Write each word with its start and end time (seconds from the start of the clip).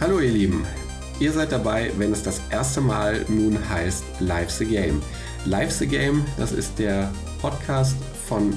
Hallo 0.00 0.18
ihr 0.18 0.30
Lieben, 0.30 0.64
ihr 1.18 1.30
seid 1.30 1.52
dabei, 1.52 1.90
wenn 1.98 2.10
es 2.10 2.22
das 2.22 2.40
erste 2.50 2.80
Mal 2.80 3.22
nun 3.28 3.58
heißt 3.68 4.02
Live 4.20 4.50
the 4.50 4.64
Game. 4.64 5.02
Live 5.44 5.72
the 5.72 5.86
Game, 5.86 6.24
das 6.38 6.52
ist 6.52 6.78
der 6.78 7.12
Podcast 7.42 7.96
von 8.26 8.54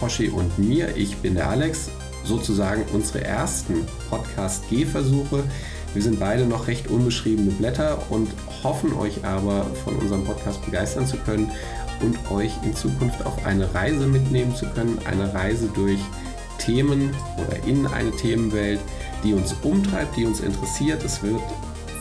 Hoshi 0.00 0.28
und 0.28 0.56
mir. 0.60 0.96
Ich 0.96 1.16
bin 1.16 1.34
der 1.34 1.50
Alex, 1.50 1.90
sozusagen 2.22 2.84
unsere 2.92 3.24
ersten 3.24 3.84
Podcast-Gehversuche. 4.08 5.42
Wir 5.92 6.02
sind 6.02 6.20
beide 6.20 6.46
noch 6.46 6.68
recht 6.68 6.86
unbeschriebene 6.86 7.50
Blätter 7.50 8.00
und 8.08 8.28
hoffen 8.62 8.92
euch 8.92 9.24
aber 9.24 9.64
von 9.84 9.96
unserem 9.96 10.24
Podcast 10.24 10.64
begeistern 10.64 11.04
zu 11.04 11.16
können 11.16 11.50
und 12.00 12.30
euch 12.30 12.52
in 12.62 12.76
Zukunft 12.76 13.26
auf 13.26 13.44
eine 13.44 13.74
Reise 13.74 14.06
mitnehmen 14.06 14.54
zu 14.54 14.66
können. 14.66 15.00
Eine 15.04 15.34
Reise 15.34 15.68
durch 15.74 15.98
Themen 16.58 17.14
oder 17.38 17.64
in 17.66 17.86
eine 17.86 18.12
Themenwelt, 18.12 18.80
die 19.22 19.34
uns 19.34 19.54
umtreibt, 19.62 20.16
die 20.16 20.26
uns 20.26 20.40
interessiert. 20.40 21.02
Es 21.04 21.22
wird 21.22 21.40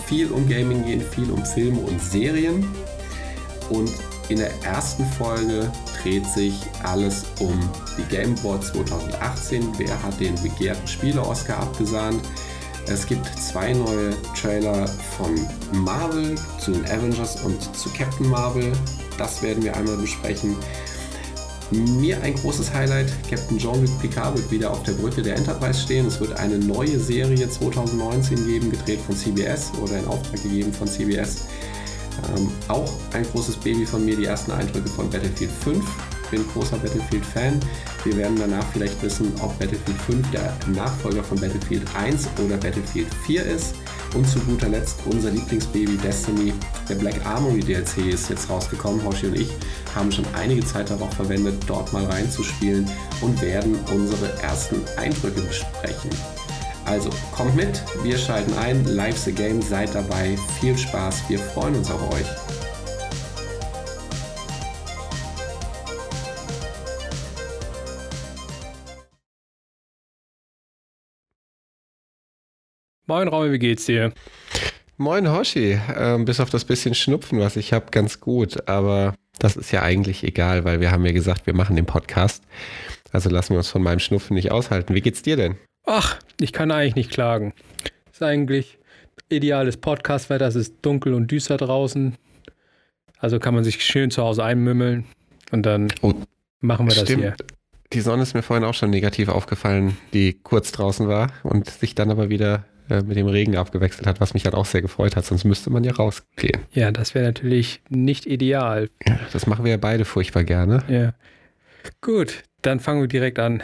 viel 0.06 0.32
um 0.32 0.48
Gaming 0.48 0.84
gehen, 0.86 1.02
viel 1.02 1.30
um 1.32 1.44
Filme 1.46 1.80
und 1.80 2.02
Serien. 2.02 2.68
Und 3.70 3.92
in 4.30 4.38
der 4.38 4.52
ersten 4.64 5.06
Folge 5.06 5.72
dreht 6.02 6.26
sich 6.28 6.56
alles 6.84 7.26
um 7.40 7.59
die 7.98 8.04
Game 8.04 8.36
Awards 8.40 8.72
2018. 8.73 9.73
Wer 9.78 10.02
hat 10.02 10.20
den 10.20 10.36
begehrten 10.42 10.88
Spiele-Oscar 10.88 11.59
abgesahnt? 11.59 12.22
Es 12.88 13.08
gibt 13.08 13.26
zwei 13.40 13.73
neue 13.73 14.12
Trailer 14.40 14.88
von 15.18 15.36
Marvel 15.72 16.36
zu 16.59 16.72
den 16.72 16.86
Avengers 16.86 17.42
und 17.44 17.76
zu 17.76 17.90
Captain 17.90 18.30
Marvel. 18.30 18.73
Das 19.18 19.42
werden 19.42 19.64
wir 19.64 19.76
einmal 19.76 19.98
besprechen. 19.98 20.56
Mir 21.72 22.22
ein 22.22 22.36
großes 22.36 22.74
Highlight, 22.74 23.12
Captain 23.28 23.58
Jean-Luc 23.58 24.00
Picard 24.00 24.38
wird 24.38 24.52
wieder 24.52 24.70
auf 24.72 24.84
der 24.84 24.94
Brücke 24.94 25.23
der 25.23 25.36
Enterprise 25.36 25.82
stehen. 25.82 26.06
Es 26.06 26.20
wird 26.20 26.34
eine 26.34 26.60
neue 26.60 27.00
Serie 27.00 27.50
2019 27.50 28.45
geben, 28.45 28.70
gedreht 28.70 29.00
von 29.02 29.16
CBS 29.16 29.72
oder 29.81 29.98
in 29.98 30.06
Auftrag 30.06 30.44
gegeben 30.44 30.72
von 30.72 30.88
CBS. 30.88 31.45
Ähm, 32.38 32.52
auch 32.67 32.92
ein 33.14 33.26
großes 33.31 33.58
Baby 33.58 33.86
von 33.86 34.06
mir, 34.06 34.16
die 34.16 34.26
ersten 34.26 34.52
Eindrücke 34.52 34.89
von 34.89 35.09
Battlefield 35.09 35.52
5. 35.52 35.84
Ich 36.26 36.31
bin 36.31 36.48
großer 36.54 36.78
Battlefield-Fan. 36.78 37.59
Wir 38.04 38.18
werden 38.18 38.36
danach 38.40 38.66
vielleicht 38.73 39.02
wissen, 39.04 39.31
ob 39.42 39.58
Battlefield 39.59 39.98
5 40.08 40.32
der 40.32 40.58
Nachfolger 40.73 41.23
von 41.23 41.40
Battlefield 41.40 41.84
1 41.95 42.28
oder 42.44 42.58
Battlefield 42.58 43.14
4 43.26 43.45
ist. 43.45 43.76
Und 44.16 44.28
zu 44.28 44.40
guter 44.40 44.70
Letzt 44.70 45.02
unser 45.06 45.30
Lieblingsbaby 45.30 45.98
Destiny. 45.98 46.54
Der 46.90 46.95
Black 46.95 47.23
Armory 47.26 47.59
DLC 47.59 48.14
ist 48.14 48.30
jetzt 48.30 48.50
rausgekommen. 48.50 49.06
Hoshi 49.06 49.28
und 49.28 49.40
ich 49.40 49.50
haben 49.94 50.12
schon 50.12 50.26
einige 50.34 50.66
Zeit 50.66 50.90
darauf 50.90 51.14
verwendet, 51.14 51.62
dort 51.67 51.94
mal 51.94 52.06
reinzuspielen 52.06 52.89
und 53.22 53.39
werden 53.42 53.78
unsere 53.94 54.32
ersten 54.42 54.82
Eindrücke 54.98 55.42
besprechen. 55.42 56.10
Also 56.86 57.10
kommt 57.36 57.56
mit, 57.56 57.84
wir 58.04 58.17
schalten 58.17 58.54
ein, 58.58 58.86
Live 58.86 59.17
the 59.17 59.32
Game, 59.32 59.62
seid 59.62 59.94
dabei, 59.94 60.38
viel 60.60 60.78
Spaß, 60.78 61.23
wir 61.28 61.39
freuen 61.39 61.76
uns 61.76 61.89
auf 61.89 62.12
euch. 62.14 62.45
Moin 73.08 73.28
Raum, 73.28 73.52
wie 73.52 73.59
geht's 73.59 73.86
dir? 73.86 74.11
Moin 74.98 75.31
Hoshi, 75.31 75.80
ähm, 75.95 76.25
bis 76.25 76.39
auf 76.39 76.50
das 76.50 76.66
bisschen 76.66 76.95
Schnupfen, 76.95 77.39
was 77.39 77.56
ich 77.56 77.72
habe, 77.72 77.92
ganz 77.92 78.20
gut. 78.20 78.67
Aber 78.67 79.14
das 79.38 79.56
ist 79.56 79.72
ja 79.72 79.84
eigentlich 79.84 80.23
egal, 80.23 80.66
weil 80.66 80.80
wir 80.80 80.89
haben 80.89 81.06
ja 81.06 81.11
gesagt, 81.11 81.45
wir 81.45 81.53
machen 81.53 81.76
den 81.76 81.86
Podcast. 81.86 82.44
Also 83.11 83.30
lassen 83.30 83.52
wir 83.52 83.58
uns 83.59 83.70
von 83.70 83.83
meinem 83.83 84.00
Schnupfen 84.00 84.33
nicht 84.33 84.52
aushalten. 84.52 84.95
Wie 84.95 85.02
geht's 85.02 85.22
dir 85.22 85.38
denn? 85.38 85.56
Ach, 85.86 86.17
ich 86.39 86.52
kann 86.52 86.72
eigentlich 86.72 86.95
nicht 86.95 87.11
klagen. 87.11 87.53
Ist 88.11 88.23
eigentlich 88.23 88.80
ideales 89.30 89.78
Podcastwetter. 89.78 90.48
Es 90.48 90.56
ist 90.56 90.78
dunkel 90.81 91.14
und 91.14 91.30
düster 91.30 91.58
draußen. 91.58 92.16
Also 93.20 93.37
kann 93.37 93.54
man 93.54 93.64
sich 93.64 93.86
schön 93.86 94.10
zu 94.10 94.23
Hause 94.23 94.43
einmümmeln 94.43 95.05
und 95.52 95.64
dann 95.64 95.89
oh, 96.02 96.16
machen 96.60 96.87
wir 96.87 96.95
das 96.95 97.04
stimmt. 97.04 97.22
hier. 97.22 97.36
Die 97.93 98.02
Sonne 98.02 98.23
ist 98.23 98.33
mir 98.33 98.42
vorhin 98.42 98.66
auch 98.66 98.73
schon 98.73 98.89
negativ 98.89 99.30
aufgefallen, 99.30 99.95
die 100.11 100.39
kurz 100.42 100.72
draußen 100.72 101.08
war 101.08 101.32
und 101.43 101.70
sich 101.70 101.93
dann 101.93 102.10
aber 102.10 102.30
wieder 102.30 102.66
mit 102.90 103.18
dem 103.18 103.28
Regen 103.28 103.56
abgewechselt 103.56 104.08
hat, 104.08 104.20
was 104.22 104.34
mich 104.34 104.46
halt 104.46 104.56
auch 104.56 104.66
sehr 104.66 104.82
gefreut 104.82 105.16
hat, 105.16 105.26
sonst 105.26 105.44
müsste 105.44 105.70
man 105.70 105.84
ja 105.84 105.94
rausgehen. 105.94 106.62
Ja, 106.72 106.92
das 106.92 107.16
wäre 107.16 107.26
natürlich 107.26 107.82
nicht 107.90 108.26
ideal. 108.26 108.90
Das 109.34 109.48
machen 109.48 109.66
wir 109.66 109.72
ja 109.72 109.78
beide 109.78 110.06
furchtbar 110.06 110.44
gerne. 110.44 110.84
Ja. 110.88 111.14
Gut, 112.02 112.44
dann 112.62 112.80
fangen 112.80 113.02
wir 113.02 113.08
direkt 113.08 113.40
an 113.40 113.64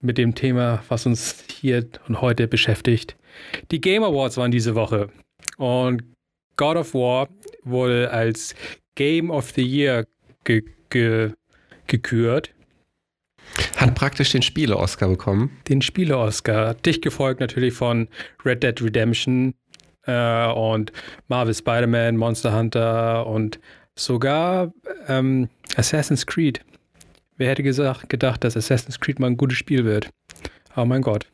mit 0.00 0.18
dem 0.18 0.34
Thema, 0.34 0.82
was 0.88 1.06
uns 1.06 1.44
hier 1.50 1.86
und 2.08 2.20
heute 2.20 2.48
beschäftigt. 2.48 3.16
Die 3.70 3.80
Game 3.80 4.02
Awards 4.02 4.36
waren 4.36 4.50
diese 4.50 4.74
Woche 4.74 5.08
und 5.56 6.02
God 6.56 6.76
of 6.76 6.94
War 6.94 7.28
wurde 7.62 8.10
als 8.10 8.54
Game 8.94 9.30
of 9.30 9.50
the 9.52 9.62
Year 9.62 10.06
ge 10.44 10.64
ge 10.90 11.32
gekürt. 11.86 12.52
Hat 13.76 13.94
praktisch 13.94 14.32
den 14.32 14.42
Spiele-Oscar 14.42 15.08
bekommen. 15.08 15.50
Den 15.68 15.82
Spiele-Oscar. 15.82 16.74
Dich 16.74 17.00
gefolgt 17.00 17.40
natürlich 17.40 17.74
von 17.74 18.08
Red 18.44 18.62
Dead 18.62 18.80
Redemption 18.82 19.54
äh, 20.06 20.46
und 20.52 20.92
Marvel 21.28 21.54
Spider-Man, 21.54 22.16
Monster 22.16 22.56
Hunter 22.56 23.26
und 23.26 23.58
sogar 23.96 24.72
ähm, 25.08 25.48
Assassin's 25.76 26.26
Creed. 26.26 26.60
Wer 27.36 27.50
hätte 27.50 27.62
gesagt, 27.62 28.08
gedacht, 28.08 28.44
dass 28.44 28.56
Assassin's 28.56 29.00
Creed 29.00 29.18
mal 29.18 29.28
ein 29.28 29.36
gutes 29.36 29.58
Spiel 29.58 29.84
wird? 29.84 30.10
Oh 30.76 30.84
mein 30.84 31.02
Gott. 31.02 31.26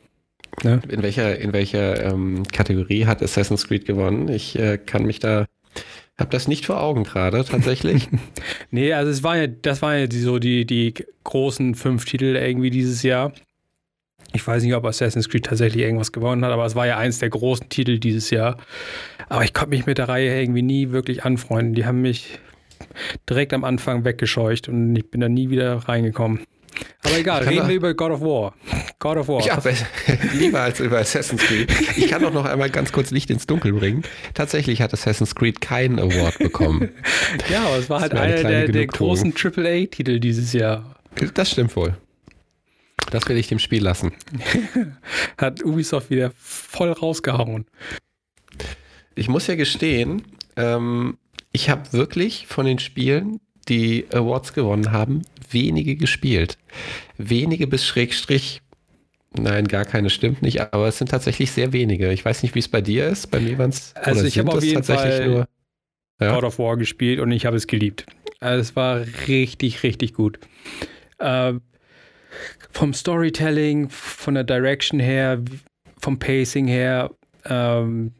Ne? 0.63 0.81
In 0.89 1.03
welcher, 1.03 1.39
in 1.39 1.53
welcher 1.53 2.03
ähm, 2.05 2.45
Kategorie 2.53 3.07
hat 3.07 3.23
Assassin's 3.23 3.67
Creed 3.67 3.85
gewonnen? 3.85 4.29
Ich 4.29 4.59
äh, 4.59 4.79
kann 4.79 5.05
mich 5.05 5.19
da 5.19 5.47
habe 6.19 6.31
das 6.31 6.49
nicht 6.49 6.67
vor 6.67 6.81
Augen 6.83 7.05
gerade, 7.05 7.45
tatsächlich. 7.45 8.09
nee, 8.71 8.93
also 8.93 9.11
es 9.11 9.23
war 9.23 9.37
ja, 9.37 9.47
das 9.47 9.83
waren 9.83 9.99
ja 9.99 10.07
die, 10.07 10.21
so 10.21 10.39
die, 10.39 10.65
die 10.65 10.95
großen 11.25 11.75
fünf 11.75 12.05
Titel 12.05 12.37
irgendwie 12.37 12.71
dieses 12.71 13.03
Jahr. 13.03 13.33
Ich 14.33 14.47
weiß 14.47 14.63
nicht, 14.63 14.75
ob 14.75 14.85
Assassin's 14.85 15.29
Creed 15.29 15.47
tatsächlich 15.47 15.83
irgendwas 15.83 16.13
gewonnen 16.13 16.45
hat, 16.45 16.53
aber 16.53 16.67
es 16.67 16.75
war 16.75 16.87
ja 16.87 16.99
eins 16.99 17.19
der 17.19 17.31
großen 17.31 17.69
Titel 17.69 17.99
dieses 17.99 18.31
Jahr. 18.31 18.59
Aber 19.29 19.45
ich 19.45 19.55
konnte 19.55 19.71
mich 19.71 19.87
mit 19.87 19.99
der 19.99 20.09
Reihe 20.09 20.41
irgendwie 20.41 20.63
nie 20.63 20.91
wirklich 20.91 21.25
anfreunden. 21.25 21.75
Die 21.75 21.87
haben 21.87 22.03
mich 22.03 22.39
direkt 23.29 23.53
am 23.53 23.65
Anfang 23.65 24.05
weggescheucht 24.05 24.69
und 24.69 24.97
ich 24.97 25.11
bin 25.11 25.21
da 25.21 25.29
nie 25.29 25.51
wieder 25.51 25.77
reingekommen. 25.77 26.41
Aber 27.03 27.19
egal, 27.19 27.45
reden 27.45 27.69
wir 27.69 27.75
über 27.75 27.95
God 27.95 28.11
of 28.13 28.21
War. 28.21 28.55
God 28.99 29.17
of 29.19 29.29
War. 29.29 29.45
Ja, 29.45 29.63
lieber 30.35 30.61
als 30.63 30.81
über 30.81 30.99
Assassin's 30.99 31.43
Creed. 31.43 31.71
Ich 31.97 32.09
kann 32.09 32.23
doch 32.23 32.33
noch 32.33 32.45
einmal 32.45 32.71
ganz 32.71 32.93
kurz 32.93 33.11
Licht 33.11 33.31
ins 33.31 33.47
Dunkel 33.47 33.73
bringen. 33.73 34.03
Tatsächlich 34.35 34.83
hat 34.83 34.93
Assassin's 34.93 35.35
Creed 35.35 35.61
keinen 35.61 35.99
Award 35.99 36.39
bekommen. 36.39 36.91
ja, 37.51 37.65
aber 37.65 37.79
es 37.79 37.89
war 37.89 38.01
halt 38.01 38.15
einer 38.15 38.43
der, 38.43 38.69
der 38.69 38.87
großen 38.87 39.35
AAA-Titel 39.37 40.19
dieses 40.19 40.53
Jahr. 40.53 40.97
Das 41.35 41.51
stimmt 41.51 41.75
wohl. 41.77 41.97
Das 43.11 43.29
will 43.29 43.37
ich 43.37 43.49
dem 43.49 43.59
Spiel 43.59 43.83
lassen. 43.83 44.13
hat 45.39 45.65
Ubisoft 45.65 46.11
wieder 46.11 46.33
voll 46.37 46.91
rausgehauen. 46.91 47.67
Ich 49.15 49.29
muss 49.29 49.47
ja 49.47 49.55
gestehen, 49.55 50.23
ähm, 50.57 51.17
ich 51.53 51.71
habe 51.71 51.93
wirklich 51.93 52.47
von 52.47 52.67
den 52.67 52.79
Spielen, 52.79 53.41
die 53.69 54.07
Awards 54.13 54.53
gewonnen 54.53 54.93
haben, 54.93 55.23
wenige 55.53 55.97
gespielt. 55.97 56.59
Wenige 57.17 57.67
bis 57.67 57.85
Schrägstrich. 57.85 58.63
Nein, 59.39 59.69
gar 59.69 59.85
keine 59.85 60.11
stimmt 60.11 60.43
nicht, 60.43 60.61
aber 60.61 60.89
es 60.89 60.99
sind 60.99 61.11
tatsächlich 61.11 61.51
sehr 61.51 61.73
wenige. 61.73 62.13
Ich 62.13 62.25
weiß 62.25 62.43
nicht, 62.43 62.55
wie 62.55 62.61
es 62.61 62.69
bei 62.69 62.81
dir 62.81 63.07
ist. 63.07 63.31
Bei 63.31 63.41
mir 63.41 63.59
waren 63.59 63.71
es. 63.71 63.95
Also 63.97 64.25
ich 64.25 64.39
habe 64.39 64.53
auf 64.53 64.65
jeden 64.65 64.83
Fall 64.83 65.29
nur, 65.29 65.49
ja? 66.21 66.35
God 66.35 66.45
of 66.45 66.59
War 66.59 66.77
gespielt 66.77 67.21
und 67.21 67.33
ich 67.33 67.45
habe 67.45 67.57
es 67.57 67.67
geliebt. 67.67 68.07
Also 68.41 68.61
es 68.61 68.77
war 68.77 69.05
richtig, 69.29 69.83
richtig 69.83 70.15
gut. 70.15 70.39
Äh, 71.19 71.55
vom 72.71 72.95
Storytelling, 72.95 73.89
von 73.89 74.35
der 74.35 74.45
Direction 74.45 75.01
her, 75.01 75.43
vom 75.99 76.19
Pacing 76.19 76.67
her. 76.67 77.11
Ähm, 77.45 78.13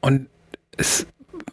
und 0.00 0.28
es 0.76 1.06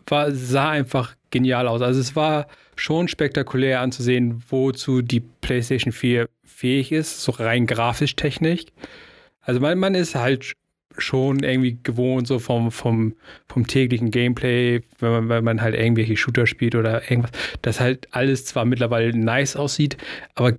war, 0.08 0.32
sah 0.32 0.70
einfach 0.70 1.16
genial 1.32 1.68
aus. 1.68 1.82
Also 1.82 2.00
es 2.00 2.16
war 2.16 2.48
schon 2.80 3.08
spektakulär 3.08 3.82
anzusehen, 3.82 4.42
wozu 4.50 5.02
die 5.02 5.20
PlayStation 5.20 5.92
4 5.92 6.28
fähig 6.44 6.92
ist, 6.92 7.22
so 7.22 7.32
rein 7.34 7.66
grafisch 7.66 8.16
technisch. 8.16 8.66
Also 9.42 9.60
man, 9.60 9.78
man 9.78 9.96
ist 9.96 10.16
halt 10.16 10.54
schon 10.98 11.44
irgendwie 11.44 11.78
gewohnt, 11.82 12.28
so 12.28 12.40
vom, 12.40 12.72
vom, 12.72 13.16
vom 13.48 13.68
täglichen 13.68 14.12
Gameplay, 14.12 14.82
wenn 15.00 15.12
man, 15.12 15.30
wenn 15.30 15.44
man 15.44 15.62
halt 15.62 15.76
irgendwelche 15.76 16.18
Shooter 16.18 16.48
spielt 16.48 16.76
oder 16.76 17.10
irgendwas, 17.10 17.32
dass 17.62 17.80
halt 17.80 18.08
alles 18.12 18.46
zwar 18.46 18.66
mittlerweile 18.66 19.18
nice 19.18 19.56
aussieht, 19.56 19.98
aber 20.36 20.54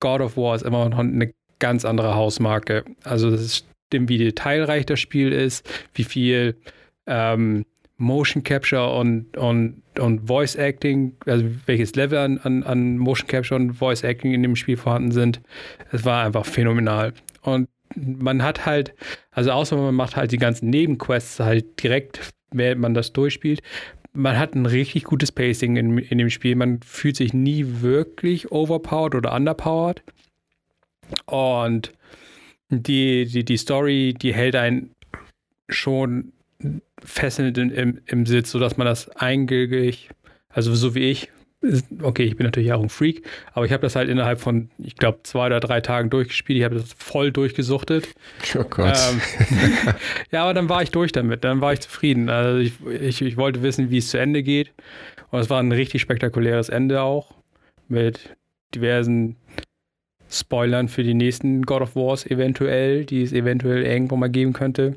God 0.00 0.20
of 0.20 0.36
War 0.36 0.54
ist 0.54 0.62
immer 0.62 0.88
noch 0.88 0.98
eine 0.98 1.32
ganz 1.58 1.84
andere 1.84 2.14
Hausmarke. 2.14 2.84
Also 3.04 3.30
das 3.30 3.64
stimmt, 3.88 4.08
wie 4.08 4.18
detailreich 4.18 4.86
das 4.86 5.00
Spiel 5.00 5.32
ist, 5.32 5.68
wie 5.94 6.04
viel 6.04 6.56
ähm, 7.06 7.64
Motion 7.98 8.44
Capture 8.44 8.94
und, 8.94 9.36
und, 9.36 9.82
und 9.98 10.26
Voice 10.26 10.54
Acting, 10.54 11.16
also 11.26 11.44
welches 11.66 11.94
Level 11.96 12.18
an, 12.18 12.38
an, 12.38 12.62
an 12.62 12.96
Motion 12.96 13.26
Capture 13.26 13.60
und 13.60 13.72
Voice 13.74 14.04
Acting 14.04 14.32
in 14.32 14.42
dem 14.42 14.56
Spiel 14.56 14.76
vorhanden 14.76 15.10
sind. 15.10 15.40
Es 15.90 16.04
war 16.04 16.24
einfach 16.24 16.46
phänomenal. 16.46 17.12
Und 17.42 17.68
man 17.96 18.42
hat 18.42 18.66
halt, 18.66 18.94
also 19.32 19.50
außer 19.50 19.76
man 19.76 19.94
macht 19.94 20.16
halt 20.16 20.30
die 20.30 20.38
ganzen 20.38 20.70
Nebenquests 20.70 21.40
halt 21.40 21.82
direkt, 21.82 22.32
während 22.52 22.80
man 22.80 22.94
das 22.94 23.12
durchspielt, 23.12 23.62
man 24.12 24.38
hat 24.38 24.54
ein 24.54 24.66
richtig 24.66 25.04
gutes 25.04 25.32
Pacing 25.32 25.76
in, 25.76 25.98
in 25.98 26.18
dem 26.18 26.30
Spiel. 26.30 26.56
Man 26.56 26.80
fühlt 26.82 27.16
sich 27.16 27.34
nie 27.34 27.64
wirklich 27.80 28.50
overpowered 28.50 29.14
oder 29.14 29.34
underpowered. 29.34 30.02
Und 31.26 31.92
die, 32.68 33.26
die, 33.26 33.44
die 33.44 33.56
Story, 33.56 34.14
die 34.20 34.34
hält 34.34 34.56
einen 34.56 34.94
schon 35.68 36.32
fesselnd 37.04 37.58
im, 37.58 38.00
im 38.06 38.26
Sitz, 38.26 38.50
sodass 38.50 38.76
man 38.76 38.86
das 38.86 39.08
eigentlich, 39.16 40.10
also 40.48 40.74
so 40.74 40.94
wie 40.94 41.10
ich, 41.10 41.30
okay, 42.02 42.24
ich 42.24 42.36
bin 42.36 42.44
natürlich 42.44 42.72
auch 42.72 42.82
ein 42.82 42.88
Freak, 42.88 43.26
aber 43.52 43.66
ich 43.66 43.72
habe 43.72 43.82
das 43.82 43.96
halt 43.96 44.08
innerhalb 44.08 44.40
von, 44.40 44.70
ich 44.78 44.96
glaube, 44.96 45.20
zwei 45.24 45.46
oder 45.46 45.60
drei 45.60 45.80
Tagen 45.80 46.08
durchgespielt. 46.10 46.58
Ich 46.58 46.64
habe 46.64 46.76
das 46.76 46.92
voll 46.92 47.32
durchgesuchtet. 47.32 48.08
Oh 48.56 48.64
Gott. 48.64 48.96
Ähm, 49.10 49.20
ja, 50.30 50.44
aber 50.44 50.54
dann 50.54 50.68
war 50.68 50.82
ich 50.82 50.90
durch 50.90 51.12
damit. 51.12 51.44
Dann 51.44 51.60
war 51.60 51.72
ich 51.72 51.80
zufrieden. 51.80 52.28
Also 52.28 52.58
ich, 52.58 52.74
ich, 52.86 53.22
ich 53.22 53.36
wollte 53.36 53.62
wissen, 53.62 53.90
wie 53.90 53.98
es 53.98 54.10
zu 54.10 54.18
Ende 54.18 54.42
geht. 54.42 54.72
Und 55.30 55.40
es 55.40 55.50
war 55.50 55.60
ein 55.60 55.72
richtig 55.72 56.00
spektakuläres 56.00 56.68
Ende 56.68 57.02
auch. 57.02 57.34
Mit 57.88 58.36
diversen 58.74 59.36
Spoilern 60.30 60.88
für 60.88 61.02
die 61.02 61.14
nächsten 61.14 61.62
God 61.62 61.82
of 61.82 61.96
Wars 61.96 62.26
eventuell, 62.26 63.04
die 63.04 63.22
es 63.22 63.32
eventuell 63.32 63.82
irgendwo 63.82 64.16
mal 64.16 64.28
geben 64.28 64.52
könnte. 64.52 64.94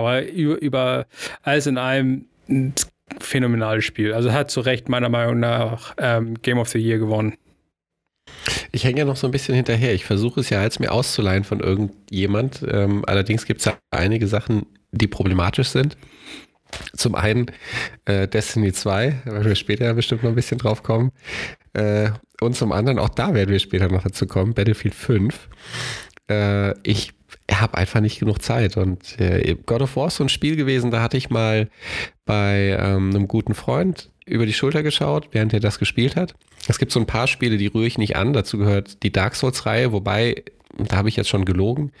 Aber 0.00 0.26
über, 0.26 0.60
über 0.60 1.06
alles 1.42 1.66
in 1.66 1.76
allem 1.76 2.26
ein 2.48 2.74
phänomenales 3.20 3.84
Spiel. 3.84 4.14
Also 4.14 4.32
hat 4.32 4.50
zu 4.50 4.60
Recht 4.60 4.88
meiner 4.88 5.08
Meinung 5.08 5.40
nach 5.40 5.94
ähm, 5.98 6.40
Game 6.42 6.58
of 6.58 6.68
the 6.70 6.78
Year 6.78 6.98
gewonnen. 6.98 7.34
Ich 8.72 8.84
hänge 8.84 9.00
ja 9.00 9.04
noch 9.04 9.16
so 9.16 9.26
ein 9.26 9.30
bisschen 9.30 9.54
hinterher. 9.54 9.92
Ich 9.92 10.04
versuche 10.04 10.40
es 10.40 10.50
ja 10.50 10.62
jetzt 10.62 10.80
mir 10.80 10.90
auszuleihen 10.90 11.44
von 11.44 11.60
irgendjemand. 11.60 12.64
Ähm, 12.66 13.04
allerdings 13.06 13.44
gibt 13.44 13.60
es 13.60 13.66
ja 13.66 13.76
einige 13.90 14.26
Sachen, 14.26 14.66
die 14.92 15.06
problematisch 15.06 15.68
sind. 15.68 15.96
Zum 16.96 17.14
einen 17.14 17.50
äh, 18.04 18.28
Destiny 18.28 18.72
2, 18.72 19.22
da 19.24 19.32
werden 19.32 19.48
wir 19.48 19.54
später 19.54 19.92
bestimmt 19.92 20.22
noch 20.22 20.30
ein 20.30 20.36
bisschen 20.36 20.58
drauf 20.58 20.82
kommen. 20.82 21.10
Äh, 21.74 22.10
und 22.40 22.56
zum 22.56 22.72
anderen, 22.72 22.98
auch 22.98 23.10
da 23.10 23.34
werden 23.34 23.50
wir 23.50 23.58
später 23.58 23.88
noch 23.88 24.04
dazu 24.04 24.26
kommen, 24.26 24.54
Battlefield 24.54 24.94
5. 24.94 25.48
Äh, 26.30 26.78
ich 26.88 27.12
habe 27.52 27.76
einfach 27.76 28.00
nicht 28.00 28.18
genug 28.18 28.42
Zeit. 28.42 28.76
Und 28.76 29.18
äh, 29.20 29.56
God 29.66 29.82
of 29.82 29.96
War 29.96 30.08
ist 30.08 30.16
so 30.16 30.24
ein 30.24 30.28
Spiel 30.28 30.56
gewesen, 30.56 30.90
da 30.90 31.02
hatte 31.02 31.16
ich 31.16 31.30
mal 31.30 31.68
bei 32.24 32.76
ähm, 32.78 33.10
einem 33.10 33.28
guten 33.28 33.54
Freund 33.54 34.10
über 34.26 34.46
die 34.46 34.52
Schulter 34.52 34.82
geschaut, 34.82 35.28
während 35.32 35.52
er 35.52 35.60
das 35.60 35.78
gespielt 35.78 36.16
hat. 36.16 36.34
Es 36.68 36.78
gibt 36.78 36.92
so 36.92 37.00
ein 37.00 37.06
paar 37.06 37.26
Spiele, 37.26 37.56
die 37.56 37.66
rühre 37.66 37.86
ich 37.86 37.98
nicht 37.98 38.16
an. 38.16 38.32
Dazu 38.32 38.58
gehört 38.58 39.02
die 39.02 39.10
Dark 39.10 39.34
Souls-Reihe, 39.34 39.92
wobei, 39.92 40.44
da 40.76 40.96
habe 40.96 41.08
ich 41.08 41.16
jetzt 41.16 41.28
schon 41.28 41.44
gelogen. 41.44 41.92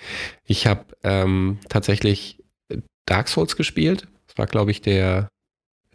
Ich 0.44 0.66
habe 0.66 0.84
ähm, 1.02 1.58
tatsächlich 1.68 2.38
Dark 3.06 3.28
Souls 3.28 3.56
gespielt. 3.56 4.06
Das 4.28 4.38
war, 4.38 4.46
glaube 4.46 4.70
ich, 4.70 4.80
der 4.80 5.28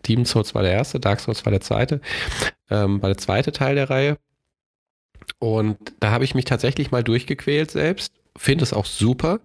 Demon 0.05 0.25
Souls 0.25 0.53
war 0.53 0.63
der 0.63 0.73
erste, 0.73 0.99
Dark 0.99 1.19
Souls 1.21 1.45
war 1.45 1.51
der 1.51 1.61
zweite, 1.61 2.01
ähm, 2.69 3.01
war 3.01 3.09
der 3.09 3.17
zweite 3.17 3.51
Teil 3.51 3.75
der 3.75 3.89
Reihe. 3.89 4.17
Und 5.39 5.77
da 5.99 6.11
habe 6.11 6.25
ich 6.25 6.35
mich 6.35 6.45
tatsächlich 6.45 6.91
mal 6.91 7.03
durchgequält 7.03 7.71
selbst 7.71 8.11
finde 8.37 8.63
es 8.63 8.73
auch 8.73 8.85
super, 8.85 9.39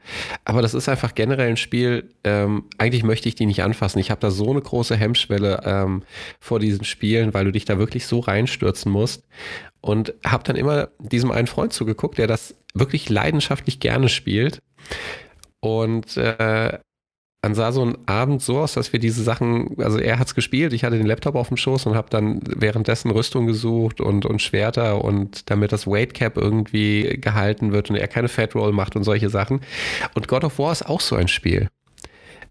aber 0.45 0.63
das 0.63 0.75
ist 0.75 0.89
einfach 0.89 1.15
generell 1.15 1.51
ein 1.51 1.57
Spiel, 1.57 2.13
ähm, 2.25 2.65
eigentlich 2.79 3.05
möchte 3.05 3.29
ich 3.29 3.35
die 3.37 3.47
nicht 3.47 3.63
anfassen. 3.63 4.01
Ich 4.01 4.11
habe 4.11 4.21
da 4.21 4.31
so 4.31 4.51
eine 4.51 4.61
große 4.61 4.97
Hemmschwelle 4.97 5.61
ähm, 5.65 6.03
vor 6.41 6.59
diesen 6.59 6.85
Spielen, 6.85 7.33
weil 7.33 7.45
du 7.45 7.53
dich 7.53 7.65
da 7.65 7.79
wirklich 7.79 8.07
so 8.07 8.21
reinstürzen 8.21 8.91
musst. 8.91 9.25
Und 9.81 10.13
habe 10.27 10.45
dann 10.45 10.57
immer 10.57 10.89
diesem 10.99 11.31
einen 11.31 11.47
Freund 11.47 11.73
zugeguckt, 11.73 12.19
der 12.19 12.27
das 12.27 12.55
wirklich 12.75 13.09
leidenschaftlich 13.09 13.81
gerne 13.81 14.11
spielt. 14.11 14.61
Und 15.61 16.17
äh, 16.19 16.79
dann 17.43 17.55
sah 17.55 17.73
so 17.73 17.83
ein 17.83 17.97
Abend 18.07 18.43
so 18.43 18.59
aus, 18.59 18.75
dass 18.75 18.93
wir 18.93 19.01
diese 19.01 19.23
Sachen, 19.23 19.75
also 19.79 19.99
er 19.99 20.19
hat 20.19 20.27
es 20.27 20.35
gespielt, 20.35 20.75
ich 20.75 20.85
hatte 20.85 20.99
den 20.99 21.07
Laptop 21.07 21.37
auf 21.37 21.49
dem 21.49 21.57
Schoß 21.57 21.87
und 21.87 21.95
habe 21.95 22.11
dann 22.11 22.41
währenddessen 22.45 23.11
Rüstung 23.11 23.47
gesucht 23.47 24.01
und, 24.01 24.27
und 24.27 24.43
Schwerter 24.43 25.03
und 25.03 25.49
damit 25.51 25.73
das 25.73 25.87
Weight 25.87 26.13
Cap 26.13 26.37
irgendwie 26.37 27.19
gehalten 27.19 27.73
wird 27.73 27.89
und 27.89 27.97
er 27.97 28.09
keine 28.09 28.29
Fat 28.29 28.55
Roll 28.55 28.73
macht 28.73 28.95
und 28.95 29.05
solche 29.05 29.31
Sachen. 29.31 29.61
Und 30.15 30.29
God 30.29 30.45
of 30.45 30.59
War 30.59 30.73
ist 30.73 30.87
auch 30.87 31.01
so 31.01 31.17
ein 31.17 31.29
Spiel. 31.29 31.69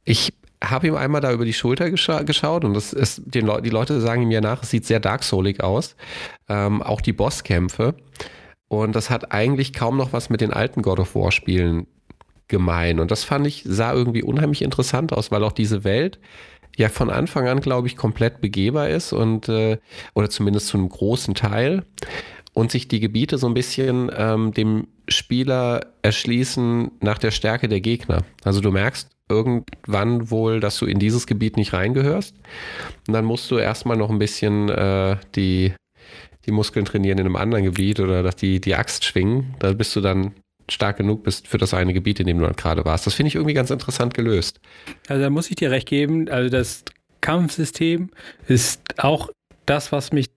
Ich 0.05 0.33
habe 0.63 0.87
ihm 0.87 0.95
einmal 0.95 1.21
da 1.21 1.31
über 1.31 1.45
die 1.45 1.53
Schulter 1.53 1.91
gescha 1.91 2.23
geschaut 2.23 2.65
und 2.65 2.73
das 2.73 2.91
ist, 2.91 3.21
die, 3.25 3.41
Le 3.41 3.61
die, 3.61 3.69
Leute 3.69 4.01
sagen 4.01 4.23
ihm 4.23 4.31
ja 4.31 4.41
nach, 4.41 4.63
es 4.63 4.71
sieht 4.71 4.85
sehr 4.85 4.99
Dark 4.99 5.23
Soulig 5.23 5.63
aus. 5.63 5.95
Ähm, 6.47 6.81
auch 6.81 7.01
die 7.01 7.13
Bosskämpfe. 7.13 7.93
Und 8.67 8.95
das 8.95 9.11
hat 9.11 9.31
eigentlich 9.31 9.73
kaum 9.73 9.97
noch 9.97 10.13
was 10.13 10.29
mit 10.29 10.41
den 10.41 10.51
alten 10.51 10.81
God 10.81 10.99
of 10.99 11.15
War 11.15 11.31
Spielen 11.31 11.85
gemein. 12.49 12.99
Und 12.99 13.11
das 13.11 13.23
fand 13.23 13.47
ich, 13.47 13.63
sah 13.65 13.93
irgendwie 13.93 14.23
unheimlich 14.23 14.61
interessant 14.61 15.13
aus, 15.13 15.31
weil 15.31 15.43
auch 15.43 15.53
diese 15.53 15.83
Welt 15.83 16.19
ja 16.75 16.89
von 16.89 17.09
Anfang 17.09 17.47
an, 17.47 17.61
glaube 17.61 17.87
ich, 17.87 17.95
komplett 17.95 18.41
begehbar 18.41 18.89
ist 18.89 19.13
und 19.13 19.49
äh, 19.49 19.77
oder 20.13 20.29
zumindest 20.29 20.67
zu 20.67 20.77
einem 20.77 20.89
großen 20.89 21.35
Teil 21.35 21.83
und 22.53 22.71
sich 22.71 22.87
die 22.87 22.99
Gebiete 22.99 23.37
so 23.37 23.47
ein 23.47 23.53
bisschen 23.53 24.11
ähm, 24.15 24.53
dem 24.53 24.87
Spieler 25.07 25.87
erschließen 26.01 26.91
nach 27.01 27.17
der 27.17 27.31
Stärke 27.31 27.67
der 27.67 27.81
Gegner. 27.81 28.23
Also 28.43 28.61
du 28.61 28.71
merkst 28.71 29.09
irgendwann 29.29 30.31
wohl, 30.31 30.59
dass 30.59 30.77
du 30.77 30.85
in 30.85 30.99
dieses 30.99 31.27
Gebiet 31.27 31.57
nicht 31.57 31.73
reingehörst 31.73 32.35
und 33.07 33.13
dann 33.13 33.25
musst 33.25 33.51
du 33.51 33.57
erstmal 33.57 33.97
noch 33.97 34.09
ein 34.09 34.19
bisschen 34.19 34.69
äh, 34.69 35.17
die 35.35 35.73
die 36.45 36.51
Muskeln 36.51 36.85
trainieren 36.85 37.19
in 37.19 37.25
einem 37.25 37.35
anderen 37.35 37.63
Gebiet 37.63 37.99
oder 37.99 38.23
dass 38.23 38.35
die, 38.35 38.59
die 38.59 38.73
Axt 38.73 39.05
schwingen. 39.05 39.55
Da 39.59 39.73
bist 39.73 39.95
du 39.95 40.01
dann 40.01 40.33
stark 40.71 40.97
genug 40.97 41.23
bist 41.23 41.47
für 41.47 41.57
das 41.57 41.73
eine 41.73 41.93
Gebiet, 41.93 42.19
in 42.19 42.27
dem 42.27 42.39
du 42.39 42.47
gerade 42.53 42.85
warst. 42.85 43.07
Das 43.07 43.13
finde 43.13 43.29
ich 43.29 43.35
irgendwie 43.35 43.53
ganz 43.53 43.69
interessant 43.71 44.13
gelöst. 44.13 44.59
Also 45.07 45.21
da 45.21 45.29
muss 45.29 45.49
ich 45.49 45.55
dir 45.55 45.71
recht 45.71 45.87
geben. 45.87 46.29
Also 46.29 46.49
das 46.49 46.83
Kampfsystem 47.21 48.09
ist 48.47 48.81
auch 48.97 49.29
das, 49.65 49.91
was 49.91 50.11
mich, 50.11 50.27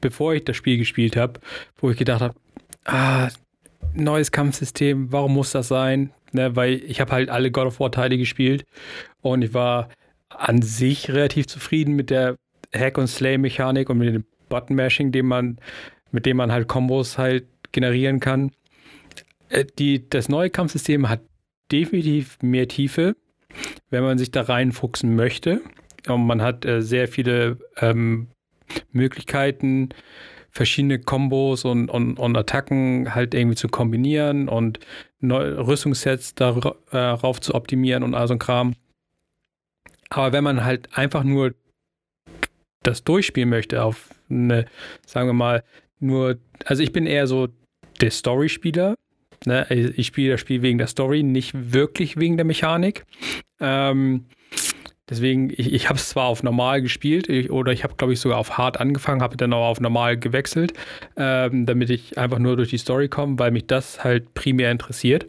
bevor 0.00 0.34
ich 0.34 0.44
das 0.44 0.56
Spiel 0.56 0.78
gespielt 0.78 1.16
habe, 1.16 1.40
wo 1.78 1.90
ich 1.90 1.96
gedacht 1.96 2.20
habe, 2.20 2.34
ah, 2.84 3.28
neues 3.94 4.32
Kampfsystem, 4.32 5.12
warum 5.12 5.34
muss 5.34 5.52
das 5.52 5.68
sein? 5.68 6.12
Ne, 6.32 6.54
weil 6.54 6.74
ich 6.84 7.00
habe 7.00 7.10
halt 7.10 7.28
alle 7.28 7.50
God 7.50 7.66
of 7.66 7.80
War 7.80 7.90
Teile 7.90 8.16
gespielt 8.16 8.64
und 9.20 9.42
ich 9.42 9.52
war 9.52 9.88
an 10.28 10.62
sich 10.62 11.10
relativ 11.10 11.48
zufrieden 11.48 11.96
mit 11.96 12.10
der 12.10 12.36
Hack 12.72 12.98
und 12.98 13.08
Slay 13.08 13.36
Mechanik 13.36 13.90
und 13.90 13.98
mit 13.98 14.14
dem 14.14 14.24
Button 14.48 14.76
Mashing, 14.76 15.10
dem 15.10 15.26
man, 15.26 15.58
mit 16.12 16.26
dem 16.26 16.36
man 16.36 16.52
halt 16.52 16.68
Kombos 16.68 17.18
halt 17.18 17.46
generieren 17.72 18.20
kann. 18.20 18.52
Äh, 19.50 19.66
die, 19.78 20.08
das 20.08 20.28
neue 20.28 20.48
Kampfsystem 20.48 21.08
hat 21.08 21.20
definitiv 21.70 22.38
mehr 22.42 22.68
Tiefe, 22.68 23.16
wenn 23.90 24.02
man 24.02 24.18
sich 24.18 24.30
da 24.30 24.42
reinfuchsen 24.42 25.14
möchte. 25.14 25.60
Und 26.08 26.26
man 26.26 26.40
hat 26.40 26.64
äh, 26.64 26.80
sehr 26.80 27.08
viele 27.08 27.58
ähm, 27.76 28.28
Möglichkeiten, 28.92 29.90
verschiedene 30.50 30.98
Kombos 30.98 31.64
und, 31.64 31.90
und, 31.90 32.18
und, 32.18 32.36
Attacken 32.36 33.14
halt 33.14 33.34
irgendwie 33.34 33.56
zu 33.56 33.68
kombinieren 33.68 34.48
und 34.48 34.80
Rüstungssets 35.22 36.34
darauf 36.34 37.36
äh, 37.36 37.40
zu 37.40 37.54
optimieren 37.54 38.02
und 38.02 38.14
all 38.14 38.26
so 38.26 38.34
ein 38.34 38.38
Kram. 38.38 38.74
Aber 40.08 40.32
wenn 40.32 40.42
man 40.42 40.64
halt 40.64 40.88
einfach 40.96 41.22
nur 41.22 41.54
das 42.82 43.04
durchspielen 43.04 43.48
möchte 43.48 43.84
auf 43.84 44.08
eine, 44.28 44.64
sagen 45.06 45.28
wir 45.28 45.34
mal, 45.34 45.62
nur, 46.00 46.38
also 46.64 46.82
ich 46.82 46.92
bin 46.92 47.06
eher 47.06 47.26
so 47.26 47.48
der 48.00 48.10
Story-Spieler, 48.10 48.96
Ne? 49.46 49.66
Ich 49.96 50.06
spiele 50.06 50.32
das 50.32 50.40
Spiel 50.40 50.62
wegen 50.62 50.78
der 50.78 50.86
Story, 50.86 51.22
nicht 51.22 51.72
wirklich 51.72 52.18
wegen 52.18 52.36
der 52.36 52.44
Mechanik. 52.44 53.04
Ähm, 53.60 54.26
deswegen, 55.08 55.50
ich, 55.50 55.72
ich 55.72 55.88
habe 55.88 55.98
es 55.98 56.10
zwar 56.10 56.26
auf 56.26 56.42
normal 56.42 56.82
gespielt, 56.82 57.28
ich, 57.28 57.50
oder 57.50 57.72
ich 57.72 57.84
habe, 57.84 57.94
glaube 57.96 58.12
ich, 58.12 58.20
sogar 58.20 58.38
auf 58.38 58.58
hart 58.58 58.78
angefangen, 58.78 59.22
habe 59.22 59.36
dann 59.36 59.52
aber 59.52 59.66
auf 59.66 59.80
normal 59.80 60.18
gewechselt, 60.18 60.74
ähm, 61.16 61.66
damit 61.66 61.90
ich 61.90 62.18
einfach 62.18 62.38
nur 62.38 62.56
durch 62.56 62.70
die 62.70 62.78
Story 62.78 63.08
komme, 63.08 63.38
weil 63.38 63.50
mich 63.50 63.66
das 63.66 64.04
halt 64.04 64.34
primär 64.34 64.70
interessiert. 64.70 65.26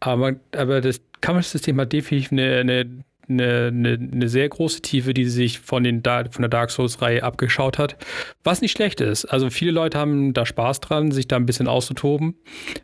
Aber, 0.00 0.34
aber 0.56 0.80
das 0.80 1.00
Kampfsystem 1.20 1.80
hat 1.80 1.92
definitiv 1.92 2.32
eine, 2.32 2.56
eine 2.58 3.04
eine, 3.40 3.68
eine, 3.68 3.98
eine, 4.12 4.28
sehr 4.28 4.48
große 4.48 4.82
Tiefe, 4.82 5.14
die 5.14 5.24
sich 5.24 5.58
von, 5.58 5.84
den 5.84 6.02
von 6.02 6.42
der 6.42 6.48
Dark 6.48 6.70
Souls-Reihe 6.70 7.22
abgeschaut 7.22 7.78
hat. 7.78 7.96
Was 8.44 8.60
nicht 8.60 8.72
schlecht 8.72 9.00
ist. 9.00 9.24
Also 9.24 9.50
viele 9.50 9.72
Leute 9.72 9.98
haben 9.98 10.32
da 10.32 10.46
Spaß 10.46 10.80
dran, 10.80 11.10
sich 11.10 11.28
da 11.28 11.36
ein 11.36 11.46
bisschen 11.46 11.68
auszutoben. 11.68 12.34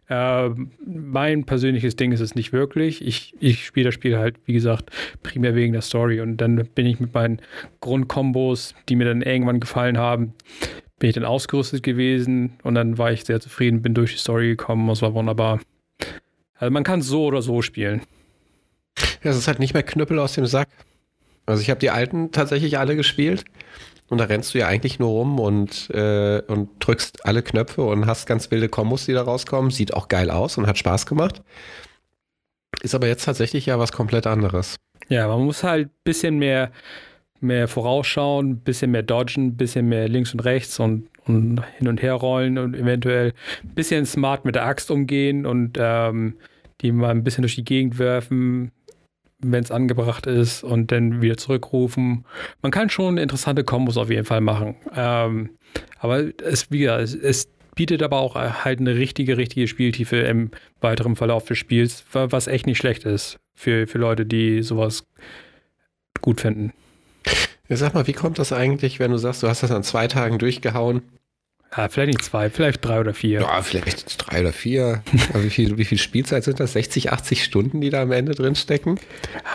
Äh, 0.09 0.51
mein 0.85 1.45
persönliches 1.45 1.97
Ding 1.97 2.13
ist 2.13 2.21
es 2.21 2.35
nicht 2.35 2.53
wirklich. 2.53 3.05
Ich, 3.05 3.35
ich 3.41 3.67
spiele 3.67 3.87
das 3.87 3.95
Spiel 3.95 4.19
halt, 4.19 4.37
wie 4.45 4.53
gesagt, 4.53 4.91
primär 5.23 5.55
wegen 5.55 5.73
der 5.73 5.83
Story. 5.83 6.21
Und 6.21 6.39
dann 6.39 6.57
bin 6.75 6.87
ich 6.87 7.01
mit 7.01 7.15
meinen 7.15 7.41
Grundkombos, 7.81 8.75
die 8.89 8.97
mir 8.97 9.05
dann 9.05 9.23
irgendwann 9.23 9.61
gefallen 9.61 9.99
haben, 9.99 10.35
bin 10.99 11.11
ich 11.11 11.15
dann 11.15 11.25
ausgerüstet 11.25 11.83
gewesen 11.83 12.59
und 12.63 12.75
dann 12.75 12.99
war 12.99 13.13
ich 13.13 13.25
sehr 13.25 13.41
zufrieden, 13.41 13.83
bin 13.83 13.95
durch 13.95 14.13
die 14.13 14.19
Story 14.19 14.49
gekommen 14.49 14.89
es 14.91 15.03
war 15.03 15.15
wunderbar. 15.15 15.61
Also 16.55 16.73
man 16.73 16.83
kann 16.83 17.01
es 17.01 17.07
so 17.07 17.25
oder 17.25 17.41
so 17.41 17.63
spielen. 17.63 18.03
Ja, 19.23 19.31
es 19.31 19.37
ist 19.37 19.49
halt 19.49 19.59
nicht 19.59 19.75
mehr 19.75 19.83
Knüppel 19.83 20.19
aus 20.19 20.35
dem 20.35 20.47
Sack. 20.47 20.69
Also 21.47 21.63
ich 21.63 21.71
habe 21.71 21.81
die 21.81 21.91
alten 21.91 22.31
tatsächlich 22.31 22.79
alle 22.79 22.97
gespielt. 22.97 23.45
Und 24.11 24.19
da 24.19 24.25
rennst 24.25 24.55
du 24.55 24.59
ja 24.59 24.67
eigentlich 24.67 24.99
nur 24.99 25.11
rum 25.11 25.39
und, 25.39 25.91
äh, 25.91 26.41
und 26.47 26.71
drückst 26.81 27.27
alle 27.27 27.43
Knöpfe 27.43 27.83
und 27.83 28.07
hast 28.07 28.27
ganz 28.27 28.51
wilde 28.51 28.69
Kombos, 28.69 29.05
die 29.05 29.13
da 29.13 29.23
rauskommen. 29.23 29.71
Sieht 29.71 29.93
auch 29.93 30.09
geil 30.09 30.31
aus 30.31 30.57
und 30.57 30.67
hat 30.67 30.79
Spaß 30.79 31.05
gemacht. 31.05 31.43
Ist 32.83 32.95
aber 32.95 33.07
jetzt 33.07 33.25
tatsächlich 33.25 33.67
ja 33.67 33.79
was 33.79 33.93
komplett 33.93 34.27
anderes. 34.27 34.77
Ja, 35.09 35.29
man 35.29 35.45
muss 35.45 35.63
halt 35.63 35.89
ein 35.89 35.95
bisschen 36.05 36.39
mehr, 36.39 36.71
mehr 37.41 37.69
vorausschauen, 37.69 38.51
ein 38.51 38.61
bisschen 38.61 38.91
mehr 38.91 39.03
dodgen, 39.03 39.49
ein 39.49 39.57
bisschen 39.57 39.89
mehr 39.89 40.09
links 40.09 40.33
und 40.33 40.41
rechts 40.41 40.79
und, 40.81 41.09
und 41.27 41.63
hin 41.77 41.89
und 41.89 42.03
her 42.03 42.15
rollen 42.15 42.57
und 42.57 42.75
eventuell 42.75 43.35
ein 43.63 43.75
bisschen 43.75 44.07
smart 44.07 44.45
mit 44.45 44.55
der 44.55 44.65
Axt 44.65 44.91
umgehen 44.91 45.45
und 45.45 45.77
ähm, 45.79 46.35
die 46.81 46.93
mal 46.93 47.11
ein 47.11 47.25
bisschen 47.25 47.43
durch 47.43 47.57
die 47.57 47.65
Gegend 47.65 47.99
werfen, 47.99 48.71
wenn 49.41 49.63
es 49.63 49.71
angebracht 49.71 50.27
ist 50.27 50.65
und 50.65 50.91
dann 50.91 51.23
wieder 51.23 51.37
zurückrufen. 51.37 52.25
Man 52.63 52.73
kann 52.73 52.91
schon 52.91 53.19
interessante 53.19 53.65
Kombos 53.65 53.97
auf 53.97 54.11
jeden 54.11 54.25
Fall 54.25 54.41
machen. 54.41 54.77
Ähm, 54.95 55.51
aber 55.99 56.25
es, 56.43 56.71
wie 56.71 56.81
gesagt, 56.81 57.03
es, 57.03 57.15
es 57.15 57.49
bietet 57.75 58.03
aber 58.03 58.19
auch 58.19 58.35
halt 58.35 58.81
eine 58.81 58.97
richtige, 58.97 59.37
richtige 59.37 59.69
Spieltiefe 59.69 60.17
im 60.17 60.51
weiteren 60.81 61.15
Verlauf 61.15 61.45
des 61.45 61.59
Spiels, 61.59 62.05
was 62.13 62.49
echt 62.49 62.67
nicht 62.67 62.79
schlecht 62.79 63.05
ist 63.05 63.39
für, 63.55 63.87
für 63.87 63.99
Leute, 63.99 64.27
die 64.27 64.63
sowas 64.63 65.07
gut 66.21 66.41
finden. 66.41 66.73
Sag 67.69 67.95
mal, 67.95 68.07
wie 68.07 68.15
kommt 68.15 68.39
das 68.39 68.53
eigentlich, 68.53 68.99
wenn 68.99 69.13
du 69.13 69.19
sagst, 69.19 69.43
du 69.43 69.49
hast 69.49 69.63
das 69.63 69.71
an 69.71 69.83
zwei 69.85 70.09
Tagen 70.09 70.39
durchgehauen? 70.39 71.03
Ja, 71.77 71.89
vielleicht 71.89 72.09
nicht 72.09 72.25
zwei, 72.25 72.49
vielleicht 72.49 72.85
drei 72.85 72.99
oder 73.01 73.13
vier. 73.13 73.41
Ja, 73.41 73.61
vielleicht 73.61 74.27
drei 74.27 74.41
oder 74.41 74.53
vier. 74.53 75.03
wie, 75.35 75.51
viel, 75.51 75.77
wie 75.77 75.85
viel 75.85 75.99
Spielzeit 75.99 76.45
sind 76.45 76.61
das? 76.61 76.73
60, 76.73 77.13
80 77.13 77.45
Stunden, 77.45 77.81
die 77.81 77.91
da 77.91 78.03
am 78.03 78.13
Ende 78.13 78.35
drin 78.35 78.55
stecken? 78.55 78.99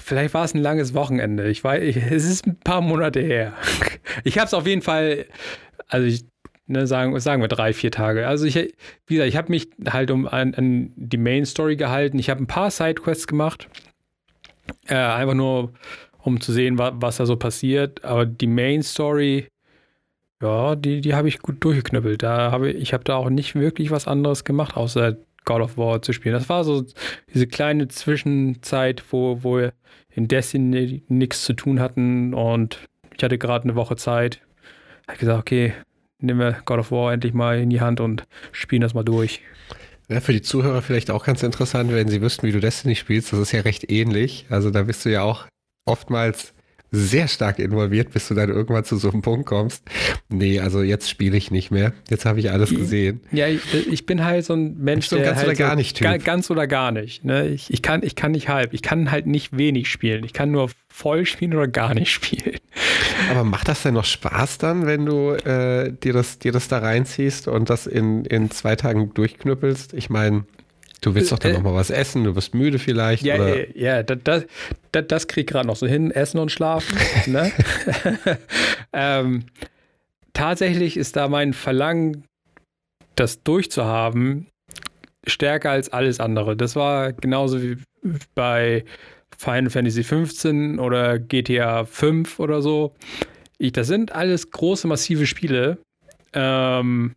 Vielleicht 0.03 0.33
war 0.33 0.45
es 0.45 0.53
ein 0.53 0.61
langes 0.61 0.93
Wochenende. 0.93 1.47
Ich 1.49 1.63
weiß, 1.63 1.81
ich, 1.81 1.97
es 1.97 2.25
ist 2.25 2.45
ein 2.45 2.59
paar 2.59 2.81
Monate 2.81 3.19
her. 3.19 3.53
Ich 4.25 4.37
habe 4.37 4.45
es 4.45 4.53
auf 4.53 4.67
jeden 4.67 4.81
Fall, 4.81 5.25
also 5.87 6.05
ich, 6.05 6.25
ne, 6.67 6.85
sagen, 6.85 7.19
sagen 7.19 7.41
wir 7.41 7.47
drei, 7.47 7.73
vier 7.73 7.89
Tage. 7.89 8.27
Also 8.27 8.45
ich, 8.45 8.55
wie 8.55 9.15
gesagt, 9.15 9.29
ich 9.29 9.37
habe 9.37 9.49
mich 9.49 9.69
halt 9.89 10.11
um 10.11 10.27
an, 10.27 10.53
an 10.53 10.93
die 10.95 11.17
Main 11.17 11.45
Story 11.45 11.75
gehalten. 11.75 12.19
Ich 12.19 12.29
habe 12.29 12.43
ein 12.43 12.47
paar 12.47 12.69
Sidequests 12.69 13.27
gemacht. 13.27 13.67
Äh, 14.87 14.95
einfach 14.95 15.33
nur, 15.33 15.73
um 16.19 16.41
zu 16.41 16.53
sehen, 16.53 16.77
was, 16.77 16.93
was 16.97 17.17
da 17.17 17.25
so 17.25 17.37
passiert. 17.37 18.03
Aber 18.03 18.25
die 18.25 18.47
Main 18.47 18.83
Story 18.83 19.47
ja, 20.43 20.75
die, 20.75 20.99
die 20.99 21.15
habe 21.15 21.29
ich 21.29 21.39
gut 21.39 21.63
durchgeknüppelt. 21.63 22.21
Da 22.21 22.51
habe 22.51 22.69
ich, 22.69 22.81
ich 22.81 22.93
habe 22.93 23.05
da 23.05 23.15
auch 23.15 23.29
nicht 23.29 23.55
wirklich 23.55 23.91
was 23.91 24.07
anderes 24.07 24.43
gemacht, 24.43 24.75
außer 24.75 25.17
God 25.45 25.61
of 25.61 25.77
War 25.77 26.01
zu 26.01 26.11
spielen. 26.11 26.35
Das 26.35 26.49
war 26.49 26.63
so 26.63 26.85
diese 27.33 27.47
kleine 27.47 27.87
Zwischenzeit, 27.87 29.03
wo, 29.11 29.43
wo 29.43 29.57
wir 29.57 29.73
in 30.09 30.27
Destiny 30.27 31.03
nichts 31.07 31.45
zu 31.45 31.53
tun 31.53 31.79
hatten 31.79 32.33
und 32.33 32.79
ich 33.15 33.23
hatte 33.23 33.37
gerade 33.37 33.63
eine 33.63 33.75
Woche 33.75 33.95
Zeit. 33.95 34.41
Habe 35.07 35.17
gesagt, 35.17 35.39
okay, 35.39 35.73
nehmen 36.19 36.39
wir 36.39 36.57
God 36.65 36.79
of 36.79 36.91
War 36.91 37.13
endlich 37.13 37.33
mal 37.33 37.59
in 37.59 37.69
die 37.69 37.81
Hand 37.81 37.99
und 37.99 38.25
spielen 38.51 38.81
das 38.81 38.93
mal 38.93 39.03
durch. 39.03 39.41
Ja, 40.09 40.19
für 40.19 40.33
die 40.33 40.41
Zuhörer 40.41 40.81
vielleicht 40.81 41.09
auch 41.09 41.25
ganz 41.25 41.41
interessant, 41.41 41.91
wenn 41.91 42.09
sie 42.09 42.21
wüssten, 42.21 42.45
wie 42.45 42.51
du 42.51 42.59
Destiny 42.59 42.95
spielst. 42.95 43.31
Das 43.31 43.39
ist 43.39 43.53
ja 43.53 43.61
recht 43.61 43.89
ähnlich. 43.89 44.45
Also 44.49 44.69
da 44.69 44.83
bist 44.83 45.05
du 45.05 45.09
ja 45.09 45.23
auch 45.23 45.47
oftmals 45.85 46.52
sehr 46.95 47.27
stark 47.27 47.57
involviert, 47.57 48.11
bis 48.11 48.27
du 48.27 48.35
dann 48.35 48.49
irgendwann 48.49 48.85
zu 48.85 48.97
so 48.97 49.09
einem 49.09 49.23
Punkt 49.23 49.47
kommst. 49.47 49.83
Nee, 50.29 50.59
also 50.59 50.83
jetzt 50.83 51.09
spiele 51.09 51.35
ich 51.35 51.49
nicht 51.49 51.71
mehr. 51.71 51.91
Jetzt 52.07 52.25
habe 52.25 52.39
ich 52.39 52.51
alles 52.51 52.69
gesehen. 52.69 53.21
Ja, 53.31 53.47
ich, 53.47 53.91
ich, 53.91 54.05
bin 54.05 54.23
halt 54.23 54.45
so 54.45 54.53
ein 54.53 54.77
Mensch, 54.77 55.07
so 55.07 55.15
der 55.15 55.25
ganz 55.25 55.37
halt 55.39 55.47
oder 55.47 55.55
gar 55.55 55.75
nicht 55.75 55.97
typ. 55.97 56.23
Ganz 56.23 56.51
oder 56.51 56.67
gar 56.67 56.91
nicht. 56.91 57.25
Ne? 57.25 57.47
Ich, 57.47 57.73
ich, 57.73 57.81
kann, 57.81 58.03
ich 58.03 58.15
kann 58.15 58.31
nicht 58.31 58.47
halb. 58.47 58.75
Ich 58.75 58.83
kann 58.83 59.09
halt 59.09 59.25
nicht 59.25 59.57
wenig 59.57 59.89
spielen. 59.89 60.23
Ich 60.23 60.33
kann 60.33 60.51
nur 60.51 60.69
voll 60.87 61.25
spielen 61.25 61.55
oder 61.55 61.67
gar 61.67 61.95
nicht 61.95 62.11
spielen. 62.11 62.59
Aber 63.31 63.43
macht 63.43 63.67
das 63.67 63.81
denn 63.81 63.95
noch 63.95 64.05
Spaß 64.05 64.59
dann, 64.59 64.85
wenn 64.85 65.07
du 65.07 65.31
äh, 65.31 65.91
dir, 65.91 66.13
das, 66.13 66.37
dir 66.37 66.51
das 66.51 66.67
da 66.67 66.77
reinziehst 66.77 67.47
und 67.47 67.71
das 67.71 67.87
in, 67.87 68.23
in 68.25 68.51
zwei 68.51 68.75
Tagen 68.75 69.15
durchknüppelst? 69.15 69.95
Ich 69.95 70.11
meine, 70.11 70.45
Du 71.03 71.13
willst 71.15 71.31
doch 71.31 71.39
dann 71.39 71.51
äh, 71.51 71.55
noch 71.55 71.63
mal 71.63 71.73
was 71.73 71.89
essen, 71.89 72.23
du 72.23 72.35
wirst 72.35 72.55
müde 72.55 72.79
vielleicht. 72.79 73.23
Ja, 73.23 73.35
oder? 73.35 73.75
ja, 73.75 73.97
ja 73.97 74.03
das, 74.03 74.45
das, 74.91 75.07
das 75.07 75.27
krieg 75.27 75.43
ich 75.43 75.47
gerade 75.51 75.67
noch 75.67 75.75
so 75.75 75.85
hin, 75.85 76.11
essen 76.11 76.39
und 76.39 76.51
schlafen. 76.51 76.97
ne? 77.31 77.51
ähm, 78.93 79.43
tatsächlich 80.33 80.95
ist 80.95 81.15
da 81.17 81.27
mein 81.27 81.53
Verlangen, 81.53 82.23
das 83.15 83.43
durchzuhaben, 83.43 84.47
stärker 85.27 85.71
als 85.71 85.91
alles 85.91 86.19
andere. 86.19 86.55
Das 86.55 86.75
war 86.75 87.11
genauso 87.11 87.61
wie 87.61 87.77
bei 88.33 88.85
Final 89.37 89.69
Fantasy 89.69 90.03
15 90.03 90.79
oder 90.79 91.19
GTA 91.19 91.85
5 91.85 92.39
oder 92.39 92.61
so. 92.61 92.93
Ich, 93.57 93.73
das 93.73 93.87
sind 93.87 94.13
alles 94.13 94.51
große, 94.51 94.87
massive 94.87 95.27
Spiele. 95.27 95.77
Ähm, 96.33 97.15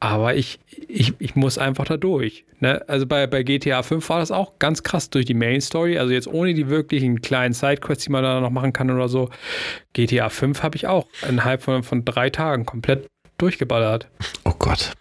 aber 0.00 0.34
ich, 0.36 0.60
ich, 0.86 1.14
ich 1.18 1.34
muss 1.34 1.58
einfach 1.58 1.84
da 1.84 1.96
durch. 1.96 2.44
Ne? 2.60 2.82
Also 2.88 3.06
bei, 3.06 3.26
bei 3.26 3.42
GTA 3.42 3.82
5 3.82 4.08
war 4.08 4.20
das 4.20 4.30
auch 4.30 4.58
ganz 4.58 4.82
krass 4.82 5.10
durch 5.10 5.26
die 5.26 5.34
Main 5.34 5.60
Story. 5.60 5.98
Also 5.98 6.12
jetzt 6.12 6.28
ohne 6.28 6.54
die 6.54 6.68
wirklichen 6.68 7.20
kleinen 7.20 7.52
Sidequests, 7.52 8.04
die 8.04 8.10
man 8.10 8.22
da 8.22 8.40
noch 8.40 8.50
machen 8.50 8.72
kann 8.72 8.90
oder 8.90 9.08
so. 9.08 9.30
GTA 9.94 10.28
5 10.28 10.62
habe 10.62 10.76
ich 10.76 10.86
auch 10.86 11.06
innerhalb 11.28 11.62
von, 11.62 11.82
von 11.82 12.04
drei 12.04 12.30
Tagen 12.30 12.64
komplett 12.64 13.08
durchgeballert. 13.38 14.08
Oh 14.44 14.54
Gott. 14.58 14.92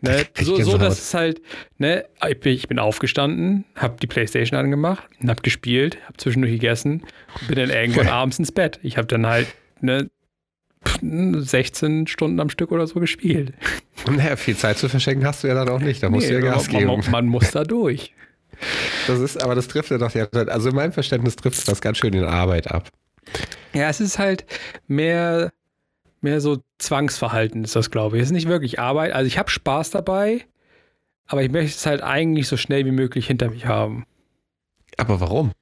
Ne? 0.00 0.26
So, 0.38 0.60
so, 0.60 0.76
dass 0.76 0.98
es 0.98 1.14
halt, 1.14 1.40
ne, 1.78 2.04
ich 2.28 2.38
bin, 2.38 2.52
ich 2.52 2.68
bin 2.68 2.78
aufgestanden, 2.78 3.64
habe 3.74 3.96
die 4.00 4.06
Playstation 4.06 4.58
angemacht, 4.58 5.02
habe 5.26 5.40
gespielt, 5.40 5.96
habe 6.04 6.18
zwischendurch 6.18 6.52
gegessen 6.52 7.02
bin 7.48 7.56
dann 7.56 7.70
irgendwann 7.70 8.08
abends 8.08 8.38
ins 8.38 8.52
Bett. 8.52 8.78
Ich 8.82 8.98
habe 8.98 9.06
dann 9.06 9.26
halt 9.26 9.46
ne, 9.80 10.10
16 11.00 12.06
Stunden 12.06 12.40
am 12.40 12.48
Stück 12.48 12.72
oder 12.72 12.86
so 12.86 13.00
gespielt. 13.00 13.54
Naja, 14.10 14.36
viel 14.36 14.54
Zeit 14.54 14.76
zu 14.76 14.90
verschenken 14.90 15.26
hast 15.26 15.44
du 15.44 15.48
ja 15.48 15.54
dann 15.54 15.70
auch 15.70 15.78
nicht. 15.78 16.02
Da 16.02 16.10
musst 16.10 16.26
nee, 16.26 16.34
du 16.34 16.44
ja 16.44 16.52
Gas 16.52 16.66
man, 16.66 16.76
geben. 16.78 16.90
Man, 16.90 17.10
man, 17.10 17.26
muss 17.26 17.52
da 17.52 17.64
durch. 17.64 18.12
Das 19.08 19.18
ist, 19.18 19.42
aber 19.42 19.54
das 19.54 19.66
trifft 19.66 19.90
ja 19.90 19.98
doch, 19.98 20.14
also 20.14 20.68
in 20.68 20.76
meinem 20.76 20.92
Verständnis 20.92 21.36
trifft 21.36 21.66
das 21.66 21.80
ganz 21.80 21.98
schön 21.98 22.14
in 22.14 22.24
Arbeit 22.24 22.70
ab. 22.70 22.88
Ja, 23.72 23.88
es 23.88 24.00
ist 24.00 24.18
halt 24.18 24.46
mehr, 24.86 25.52
mehr 26.20 26.40
so 26.40 26.62
Zwangsverhalten 26.78 27.64
ist 27.64 27.74
das, 27.76 27.90
glaube 27.90 28.16
ich. 28.16 28.22
Es 28.22 28.28
ist 28.28 28.32
nicht 28.32 28.48
wirklich 28.48 28.78
Arbeit. 28.78 29.12
Also 29.12 29.26
ich 29.26 29.38
habe 29.38 29.50
Spaß 29.50 29.90
dabei, 29.90 30.44
aber 31.26 31.42
ich 31.42 31.50
möchte 31.50 31.76
es 31.76 31.84
halt 31.84 32.02
eigentlich 32.02 32.46
so 32.46 32.56
schnell 32.56 32.86
wie 32.86 32.92
möglich 32.92 33.26
hinter 33.26 33.50
mich 33.50 33.66
haben. 33.66 34.06
Aber 34.96 35.20
warum? 35.20 35.52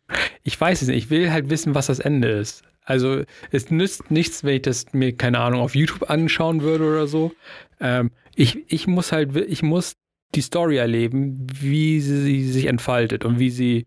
Ich 0.42 0.60
weiß 0.60 0.82
es 0.82 0.88
nicht. 0.88 0.98
Ich 0.98 1.10
will 1.10 1.32
halt 1.32 1.50
wissen, 1.50 1.74
was 1.74 1.86
das 1.86 1.98
Ende 1.98 2.28
ist. 2.28 2.62
Also 2.84 3.22
es 3.50 3.70
nützt 3.70 4.10
nichts, 4.10 4.44
wenn 4.44 4.56
ich 4.56 4.62
das 4.62 4.92
mir, 4.92 5.16
keine 5.16 5.40
Ahnung, 5.40 5.60
auf 5.60 5.74
YouTube 5.74 6.10
anschauen 6.10 6.62
würde 6.62 6.84
oder 6.84 7.06
so. 7.06 7.32
Ähm, 7.80 8.10
ich, 8.34 8.58
ich 8.72 8.86
muss 8.86 9.12
halt, 9.12 9.36
ich 9.36 9.62
muss 9.62 9.94
die 10.34 10.40
Story 10.40 10.78
erleben, 10.78 11.46
wie 11.60 12.00
sie 12.00 12.50
sich 12.50 12.66
entfaltet 12.66 13.24
und 13.24 13.38
wie 13.38 13.50
sie 13.50 13.86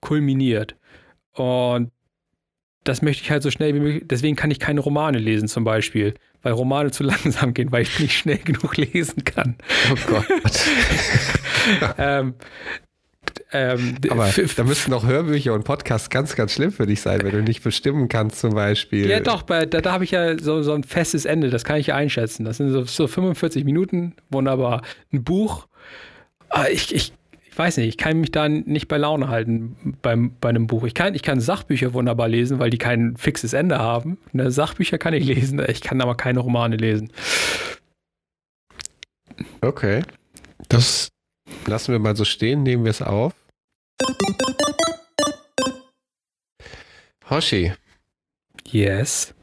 kulminiert. 0.00 0.76
Und 1.32 1.90
das 2.84 3.02
möchte 3.02 3.22
ich 3.24 3.30
halt 3.30 3.42
so 3.42 3.50
schnell 3.50 3.74
wie 3.74 3.80
möglich. 3.80 4.04
Deswegen 4.06 4.36
kann 4.36 4.50
ich 4.50 4.60
keine 4.60 4.80
Romane 4.80 5.18
lesen, 5.18 5.48
zum 5.48 5.64
Beispiel, 5.64 6.14
weil 6.42 6.52
Romane 6.52 6.90
zu 6.90 7.02
langsam 7.04 7.54
gehen, 7.54 7.72
weil 7.72 7.82
ich 7.82 7.98
nicht 7.98 8.16
schnell 8.16 8.38
genug 8.38 8.76
lesen 8.76 9.24
kann. 9.24 9.56
Oh 9.90 9.96
Gott. 10.06 10.64
ähm, 11.98 12.34
ähm, 13.52 13.96
Aber 14.08 14.28
da 14.56 14.64
müssten 14.64 14.92
auch 14.92 15.06
Hörbücher 15.06 15.54
und 15.54 15.64
Podcasts 15.64 16.10
ganz, 16.10 16.34
ganz 16.34 16.52
schlimm 16.52 16.72
für 16.72 16.86
dich 16.86 17.00
sein, 17.00 17.20
wenn 17.22 17.30
du 17.30 17.42
nicht 17.42 17.62
bestimmen 17.62 18.08
kannst, 18.08 18.40
zum 18.40 18.54
Beispiel. 18.54 19.08
Ja, 19.08 19.20
doch, 19.20 19.42
bei, 19.42 19.66
da, 19.66 19.80
da 19.80 19.92
habe 19.92 20.04
ich 20.04 20.10
ja 20.10 20.38
so, 20.38 20.62
so 20.62 20.72
ein 20.72 20.82
festes 20.82 21.24
Ende, 21.24 21.50
das 21.50 21.64
kann 21.64 21.78
ich 21.78 21.88
ja 21.88 21.94
einschätzen. 21.94 22.44
Das 22.44 22.56
sind 22.56 22.70
so, 22.70 22.84
so 22.84 23.06
45 23.06 23.64
Minuten, 23.64 24.14
wunderbar. 24.30 24.82
Ein 25.12 25.22
Buch, 25.22 25.68
ah, 26.48 26.66
ich, 26.70 26.92
ich, 26.92 27.12
ich 27.48 27.58
weiß 27.58 27.76
nicht, 27.76 27.88
ich 27.88 27.98
kann 27.98 28.18
mich 28.20 28.32
da 28.32 28.48
nicht 28.48 28.88
bei 28.88 28.96
Laune 28.96 29.28
halten 29.28 29.96
beim, 30.02 30.32
bei 30.40 30.48
einem 30.48 30.66
Buch. 30.66 30.84
Ich 30.84 30.94
kann, 30.94 31.14
ich 31.14 31.22
kann 31.22 31.40
Sachbücher 31.40 31.94
wunderbar 31.94 32.28
lesen, 32.28 32.58
weil 32.58 32.70
die 32.70 32.78
kein 32.78 33.16
fixes 33.16 33.52
Ende 33.52 33.78
haben. 33.78 34.18
Ne, 34.32 34.50
Sachbücher 34.50 34.98
kann 34.98 35.14
ich 35.14 35.24
lesen, 35.24 35.64
ich 35.68 35.82
kann 35.82 36.00
aber 36.00 36.16
keine 36.16 36.40
Romane 36.40 36.76
lesen. 36.76 37.12
Okay. 39.60 40.02
Das 40.68 41.08
Lassen 41.66 41.92
wir 41.92 41.98
mal 41.98 42.16
so 42.16 42.24
stehen, 42.24 42.62
nehmen 42.62 42.84
wir 42.84 42.90
es 42.90 43.02
auf. 43.02 43.32
Hoshi. 47.28 47.72
Yes. 48.70 49.34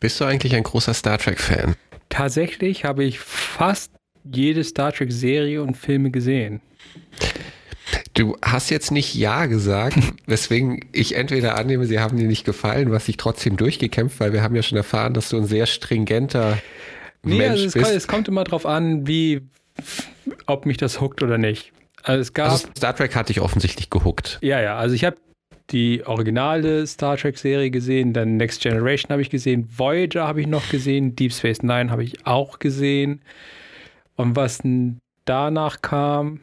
Bist 0.00 0.20
du 0.20 0.24
eigentlich 0.24 0.54
ein 0.54 0.62
großer 0.62 0.94
Star 0.94 1.18
Trek-Fan? 1.18 1.74
Tatsächlich 2.08 2.84
habe 2.84 3.04
ich 3.04 3.18
fast 3.18 3.90
jede 4.24 4.64
Star 4.64 4.92
Trek-Serie 4.92 5.62
und 5.62 5.76
Filme 5.76 6.10
gesehen. 6.10 6.60
Du 8.14 8.36
hast 8.42 8.70
jetzt 8.70 8.90
nicht 8.90 9.14
Ja 9.14 9.46
gesagt, 9.46 9.98
weswegen 10.26 10.84
ich 10.92 11.14
entweder 11.16 11.56
annehme, 11.56 11.86
sie 11.86 12.00
haben 12.00 12.16
dir 12.16 12.26
nicht 12.26 12.44
gefallen, 12.44 12.90
was 12.90 13.06
sich 13.06 13.16
trotzdem 13.16 13.56
durchgekämpft, 13.56 14.20
weil 14.20 14.32
wir 14.32 14.42
haben 14.42 14.56
ja 14.56 14.62
schon 14.62 14.78
erfahren, 14.78 15.14
dass 15.14 15.28
du 15.28 15.36
ein 15.36 15.46
sehr 15.46 15.66
stringenter 15.66 16.58
nee, 17.22 17.38
Mensch 17.38 17.50
also 17.50 17.66
es 17.66 17.72
bist. 17.74 17.84
Kommt, 17.84 17.96
es 17.96 18.08
kommt 18.08 18.28
immer 18.28 18.44
darauf 18.44 18.66
an, 18.66 19.06
wie, 19.06 19.42
ob 20.46 20.66
mich 20.66 20.76
das 20.76 21.00
huckt 21.00 21.22
oder 21.22 21.38
nicht. 21.38 21.72
Also 22.02 22.20
es 22.20 22.32
gab. 22.32 22.50
Also 22.50 22.68
Star 22.76 22.94
Trek 22.94 23.14
hatte 23.16 23.32
ich 23.32 23.40
offensichtlich 23.40 23.90
gehuckt. 23.90 24.38
Ja, 24.42 24.60
ja. 24.60 24.76
Also 24.76 24.94
ich 24.94 25.04
habe 25.04 25.16
die 25.70 26.06
originale 26.06 26.86
Star 26.86 27.16
Trek-Serie 27.16 27.70
gesehen, 27.70 28.12
dann 28.12 28.36
Next 28.36 28.62
Generation 28.62 29.10
habe 29.10 29.22
ich 29.22 29.30
gesehen, 29.30 29.68
Voyager 29.76 30.26
habe 30.26 30.40
ich 30.40 30.46
noch 30.46 30.68
gesehen, 30.68 31.16
Deep 31.16 31.32
Space 31.32 31.62
Nine 31.62 31.90
habe 31.90 32.04
ich 32.04 32.24
auch 32.26 32.58
gesehen. 32.58 33.20
Und 34.14 34.36
was 34.36 34.62
danach 35.24 35.82
kam, 35.82 36.40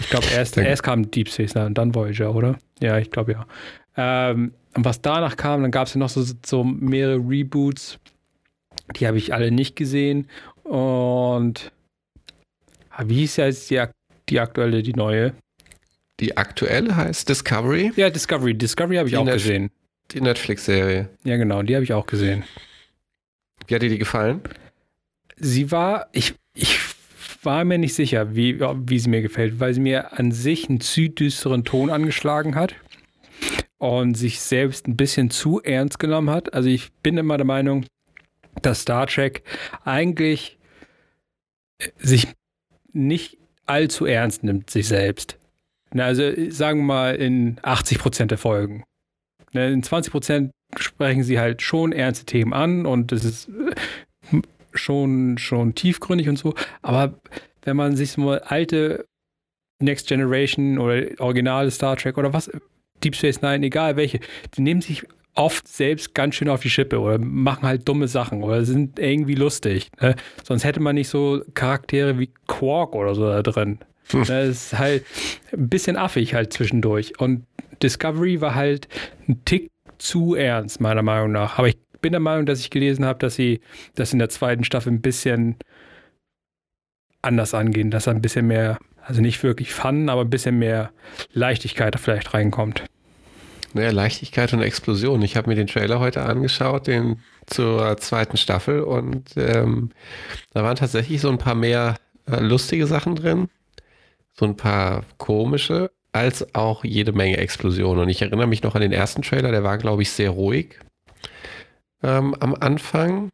ich 0.00 0.08
glaube, 0.08 0.26
erst, 0.34 0.56
erst 0.56 0.82
kam 0.82 1.10
Deep 1.10 1.28
Space 1.28 1.54
Nine 1.54 1.66
und 1.66 1.78
dann 1.78 1.94
Voyager, 1.94 2.34
oder? 2.34 2.56
Ja, 2.80 2.98
ich 2.98 3.10
glaube 3.10 3.32
ja. 3.32 3.46
Ähm, 3.96 4.54
und 4.74 4.84
was 4.84 5.02
danach 5.02 5.36
kam, 5.36 5.62
dann 5.62 5.70
gab 5.70 5.86
es 5.86 5.94
ja 5.94 6.00
noch 6.00 6.08
so, 6.08 6.24
so 6.44 6.64
mehrere 6.64 7.18
Reboots. 7.18 7.98
Die 8.96 9.06
habe 9.06 9.18
ich 9.18 9.32
alle 9.32 9.52
nicht 9.52 9.76
gesehen. 9.76 10.28
Und 10.64 11.70
wie 13.04 13.16
hieß 13.16 13.36
ja 13.36 13.46
jetzt 13.46 13.70
die, 13.70 13.82
die 14.28 14.40
aktuelle, 14.40 14.82
die 14.82 14.92
neue? 14.92 15.34
Die 16.20 16.36
aktuelle 16.36 16.94
heißt 16.96 17.28
Discovery? 17.28 17.92
Ja, 17.96 18.10
Discovery. 18.10 18.54
Discovery 18.54 18.96
habe 18.96 19.08
ich 19.08 19.14
die 19.14 19.18
auch 19.18 19.24
Net 19.24 19.34
gesehen. 19.34 19.70
Die 20.12 20.20
Netflix-Serie. 20.20 21.08
Ja, 21.24 21.36
genau, 21.36 21.62
die 21.62 21.74
habe 21.74 21.84
ich 21.84 21.92
auch 21.92 22.06
gesehen. 22.06 22.44
Wie 23.66 23.74
hat 23.74 23.82
dir 23.82 23.88
die 23.88 23.98
gefallen? 23.98 24.42
Sie 25.36 25.70
war, 25.70 26.08
ich, 26.12 26.34
ich 26.54 26.78
war 27.42 27.64
mir 27.64 27.78
nicht 27.78 27.94
sicher, 27.94 28.36
wie, 28.36 28.60
wie 28.60 28.98
sie 28.98 29.08
mir 29.08 29.22
gefällt, 29.22 29.58
weil 29.58 29.74
sie 29.74 29.80
mir 29.80 30.18
an 30.18 30.30
sich 30.30 30.68
einen 30.68 30.80
zu 30.80 31.08
düsteren 31.08 31.64
Ton 31.64 31.90
angeschlagen 31.90 32.54
hat 32.54 32.74
und 33.78 34.14
sich 34.14 34.40
selbst 34.40 34.86
ein 34.86 34.96
bisschen 34.96 35.30
zu 35.30 35.60
ernst 35.62 35.98
genommen 35.98 36.30
hat. 36.30 36.54
Also 36.54 36.68
ich 36.68 36.92
bin 37.02 37.18
immer 37.18 37.36
der 37.36 37.46
Meinung, 37.46 37.86
dass 38.62 38.82
Star 38.82 39.06
Trek 39.06 39.42
eigentlich 39.84 40.58
sich 41.98 42.28
nicht 42.94 43.36
allzu 43.66 44.06
ernst 44.06 44.44
nimmt, 44.44 44.70
sich 44.70 44.88
selbst. 44.88 45.38
Also 45.90 46.32
sagen 46.50 46.80
wir 46.80 46.84
mal 46.84 47.14
in 47.14 47.58
80 47.62 47.98
Prozent 47.98 48.30
der 48.30 48.38
Folgen. 48.38 48.84
In 49.52 49.82
20 49.82 50.10
Prozent 50.10 50.50
sprechen 50.76 51.22
sie 51.22 51.38
halt 51.38 51.62
schon 51.62 51.92
ernste 51.92 52.26
Themen 52.26 52.52
an 52.52 52.86
und 52.86 53.12
es 53.12 53.24
ist 53.24 53.50
schon, 54.72 55.38
schon 55.38 55.74
tiefgründig 55.74 56.28
und 56.28 56.38
so. 56.38 56.54
Aber 56.82 57.14
wenn 57.62 57.76
man 57.76 57.96
sich 57.96 58.16
mal 58.16 58.40
alte 58.40 59.06
Next 59.80 60.08
Generation 60.08 60.78
oder 60.78 61.06
originale 61.20 61.70
Star 61.70 61.96
Trek 61.96 62.18
oder 62.18 62.32
was, 62.32 62.50
Deep 63.02 63.14
Space 63.14 63.42
Nine, 63.42 63.66
egal 63.66 63.96
welche, 63.96 64.20
die 64.56 64.62
nehmen 64.62 64.80
sich 64.80 65.04
oft 65.34 65.66
selbst 65.66 66.14
ganz 66.14 66.36
schön 66.36 66.48
auf 66.48 66.62
die 66.62 66.70
Schippe 66.70 67.00
oder 67.00 67.18
machen 67.18 67.66
halt 67.66 67.88
dumme 67.88 68.08
Sachen 68.08 68.42
oder 68.42 68.64
sind 68.64 68.98
irgendwie 68.98 69.34
lustig. 69.34 69.88
Ne? 70.00 70.14
Sonst 70.42 70.64
hätte 70.64 70.80
man 70.80 70.94
nicht 70.94 71.08
so 71.08 71.42
Charaktere 71.54 72.18
wie 72.18 72.30
Quark 72.46 72.94
oder 72.94 73.14
so 73.14 73.26
da 73.28 73.42
drin. 73.42 73.78
Hm. 74.10 74.24
Das 74.24 74.48
ist 74.48 74.78
halt 74.78 75.04
ein 75.52 75.68
bisschen 75.68 75.96
affig 75.96 76.34
halt 76.34 76.52
zwischendurch. 76.52 77.18
Und 77.18 77.46
Discovery 77.82 78.40
war 78.40 78.54
halt 78.54 78.88
ein 79.28 79.44
Tick 79.44 79.70
zu 79.98 80.34
ernst, 80.34 80.80
meiner 80.80 81.02
Meinung 81.02 81.32
nach. 81.32 81.58
Aber 81.58 81.68
ich 81.68 81.78
bin 82.00 82.12
der 82.12 82.20
Meinung, 82.20 82.46
dass 82.46 82.60
ich 82.60 82.70
gelesen 82.70 83.04
habe, 83.04 83.18
dass 83.18 83.34
sie 83.34 83.60
das 83.94 84.12
in 84.12 84.18
der 84.18 84.28
zweiten 84.28 84.62
Staffel 84.62 84.92
ein 84.92 85.00
bisschen 85.00 85.56
anders 87.22 87.54
angehen, 87.54 87.90
dass 87.90 88.04
da 88.04 88.10
ein 88.10 88.20
bisschen 88.20 88.46
mehr, 88.46 88.78
also 89.02 89.22
nicht 89.22 89.42
wirklich 89.42 89.72
Fun, 89.72 90.08
aber 90.10 90.20
ein 90.20 90.30
bisschen 90.30 90.58
mehr 90.58 90.92
Leichtigkeit 91.32 91.98
vielleicht 91.98 92.34
reinkommt. 92.34 92.84
Naja, 93.74 93.90
Leichtigkeit 93.90 94.52
und 94.52 94.62
Explosion. 94.62 95.20
Ich 95.22 95.36
habe 95.36 95.50
mir 95.50 95.56
den 95.56 95.66
Trailer 95.66 95.98
heute 95.98 96.22
angeschaut, 96.22 96.86
den 96.86 97.20
zur 97.46 97.96
zweiten 97.96 98.36
Staffel 98.36 98.80
und 98.82 99.36
ähm, 99.36 99.90
da 100.52 100.62
waren 100.62 100.76
tatsächlich 100.76 101.20
so 101.20 101.28
ein 101.28 101.38
paar 101.38 101.56
mehr 101.56 101.96
äh, 102.30 102.40
lustige 102.40 102.86
Sachen 102.86 103.16
drin, 103.16 103.48
so 104.32 104.46
ein 104.46 104.56
paar 104.56 105.02
komische, 105.18 105.90
als 106.12 106.54
auch 106.54 106.84
jede 106.84 107.12
Menge 107.12 107.38
Explosionen. 107.38 108.04
Und 108.04 108.08
ich 108.08 108.22
erinnere 108.22 108.46
mich 108.46 108.62
noch 108.62 108.76
an 108.76 108.80
den 108.80 108.92
ersten 108.92 109.22
Trailer, 109.22 109.50
der 109.50 109.64
war, 109.64 109.76
glaube 109.76 110.02
ich, 110.02 110.10
sehr 110.10 110.30
ruhig 110.30 110.78
ähm, 112.04 112.36
am 112.38 112.54
Anfang. 112.54 113.30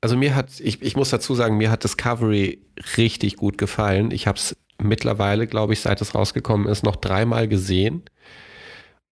Also 0.00 0.16
mir 0.16 0.34
hat, 0.34 0.58
ich, 0.58 0.82
ich 0.82 0.96
muss 0.96 1.10
dazu 1.10 1.36
sagen, 1.36 1.56
mir 1.56 1.70
hat 1.70 1.84
Discovery 1.84 2.60
richtig 2.96 3.36
gut 3.36 3.58
gefallen. 3.58 4.10
Ich 4.10 4.26
habe 4.26 4.38
es 4.38 4.56
mittlerweile, 4.82 5.46
glaube 5.46 5.72
ich, 5.72 5.80
seit 5.80 6.00
es 6.00 6.16
rausgekommen 6.16 6.66
ist, 6.66 6.82
noch 6.82 6.96
dreimal 6.96 7.46
gesehen. 7.46 8.02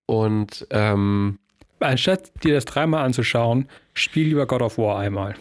Und 0.06 0.66
ähm, 0.70 1.38
anstatt 1.80 2.32
dir 2.44 2.54
das 2.54 2.64
dreimal 2.64 3.04
anzuschauen, 3.04 3.68
spiel 3.94 4.28
lieber 4.28 4.46
God 4.46 4.62
of 4.62 4.78
War 4.78 4.98
einmal. 4.98 5.34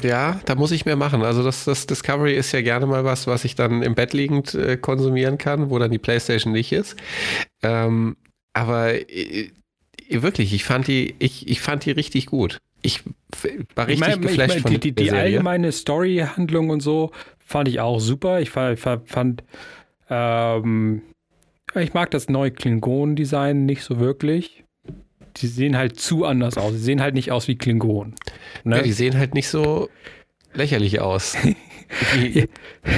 Ja, 0.00 0.40
da 0.44 0.54
muss 0.54 0.70
ich 0.70 0.84
mehr 0.84 0.96
machen. 0.96 1.22
Also 1.22 1.42
das, 1.42 1.64
das 1.64 1.86
Discovery 1.86 2.34
ist 2.34 2.52
ja 2.52 2.62
gerne 2.62 2.86
mal 2.86 3.04
was, 3.04 3.26
was 3.26 3.44
ich 3.44 3.56
dann 3.56 3.82
im 3.82 3.96
Bett 3.96 4.12
liegend 4.12 4.54
äh, 4.54 4.76
konsumieren 4.76 5.36
kann, 5.36 5.68
wo 5.68 5.78
dann 5.78 5.90
die 5.90 5.98
Playstation 5.98 6.52
nicht 6.52 6.72
ist. 6.72 6.96
Ähm, 7.62 8.16
aber 8.52 8.94
äh, 8.94 9.50
wirklich, 10.08 10.54
ich 10.54 10.64
fand 10.64 10.86
die, 10.86 11.16
ich, 11.18 11.48
ich 11.48 11.60
fand 11.60 11.84
die 11.84 11.90
richtig 11.90 12.26
gut. 12.26 12.58
Ich 12.82 13.02
war 13.74 13.88
richtig 13.88 14.08
ich 14.08 14.14
mein, 14.14 14.20
geflasht 14.20 14.56
ich 14.56 14.62
mein, 14.62 14.62
von 14.62 14.70
die, 14.72 14.78
die, 14.78 14.92
die 14.92 15.10
allgemeine 15.10 15.72
Story-Handlung 15.72 16.70
und 16.70 16.80
so 16.80 17.10
fand 17.38 17.68
ich 17.68 17.80
auch 17.80 17.98
super. 17.98 18.40
Ich 18.40 18.50
fand, 18.50 18.78
fand 18.78 19.42
ähm, 20.08 21.02
ich 21.74 21.94
mag 21.94 22.10
das 22.10 22.28
neue 22.28 22.50
Klingon-Design 22.50 23.66
nicht 23.66 23.82
so 23.82 23.98
wirklich. 24.00 24.64
Die 25.36 25.46
sehen 25.46 25.76
halt 25.76 25.98
zu 25.98 26.24
anders 26.24 26.58
aus. 26.58 26.72
Sie 26.72 26.78
sehen 26.78 27.00
halt 27.00 27.14
nicht 27.14 27.30
aus 27.30 27.46
wie 27.46 27.56
Klingonen. 27.56 28.14
Ne? 28.64 28.78
Ja, 28.78 28.82
die 28.82 28.92
sehen 28.92 29.16
halt 29.16 29.34
nicht 29.34 29.48
so 29.48 29.88
lächerlich 30.52 31.00
aus, 31.00 31.36
wie 32.14 32.48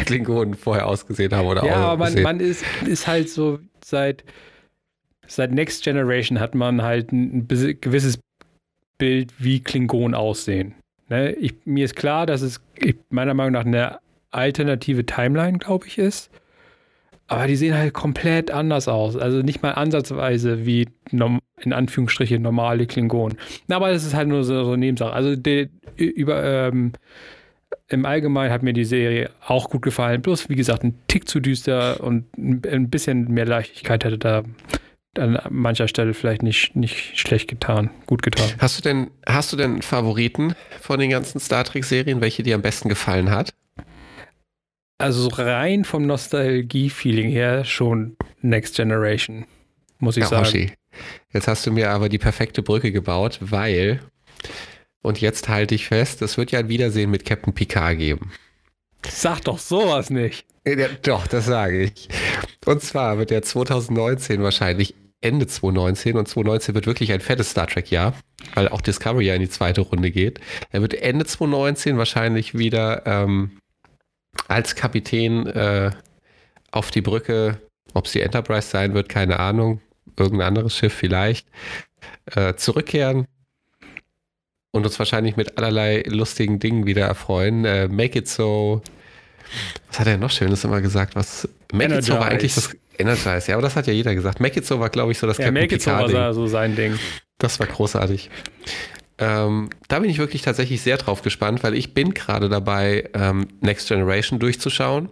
Klingonen 0.06 0.54
vorher 0.54 0.86
ausgesehen 0.86 1.32
haben 1.34 1.46
oder 1.46 1.64
Ja, 1.64 1.76
aber 1.76 2.10
man, 2.10 2.22
man, 2.22 2.40
ist, 2.40 2.64
ist 2.86 3.06
halt 3.06 3.28
so 3.28 3.58
seit 3.84 4.24
seit 5.26 5.52
Next 5.52 5.82
Generation 5.84 6.40
hat 6.40 6.54
man 6.54 6.82
halt 6.82 7.12
ein 7.12 7.48
gewisses 7.48 8.18
Bild, 8.98 9.32
wie 9.38 9.60
Klingonen 9.60 10.14
aussehen. 10.14 10.74
Ne? 11.08 11.32
Ich, 11.32 11.54
mir 11.64 11.84
ist 11.84 11.96
klar, 11.96 12.26
dass 12.26 12.42
es 12.42 12.60
meiner 13.10 13.34
Meinung 13.34 13.52
nach 13.52 13.64
eine 13.64 13.98
alternative 14.30 15.04
Timeline, 15.04 15.58
glaube 15.58 15.86
ich, 15.86 15.98
ist. 15.98 16.30
Aber 17.32 17.46
die 17.46 17.56
sehen 17.56 17.74
halt 17.74 17.94
komplett 17.94 18.50
anders 18.50 18.88
aus. 18.88 19.16
Also 19.16 19.38
nicht 19.42 19.62
mal 19.62 19.72
ansatzweise 19.72 20.66
wie 20.66 20.88
in 21.10 21.72
Anführungsstrichen 21.72 22.42
normale 22.42 22.86
Klingonen. 22.86 23.38
Aber 23.70 23.90
das 23.90 24.04
ist 24.04 24.14
halt 24.14 24.28
nur 24.28 24.44
so, 24.44 24.64
so 24.64 24.72
eine 24.72 24.78
Nebensache. 24.78 25.12
Also 25.12 25.36
die, 25.36 25.70
über, 25.96 26.42
ähm, 26.44 26.92
im 27.88 28.06
Allgemeinen 28.06 28.52
hat 28.52 28.62
mir 28.62 28.72
die 28.72 28.84
Serie 28.84 29.30
auch 29.46 29.70
gut 29.70 29.82
gefallen. 29.82 30.22
Bloß, 30.22 30.48
wie 30.48 30.56
gesagt, 30.56 30.84
ein 30.84 30.98
Tick 31.08 31.28
zu 31.28 31.40
düster 31.40 32.02
und 32.02 32.26
ein 32.36 32.90
bisschen 32.90 33.28
mehr 33.32 33.46
Leichtigkeit 33.46 34.04
hätte 34.04 34.18
da 34.18 34.42
an 35.18 35.38
mancher 35.50 35.88
Stelle 35.88 36.14
vielleicht 36.14 36.42
nicht, 36.42 36.74
nicht 36.74 37.18
schlecht 37.18 37.48
getan, 37.48 37.90
gut 38.06 38.22
getan. 38.22 38.48
Hast 38.58 38.78
du 38.78 38.82
denn, 38.82 39.10
hast 39.26 39.52
du 39.52 39.56
denn 39.56 39.82
Favoriten 39.82 40.54
von 40.80 40.98
den 40.98 41.10
ganzen 41.10 41.38
Star 41.38 41.64
Trek-Serien, 41.64 42.20
welche 42.22 42.42
dir 42.42 42.54
am 42.54 42.62
besten 42.62 42.88
gefallen 42.88 43.30
hat? 43.30 43.52
Also 45.02 45.26
rein 45.28 45.84
vom 45.84 46.06
Nostalgie-Feeling 46.06 47.28
her 47.28 47.64
schon 47.64 48.16
Next 48.40 48.76
Generation, 48.76 49.46
muss 49.98 50.16
ich 50.16 50.22
ja, 50.22 50.28
sagen. 50.28 50.46
Hoshi, 50.46 50.72
jetzt 51.32 51.48
hast 51.48 51.66
du 51.66 51.72
mir 51.72 51.90
aber 51.90 52.08
die 52.08 52.18
perfekte 52.18 52.62
Brücke 52.62 52.92
gebaut, 52.92 53.38
weil, 53.40 54.00
und 55.02 55.20
jetzt 55.20 55.48
halte 55.48 55.74
ich 55.74 55.88
fest, 55.88 56.22
es 56.22 56.38
wird 56.38 56.52
ja 56.52 56.60
ein 56.60 56.68
Wiedersehen 56.68 57.10
mit 57.10 57.24
Captain 57.24 57.52
Picard 57.52 57.98
geben. 57.98 58.30
Sag 59.08 59.40
doch 59.42 59.58
sowas 59.58 60.10
nicht. 60.10 60.46
Ja, 60.64 60.86
doch, 61.02 61.26
das 61.26 61.46
sage 61.46 61.82
ich. 61.82 62.08
Und 62.64 62.80
zwar 62.80 63.18
wird 63.18 63.30
der 63.30 63.42
2019 63.42 64.40
wahrscheinlich 64.40 64.94
Ende 65.20 65.48
2019 65.48 66.16
und 66.16 66.28
2019 66.28 66.76
wird 66.76 66.86
wirklich 66.86 67.12
ein 67.12 67.20
fettes 67.20 67.50
Star 67.50 67.66
Trek-Jahr, 67.66 68.14
weil 68.54 68.68
auch 68.68 68.80
Discovery 68.80 69.26
ja 69.26 69.34
in 69.34 69.40
die 69.40 69.48
zweite 69.48 69.80
Runde 69.80 70.12
geht. 70.12 70.38
Er 70.70 70.80
wird 70.80 70.94
Ende 70.94 71.24
2019 71.24 71.98
wahrscheinlich 71.98 72.56
wieder 72.56 73.04
ähm, 73.04 73.58
als 74.48 74.74
Kapitän 74.74 75.46
äh, 75.46 75.90
auf 76.70 76.90
die 76.90 77.00
Brücke, 77.00 77.60
ob 77.94 78.06
es 78.06 78.12
die 78.12 78.20
Enterprise 78.20 78.68
sein 78.68 78.94
wird, 78.94 79.08
keine 79.08 79.38
Ahnung, 79.38 79.80
irgendein 80.18 80.48
anderes 80.48 80.76
Schiff 80.76 80.92
vielleicht, 80.92 81.46
äh, 82.34 82.54
zurückkehren 82.54 83.26
und 84.72 84.84
uns 84.84 84.98
wahrscheinlich 84.98 85.36
mit 85.36 85.58
allerlei 85.58 86.02
lustigen 86.06 86.58
Dingen 86.58 86.86
wieder 86.86 87.06
erfreuen. 87.06 87.64
Äh, 87.64 87.88
make 87.88 88.18
it 88.18 88.28
so. 88.28 88.82
Was 89.88 90.00
hat 90.00 90.06
er 90.06 90.16
noch 90.16 90.30
Schönes 90.30 90.64
immer 90.64 90.80
gesagt? 90.80 91.14
Was 91.14 91.46
Make 91.72 91.84
Energize. 91.84 91.98
It 91.98 92.04
So 92.04 92.20
war 92.20 92.28
eigentlich 92.28 92.54
das 92.54 92.76
Energize, 92.98 93.50
ja, 93.50 93.56
aber 93.56 93.62
das 93.62 93.76
hat 93.76 93.86
ja 93.86 93.92
jeder 93.92 94.14
gesagt. 94.14 94.40
Make 94.40 94.58
It 94.58 94.66
So 94.66 94.80
war, 94.80 94.90
glaube 94.90 95.12
ich, 95.12 95.18
so 95.18 95.26
das 95.26 95.38
ja, 95.38 95.46
Captain 95.46 95.62
Make 95.62 95.74
It 95.74 95.82
So 95.82 95.90
war 95.90 96.34
so 96.34 96.46
sein 96.46 96.74
Ding. 96.74 96.98
Das 97.38 97.58
war 97.60 97.66
großartig. 97.66 98.30
Ähm, 99.22 99.70
da 99.88 100.00
bin 100.00 100.10
ich 100.10 100.18
wirklich 100.18 100.42
tatsächlich 100.42 100.82
sehr 100.82 100.96
drauf 100.96 101.22
gespannt, 101.22 101.62
weil 101.62 101.74
ich 101.74 101.94
bin 101.94 102.12
gerade 102.12 102.48
dabei, 102.48 103.08
ähm, 103.14 103.46
Next 103.60 103.88
Generation 103.88 104.38
durchzuschauen. 104.38 105.08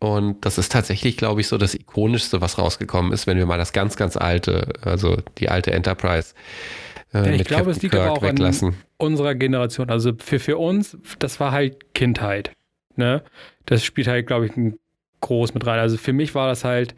Und 0.00 0.44
das 0.44 0.58
ist 0.58 0.70
tatsächlich, 0.70 1.16
glaube 1.16 1.40
ich, 1.40 1.48
so 1.48 1.58
das 1.58 1.74
ikonischste, 1.74 2.40
was 2.40 2.56
rausgekommen 2.56 3.12
ist, 3.12 3.26
wenn 3.26 3.36
wir 3.36 3.46
mal 3.46 3.58
das 3.58 3.72
ganz, 3.72 3.96
ganz 3.96 4.16
alte, 4.16 4.74
also 4.82 5.16
die 5.38 5.48
alte 5.48 5.72
Enterprise 5.72 6.34
äh, 7.12 7.18
ja, 7.18 7.32
ich 7.32 7.44
glaube, 7.44 7.64
Captain 7.64 7.70
es 7.70 7.82
liegt 7.82 7.94
Kirk 7.94 8.04
aber 8.06 8.12
auch 8.12 8.22
weglassen. 8.22 8.68
an 8.68 8.74
unserer 8.98 9.34
Generation. 9.34 9.90
Also 9.90 10.12
für, 10.18 10.38
für 10.38 10.58
uns, 10.58 10.96
das 11.18 11.40
war 11.40 11.52
halt 11.52 11.94
Kindheit. 11.94 12.52
Ne? 12.96 13.22
Das 13.66 13.84
spielt 13.84 14.08
halt, 14.08 14.26
glaube 14.26 14.46
ich, 14.46 14.52
groß 15.20 15.54
mit 15.54 15.66
rein. 15.66 15.78
Also 15.78 15.96
für 15.96 16.12
mich 16.12 16.34
war 16.34 16.48
das 16.48 16.64
halt 16.64 16.94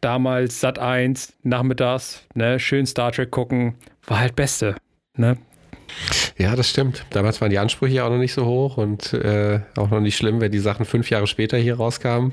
damals 0.00 0.60
Sat 0.60 0.78
1, 0.78 1.34
nachmittags, 1.42 2.26
ne, 2.34 2.58
schön 2.58 2.86
Star 2.86 3.12
Trek 3.12 3.30
gucken, 3.30 3.76
war 4.06 4.18
halt 4.18 4.34
Beste. 4.34 4.74
Ne? 5.16 5.36
Ja, 6.38 6.56
das 6.56 6.70
stimmt. 6.70 7.04
Damals 7.10 7.40
waren 7.40 7.50
die 7.50 7.58
Ansprüche 7.58 7.96
ja 7.96 8.06
auch 8.06 8.10
noch 8.10 8.18
nicht 8.18 8.32
so 8.32 8.46
hoch 8.46 8.78
und 8.78 9.12
äh, 9.12 9.60
auch 9.76 9.90
noch 9.90 10.00
nicht 10.00 10.16
schlimm, 10.16 10.40
wenn 10.40 10.50
die 10.52 10.58
Sachen 10.58 10.86
fünf 10.86 11.10
Jahre 11.10 11.26
später 11.26 11.58
hier 11.58 11.76
rauskamen. 11.76 12.32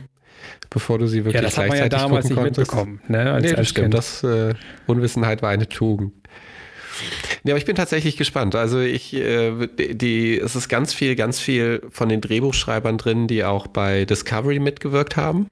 bevor 0.70 1.00
du 1.00 1.08
sie 1.08 1.20
wirklich 1.20 1.36
ja, 1.36 1.42
das 1.42 1.56
gleichzeitig 1.56 1.84
hat 1.84 1.92
man 1.92 2.00
ja 2.00 2.04
damals 2.04 2.28
gucken 2.28 2.44
nicht 2.44 2.56
konntest. 2.56 2.72
mitbekommen. 2.72 3.02
Ne, 3.08 3.32
als, 3.32 3.44
nee, 3.44 3.54
das 3.54 3.70
stimmt. 3.70 3.94
Das 3.94 4.24
äh, 4.24 4.54
Unwissenheit 4.88 5.42
war 5.42 5.50
eine 5.50 5.68
Tugend. 5.68 6.14
Ja, 7.44 7.54
aber 7.54 7.58
ich 7.58 7.66
bin 7.66 7.76
tatsächlich 7.76 8.18
gespannt. 8.18 8.56
Also 8.56 8.80
ich, 8.80 9.14
äh, 9.14 9.68
die, 9.78 10.38
es 10.38 10.56
ist 10.56 10.68
ganz 10.68 10.94
viel, 10.94 11.16
ganz 11.16 11.40
viel 11.40 11.82
von 11.90 12.10
den 12.10 12.22
Drehbuchschreibern 12.22 12.98
drin, 12.98 13.28
die 13.28 13.44
auch 13.44 13.68
bei 13.68 14.06
Discovery 14.06 14.60
mitgewirkt 14.60 15.16
haben. 15.16 15.48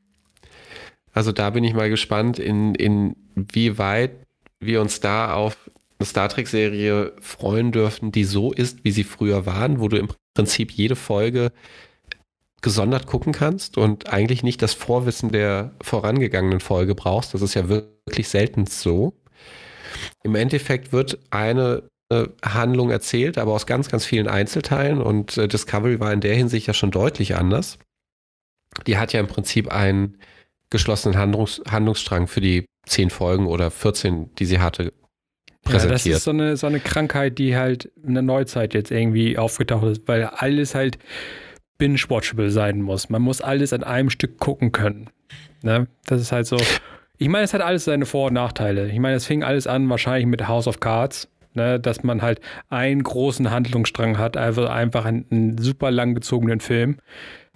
Also 1.14 1.32
da 1.32 1.50
bin 1.50 1.64
ich 1.64 1.74
mal 1.74 1.90
gespannt, 1.90 2.38
in, 2.38 2.76
in 2.76 3.16
wie 3.36 3.78
weit 3.78 4.12
wir 4.60 4.82
uns 4.82 5.00
da 5.00 5.34
auf 5.34 5.70
Star 6.06 6.30
Trek-Serie 6.30 7.14
freuen 7.22 7.72
dürfen, 7.72 8.12
die 8.12 8.24
so 8.24 8.52
ist, 8.52 8.84
wie 8.84 8.92
sie 8.92 9.04
früher 9.04 9.46
waren, 9.46 9.80
wo 9.80 9.88
du 9.88 9.98
im 9.98 10.10
Prinzip 10.36 10.72
jede 10.72 10.96
Folge 10.96 11.52
gesondert 12.62 13.06
gucken 13.06 13.34
kannst 13.34 13.78
und 13.78 14.12
eigentlich 14.12 14.44
nicht 14.44 14.62
das 14.62 14.74
Vorwissen 14.74 15.32
der 15.32 15.74
vorangegangenen 15.82 16.60
Folge 16.60 16.96
brauchst. 16.96 17.34
Das 17.34 17.42
ist 17.42 17.54
ja 17.54 17.70
wirklich 17.70 18.30
selten 18.30 18.66
so. 18.66 19.14
Im 20.24 20.36
Endeffekt 20.36 20.92
wird 20.92 21.20
eine 21.30 21.84
äh, 22.10 22.26
Handlung 22.44 22.90
erzählt, 22.90 23.38
aber 23.38 23.54
aus 23.54 23.66
ganz, 23.66 23.90
ganz 23.90 24.06
vielen 24.06 24.28
Einzelteilen 24.28 25.02
und 25.02 25.38
äh, 25.38 25.48
Discovery 25.48 26.00
war 26.00 26.14
in 26.14 26.22
der 26.22 26.36
Hinsicht 26.36 26.68
ja 26.68 26.74
schon 26.74 26.92
deutlich 26.92 27.36
anders. 27.36 27.78
Die 28.86 28.98
hat 28.98 29.14
ja 29.14 29.20
im 29.20 29.28
Prinzip 29.28 29.72
einen 29.72 30.18
geschlossenen 30.70 31.18
Handlungs 31.18 31.62
Handlungsstrang 31.70 32.28
für 32.28 32.42
die 32.42 32.66
zehn 32.86 33.10
Folgen 33.10 33.48
oder 33.48 33.72
14, 33.72 34.34
die 34.36 34.46
sie 34.46 34.60
hatte, 34.60 34.94
präsentiert. 35.68 36.06
Ja, 36.06 36.12
das 36.12 36.20
ist 36.20 36.24
so 36.24 36.32
eine, 36.32 36.58
so 36.58 36.68
eine 36.68 36.80
Krankheit, 36.80 37.38
die 37.38 37.56
halt 37.56 37.92
in 38.06 38.14
der 38.14 38.24
Neuzeit 38.24 38.74
jetzt 38.74 38.92
irgendwie 38.92 39.38
aufgetaucht 39.38 39.86
ist, 39.86 40.08
weil 40.08 40.26
alles 40.26 40.76
halt 40.76 40.98
binge-watchable 41.78 42.50
sein 42.52 42.82
muss. 42.82 43.10
Man 43.10 43.22
muss 43.22 43.42
alles 43.42 43.74
an 43.74 43.84
einem 43.84 44.10
Stück 44.10 44.40
gucken 44.40 44.72
können. 44.72 45.10
Ne? 45.62 45.88
Das 46.06 46.22
ist 46.22 46.32
halt 46.32 46.48
so. 46.48 46.58
Ich 47.18 47.30
meine, 47.30 47.46
es 47.46 47.54
hat 47.54 47.62
alles 47.62 47.86
seine 47.86 48.06
Vor- 48.06 48.28
und 48.28 48.34
Nachteile. 48.34 48.90
Ich 48.90 49.00
meine, 49.00 49.16
es 49.16 49.26
fing 49.26 49.44
alles 49.44 49.68
an 49.68 49.90
wahrscheinlich 49.90 50.28
mit 50.28 50.48
House 50.48 50.68
of 50.68 50.80
Cards, 50.80 51.28
ne? 51.54 51.80
dass 51.80 52.04
man 52.04 52.22
halt 52.22 52.42
einen 52.70 53.02
großen 53.02 53.50
Handlungsstrang 53.50 54.18
hat, 54.18 54.38
also 54.38 54.68
einfach 54.68 55.06
einen, 55.06 55.26
einen 55.32 55.58
super 55.58 55.92
lang 55.92 56.14
gezogenen 56.14 56.60
Film. 56.60 56.98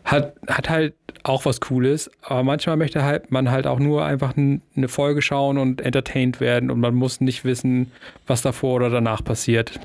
Hat, 0.04 0.36
hat 0.48 0.70
halt 0.70 0.96
auch 1.24 1.46
was 1.46 1.62
Cooles, 1.62 2.10
aber 2.22 2.44
manchmal 2.44 2.78
möchte 2.78 3.04
halt 3.04 3.32
man 3.32 3.52
halt 3.52 3.68
auch 3.68 3.80
nur 3.80 4.04
einfach 4.04 4.36
eine 4.36 4.88
Folge 4.88 5.22
schauen 5.22 5.58
und 5.58 5.82
entertained 5.82 6.40
werden 6.40 6.72
und 6.72 6.80
man 6.80 6.96
muss 6.96 7.22
nicht 7.22 7.46
wissen, 7.46 7.92
was 8.26 8.42
davor 8.42 8.76
oder 8.76 8.90
danach 8.90 9.24
passiert. 9.24 9.80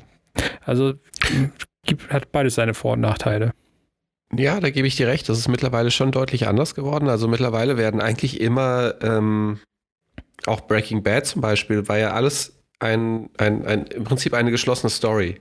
Also 0.65 0.95
gibt, 1.85 2.11
hat 2.11 2.33
beides 2.33 2.55
seine 2.55 2.75
Vor- 2.75 2.95
und 2.95 3.01
Nachteile. 3.01 3.53
Ja, 4.35 4.61
da 4.61 4.71
gebe 4.71 4.89
ich 4.89 4.97
dir 4.97 5.07
recht. 5.07 5.29
Das 5.29 5.39
ist 5.39 5.49
mittlerweile 5.49 5.91
schon 5.91 6.11
deutlich 6.11 6.49
anders 6.49 6.75
geworden. 6.75 7.09
Also 7.09 7.29
mittlerweile 7.29 7.77
werden 7.77 8.01
eigentlich 8.01 8.41
immer, 8.41 8.95
ähm, 9.01 9.61
auch 10.47 10.63
Breaking 10.63 11.03
Bad 11.03 11.27
zum 11.27 11.43
Beispiel, 11.43 11.89
war 11.89 11.99
ja 11.99 12.13
alles 12.13 12.61
ein, 12.81 13.31
ein, 13.39 13.65
ein, 13.65 13.87
im 13.87 14.05
Prinzip 14.05 14.35
eine 14.35 14.51
geschlossene 14.51 14.91
Story. 14.91 15.41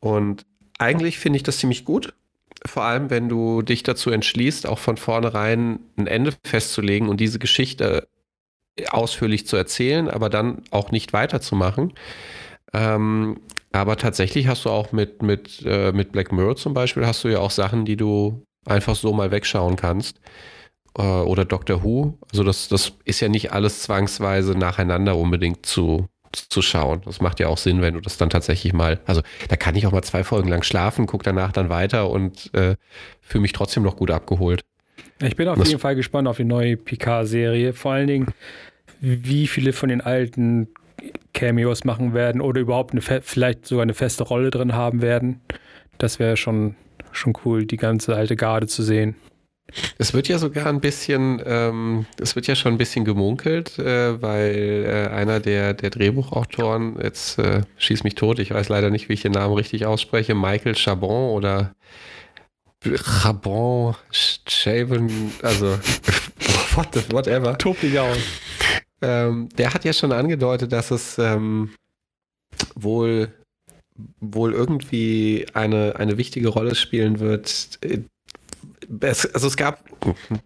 Und 0.00 0.46
eigentlich 0.78 1.18
finde 1.18 1.38
ich 1.38 1.42
das 1.42 1.58
ziemlich 1.58 1.84
gut. 1.84 2.14
Vor 2.66 2.84
allem, 2.84 3.10
wenn 3.10 3.28
du 3.28 3.62
dich 3.62 3.82
dazu 3.82 4.10
entschließt, 4.10 4.66
auch 4.66 4.78
von 4.78 4.96
vornherein 4.96 5.80
ein 5.96 6.06
Ende 6.06 6.34
festzulegen 6.44 7.08
und 7.08 7.18
diese 7.18 7.38
Geschichte 7.38 8.08
ausführlich 8.90 9.46
zu 9.46 9.56
erzählen, 9.56 10.08
aber 10.08 10.28
dann 10.30 10.62
auch 10.70 10.90
nicht 10.90 11.12
weiterzumachen. 11.12 11.92
Ähm, 12.72 13.40
aber 13.72 13.96
tatsächlich 13.96 14.46
hast 14.46 14.64
du 14.64 14.70
auch 14.70 14.92
mit, 14.92 15.22
mit, 15.22 15.62
äh, 15.64 15.92
mit 15.92 16.12
Black 16.12 16.32
Mirror 16.32 16.56
zum 16.56 16.74
Beispiel, 16.74 17.06
hast 17.06 17.24
du 17.24 17.28
ja 17.28 17.38
auch 17.38 17.50
Sachen, 17.50 17.84
die 17.84 17.96
du 17.96 18.44
einfach 18.66 18.94
so 18.96 19.12
mal 19.12 19.30
wegschauen 19.30 19.76
kannst. 19.76 20.20
Äh, 20.96 21.02
oder 21.02 21.44
Doctor 21.44 21.82
Who. 21.84 22.18
Also 22.30 22.44
das, 22.44 22.68
das 22.68 22.92
ist 23.04 23.20
ja 23.20 23.28
nicht 23.28 23.52
alles 23.52 23.82
zwangsweise 23.82 24.52
nacheinander 24.58 25.16
unbedingt 25.16 25.66
zu, 25.66 26.08
zu 26.32 26.62
schauen. 26.62 27.02
Das 27.04 27.20
macht 27.20 27.40
ja 27.40 27.48
auch 27.48 27.58
Sinn, 27.58 27.82
wenn 27.82 27.94
du 27.94 28.00
das 28.00 28.16
dann 28.16 28.30
tatsächlich 28.30 28.72
mal, 28.72 29.00
also 29.06 29.22
da 29.48 29.56
kann 29.56 29.74
ich 29.74 29.86
auch 29.86 29.92
mal 29.92 30.02
zwei 30.02 30.24
Folgen 30.24 30.48
lang 30.48 30.62
schlafen, 30.62 31.06
guck 31.06 31.22
danach 31.22 31.52
dann 31.52 31.68
weiter 31.68 32.08
und 32.10 32.52
äh, 32.54 32.76
fühle 33.20 33.42
mich 33.42 33.52
trotzdem 33.52 33.82
noch 33.82 33.96
gut 33.96 34.10
abgeholt. 34.10 34.62
Ich 35.22 35.36
bin 35.36 35.48
auf 35.48 35.58
das 35.58 35.68
jeden 35.68 35.80
Fall 35.80 35.96
gespannt 35.96 36.28
auf 36.28 36.36
die 36.36 36.44
neue 36.44 36.76
Picard-Serie. 36.76 37.72
Vor 37.72 37.92
allen 37.92 38.06
Dingen, 38.06 38.26
wie 39.00 39.46
viele 39.46 39.72
von 39.72 39.88
den 39.88 40.00
alten 40.00 40.68
Cameos 41.32 41.84
machen 41.84 42.14
werden 42.14 42.40
oder 42.40 42.60
überhaupt 42.60 42.92
eine, 42.92 43.00
vielleicht 43.00 43.66
sogar 43.66 43.82
eine 43.82 43.94
feste 43.94 44.24
Rolle 44.24 44.50
drin 44.50 44.74
haben 44.74 45.02
werden. 45.02 45.40
Das 45.98 46.18
wäre 46.18 46.36
schon, 46.36 46.76
schon 47.12 47.34
cool, 47.44 47.66
die 47.66 47.76
ganze 47.76 48.16
alte 48.16 48.36
Garde 48.36 48.66
zu 48.66 48.82
sehen. 48.82 49.16
Es 49.98 50.14
wird 50.14 50.28
ja 50.28 50.38
sogar 50.38 50.66
ein 50.66 50.80
bisschen, 50.80 51.42
ähm, 51.44 52.06
es 52.20 52.34
wird 52.36 52.46
ja 52.46 52.54
schon 52.54 52.74
ein 52.74 52.78
bisschen 52.78 53.04
gemunkelt, 53.04 53.78
äh, 53.78 54.20
weil 54.20 54.84
äh, 54.86 55.14
einer 55.14 55.40
der, 55.40 55.74
der 55.74 55.90
Drehbuchautoren, 55.90 56.98
jetzt 57.02 57.38
äh, 57.38 57.62
schieß 57.78 58.04
mich 58.04 58.14
tot, 58.14 58.38
ich 58.38 58.52
weiß 58.52 58.68
leider 58.68 58.90
nicht, 58.90 59.08
wie 59.08 59.14
ich 59.14 59.22
den 59.22 59.32
Namen 59.32 59.54
richtig 59.54 59.86
ausspreche, 59.86 60.34
Michael 60.34 60.74
Chabon 60.74 61.30
oder 61.30 61.74
Chabon, 62.82 63.94
Shaven, 64.10 65.32
also 65.42 65.66
what, 66.74 67.12
whatever. 67.12 67.56
Tob 67.58 67.78
dich 67.80 67.98
aus. 67.98 68.18
Ähm, 69.02 69.48
der 69.56 69.74
hat 69.74 69.84
ja 69.84 69.92
schon 69.92 70.12
angedeutet, 70.12 70.72
dass 70.72 70.90
es 70.90 71.18
ähm, 71.18 71.70
wohl, 72.74 73.32
wohl 74.20 74.52
irgendwie 74.52 75.46
eine, 75.54 75.96
eine 75.96 76.16
wichtige 76.16 76.48
Rolle 76.48 76.74
spielen 76.74 77.20
wird. 77.20 77.78
Es, 79.00 79.32
also 79.34 79.46
es 79.46 79.56
gab, 79.56 79.84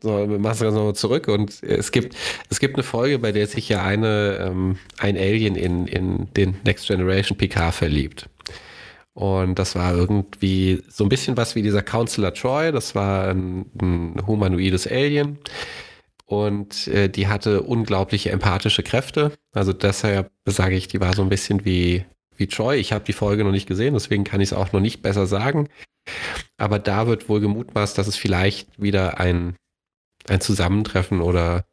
so, 0.03 0.29
wir 0.29 0.39
machen 0.39 0.53
es 0.53 0.61
ganz 0.61 0.75
nochmal 0.75 0.95
zurück 0.95 1.29
und 1.29 1.63
es 1.63 1.93
gibt, 1.93 2.15
es 2.51 2.61
gibt 2.61 2.75
eine 2.75 2.83
Folge, 2.83 3.19
bei 3.19 3.33
der 3.33 3.47
sich 3.47 3.69
ja 3.69 3.83
eine, 3.83 4.39
ähm, 4.41 4.79
ein 4.99 5.17
Alien 5.17 5.57
in, 5.57 5.87
in 5.87 6.29
den 6.35 6.57
Next 6.65 6.87
Generation 6.87 7.39
PK 7.39 7.73
verliebt. 7.73 8.29
Und 9.15 9.59
das 9.61 9.77
war 9.77 9.95
irgendwie 9.95 10.83
so 10.89 11.05
ein 11.05 11.09
bisschen 11.09 11.37
was 11.37 11.55
wie 11.55 11.63
dieser 11.63 11.83
Counselor 11.83 12.35
Troy. 12.35 12.73
Das 12.73 12.95
war 12.95 13.29
ein, 13.29 13.67
ein 13.81 14.27
humanoides 14.27 14.89
Alien. 14.89 15.39
Und 16.27 16.89
äh, 16.89 17.09
die 17.09 17.29
hatte 17.29 17.63
unglaubliche 17.63 18.31
empathische 18.31 18.83
Kräfte. 18.83 19.33
Also 19.53 19.73
deshalb 19.73 20.31
sage 20.47 20.75
ich, 20.75 20.89
die 20.89 21.01
war 21.01 21.15
so 21.15 21.23
ein 21.23 21.29
bisschen 21.29 21.65
wie, 21.65 22.05
wie 22.37 22.47
Troy. 22.47 22.77
Ich 22.77 22.93
habe 22.93 23.05
die 23.05 23.13
Folge 23.13 23.45
noch 23.45 23.53
nicht 23.53 23.67
gesehen, 23.69 23.95
deswegen 23.95 24.25
kann 24.25 24.41
ich 24.41 24.51
es 24.51 24.53
auch 24.53 24.73
noch 24.73 24.81
nicht 24.81 25.03
besser 25.03 25.27
sagen. 25.27 25.69
Aber 26.59 26.79
da 26.79 27.07
wird 27.07 27.29
wohl 27.29 27.41
gemutmaßt, 27.41 27.97
dass 27.97 28.07
es 28.07 28.17
vielleicht 28.17 28.81
wieder 28.81 29.19
ein, 29.19 29.57
ein 30.29 30.41
Zusammentreffen 30.41 31.21
oder 31.21 31.65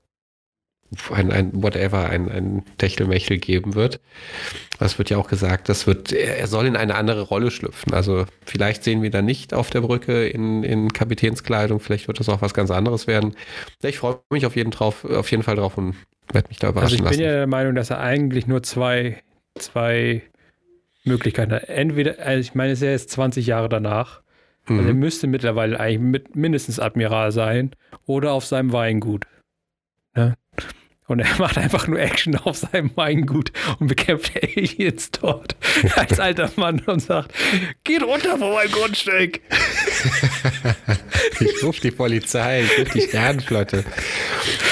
ein, 1.11 1.31
ein 1.31 1.63
whatever, 1.63 2.09
ein, 2.09 2.29
ein 2.29 2.63
Techtelmechtel 2.77 3.37
geben 3.37 3.75
wird. 3.75 4.01
Das 4.77 4.97
wird 4.97 5.09
ja 5.09 5.17
auch 5.17 5.29
gesagt, 5.29 5.69
das 5.69 5.87
wird, 5.87 6.11
er 6.11 6.47
soll 6.47 6.65
in 6.65 6.75
eine 6.75 6.95
andere 6.95 7.21
Rolle 7.21 7.49
schlüpfen. 7.51 7.93
Also 7.93 8.25
vielleicht 8.45 8.83
sehen 8.83 9.01
wir 9.01 9.09
da 9.09 9.21
nicht 9.21 9.53
auf 9.53 9.69
der 9.69 9.81
Brücke 9.81 10.27
in, 10.27 10.63
in 10.63 10.91
Kapitänskleidung, 10.91 11.79
vielleicht 11.79 12.07
wird 12.07 12.19
das 12.19 12.27
auch 12.29 12.41
was 12.41 12.53
ganz 12.53 12.71
anderes 12.71 13.07
werden. 13.07 13.35
Ich 13.83 13.99
freue 13.99 14.19
mich 14.31 14.45
auf 14.45 14.55
jeden, 14.55 14.71
drauf, 14.71 15.05
auf 15.05 15.31
jeden 15.31 15.43
Fall 15.43 15.55
drauf 15.55 15.77
und 15.77 15.95
werde 16.33 16.49
mich 16.49 16.59
da 16.59 16.69
überraschen 16.69 16.85
Also 16.85 16.95
ich 16.95 16.99
bin 17.03 17.05
lassen. 17.05 17.21
ja 17.21 17.31
der 17.37 17.47
Meinung, 17.47 17.75
dass 17.75 17.89
er 17.89 17.99
eigentlich 17.99 18.47
nur 18.47 18.63
zwei, 18.63 19.21
zwei 19.55 20.23
Möglichkeiten 21.03 21.51
hat. 21.51 21.69
Entweder, 21.69 22.19
also 22.19 22.39
ich 22.39 22.55
meine, 22.55 22.73
es 22.73 22.79
ist 22.79 22.85
ja 22.85 22.91
jetzt 22.91 23.09
20 23.11 23.47
Jahre 23.47 23.69
danach. 23.69 24.21
Also 24.67 24.81
er 24.81 24.93
mhm. 24.93 24.99
müsste 24.99 25.27
mittlerweile 25.27 25.79
eigentlich 25.79 25.99
mit 25.99 26.35
mindestens 26.35 26.79
Admiral 26.79 27.31
sein 27.31 27.71
oder 28.05 28.31
auf 28.33 28.45
seinem 28.45 28.71
Weingut. 28.71 29.25
Ne? 30.15 30.35
Und 31.11 31.19
er 31.19 31.37
macht 31.39 31.57
einfach 31.57 31.87
nur 31.87 31.99
Action 31.99 32.37
auf 32.37 32.55
seinem 32.55 32.95
Weingut 32.95 33.51
und 33.79 33.87
bekämpft 33.87 34.31
Aliens 34.41 35.11
dort 35.11 35.57
als 35.97 36.21
alter 36.21 36.49
Mann 36.55 36.79
und 36.85 37.01
sagt, 37.01 37.33
geht 37.83 38.01
runter 38.01 38.37
von 38.37 38.53
meinem 38.53 38.71
Grundstück. 38.71 39.41
ich 41.41 41.63
rufe 41.63 41.81
die 41.81 41.91
Polizei, 41.91 42.61
ich 42.61 42.79
rufe 42.79 42.97
die 42.97 43.01
Sternenflotte. 43.01 43.83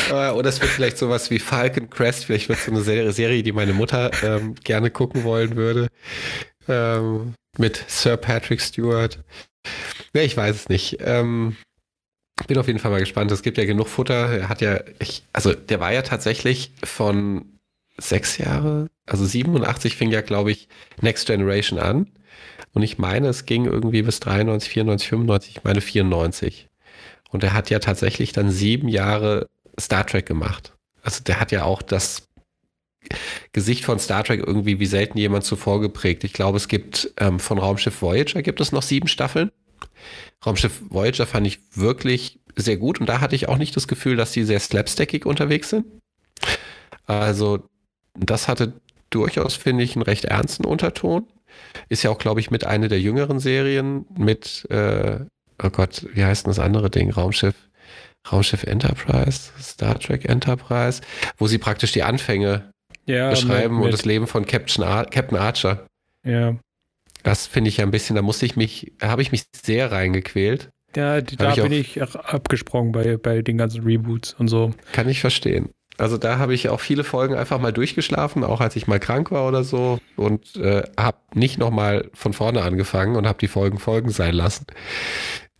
Äh, 0.09 0.29
oder 0.29 0.47
es 0.47 0.61
wird 0.61 0.71
vielleicht 0.71 0.97
sowas 0.97 1.29
wie 1.29 1.39
Falcon 1.39 1.89
Crest, 1.89 2.23
vielleicht 2.23 2.47
wird 2.47 2.59
es 2.59 2.65
so 2.65 2.71
eine 2.71 3.11
Serie, 3.11 3.43
die 3.43 3.51
meine 3.51 3.73
Mutter 3.73 4.09
ähm, 4.23 4.55
gerne 4.63 4.91
gucken 4.91 5.25
wollen 5.25 5.57
würde. 5.57 5.89
Ähm, 6.69 7.33
mit 7.57 7.83
Sir 7.89 8.15
Patrick 8.15 8.61
Stewart. 8.61 9.19
Ja, 10.13 10.21
ich 10.21 10.37
weiß 10.37 10.55
es 10.55 10.69
nicht. 10.69 10.99
Ähm, 11.01 11.57
bin 12.47 12.57
auf 12.57 12.67
jeden 12.67 12.79
Fall 12.79 12.91
mal 12.91 12.99
gespannt. 12.99 13.31
Es 13.31 13.41
gibt 13.41 13.57
ja 13.57 13.65
genug 13.65 13.87
Futter. 13.87 14.29
Er 14.29 14.49
hat 14.49 14.61
ja, 14.61 14.79
ich, 14.99 15.23
also 15.33 15.53
der 15.53 15.79
war 15.79 15.93
ja 15.93 16.01
tatsächlich 16.01 16.71
von 16.83 17.59
sechs 17.97 18.37
Jahre, 18.37 18.87
also 19.05 19.25
87 19.25 19.95
fing 19.95 20.11
ja, 20.11 20.21
glaube 20.21 20.51
ich, 20.51 20.67
Next 21.01 21.27
Generation 21.27 21.79
an. 21.79 22.07
Und 22.73 22.83
ich 22.83 22.97
meine, 22.97 23.27
es 23.27 23.45
ging 23.45 23.65
irgendwie 23.65 24.01
bis 24.01 24.19
93, 24.19 24.69
94, 24.69 25.09
95, 25.09 25.57
ich 25.57 25.63
meine 25.63 25.81
94. 25.81 26.67
Und 27.31 27.43
er 27.43 27.53
hat 27.53 27.69
ja 27.69 27.79
tatsächlich 27.79 28.31
dann 28.31 28.51
sieben 28.51 28.87
Jahre 28.87 29.47
Star 29.79 30.05
Trek 30.05 30.25
gemacht. 30.25 30.73
Also 31.01 31.23
der 31.23 31.39
hat 31.39 31.51
ja 31.51 31.63
auch 31.63 31.81
das 31.81 32.27
Gesicht 33.53 33.85
von 33.85 33.99
Star 33.99 34.23
Trek 34.23 34.43
irgendwie 34.45 34.79
wie 34.79 34.85
selten 34.85 35.17
jemand 35.17 35.43
zuvor 35.45 35.81
geprägt. 35.81 36.23
Ich 36.23 36.33
glaube, 36.33 36.57
es 36.57 36.67
gibt 36.67 37.11
ähm, 37.17 37.39
von 37.39 37.57
Raumschiff 37.57 38.01
Voyager 38.01 38.41
gibt 38.41 38.61
es 38.61 38.71
noch 38.71 38.83
sieben 38.83 39.07
Staffeln. 39.07 39.51
Raumschiff 40.45 40.81
Voyager 40.89 41.25
fand 41.25 41.47
ich 41.47 41.59
wirklich 41.73 42.39
sehr 42.55 42.77
gut 42.77 42.99
und 42.99 43.07
da 43.07 43.21
hatte 43.21 43.35
ich 43.35 43.47
auch 43.47 43.57
nicht 43.57 43.75
das 43.75 43.87
Gefühl, 43.87 44.15
dass 44.15 44.31
die 44.31 44.43
sehr 44.43 44.59
slapstickig 44.59 45.25
unterwegs 45.25 45.69
sind. 45.69 45.85
Also 47.05 47.67
das 48.15 48.47
hatte 48.47 48.73
durchaus, 49.09 49.55
finde 49.55 49.83
ich, 49.83 49.95
einen 49.95 50.03
recht 50.03 50.25
ernsten 50.25 50.65
Unterton. 50.65 51.27
Ist 51.89 52.03
ja 52.03 52.11
auch, 52.11 52.19
glaube 52.19 52.39
ich, 52.39 52.51
mit 52.51 52.65
einer 52.65 52.87
der 52.87 53.01
jüngeren 53.01 53.39
Serien 53.39 54.05
mit, 54.17 54.67
äh, 54.69 55.19
oh 55.61 55.69
Gott, 55.69 56.05
wie 56.13 56.23
heißt 56.23 56.45
denn 56.45 56.51
das 56.51 56.59
andere 56.59 56.89
Ding? 56.89 57.11
Raumschiff, 57.11 57.55
Raumschiff 58.31 58.63
Enterprise, 58.63 59.51
Star 59.59 59.99
Trek 59.99 60.25
Enterprise, 60.25 61.01
wo 61.37 61.47
sie 61.47 61.57
praktisch 61.57 61.91
die 61.91 62.03
Anfänge 62.03 62.71
ja, 63.05 63.31
beschreiben 63.31 63.75
mit, 63.75 63.79
mit 63.79 63.85
und 63.85 63.91
das 63.91 64.05
Leben 64.05 64.27
von 64.27 64.45
Captain, 64.45 64.83
Ar 64.83 65.05
Captain 65.05 65.37
Archer. 65.37 65.87
Ja. 66.23 66.55
Das 67.23 67.47
finde 67.47 67.69
ich 67.69 67.77
ja 67.77 67.85
ein 67.85 67.91
bisschen, 67.91 68.15
da 68.15 68.21
musste 68.21 68.45
ich 68.45 68.55
mich, 68.55 68.93
habe 69.01 69.21
ich 69.21 69.31
mich 69.31 69.43
sehr 69.53 69.91
reingequält. 69.91 70.69
Ja, 70.95 71.21
da, 71.21 71.53
da 71.53 71.61
bin 71.61 71.71
ich 71.71 72.01
abgesprungen 72.01 72.91
bei, 72.91 73.17
bei 73.17 73.41
den 73.41 73.57
ganzen 73.57 73.83
Reboots 73.83 74.33
und 74.33 74.47
so. 74.47 74.73
Kann 74.91 75.07
ich 75.07 75.21
verstehen. 75.21 75.69
Also 75.99 76.17
da 76.17 76.39
habe 76.39 76.53
ich 76.53 76.69
auch 76.69 76.79
viele 76.79 77.03
Folgen 77.03 77.35
einfach 77.35 77.59
mal 77.59 77.73
durchgeschlafen, 77.73 78.45
auch 78.45 78.61
als 78.61 78.77
ich 78.77 78.87
mal 78.87 78.99
krank 78.99 79.31
war 79.31 79.47
oder 79.47 79.65
so 79.65 79.99
und 80.15 80.55
äh, 80.55 80.83
habe 80.97 81.17
nicht 81.33 81.57
nochmal 81.57 82.09
von 82.13 82.31
vorne 82.31 82.61
angefangen 82.61 83.17
und 83.17 83.27
habe 83.27 83.39
die 83.39 83.49
Folgen 83.49 83.79
Folgen 83.79 84.09
sein 84.09 84.33
lassen. 84.33 84.65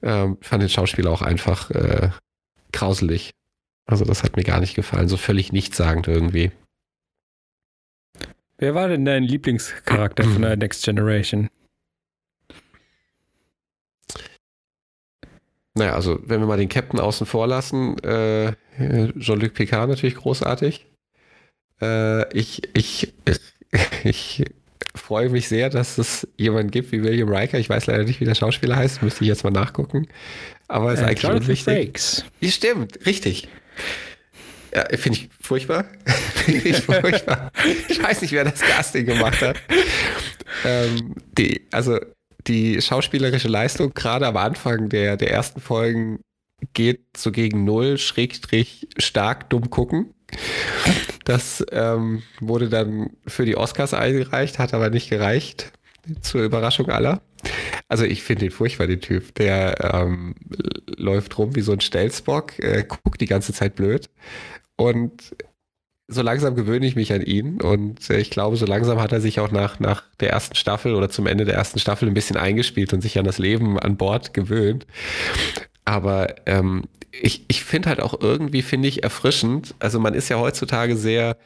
Ähm, 0.02 0.38
fand 0.40 0.64
den 0.64 0.70
Schauspieler 0.70 1.12
auch 1.12 1.22
einfach 1.22 1.72
äh, 1.72 2.10
grauselig. 2.72 3.32
Also 3.86 4.06
das 4.06 4.24
hat 4.24 4.38
mir 4.38 4.44
gar 4.44 4.62
nicht 4.62 4.76
gefallen, 4.76 5.10
so 5.10 5.18
völlig 5.18 5.52
nichtssagend 5.52 6.08
irgendwie. 6.08 6.52
Wer 8.60 8.76
war 8.76 8.90
denn 8.90 9.06
dein 9.06 9.24
Lieblingscharakter 9.24 10.26
von 10.26 10.42
der 10.42 10.58
Next 10.58 10.84
Generation? 10.84 11.50
Naja, 15.76 15.94
also 15.94 16.20
wenn 16.26 16.42
wir 16.42 16.48
mal 16.48 16.58
den 16.58 16.68
Captain 16.68 17.00
außen 17.00 17.26
vor 17.26 17.48
lassen, 17.48 17.98
äh, 18.04 18.54
Jean-Luc 19.18 19.54
Picard 19.54 19.90
natürlich 19.90 20.16
großartig. 20.16 20.86
Äh, 21.82 22.38
ich, 22.38 22.62
ich, 22.76 23.14
ich, 24.04 24.44
freue 24.94 25.30
mich 25.30 25.48
sehr, 25.48 25.70
dass 25.70 25.98
es 25.98 26.28
jemanden 26.38 26.72
gibt 26.72 26.92
wie 26.92 27.02
William 27.02 27.30
Riker. 27.30 27.60
Ich 27.60 27.70
weiß 27.70 27.88
leider 27.88 28.04
nicht, 28.04 28.20
wie 28.20 28.26
der 28.26 28.36
Schauspieler 28.36 28.76
heißt, 28.76 29.02
müsste 29.02 29.24
ich 29.24 29.30
jetzt 29.30 29.46
mal 29.46 29.52
nachgucken. 29.52 30.08
Aber 30.68 30.92
ist 30.92 31.00
äh, 31.00 31.06
eigentlich 31.06 31.24
Jonathan. 31.24 31.56
Frakes. 31.56 32.26
Stimmt, 32.44 33.06
richtig. 33.06 33.48
Ja, 34.74 34.86
finde 34.98 35.20
ich 35.20 35.30
furchtbar. 35.42 35.86
finde 36.46 36.70
ich 36.70 36.82
furchtbar. 36.82 37.52
ich 37.88 38.02
weiß 38.02 38.22
nicht, 38.22 38.32
wer 38.32 38.44
das 38.44 38.60
Casting 38.60 39.06
gemacht 39.06 39.42
hat. 39.42 39.58
Ähm, 40.66 41.16
die, 41.38 41.68
also 41.72 42.00
die 42.48 42.82
schauspielerische 42.82 43.48
Leistung 43.48 43.94
gerade 43.94 44.28
am 44.28 44.38
Anfang 44.38 44.90
der, 44.90 45.18
der 45.18 45.32
ersten 45.32 45.62
Folgen 45.62 46.20
geht 46.74 47.06
so 47.18 47.32
gegen 47.32 47.64
null, 47.64 47.98
schrägstrich 47.98 48.88
stark 48.98 49.50
dumm 49.50 49.70
gucken. 49.70 50.14
Das 51.26 51.64
ähm, 51.72 52.24
wurde 52.40 52.70
dann 52.70 53.12
für 53.28 53.46
die 53.46 53.56
Oscars 53.56 53.94
eingereicht, 53.94 54.60
hat 54.60 54.74
aber 54.74 54.90
nicht 54.90 55.10
gereicht, 55.10 55.72
zur 56.22 56.44
Überraschung 56.44 56.90
aller. 56.90 57.22
Also 57.88 58.04
ich 58.04 58.24
finde 58.24 58.46
den 58.46 58.52
furchtbar, 58.52 58.88
den 58.88 59.02
Typ. 59.02 59.34
Der 59.36 59.94
ähm, 59.94 60.36
läuft 60.98 61.38
rum 61.38 61.56
wie 61.56 61.62
so 61.62 61.72
ein 61.72 61.82
Stelzbock, 61.82 62.60
äh, 62.60 62.86
guckt 62.88 63.22
die 63.22 63.26
ganze 63.26 63.54
Zeit 63.54 63.76
blöd. 63.76 64.10
Und 64.76 65.36
so 66.10 66.22
langsam 66.24 66.56
gewöhne 66.56 66.88
ich 66.88 66.96
mich 66.96 67.14
an 67.14 67.22
ihn 67.22 67.62
und 67.62 68.10
äh, 68.10 68.18
ich 68.18 68.32
glaube, 68.32 68.58
so 68.58 68.66
langsam 68.66 69.00
hat 69.00 69.12
er 69.12 69.22
sich 69.22 69.40
auch 69.40 69.52
nach, 69.52 69.80
nach 69.80 70.04
der 70.20 70.32
ersten 70.32 70.56
Staffel 70.56 70.96
oder 70.96 71.10
zum 71.10 71.28
Ende 71.28 71.46
der 71.46 71.54
ersten 71.54 71.78
Staffel 71.78 72.08
ein 72.08 72.16
bisschen 72.16 72.36
eingespielt 72.36 72.94
und 72.94 73.02
sich 73.02 73.20
an 73.20 73.26
das 73.26 73.38
Leben 73.38 73.78
an 73.78 73.96
Bord 73.96 74.34
gewöhnt. 74.34 74.88
Aber 75.86 76.36
ähm, 76.48 76.86
ich, 77.12 77.46
ich 77.48 77.64
finde 77.64 77.90
halt 77.90 78.02
auch 78.02 78.20
irgendwie, 78.20 78.64
finde 78.64 78.88
ich, 78.88 79.04
erfrischend. 79.04 79.76
Also 79.80 80.00
man 80.00 80.16
ist 80.16 80.30
ja 80.30 80.40
heutzutage 80.40 80.98
sehr 80.98 81.38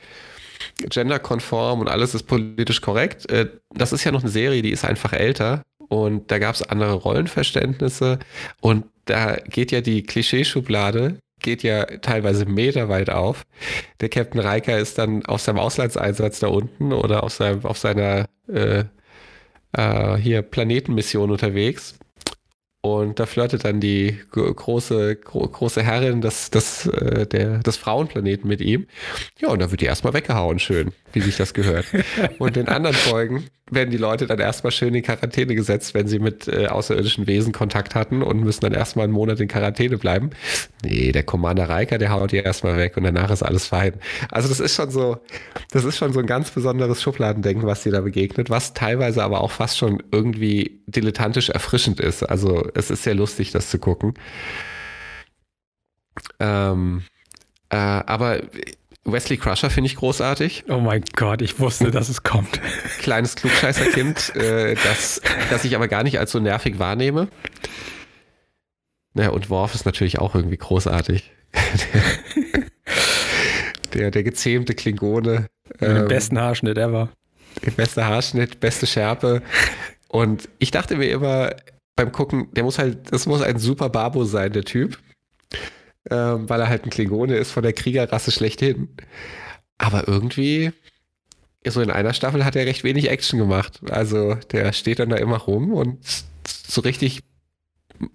genderkonform 0.78 1.80
und 1.80 1.88
alles 1.88 2.16
ist 2.16 2.24
politisch 2.24 2.82
korrekt. 2.82 3.30
Äh, 3.30 3.50
das 3.74 3.94
ist 3.94 4.04
ja 4.04 4.12
noch 4.12 4.22
eine 4.22 4.32
Serie, 4.32 4.62
die 4.62 4.72
ist 4.72 4.86
einfach 4.86 5.14
älter 5.14 5.64
und 5.88 6.32
da 6.32 6.40
gab 6.40 6.56
es 6.56 6.64
andere 6.64 6.94
Rollenverständnisse 6.94 8.20
und 8.62 8.86
da 9.06 9.36
geht 9.36 9.72
ja 9.72 9.82
die 9.82 10.04
Klischeeschublade 10.04 11.18
geht 11.44 11.62
ja 11.62 11.86
teilweise 11.86 12.46
meterweit 12.46 13.10
auf. 13.10 13.44
Der 14.02 14.10
Captain 14.10 14.40
Riker 14.40 14.80
ist 14.80 14.98
dann 14.98 15.26
auf 15.26 15.42
seinem 15.42 15.60
Auslandseinsatz 15.60 16.40
da 16.40 16.48
unten 16.48 16.92
oder 16.94 17.24
auf, 17.24 17.34
seinem, 17.34 17.66
auf 17.66 17.78
seiner 17.78 18.28
äh, 18.48 18.86
äh, 19.74 20.16
hier 20.16 20.42
Planetenmission 20.42 21.30
unterwegs 21.30 21.96
und 22.86 23.18
da 23.18 23.26
flirtet 23.26 23.64
dann 23.64 23.80
die 23.80 24.20
große, 24.32 25.16
gro 25.16 25.48
große 25.48 25.82
Herrin 25.82 26.20
des, 26.20 26.52
des, 26.52 26.86
äh, 26.88 27.26
der, 27.26 27.60
des 27.60 27.78
Frauenplaneten 27.78 28.46
mit 28.46 28.60
ihm. 28.60 28.88
Ja, 29.40 29.48
und 29.52 29.62
da 29.62 29.72
wird 29.72 29.80
die 29.80 29.86
erstmal 29.86 30.14
weggehauen, 30.14 30.60
schön, 30.60 30.92
wie 31.14 31.22
sich 31.22 31.38
das 31.38 31.54
gehört. 31.54 31.86
und 32.40 32.58
in 32.58 32.68
anderen 32.68 32.98
Folgen 32.98 33.46
werden 33.72 33.90
die 33.90 33.98
Leute 33.98 34.28
dann 34.28 34.40
erstmal 34.40 34.72
schön 34.72 34.94
in 34.94 35.04
Quarantäne 35.04 35.56
gesetzt, 35.56 35.94
wenn 35.94 36.08
sie 36.08 36.20
mit 36.20 36.48
äh, 36.48 36.68
außerirdischen 36.68 37.28
Wesen 37.28 37.54
Kontakt 37.54 37.96
hatten 37.96 38.22
und 38.22 38.44
müssen 38.44 38.62
dann 38.62 38.74
erstmal 38.74 39.06
einen 39.06 39.14
Monat 39.14 39.40
in 39.40 39.48
Quarantäne 39.48 39.98
bleiben. 39.98 40.32
Nee, 40.84 41.12
der 41.12 41.24
Commander 41.24 41.70
Riker, 41.70 41.98
der 41.98 42.12
haut 42.12 42.32
die 42.34 42.38
erstmal 42.38 42.78
weg 42.78 42.98
und 42.98 43.04
danach 43.04 43.32
ist 43.32 43.44
alles 43.44 43.68
fein. 43.68 43.94
Also 44.30 44.50
das 44.50 44.60
ist 44.60 44.76
schon 44.76 44.92
so, 44.92 45.18
das 45.72 45.86
ist 45.86 45.98
schon 45.98 46.14
so 46.14 46.20
ein 46.20 46.28
ganz 46.28 46.52
besonderes 46.52 47.02
Schubladendenken, 47.02 47.66
was 47.66 47.84
dir 47.84 47.92
da 47.92 48.02
begegnet, 48.02 48.50
was 48.50 48.74
teilweise 48.74 49.24
aber 49.24 49.42
auch 49.42 49.52
fast 49.52 49.78
schon 49.78 50.04
irgendwie 50.12 50.82
dilettantisch 50.86 51.50
erfrischend 51.50 52.00
ist. 52.00 52.24
Also 52.24 52.68
es 52.76 52.90
ist 52.90 53.04
sehr 53.04 53.16
lustig, 53.16 53.52
das 53.52 53.70
zu 53.70 53.80
gucken. 53.80 54.14
Ähm, 56.40 57.04
äh, 57.70 57.76
aber 57.76 58.42
Wesley 59.06 59.38
Crusher 59.38 59.70
finde 59.70 59.88
ich 59.88 59.96
großartig. 59.98 60.66
Oh 60.70 60.80
mein 60.80 61.04
Gott, 61.16 61.42
ich 61.42 61.60
wusste, 61.60 61.92
dass 61.92 62.10
es 62.10 62.24
kommt. 62.24 62.62
Kleines 63.00 63.36
Klugscheißerkind, 63.36 64.36
äh, 64.36 64.76
das, 64.76 65.22
das 65.50 65.66
ich 65.66 65.76
aber 65.76 65.88
gar 65.88 66.04
nicht 66.04 66.20
als 66.20 66.32
so 66.32 66.40
nervig 66.40 66.80
wahrnehme. 66.80 67.28
Naja, 69.14 69.30
und 69.30 69.50
Worf 69.50 69.76
ist 69.76 69.86
natürlich 69.86 70.20
auch 70.20 70.36
irgendwie 70.36 70.58
großartig. 70.58 71.32
der, 73.94 74.10
der, 74.12 74.24
gezähmte 74.24 74.74
Klingone. 74.74 75.48
Mit 75.80 75.90
ähm, 75.90 75.96
dem 75.96 76.08
besten 76.08 76.40
Haarschnitt 76.40 76.78
ever. 76.78 77.10
Der 77.64 77.72
beste 77.72 78.06
Haarschnitt, 78.06 78.60
beste 78.60 78.88
Schärpe. 78.88 79.44
Und 80.08 80.50
ich 80.60 80.72
dachte 80.72 80.96
mir 80.96 81.12
immer 81.12 81.52
beim 81.96 82.12
Gucken, 82.12 82.48
der 82.54 82.64
muss 82.64 82.80
halt, 82.80 83.12
das 83.12 83.26
muss 83.26 83.42
ein 83.42 83.60
super 83.60 83.90
Babo 83.90 84.26
sein, 84.26 84.54
der 84.54 84.64
Typ. 84.64 85.00
Ähm, 86.10 86.50
weil 86.50 86.60
er 86.60 86.68
halt 86.68 86.84
ein 86.84 86.90
Klingone 86.90 87.38
ist 87.38 87.52
von 87.52 87.64
der 87.64 87.74
Kriegerrasse 87.74 88.32
schlechthin. 88.32 88.90
Aber 89.78 90.08
irgendwie, 90.08 90.74
so 91.66 91.82
in 91.82 91.92
einer 91.92 92.14
Staffel 92.14 92.44
hat 92.44 92.56
er 92.56 92.66
recht 92.66 92.84
wenig 92.84 93.10
Action 93.10 93.40
gemacht. 93.40 93.80
Also 93.90 94.36
der 94.52 94.74
steht 94.74 95.00
dann 95.00 95.10
da 95.10 95.16
immer 95.18 95.38
rum 95.38 95.72
und 95.74 96.00
so 96.46 96.82
richtig 96.82 97.22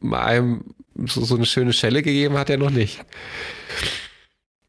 einem 0.03 0.75
so, 1.07 1.25
so 1.25 1.37
eine 1.37 1.47
schöne 1.47 1.73
Schelle 1.73 2.03
gegeben 2.03 2.37
hat 2.37 2.51
er 2.51 2.59
noch 2.59 2.71
nicht. 2.71 3.01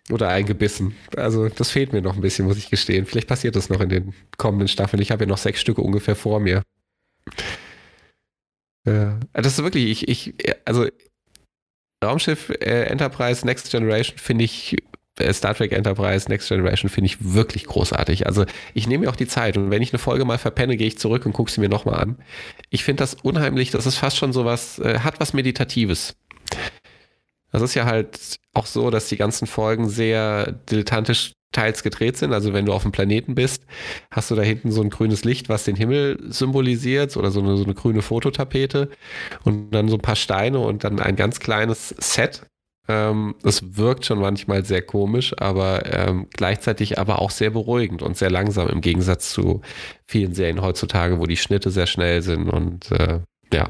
Oder 0.09 0.29
eingebissen. 0.29 0.95
Also 1.15 1.49
das 1.49 1.71
fehlt 1.71 1.93
mir 1.93 2.01
noch 2.01 2.15
ein 2.15 2.21
bisschen, 2.21 2.45
muss 2.45 2.57
ich 2.57 2.69
gestehen. 2.69 3.05
Vielleicht 3.05 3.27
passiert 3.27 3.55
das 3.55 3.69
noch 3.69 3.81
in 3.81 3.89
den 3.89 4.13
kommenden 4.37 4.67
Staffeln. 4.67 5.01
Ich 5.01 5.11
habe 5.11 5.23
ja 5.23 5.29
noch 5.29 5.37
sechs 5.37 5.61
Stücke 5.61 5.81
ungefähr 5.81 6.15
vor 6.15 6.39
mir. 6.39 6.63
Ja. 8.89 9.19
Das 9.33 9.53
ist 9.53 9.63
wirklich, 9.63 10.07
ich, 10.07 10.33
ich, 10.37 10.55
also 10.65 10.87
Raumschiff 12.03 12.49
äh, 12.49 12.83
Enterprise 12.83 13.45
Next 13.45 13.71
Generation 13.71 14.17
finde 14.17 14.45
ich, 14.45 14.77
äh, 15.19 15.33
Star 15.33 15.53
Trek 15.53 15.71
Enterprise 15.71 16.29
Next 16.29 16.47
Generation 16.47 16.89
finde 16.89 17.07
ich 17.07 17.17
wirklich 17.33 17.65
großartig. 17.65 18.25
Also 18.25 18.45
ich 18.73 18.87
nehme 18.87 19.05
mir 19.05 19.09
auch 19.09 19.15
die 19.15 19.27
Zeit 19.27 19.57
und 19.57 19.69
wenn 19.69 19.81
ich 19.81 19.91
eine 19.91 19.99
Folge 19.99 20.25
mal 20.25 20.37
verpenne, 20.37 20.77
gehe 20.77 20.87
ich 20.87 20.97
zurück 20.97 21.25
und 21.25 21.33
gucke 21.33 21.51
sie 21.51 21.61
mir 21.61 21.69
nochmal 21.69 21.99
an. 21.99 22.17
Ich 22.69 22.83
finde 22.83 23.01
das 23.01 23.15
unheimlich, 23.15 23.71
das 23.71 23.85
ist 23.85 23.97
fast 23.97 24.17
schon 24.17 24.33
sowas, 24.33 24.79
äh, 24.79 24.99
hat 24.99 25.19
was 25.19 25.33
Meditatives. 25.33 26.15
Das 27.51 27.61
ist 27.61 27.73
ja 27.73 27.85
halt 27.85 28.37
auch 28.53 28.65
so, 28.65 28.89
dass 28.89 29.09
die 29.09 29.17
ganzen 29.17 29.47
Folgen 29.47 29.89
sehr 29.89 30.51
dilettantisch 30.51 31.33
teils 31.51 31.83
gedreht 31.83 32.17
sind. 32.17 32.33
Also 32.33 32.53
wenn 32.53 32.65
du 32.65 32.73
auf 32.73 32.83
dem 32.83 32.91
Planeten 32.91 33.35
bist, 33.35 33.63
hast 34.11 34.29
du 34.31 34.35
da 34.35 34.41
hinten 34.41 34.71
so 34.71 34.81
ein 34.81 34.89
grünes 34.89 35.23
Licht, 35.23 35.49
was 35.49 35.63
den 35.63 35.75
Himmel 35.75 36.19
symbolisiert 36.29 37.17
oder 37.17 37.31
so 37.31 37.39
eine, 37.39 37.57
so 37.57 37.63
eine 37.63 37.73
grüne 37.73 38.01
Fototapete 38.01 38.89
und 39.43 39.71
dann 39.71 39.89
so 39.89 39.95
ein 39.95 40.01
paar 40.01 40.15
Steine 40.15 40.59
und 40.59 40.83
dann 40.83 40.99
ein 40.99 41.15
ganz 41.15 41.39
kleines 41.39 41.95
Set. 41.97 42.43
Ähm, 42.87 43.35
das 43.43 43.77
wirkt 43.77 44.05
schon 44.05 44.19
manchmal 44.19 44.65
sehr 44.65 44.81
komisch, 44.81 45.33
aber 45.37 45.83
ähm, 45.91 46.27
gleichzeitig 46.31 46.99
aber 46.99 47.19
auch 47.19 47.31
sehr 47.31 47.51
beruhigend 47.51 48.01
und 48.01 48.17
sehr 48.17 48.31
langsam 48.31 48.67
im 48.67 48.81
Gegensatz 48.81 49.31
zu 49.31 49.61
vielen 50.05 50.33
Serien 50.33 50.61
heutzutage, 50.61 51.19
wo 51.19 51.25
die 51.25 51.37
Schnitte 51.37 51.71
sehr 51.71 51.87
schnell 51.87 52.21
sind 52.21 52.49
und 52.49 52.91
äh, 52.91 53.19
ja. 53.53 53.69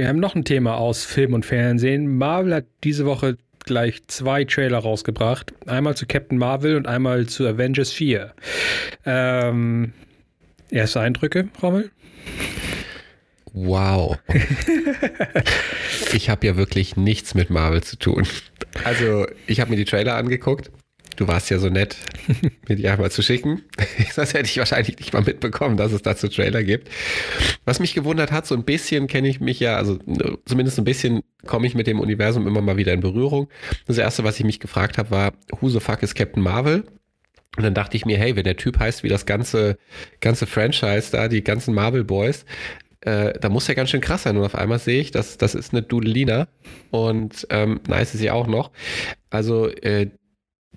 Wir 0.00 0.08
haben 0.08 0.18
noch 0.18 0.34
ein 0.34 0.46
Thema 0.46 0.78
aus 0.78 1.04
Film 1.04 1.34
und 1.34 1.44
Fernsehen. 1.44 2.16
Marvel 2.16 2.54
hat 2.54 2.64
diese 2.84 3.04
Woche 3.04 3.36
gleich 3.66 4.00
zwei 4.06 4.44
Trailer 4.44 4.78
rausgebracht. 4.78 5.52
Einmal 5.66 5.94
zu 5.94 6.06
Captain 6.06 6.38
Marvel 6.38 6.76
und 6.76 6.86
einmal 6.86 7.26
zu 7.26 7.46
Avengers 7.46 7.92
4. 7.92 8.32
Ähm, 9.04 9.92
erste 10.70 11.00
Eindrücke, 11.00 11.50
Rommel? 11.62 11.90
wow. 13.52 14.16
ich 16.14 16.30
habe 16.30 16.46
ja 16.46 16.56
wirklich 16.56 16.96
nichts 16.96 17.34
mit 17.34 17.50
Marvel 17.50 17.82
zu 17.82 17.98
tun. 17.98 18.26
Also, 18.84 19.26
ich 19.46 19.60
habe 19.60 19.70
mir 19.70 19.76
die 19.76 19.84
Trailer 19.84 20.14
angeguckt. 20.14 20.70
Du 21.16 21.28
warst 21.28 21.50
ja 21.50 21.58
so 21.58 21.68
nett, 21.68 21.96
mir 22.68 22.76
die 22.76 22.88
einmal 22.88 23.10
zu 23.10 23.22
schicken. 23.22 23.62
Das 24.16 24.34
hätte 24.34 24.46
ich 24.46 24.58
wahrscheinlich 24.58 24.98
nicht 24.98 25.12
mal 25.12 25.22
mitbekommen, 25.22 25.76
dass 25.76 25.92
es 25.92 26.02
dazu 26.02 26.28
Trailer 26.28 26.62
gibt. 26.62 26.88
Was 27.64 27.80
mich 27.80 27.94
gewundert 27.94 28.32
hat, 28.32 28.46
so 28.46 28.54
ein 28.54 28.64
bisschen 28.64 29.06
kenne 29.06 29.28
ich 29.28 29.40
mich 29.40 29.60
ja, 29.60 29.76
also 29.76 29.98
zumindest 30.44 30.78
ein 30.78 30.84
bisschen 30.84 31.22
komme 31.46 31.66
ich 31.66 31.74
mit 31.74 31.86
dem 31.86 32.00
Universum 32.00 32.46
immer 32.46 32.60
mal 32.60 32.76
wieder 32.76 32.92
in 32.92 33.00
Berührung. 33.00 33.48
Das 33.86 33.98
erste, 33.98 34.24
was 34.24 34.38
ich 34.38 34.44
mich 34.44 34.60
gefragt 34.60 34.98
habe, 34.98 35.10
war, 35.10 35.32
who 35.60 35.68
the 35.68 35.80
fuck 35.80 36.02
is 36.02 36.14
Captain 36.14 36.42
Marvel? 36.42 36.84
Und 37.56 37.64
dann 37.64 37.74
dachte 37.74 37.96
ich 37.96 38.06
mir, 38.06 38.18
hey, 38.18 38.36
wenn 38.36 38.44
der 38.44 38.56
Typ 38.56 38.78
heißt 38.78 39.02
wie 39.02 39.08
das 39.08 39.26
ganze, 39.26 39.78
ganze 40.20 40.46
Franchise 40.46 41.10
da, 41.10 41.28
die 41.28 41.42
ganzen 41.42 41.74
Marvel 41.74 42.04
Boys, 42.04 42.44
äh, 43.00 43.38
da 43.38 43.48
muss 43.48 43.66
ja 43.66 43.74
ganz 43.74 43.90
schön 43.90 44.00
krass 44.00 44.24
sein. 44.24 44.36
Und 44.36 44.44
auf 44.44 44.54
einmal 44.54 44.78
sehe 44.78 45.00
ich, 45.00 45.10
dass 45.10 45.38
das 45.38 45.54
ist 45.54 45.72
eine 45.72 45.82
Dudelina 45.82 46.48
und 46.90 47.46
ähm, 47.50 47.80
nice 47.88 48.14
ist 48.14 48.20
sie 48.20 48.30
auch 48.30 48.46
noch. 48.46 48.70
Also 49.30 49.68
äh, 49.68 50.10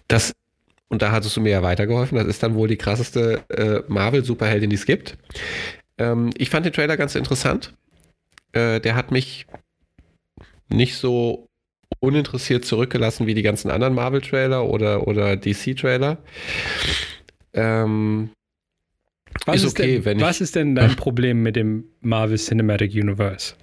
das, 0.08 0.34
und 0.90 1.02
da 1.02 1.12
hattest 1.12 1.36
du 1.36 1.42
mir 1.42 1.52
ja 1.52 1.64
weitergeholfen, 1.64 2.18
das 2.18 2.28
ist 2.28 2.44
dann 2.44 2.56
wohl 2.56 2.68
die 2.68 2.78
krasseste 2.78 3.44
äh, 3.50 3.82
Marvel-Superheldin, 3.88 4.70
die 4.70 4.76
es 4.76 4.86
gibt. 4.86 5.18
Ähm, 5.98 6.32
ich 6.38 6.50
fand 6.50 6.66
den 6.66 6.74
Trailer 6.74 6.98
ganz 6.98 7.16
interessant. 7.16 7.74
Äh, 8.52 8.80
der 8.80 8.96
hat 8.96 9.12
mich 9.12 9.46
nicht 10.70 10.96
so 10.96 11.48
uninteressiert 12.00 12.66
zurückgelassen 12.66 13.28
wie 13.28 13.34
die 13.34 13.44
ganzen 13.44 13.72
anderen 13.72 13.94
Marvel-Trailer 13.94 14.66
oder, 14.66 15.08
oder 15.08 15.38
DC-Trailer. 15.38 16.18
Ähm, 17.54 18.32
was 19.46 19.64
ist, 19.64 19.80
okay, 19.80 20.00
denn, 20.00 20.22
was 20.22 20.42
ist 20.42 20.56
denn 20.56 20.76
dein 20.76 20.96
Problem 20.96 21.42
mit 21.42 21.56
dem 21.56 21.86
Marvel 22.02 22.38
Cinematic 22.38 22.94
Universe? 22.94 23.56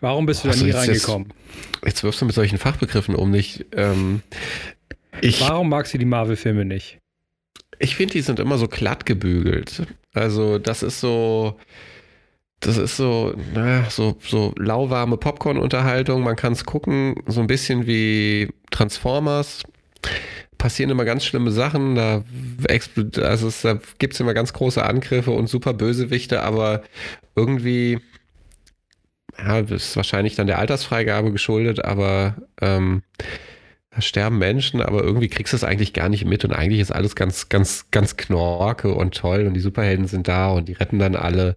Warum 0.00 0.26
bist 0.26 0.44
du 0.44 0.48
da 0.48 0.56
nie 0.56 0.66
jetzt, 0.66 0.76
reingekommen? 0.76 1.32
Jetzt, 1.74 1.84
jetzt, 1.84 2.04
wirfst 2.04 2.20
du 2.20 2.24
mit 2.26 2.34
solchen 2.34 2.58
Fachbegriffen 2.58 3.14
um 3.14 3.32
dich. 3.32 3.64
Ähm, 3.72 4.22
ich, 5.20 5.40
Warum 5.40 5.68
magst 5.68 5.94
du 5.94 5.98
die 5.98 6.04
Marvel-Filme 6.04 6.64
nicht? 6.64 6.98
Ich 7.78 7.96
finde, 7.96 8.12
die 8.12 8.22
sind 8.22 8.38
immer 8.38 8.58
so 8.58 8.68
glatt 8.68 9.06
gebügelt. 9.06 9.82
Also, 10.14 10.58
das 10.58 10.82
ist 10.82 11.00
so. 11.00 11.58
Das 12.60 12.76
ist 12.76 12.96
so, 12.96 13.34
naja, 13.54 13.90
so, 13.90 14.16
so 14.20 14.54
lauwarme 14.56 15.16
Popcorn-Unterhaltung. 15.16 16.22
Man 16.22 16.36
kann 16.36 16.52
es 16.52 16.64
gucken, 16.64 17.16
so 17.26 17.40
ein 17.40 17.48
bisschen 17.48 17.88
wie 17.88 18.50
Transformers 18.70 19.64
passieren 20.62 20.90
immer 20.90 21.04
ganz 21.04 21.24
schlimme 21.24 21.50
Sachen. 21.50 21.96
Da, 21.96 22.22
also 23.20 23.48
es, 23.48 23.62
da 23.62 23.80
gibt 23.98 24.14
es 24.14 24.20
immer 24.20 24.32
ganz 24.32 24.52
große 24.52 24.82
Angriffe 24.82 25.32
und 25.32 25.48
super 25.48 25.74
Bösewichte, 25.74 26.40
aber 26.42 26.82
irgendwie, 27.34 27.98
ja, 29.36 29.62
das 29.62 29.88
ist 29.88 29.96
wahrscheinlich 29.96 30.36
dann 30.36 30.46
der 30.46 30.60
Altersfreigabe 30.60 31.32
geschuldet, 31.32 31.84
aber 31.84 32.36
ähm, 32.60 33.02
da 33.94 34.00
sterben 34.00 34.38
Menschen, 34.38 34.80
aber 34.80 35.02
irgendwie 35.02 35.28
kriegst 35.28 35.52
du 35.52 35.56
es 35.56 35.64
eigentlich 35.64 35.92
gar 35.92 36.08
nicht 36.08 36.24
mit 36.24 36.44
und 36.44 36.52
eigentlich 36.52 36.80
ist 36.80 36.90
alles 36.90 37.14
ganz, 37.14 37.48
ganz, 37.50 37.86
ganz 37.90 38.16
knorke 38.16 38.94
und 38.94 39.14
toll 39.14 39.46
und 39.46 39.54
die 39.54 39.60
Superhelden 39.60 40.06
sind 40.06 40.28
da 40.28 40.50
und 40.50 40.68
die 40.68 40.72
retten 40.72 40.98
dann 40.98 41.14
alle. 41.14 41.56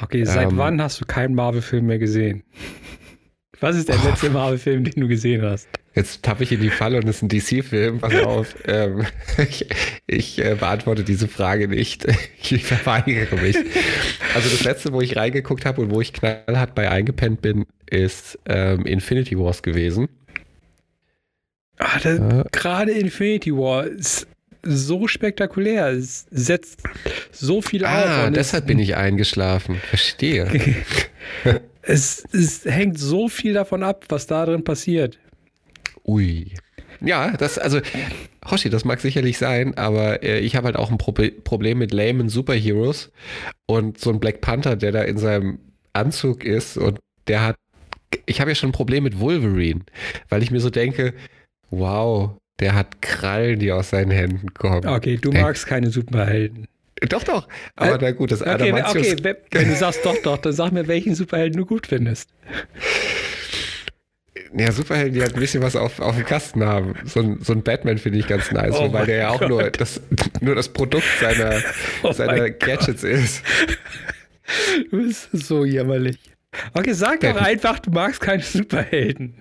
Okay, 0.00 0.24
seit 0.24 0.50
ähm, 0.50 0.58
wann 0.58 0.80
hast 0.80 1.00
du 1.00 1.04
keinen 1.04 1.34
Marvel-Film 1.34 1.86
mehr 1.86 1.98
gesehen? 1.98 2.44
Was 3.60 3.76
ist 3.76 3.88
der 3.88 3.96
letzte 3.98 4.30
Marvel-Film, 4.30 4.84
den 4.84 5.00
du 5.00 5.06
gesehen 5.06 5.42
hast? 5.42 5.68
Jetzt 5.94 6.24
tappe 6.24 6.42
ich 6.42 6.50
in 6.50 6.60
die 6.60 6.70
Falle 6.70 6.96
und 6.96 7.08
es 7.08 7.16
ist 7.16 7.22
ein 7.22 7.28
DC-Film. 7.28 8.00
Pass 8.00 8.14
auf. 8.24 8.56
ähm, 8.66 9.06
ich, 9.38 9.66
ich 10.06 10.44
äh, 10.44 10.56
beantworte 10.58 11.04
diese 11.04 11.28
Frage 11.28 11.68
nicht. 11.68 12.06
Ich 12.54 12.64
verweigere 12.64 13.36
mich. 13.36 13.56
Also 14.34 14.50
das 14.50 14.64
letzte, 14.64 14.92
wo 14.92 15.00
ich 15.00 15.16
reingeguckt 15.16 15.64
habe 15.64 15.80
und 15.80 15.90
wo 15.90 16.02
ich 16.02 16.12
knallhart 16.12 16.74
bei 16.74 16.90
eingepennt 16.90 17.40
bin, 17.40 17.64
ist 17.88 18.38
ähm, 18.46 18.84
Infinity 18.84 19.38
Wars 19.38 19.62
gewesen. 19.62 20.08
Ah, 21.78 21.98
äh. 22.04 22.44
Gerade 22.52 22.92
Infinity 22.92 23.52
War 23.52 23.86
ist 23.86 24.26
so 24.62 25.08
spektakulär. 25.08 25.88
Es 25.88 26.26
setzt 26.30 26.80
so 27.30 27.62
viel 27.62 27.84
ah, 27.84 28.02
auf. 28.02 28.08
Ah, 28.08 28.30
deshalb 28.30 28.66
bin 28.66 28.78
ich 28.78 28.96
eingeschlafen. 28.96 29.76
Verstehe. 29.88 30.48
es, 31.82 32.24
es 32.32 32.64
hängt 32.64 32.98
so 32.98 33.28
viel 33.28 33.54
davon 33.54 33.82
ab, 33.82 34.04
was 34.08 34.26
da 34.26 34.46
drin 34.46 34.64
passiert. 34.64 35.18
Ui. 36.04 36.52
Ja, 37.00 37.36
das, 37.36 37.58
also, 37.58 37.80
Hoshi, 38.48 38.70
das 38.70 38.84
mag 38.84 39.00
sicherlich 39.00 39.36
sein, 39.38 39.76
aber 39.76 40.22
äh, 40.22 40.38
ich 40.38 40.54
habe 40.54 40.66
halt 40.66 40.76
auch 40.76 40.90
ein 40.90 40.98
Pro 40.98 41.12
Problem 41.12 41.78
mit 41.78 41.92
lamen 41.92 42.28
Superheroes 42.28 43.10
und 43.66 43.98
so 43.98 44.10
ein 44.10 44.20
Black 44.20 44.40
Panther, 44.40 44.76
der 44.76 44.92
da 44.92 45.02
in 45.02 45.18
seinem 45.18 45.58
Anzug 45.92 46.44
ist 46.44 46.76
und 46.76 47.00
der 47.26 47.44
hat, 47.44 47.56
ich 48.26 48.40
habe 48.40 48.52
ja 48.52 48.54
schon 48.54 48.70
ein 48.70 48.72
Problem 48.74 49.02
mit 49.02 49.18
Wolverine, 49.18 49.80
weil 50.28 50.42
ich 50.44 50.52
mir 50.52 50.60
so 50.60 50.70
denke, 50.70 51.14
wow, 51.72 52.36
der 52.60 52.74
hat 52.74 53.02
Krallen, 53.02 53.58
die 53.58 53.72
aus 53.72 53.90
seinen 53.90 54.12
Händen 54.12 54.54
kommen. 54.54 54.86
Okay, 54.86 55.18
du 55.20 55.30
der, 55.30 55.42
magst 55.42 55.66
keine 55.66 55.90
Superhelden. 55.90 56.68
Doch, 57.08 57.24
doch. 57.24 57.48
Aber 57.74 57.96
äh, 57.96 57.98
na 58.00 58.10
gut, 58.12 58.30
das 58.30 58.42
okay, 58.42 58.72
Okay, 58.72 59.36
wenn 59.50 59.68
du 59.68 59.74
sagst 59.74 60.04
doch, 60.04 60.16
doch, 60.22 60.38
dann 60.38 60.52
sag 60.52 60.70
mir, 60.70 60.86
welchen 60.86 61.14
Superhelden 61.14 61.58
du 61.58 61.66
gut 61.66 61.88
findest. 61.88 62.30
Ja, 64.56 64.70
Superhelden, 64.70 65.14
die 65.14 65.22
halt 65.22 65.34
ein 65.34 65.40
bisschen 65.40 65.62
was 65.62 65.74
auf, 65.74 65.98
auf 65.98 66.14
dem 66.14 66.26
Kasten 66.26 66.64
haben. 66.64 66.94
So 67.04 67.20
ein, 67.20 67.38
so 67.40 67.52
ein 67.54 67.62
Batman 67.62 67.98
finde 67.98 68.18
ich 68.18 68.28
ganz 68.28 68.52
nice, 68.52 68.74
oh 68.74 68.84
wobei 68.84 69.06
der 69.06 69.16
ja 69.16 69.28
auch 69.30 69.40
nur 69.48 69.70
das, 69.70 70.00
nur 70.40 70.54
das 70.54 70.68
Produkt 70.68 71.06
seiner, 71.20 71.54
oh 72.02 72.12
seiner 72.12 72.50
Gadgets 72.50 73.02
ist. 73.02 73.42
Du 74.90 74.98
bist 74.98 75.30
so 75.32 75.64
jämmerlich. 75.64 76.18
Okay, 76.74 76.92
sag 76.92 77.20
doch 77.20 77.36
einfach, 77.36 77.78
du 77.78 77.90
magst 77.90 78.20
keine 78.20 78.42
Superhelden. 78.42 79.34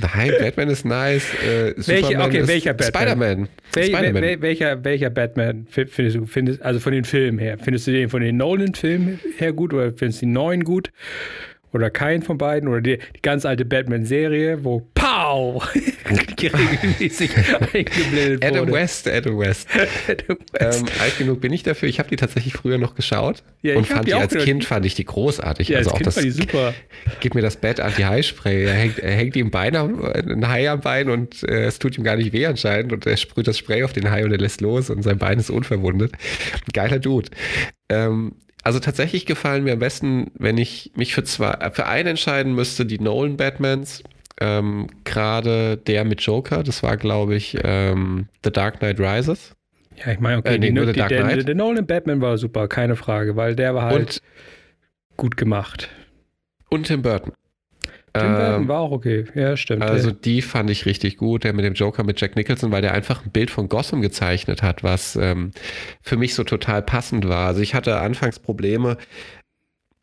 Nein, 0.00 0.32
Batman 0.40 0.68
ist 0.68 0.84
nice. 0.84 1.32
Äh, 1.44 1.74
Welche, 1.76 2.18
okay, 2.18 2.46
welcher 2.46 2.74
Batman? 2.74 2.88
Spider-Man. 2.88 3.48
Wel 3.72 3.84
Spider 3.84 4.14
wel 4.14 4.42
welcher, 4.42 4.84
welcher 4.84 5.10
Batman 5.10 5.66
findest 5.70 6.16
du? 6.16 6.26
Findest, 6.26 6.62
also 6.62 6.80
von 6.80 6.92
den 6.92 7.04
Filmen 7.04 7.38
her. 7.38 7.56
Findest 7.58 7.86
du 7.86 7.92
den 7.92 8.08
von 8.08 8.20
den 8.20 8.36
Nolan-Filmen 8.36 9.20
her 9.38 9.52
gut 9.52 9.72
oder 9.72 9.92
findest 9.92 10.22
du 10.22 10.26
die 10.26 10.32
neuen 10.32 10.64
gut? 10.64 10.90
Oder 11.72 11.90
keinen 11.90 12.22
von 12.22 12.38
beiden 12.38 12.68
oder 12.68 12.80
die, 12.80 12.98
die 12.98 13.22
ganz 13.22 13.44
alte 13.44 13.64
Batman-Serie, 13.64 14.64
wo 14.64 14.86
Pow 14.94 15.62
regelmäßig 15.74 17.30
eingeblendet 17.36 18.44
Adam 18.44 18.60
wurde. 18.60 18.72
West, 18.72 19.08
Adam 19.08 19.38
West. 19.38 19.68
Adam 20.08 20.38
West. 20.52 20.80
Ähm, 20.80 20.86
alt 21.00 21.18
genug 21.18 21.40
bin 21.40 21.52
ich 21.52 21.62
dafür. 21.62 21.88
Ich 21.88 21.98
habe 21.98 22.08
die 22.08 22.16
tatsächlich 22.16 22.54
früher 22.54 22.78
noch 22.78 22.94
geschaut 22.94 23.42
ja, 23.62 23.76
und 23.76 23.86
fand 23.86 24.08
die, 24.08 24.14
als 24.14 24.34
Kind 24.34 24.64
fand 24.64 24.86
ich 24.86 24.94
die 24.94 25.04
großartig. 25.04 25.68
Ja, 25.68 25.78
also 25.78 25.90
als 25.90 25.94
auch 25.94 25.98
kind 25.98 26.06
das, 26.06 26.16
die 26.16 26.30
super. 26.30 26.74
Gib 27.20 27.34
mir 27.34 27.42
das 27.42 27.56
Bett 27.56 27.80
Anti-High-Spray. 27.80 28.64
Er 28.64 28.74
hängt, 28.74 28.98
er 28.98 29.12
hängt 29.12 29.36
ihm 29.36 29.50
Bein 29.50 29.76
am, 29.76 30.04
ein 30.04 30.48
Hai 30.48 30.70
am 30.70 30.80
Bein 30.80 31.10
und 31.10 31.42
äh, 31.44 31.64
es 31.64 31.78
tut 31.78 31.96
ihm 31.98 32.04
gar 32.04 32.16
nicht 32.16 32.32
weh 32.32 32.46
anscheinend 32.46 32.92
und 32.92 33.06
er 33.06 33.16
sprüht 33.16 33.46
das 33.46 33.58
Spray 33.58 33.82
auf 33.84 33.92
den 33.92 34.10
Hai 34.10 34.24
und 34.24 34.32
er 34.32 34.38
lässt 34.38 34.60
los 34.60 34.90
und 34.90 35.02
sein 35.02 35.18
Bein 35.18 35.38
ist 35.38 35.50
unverwundet. 35.50 36.12
Geiler 36.72 36.98
Dude. 36.98 37.30
Ähm, 37.88 38.34
also 38.62 38.78
tatsächlich 38.78 39.26
gefallen 39.26 39.64
mir 39.64 39.74
am 39.74 39.78
besten, 39.78 40.30
wenn 40.34 40.58
ich 40.58 40.92
mich 40.94 41.14
für 41.14 41.24
zwei, 41.24 41.70
für 41.70 41.86
einen 41.86 42.08
entscheiden 42.08 42.54
müsste, 42.54 42.84
die 42.86 42.98
Nolan 42.98 43.36
Batmans. 43.36 44.02
Ähm, 44.40 44.86
Gerade 45.04 45.76
der 45.76 46.04
mit 46.04 46.22
Joker, 46.22 46.62
das 46.62 46.82
war, 46.82 46.96
glaube 46.96 47.34
ich, 47.34 47.58
ähm, 47.62 48.28
The 48.42 48.50
Dark 48.50 48.78
Knight 48.78 48.98
Rises. 48.98 49.54
Ja, 49.96 50.12
ich 50.12 50.20
meine, 50.20 50.38
okay, 50.38 50.54
äh, 50.54 50.58
nee, 50.58 50.70
die, 50.70 50.86
die, 50.86 50.92
der, 50.92 51.08
der, 51.08 51.36
der, 51.42 51.54
Nolan 51.54 51.86
Batman 51.86 52.20
war 52.22 52.38
super, 52.38 52.68
keine 52.68 52.96
Frage, 52.96 53.36
weil 53.36 53.54
der 53.54 53.74
war 53.74 53.84
halt 53.84 53.98
und, 53.98 54.22
gut 55.16 55.36
gemacht. 55.36 55.90
Und 56.70 56.86
Tim 56.86 57.02
Burton. 57.02 57.32
Tim 58.12 58.34
Burton 58.34 58.62
ähm, 58.62 58.68
war 58.68 58.80
auch 58.80 58.90
okay, 58.90 59.24
ja, 59.34 59.56
stimmt. 59.56 59.82
Also 59.82 60.08
ja. 60.08 60.16
die 60.24 60.42
fand 60.42 60.70
ich 60.70 60.86
richtig 60.86 61.16
gut, 61.16 61.44
der 61.44 61.52
mit 61.52 61.64
dem 61.64 61.74
Joker 61.74 62.02
mit 62.02 62.20
Jack 62.20 62.36
Nicholson, 62.36 62.72
weil 62.72 62.82
der 62.82 62.92
einfach 62.92 63.24
ein 63.24 63.30
Bild 63.30 63.50
von 63.50 63.68
Gotham 63.68 64.02
gezeichnet 64.02 64.62
hat, 64.62 64.82
was 64.82 65.16
ähm, 65.16 65.52
für 66.02 66.16
mich 66.16 66.34
so 66.34 66.42
total 66.42 66.82
passend 66.82 67.28
war. 67.28 67.46
Also 67.46 67.60
ich 67.60 67.74
hatte 67.74 67.98
anfangs 67.98 68.38
Probleme, 68.38 68.96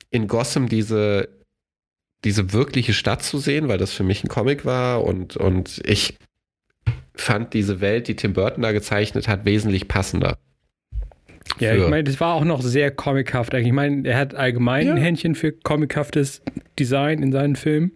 in 0.10 0.28
Gotham 0.28 0.70
diese, 0.70 1.28
diese 2.24 2.54
wirkliche 2.54 2.94
Stadt 2.94 3.24
zu 3.24 3.40
sehen, 3.40 3.68
weil 3.68 3.78
das 3.78 3.92
für 3.92 4.04
mich 4.04 4.24
ein 4.24 4.30
Comic 4.30 4.66
war 4.66 5.04
und, 5.04 5.36
und 5.36 5.82
ich 5.86 6.18
fand 7.14 7.54
diese 7.54 7.82
Welt, 7.82 8.08
die 8.08 8.16
Tim 8.16 8.34
Burton 8.34 8.64
da 8.64 8.72
gezeichnet 8.72 9.28
hat, 9.28 9.44
wesentlich 9.46 9.88
passender. 9.88 10.38
Ja, 11.60 11.74
ich 11.76 11.88
meine, 11.88 12.04
das 12.04 12.20
war 12.20 12.36
auch 12.36 12.44
noch 12.44 12.62
sehr 12.62 12.92
comichaft. 12.92 13.54
Ich 13.54 13.72
meine, 13.72 14.08
er 14.08 14.18
hat 14.18 14.36
allgemein 14.36 14.88
ja. 14.88 14.94
ein 14.94 14.98
Händchen 14.98 15.36
für 15.36 15.52
comichaftes 15.52 16.42
Design 16.78 17.24
in 17.24 17.32
seinen 17.32 17.56
Filmen. 17.56 17.94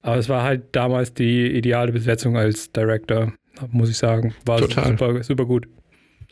Aber 0.00 0.16
es 0.16 0.28
war 0.28 0.42
halt 0.42 0.64
damals 0.72 1.12
die 1.12 1.48
ideale 1.48 1.92
Besetzung 1.92 2.36
als 2.36 2.72
Director, 2.72 3.32
muss 3.70 3.90
ich 3.90 3.98
sagen. 3.98 4.34
War 4.46 4.58
Total. 4.58 4.86
super, 4.90 5.22
super 5.22 5.44
gut. 5.44 5.68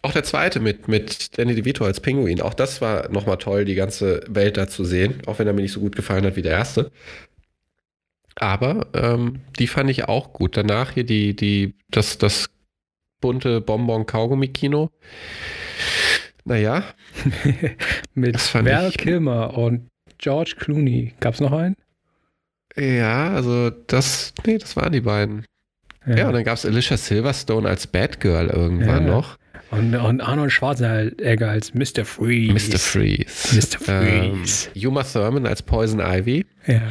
Auch 0.02 0.12
der 0.12 0.24
zweite 0.24 0.60
mit, 0.60 0.88
mit 0.88 1.36
Danny 1.36 1.54
DeVito 1.54 1.84
als 1.84 2.00
Pinguin. 2.00 2.40
Auch 2.40 2.54
das 2.54 2.80
war 2.80 3.10
nochmal 3.10 3.38
toll, 3.38 3.64
die 3.64 3.74
ganze 3.74 4.22
Welt 4.28 4.56
da 4.56 4.68
zu 4.68 4.84
sehen. 4.84 5.20
Auch 5.26 5.38
wenn 5.38 5.46
er 5.46 5.52
mir 5.52 5.62
nicht 5.62 5.72
so 5.72 5.80
gut 5.80 5.96
gefallen 5.96 6.24
hat 6.24 6.36
wie 6.36 6.42
der 6.42 6.52
erste. 6.52 6.92
Aber 8.36 8.86
ähm, 8.94 9.40
die 9.58 9.66
fand 9.66 9.90
ich 9.90 10.04
auch 10.04 10.32
gut. 10.32 10.56
Danach 10.56 10.92
hier 10.92 11.04
die, 11.04 11.34
die, 11.34 11.74
das, 11.90 12.18
das 12.18 12.50
bunte 13.20 13.60
Bonbon-Kaugummi-Kino. 13.60 14.90
Naja. 16.46 16.84
Mit 18.14 18.54
Val 18.54 18.92
Kilmer 18.92 19.58
und 19.58 19.88
George 20.18 20.54
Clooney. 20.56 21.12
Gab 21.18 21.34
es 21.34 21.40
noch 21.40 21.52
einen? 21.52 21.76
Ja, 22.76 23.32
also 23.32 23.70
das, 23.70 24.32
nee, 24.46 24.56
das 24.56 24.76
waren 24.76 24.92
die 24.92 25.00
beiden. 25.00 25.44
Ja, 26.06 26.18
ja 26.18 26.26
und 26.28 26.34
dann 26.34 26.44
gab 26.44 26.54
es 26.54 26.64
Alicia 26.64 26.96
Silverstone 26.96 27.68
als 27.68 27.88
Batgirl 27.88 28.46
irgendwann 28.48 29.06
ja. 29.06 29.12
noch. 29.12 29.38
Und, 29.72 29.96
und, 29.96 30.20
Arnold 30.20 30.52
Schwarzenegger 30.52 31.50
als 31.50 31.74
Mr. 31.74 32.04
Freeze. 32.04 32.52
Mr. 32.52 32.78
Freeze. 32.78 33.56
Mr. 33.56 33.78
Freeze. 33.80 34.68
Ähm, 34.76 34.88
Uma 34.88 35.02
Thurman 35.02 35.46
als 35.46 35.62
Poison 35.62 35.98
Ivy. 36.00 36.46
Ja. 36.66 36.82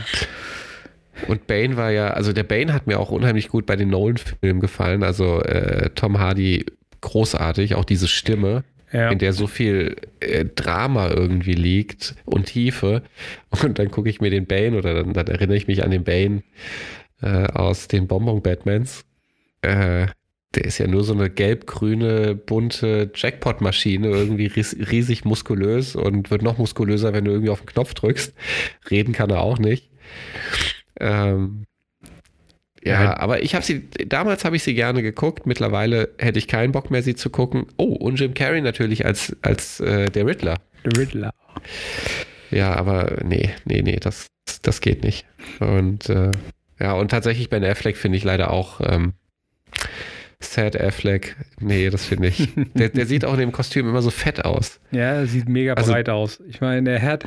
Und 1.30 1.47
Bane 1.47 1.78
war 1.78 1.91
ja, 1.91 2.10
also 2.10 2.34
der 2.34 2.43
Bane 2.43 2.74
hat 2.74 2.88
mir 2.88 2.99
auch 2.99 3.12
unheimlich 3.12 3.47
gut 3.47 3.66
bei 3.66 3.78
den 3.78 3.88
Nolan-Filmen 3.88 4.60
gefallen. 4.60 5.03
Also 5.03 5.41
äh, 5.43 5.91
Tom 5.95 6.20
Hardy 6.20 6.66
großartig, 6.99 7.76
auch 7.76 7.86
diese 7.86 8.10
Stimme, 8.10 8.66
ja. 8.91 9.09
in 9.09 9.19
der 9.19 9.33
so 9.33 9.47
viel 9.47 9.95
äh, 10.19 10.45
Drama 10.45 11.09
irgendwie 11.09 11.53
liegt 11.53 12.15
und 12.25 12.45
Tiefe. 12.45 13.03
Und 13.63 13.79
dann 13.79 13.91
gucke 13.91 14.09
ich 14.09 14.21
mir 14.21 14.29
den 14.29 14.45
Bane 14.45 14.77
oder 14.77 14.93
dann, 14.93 15.13
dann, 15.13 15.27
erinnere 15.27 15.57
ich 15.57 15.67
mich 15.67 15.83
an 15.83 15.91
den 15.91 16.03
Bane 16.03 16.43
äh, 17.21 17.47
aus 17.47 17.88
den 17.88 18.07
Bonbon-Batmans. 18.07 19.05
Äh, 19.61 20.07
der 20.55 20.63
ist 20.63 20.77
ja 20.77 20.88
nur 20.88 21.03
so 21.03 21.13
eine 21.13 21.29
gelb-grüne, 21.29 22.36
bunte 22.36 23.11
Jackpot-Maschine, 23.13 24.07
irgendwie 24.07 24.47
ries 24.47 24.75
riesig 24.89 25.25
muskulös 25.25 25.95
und 25.95 26.31
wird 26.31 26.43
noch 26.43 26.57
muskulöser, 26.57 27.13
wenn 27.13 27.25
du 27.25 27.31
irgendwie 27.31 27.49
auf 27.49 27.59
den 27.59 27.67
Knopf 27.67 27.93
drückst. 27.93 28.33
Reden 28.89 29.13
kann 29.13 29.29
er 29.29 29.41
auch 29.41 29.59
nicht. 29.59 29.89
Ähm, 30.99 31.65
ja, 32.86 33.03
ja, 33.03 33.17
aber 33.17 33.41
ich 33.41 33.55
habe 33.55 33.65
sie, 33.65 33.89
damals 34.05 34.45
habe 34.45 34.55
ich 34.55 34.63
sie 34.63 34.75
gerne 34.75 35.01
geguckt, 35.01 35.47
mittlerweile 35.47 36.09
hätte 36.19 36.38
ich 36.38 36.47
keinen 36.47 36.71
Bock 36.71 36.91
mehr, 36.91 37.01
sie 37.01 37.15
zu 37.15 37.31
gucken. 37.31 37.65
Oh, 37.77 37.93
und 37.95 38.19
Jim 38.19 38.36
Carrey 38.36 38.61
natürlich 38.61 39.05
als, 39.05 39.36
als 39.41 39.79
äh, 39.79 40.11
der 40.11 40.25
Riddler. 40.27 40.57
Der 40.86 40.95
Riddler. 40.95 41.33
Ja, 42.51 42.75
aber 42.75 43.17
nee, 43.23 43.49
nee, 43.65 43.81
nee, 43.81 43.97
das, 43.99 44.27
das 44.61 44.81
geht 44.81 45.03
nicht. 45.03 45.25
Und 45.59 46.09
äh, 46.09 46.31
ja, 46.79 46.93
und 46.93 47.09
tatsächlich 47.09 47.49
Ben 47.49 47.63
Affleck 47.63 47.97
finde 47.97 48.17
ich 48.17 48.23
leider 48.23 48.51
auch 48.51 48.81
ähm, 48.81 49.13
Sad 50.39 50.79
Affleck. 50.79 51.36
Nee, 51.59 51.89
das 51.89 52.05
finde 52.05 52.27
ich. 52.27 52.49
Der, 52.75 52.89
der, 52.89 53.05
sieht 53.07 53.25
auch 53.25 53.33
in 53.33 53.39
dem 53.39 53.51
Kostüm 53.51 53.88
immer 53.89 54.01
so 54.01 54.11
fett 54.11 54.45
aus. 54.45 54.79
Ja, 54.91 55.25
sieht 55.25 55.49
mega 55.49 55.73
also, 55.73 55.91
breit 55.91 56.09
aus. 56.09 56.41
Ich 56.47 56.61
meine, 56.61 56.91
er 56.91 57.01
hat 57.01 57.25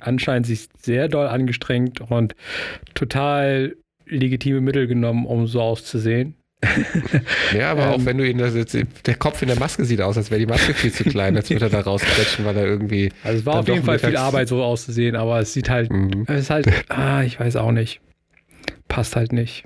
anscheinend 0.00 0.46
sich 0.46 0.68
sehr 0.78 1.08
doll 1.08 1.26
angestrengt 1.26 2.00
und 2.00 2.34
total 2.94 3.76
legitime 4.06 4.60
Mittel 4.60 4.86
genommen, 4.86 5.26
um 5.26 5.46
so 5.46 5.60
auszusehen. 5.60 6.34
Ja, 7.56 7.70
aber 7.70 7.84
ähm, 7.84 7.88
auch 7.90 8.04
wenn 8.04 8.18
du 8.18 8.28
ihn, 8.28 8.38
das 8.38 8.54
jetzt, 8.54 8.76
der 9.06 9.14
Kopf 9.14 9.42
in 9.42 9.48
der 9.48 9.58
Maske 9.58 9.84
sieht 9.84 10.00
aus, 10.00 10.16
als 10.16 10.30
wäre 10.30 10.40
die 10.40 10.46
Maske 10.46 10.74
viel 10.74 10.92
zu 10.92 11.04
klein, 11.04 11.36
als 11.36 11.50
würde 11.50 11.66
er 11.66 11.70
da 11.70 11.80
rausquetschen, 11.80 12.44
weil 12.44 12.56
er 12.56 12.66
irgendwie. 12.66 13.12
Also 13.22 13.38
es 13.38 13.46
war 13.46 13.60
auf 13.60 13.68
jeden 13.68 13.84
Fall 13.84 13.98
viel 13.98 14.16
Arbeit, 14.16 14.48
so 14.48 14.62
auszusehen, 14.62 15.14
aber 15.14 15.38
es 15.40 15.52
sieht 15.52 15.70
halt, 15.70 15.92
mhm. 15.92 16.24
es 16.26 16.42
ist 16.42 16.50
halt, 16.50 16.66
ah, 16.88 17.22
ich 17.22 17.38
weiß 17.38 17.56
auch 17.56 17.70
nicht. 17.70 18.00
Passt 18.88 19.14
halt 19.14 19.32
nicht. 19.32 19.64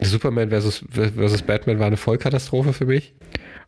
Superman 0.00 0.48
versus, 0.48 0.84
versus 0.90 1.42
Batman 1.42 1.78
war 1.78 1.86
eine 1.86 1.96
Vollkatastrophe 1.96 2.72
für 2.72 2.86
mich. 2.86 3.14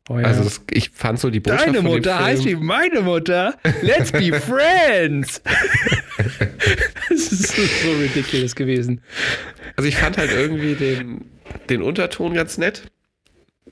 Oh 0.08 0.18
ja. 0.18 0.26
Also 0.26 0.44
das, 0.44 0.60
ich 0.70 0.90
fand 0.90 1.18
so 1.18 1.30
die 1.30 1.40
Botschaft 1.40 1.66
Deine 1.68 1.80
Mutter 1.82 2.22
heißt 2.22 2.44
wie 2.44 2.56
meine 2.56 3.00
Mutter. 3.00 3.56
Let's 3.80 4.12
be 4.12 4.32
friends. 4.40 5.40
das 7.08 7.32
ist 7.32 7.56
so, 7.56 7.62
so 7.62 7.96
ridiculous 7.98 8.54
gewesen. 8.54 9.00
Also 9.76 9.88
ich 9.88 9.96
fand 9.96 10.18
halt 10.18 10.30
irgendwie 10.30 10.74
den, 10.74 11.24
den 11.70 11.82
Unterton 11.82 12.34
ganz 12.34 12.58
nett. 12.58 12.82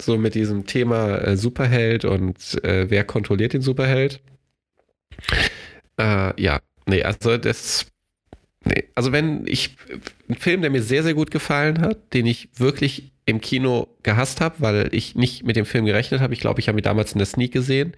So 0.01 0.17
mit 0.17 0.35
diesem 0.35 0.67
Thema 0.67 1.19
äh, 1.19 1.37
Superheld 1.37 2.07
und 2.07 2.65
äh, 2.65 2.89
wer 2.89 3.05
kontrolliert 3.05 3.53
den 3.53 3.61
Superheld. 3.61 4.21
Äh, 5.99 6.41
ja, 6.41 6.61
nee, 6.87 7.03
also 7.03 7.37
das 7.37 7.87
Nee, 8.65 8.85
also 8.95 9.13
wenn 9.13 9.47
ich, 9.47 9.77
ein 10.29 10.37
Film, 10.37 10.63
der 10.63 10.71
mir 10.71 10.83
sehr, 10.83 11.03
sehr 11.03 11.15
gut 11.15 11.31
gefallen 11.31 11.81
hat, 11.81 12.15
den 12.15 12.27
ich 12.27 12.49
wirklich 12.57 13.12
im 13.25 13.41
Kino 13.41 13.89
gehasst 14.03 14.41
habe, 14.41 14.57
weil 14.59 14.89
ich 14.93 15.15
nicht 15.15 15.45
mit 15.45 15.57
dem 15.57 15.65
Film 15.65 15.85
gerechnet 15.85 16.21
habe. 16.21 16.35
Ich 16.35 16.41
glaube, 16.41 16.61
ich 16.61 16.69
habe 16.69 16.79
ihn 16.81 16.83
damals 16.83 17.13
in 17.13 17.19
der 17.19 17.27
Sneak 17.27 17.53
gesehen 17.53 17.95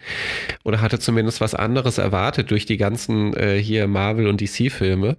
oder 0.65 0.81
hatte 0.81 0.99
zumindest 0.99 1.41
was 1.41 1.55
anderes 1.55 1.99
erwartet 1.99 2.51
durch 2.51 2.67
die 2.67 2.77
ganzen 2.77 3.35
äh, 3.35 3.59
hier 3.59 3.87
Marvel- 3.87 4.27
und 4.27 4.41
DC-Filme. 4.41 5.17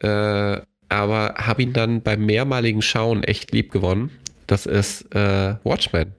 Äh, 0.00 0.60
aber 0.88 1.34
habe 1.38 1.62
ihn 1.62 1.72
dann 1.72 2.02
beim 2.02 2.24
mehrmaligen 2.24 2.82
Schauen 2.82 3.22
echt 3.22 3.52
lieb 3.52 3.70
gewonnen. 3.70 4.10
Das 4.46 4.66
ist 4.66 5.14
äh, 5.14 5.56
Watchmen. 5.64 6.12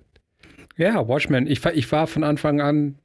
Ja, 0.77 1.07
Watchmen. 1.07 1.47
Ich, 1.47 1.65
ich 1.65 1.91
war 1.91 2.07
von 2.07 2.23
Anfang 2.23 2.61
an 2.61 2.95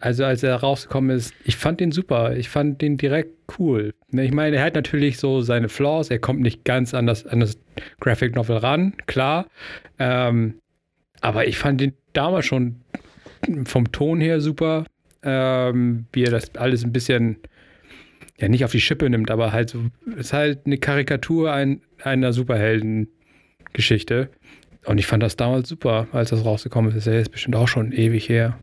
also 0.00 0.24
als 0.24 0.42
er 0.42 0.56
rausgekommen 0.56 1.16
ist, 1.16 1.34
ich 1.44 1.56
fand 1.56 1.80
den 1.80 1.92
super. 1.92 2.36
Ich 2.36 2.48
fand 2.48 2.80
den 2.80 2.96
direkt 2.96 3.34
cool. 3.58 3.92
Ne, 4.10 4.24
ich 4.24 4.32
meine, 4.32 4.56
er 4.56 4.64
hat 4.64 4.74
natürlich 4.74 5.18
so 5.18 5.40
seine 5.40 5.68
Flaws. 5.68 6.10
Er 6.10 6.18
kommt 6.18 6.40
nicht 6.40 6.64
ganz 6.64 6.94
an 6.94 7.06
das, 7.06 7.26
an 7.26 7.40
das 7.40 7.58
Graphic 8.00 8.34
Novel 8.34 8.56
ran, 8.58 8.94
klar. 9.06 9.46
Ähm, 9.98 10.54
aber 11.20 11.46
ich 11.46 11.58
fand 11.58 11.80
den 11.80 11.92
damals 12.12 12.46
schon 12.46 12.76
vom 13.64 13.92
Ton 13.92 14.20
her 14.20 14.40
super. 14.40 14.84
Ähm, 15.22 16.06
wie 16.12 16.24
er 16.24 16.30
das 16.30 16.54
alles 16.54 16.84
ein 16.84 16.92
bisschen, 16.92 17.38
ja, 18.38 18.48
nicht 18.48 18.64
auf 18.64 18.72
die 18.72 18.80
Schippe 18.80 19.10
nimmt, 19.10 19.30
aber 19.30 19.52
halt 19.52 19.70
so, 19.70 19.86
ist 20.16 20.32
halt 20.32 20.66
eine 20.66 20.78
Karikatur 20.78 21.52
ein, 21.52 21.82
einer 22.02 22.32
Superhelden-Geschichte. 22.32 24.30
Und 24.84 24.98
ich 24.98 25.06
fand 25.06 25.22
das 25.22 25.36
damals 25.36 25.68
super, 25.68 26.06
als 26.12 26.30
das 26.30 26.44
rausgekommen 26.44 26.90
ist. 26.90 26.96
Das 26.96 27.06
ist 27.06 27.12
ja 27.12 27.18
jetzt 27.18 27.32
bestimmt 27.32 27.56
auch 27.56 27.66
schon 27.66 27.92
ewig 27.92 28.28
her. 28.28 28.58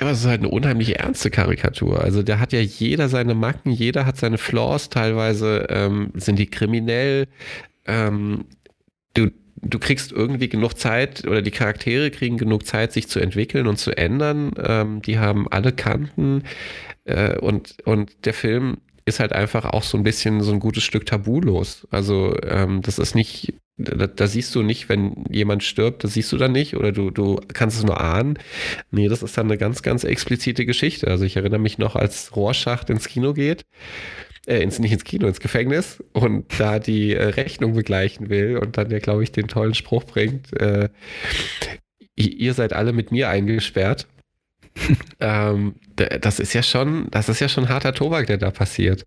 Ja, 0.00 0.10
es 0.10 0.20
ist 0.20 0.26
halt 0.26 0.40
eine 0.40 0.48
unheimlich 0.48 0.98
ernste 0.98 1.30
Karikatur. 1.30 2.02
Also 2.02 2.22
da 2.22 2.38
hat 2.38 2.52
ja 2.52 2.60
jeder 2.60 3.08
seine 3.08 3.34
Macken, 3.34 3.72
jeder 3.72 4.06
hat 4.06 4.16
seine 4.16 4.38
Flaws, 4.38 4.88
teilweise 4.88 5.66
ähm, 5.70 6.12
sind 6.14 6.38
die 6.38 6.46
kriminell. 6.46 7.28
Ähm, 7.86 8.44
du, 9.14 9.30
du 9.56 9.78
kriegst 9.78 10.12
irgendwie 10.12 10.48
genug 10.48 10.78
Zeit 10.78 11.26
oder 11.26 11.42
die 11.42 11.50
Charaktere 11.50 12.10
kriegen 12.10 12.36
genug 12.36 12.66
Zeit, 12.66 12.92
sich 12.92 13.08
zu 13.08 13.20
entwickeln 13.20 13.66
und 13.66 13.78
zu 13.78 13.96
ändern. 13.96 14.52
Ähm, 14.58 15.02
die 15.02 15.18
haben 15.18 15.48
alle 15.48 15.72
Kanten 15.72 16.44
äh, 17.04 17.38
und, 17.38 17.76
und 17.84 18.24
der 18.26 18.34
Film 18.34 18.78
ist 19.04 19.20
halt 19.20 19.32
einfach 19.32 19.64
auch 19.64 19.82
so 19.82 19.96
ein 19.96 20.04
bisschen 20.04 20.40
so 20.42 20.52
ein 20.52 20.60
gutes 20.60 20.84
Stück 20.84 21.06
tabulos. 21.06 21.86
Also 21.90 22.36
ähm, 22.42 22.80
das 22.82 22.98
ist 22.98 23.14
nicht 23.14 23.54
da, 23.80 24.06
da, 24.06 24.26
siehst 24.26 24.54
du 24.54 24.62
nicht, 24.62 24.88
wenn 24.88 25.24
jemand 25.30 25.64
stirbt, 25.64 26.04
das 26.04 26.14
siehst 26.14 26.30
du 26.32 26.36
dann 26.36 26.52
nicht 26.52 26.76
oder 26.76 26.92
du, 26.92 27.10
du 27.10 27.40
kannst 27.52 27.78
es 27.78 27.84
nur 27.84 28.00
ahnen. 28.00 28.38
Nee, 28.90 29.08
das 29.08 29.22
ist 29.22 29.36
dann 29.36 29.46
eine 29.46 29.58
ganz, 29.58 29.82
ganz 29.82 30.04
explizite 30.04 30.66
Geschichte. 30.66 31.08
Also 31.08 31.24
ich 31.24 31.36
erinnere 31.36 31.60
mich 31.60 31.78
noch, 31.78 31.96
als 31.96 32.36
Rohrschacht 32.36 32.90
ins 32.90 33.08
Kino 33.08 33.34
geht, 33.34 33.64
äh, 34.46 34.62
ins, 34.62 34.78
nicht 34.78 34.92
ins 34.92 35.04
Kino, 35.04 35.26
ins 35.26 35.40
Gefängnis 35.40 36.02
und 36.12 36.46
da 36.58 36.78
die 36.78 37.14
äh, 37.14 37.24
Rechnung 37.24 37.74
begleichen 37.74 38.28
will 38.28 38.58
und 38.58 38.76
dann 38.76 38.90
ja, 38.90 38.98
glaube 38.98 39.22
ich, 39.22 39.32
den 39.32 39.48
tollen 39.48 39.74
Spruch 39.74 40.04
bringt, 40.04 40.58
äh, 40.60 40.88
ihr 42.16 42.54
seid 42.54 42.72
alle 42.72 42.92
mit 42.92 43.12
mir 43.12 43.28
eingesperrt. 43.28 44.06
ähm, 45.20 45.74
das 45.96 46.38
ist 46.38 46.52
ja 46.52 46.62
schon, 46.62 47.08
das 47.10 47.28
ist 47.28 47.40
ja 47.40 47.48
schon 47.48 47.68
harter 47.68 47.92
Tobak, 47.92 48.26
der 48.26 48.38
da 48.38 48.50
passiert. 48.50 49.04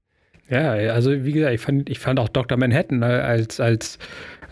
Ja, 0.50 0.72
also 0.72 1.24
wie 1.24 1.32
gesagt, 1.32 1.56
ich 1.56 1.62
fand, 1.62 1.90
ich 1.90 2.00
fand 2.00 2.20
auch 2.20 2.30
Dr. 2.30 2.58
Manhattan 2.58 3.00
ne, 3.00 3.24
als, 3.24 3.60
als 3.60 3.98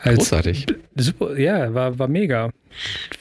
als, 0.02 0.18
Großartig. 0.18 0.66
Super, 0.95 1.38
ja, 1.38 1.74
war, 1.74 1.99
war 1.99 2.08
mega. 2.08 2.49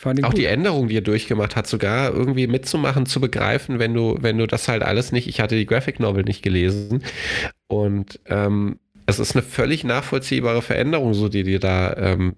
auch 0.04 0.30
gut. 0.30 0.38
die 0.38 0.46
Änderung, 0.46 0.88
die 0.88 0.96
er 0.96 1.02
durchgemacht 1.02 1.56
hat, 1.56 1.66
sogar 1.66 2.12
irgendwie 2.12 2.46
mitzumachen, 2.46 3.06
zu 3.06 3.20
begreifen, 3.20 3.78
wenn 3.78 3.92
du, 3.92 4.16
wenn 4.20 4.38
du 4.38 4.46
das 4.46 4.68
halt 4.68 4.82
alles 4.82 5.12
nicht, 5.12 5.28
ich 5.28 5.40
hatte 5.40 5.56
die 5.56 5.66
Graphic 5.66 6.00
Novel 6.00 6.24
nicht 6.24 6.42
gelesen 6.42 7.02
und 7.68 8.20
ähm, 8.26 8.78
es 9.06 9.18
ist 9.18 9.34
eine 9.34 9.42
völlig 9.42 9.84
nachvollziehbare 9.84 10.62
Veränderung, 10.62 11.14
so 11.14 11.28
die 11.28 11.42
dir 11.42 11.60
da 11.60 11.94
ähm, 11.96 12.36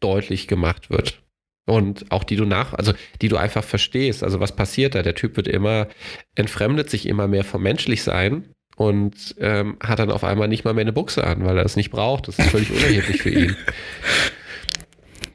deutlich 0.00 0.46
gemacht 0.46 0.90
wird. 0.90 1.22
Und 1.66 2.12
auch 2.12 2.24
die 2.24 2.36
du 2.36 2.44
nach, 2.44 2.74
also 2.74 2.92
die 3.22 3.28
du 3.28 3.38
einfach 3.38 3.64
verstehst. 3.64 4.22
Also 4.22 4.38
was 4.38 4.54
passiert 4.54 4.94
da? 4.94 5.02
Der 5.02 5.14
Typ 5.14 5.36
wird 5.36 5.48
immer, 5.48 5.88
entfremdet 6.34 6.90
sich 6.90 7.06
immer 7.06 7.26
mehr 7.26 7.42
vom 7.42 7.62
Menschlichsein 7.62 8.53
und 8.76 9.34
ähm, 9.38 9.76
hat 9.82 9.98
dann 9.98 10.10
auf 10.10 10.24
einmal 10.24 10.48
nicht 10.48 10.64
mal 10.64 10.74
mehr 10.74 10.82
eine 10.82 10.92
Buchse 10.92 11.24
an, 11.24 11.44
weil 11.44 11.58
er 11.58 11.64
es 11.64 11.76
nicht 11.76 11.90
braucht. 11.90 12.28
Das 12.28 12.38
ist 12.38 12.50
völlig 12.50 12.70
unerheblich 12.70 13.22
für 13.22 13.30
ihn. 13.30 13.56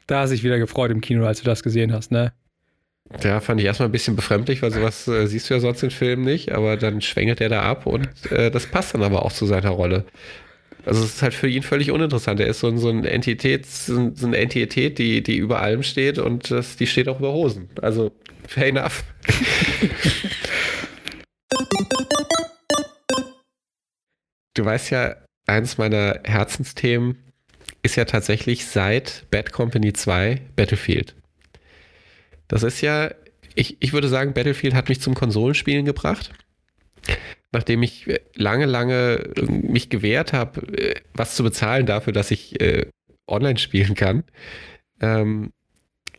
Da 0.06 0.22
hast 0.22 0.30
du 0.30 0.34
dich 0.34 0.42
wieder 0.42 0.58
gefreut 0.58 0.90
im 0.90 1.00
Kino, 1.00 1.24
als 1.24 1.38
du 1.38 1.44
das 1.44 1.62
gesehen 1.62 1.92
hast, 1.92 2.10
ne? 2.10 2.32
Ja, 3.22 3.40
fand 3.40 3.60
ich 3.60 3.66
erstmal 3.66 3.88
ein 3.88 3.92
bisschen 3.92 4.16
befremdlich, 4.16 4.60
weil 4.60 4.72
sowas 4.72 5.06
äh, 5.06 5.26
siehst 5.26 5.48
du 5.48 5.54
ja 5.54 5.60
sonst 5.60 5.84
in 5.84 5.92
Filmen 5.92 6.24
nicht, 6.24 6.50
aber 6.50 6.76
dann 6.76 7.00
schwängelt 7.00 7.40
er 7.40 7.48
da 7.48 7.62
ab 7.62 7.86
und 7.86 8.08
äh, 8.32 8.50
das 8.50 8.66
passt 8.66 8.92
dann 8.92 9.04
aber 9.04 9.24
auch 9.24 9.32
zu 9.32 9.46
seiner 9.46 9.70
Rolle. 9.70 10.04
Also 10.84 11.04
es 11.04 11.14
ist 11.14 11.22
halt 11.22 11.34
für 11.34 11.48
ihn 11.48 11.62
völlig 11.62 11.90
uninteressant. 11.90 12.40
Er 12.40 12.46
ist 12.46 12.60
so, 12.60 12.68
ein, 12.68 12.78
so, 12.78 12.88
ein 12.88 13.04
Entität, 13.04 13.66
so 13.66 14.12
eine 14.22 14.36
Entität, 14.36 14.98
die, 14.98 15.22
die 15.22 15.36
über 15.36 15.60
allem 15.60 15.82
steht 15.82 16.18
und 16.18 16.50
das, 16.50 16.76
die 16.76 16.88
steht 16.88 17.08
auch 17.08 17.20
über 17.20 17.32
Hosen. 17.32 17.68
Also 17.80 18.12
fair 18.48 18.66
enough. 18.66 19.04
Du 24.54 24.64
weißt 24.64 24.90
ja, 24.90 25.16
eines 25.46 25.78
meiner 25.78 26.20
Herzensthemen 26.24 27.18
ist 27.82 27.96
ja 27.96 28.04
tatsächlich 28.04 28.66
seit 28.66 29.26
Bad 29.30 29.52
Company 29.52 29.92
2 29.92 30.40
Battlefield. 30.56 31.14
Das 32.48 32.62
ist 32.62 32.80
ja, 32.80 33.10
ich, 33.54 33.76
ich 33.80 33.92
würde 33.92 34.08
sagen, 34.08 34.34
Battlefield 34.34 34.74
hat 34.74 34.88
mich 34.88 35.00
zum 35.00 35.14
Konsolenspielen 35.14 35.84
gebracht. 35.84 36.32
nachdem 37.52 37.82
ich 37.82 38.06
lange, 38.34 38.66
lange 38.66 39.32
mich 39.48 39.90
gewehrt 39.90 40.32
habe, 40.32 40.60
äh, 40.78 40.94
was 41.14 41.34
zu 41.34 41.42
bezahlen 41.42 41.86
dafür, 41.86 42.12
dass 42.12 42.30
ich 42.30 42.60
äh, 42.60 42.86
online 43.26 43.58
spielen 43.58 43.94
kann, 43.94 44.24
ähm, 45.00 45.52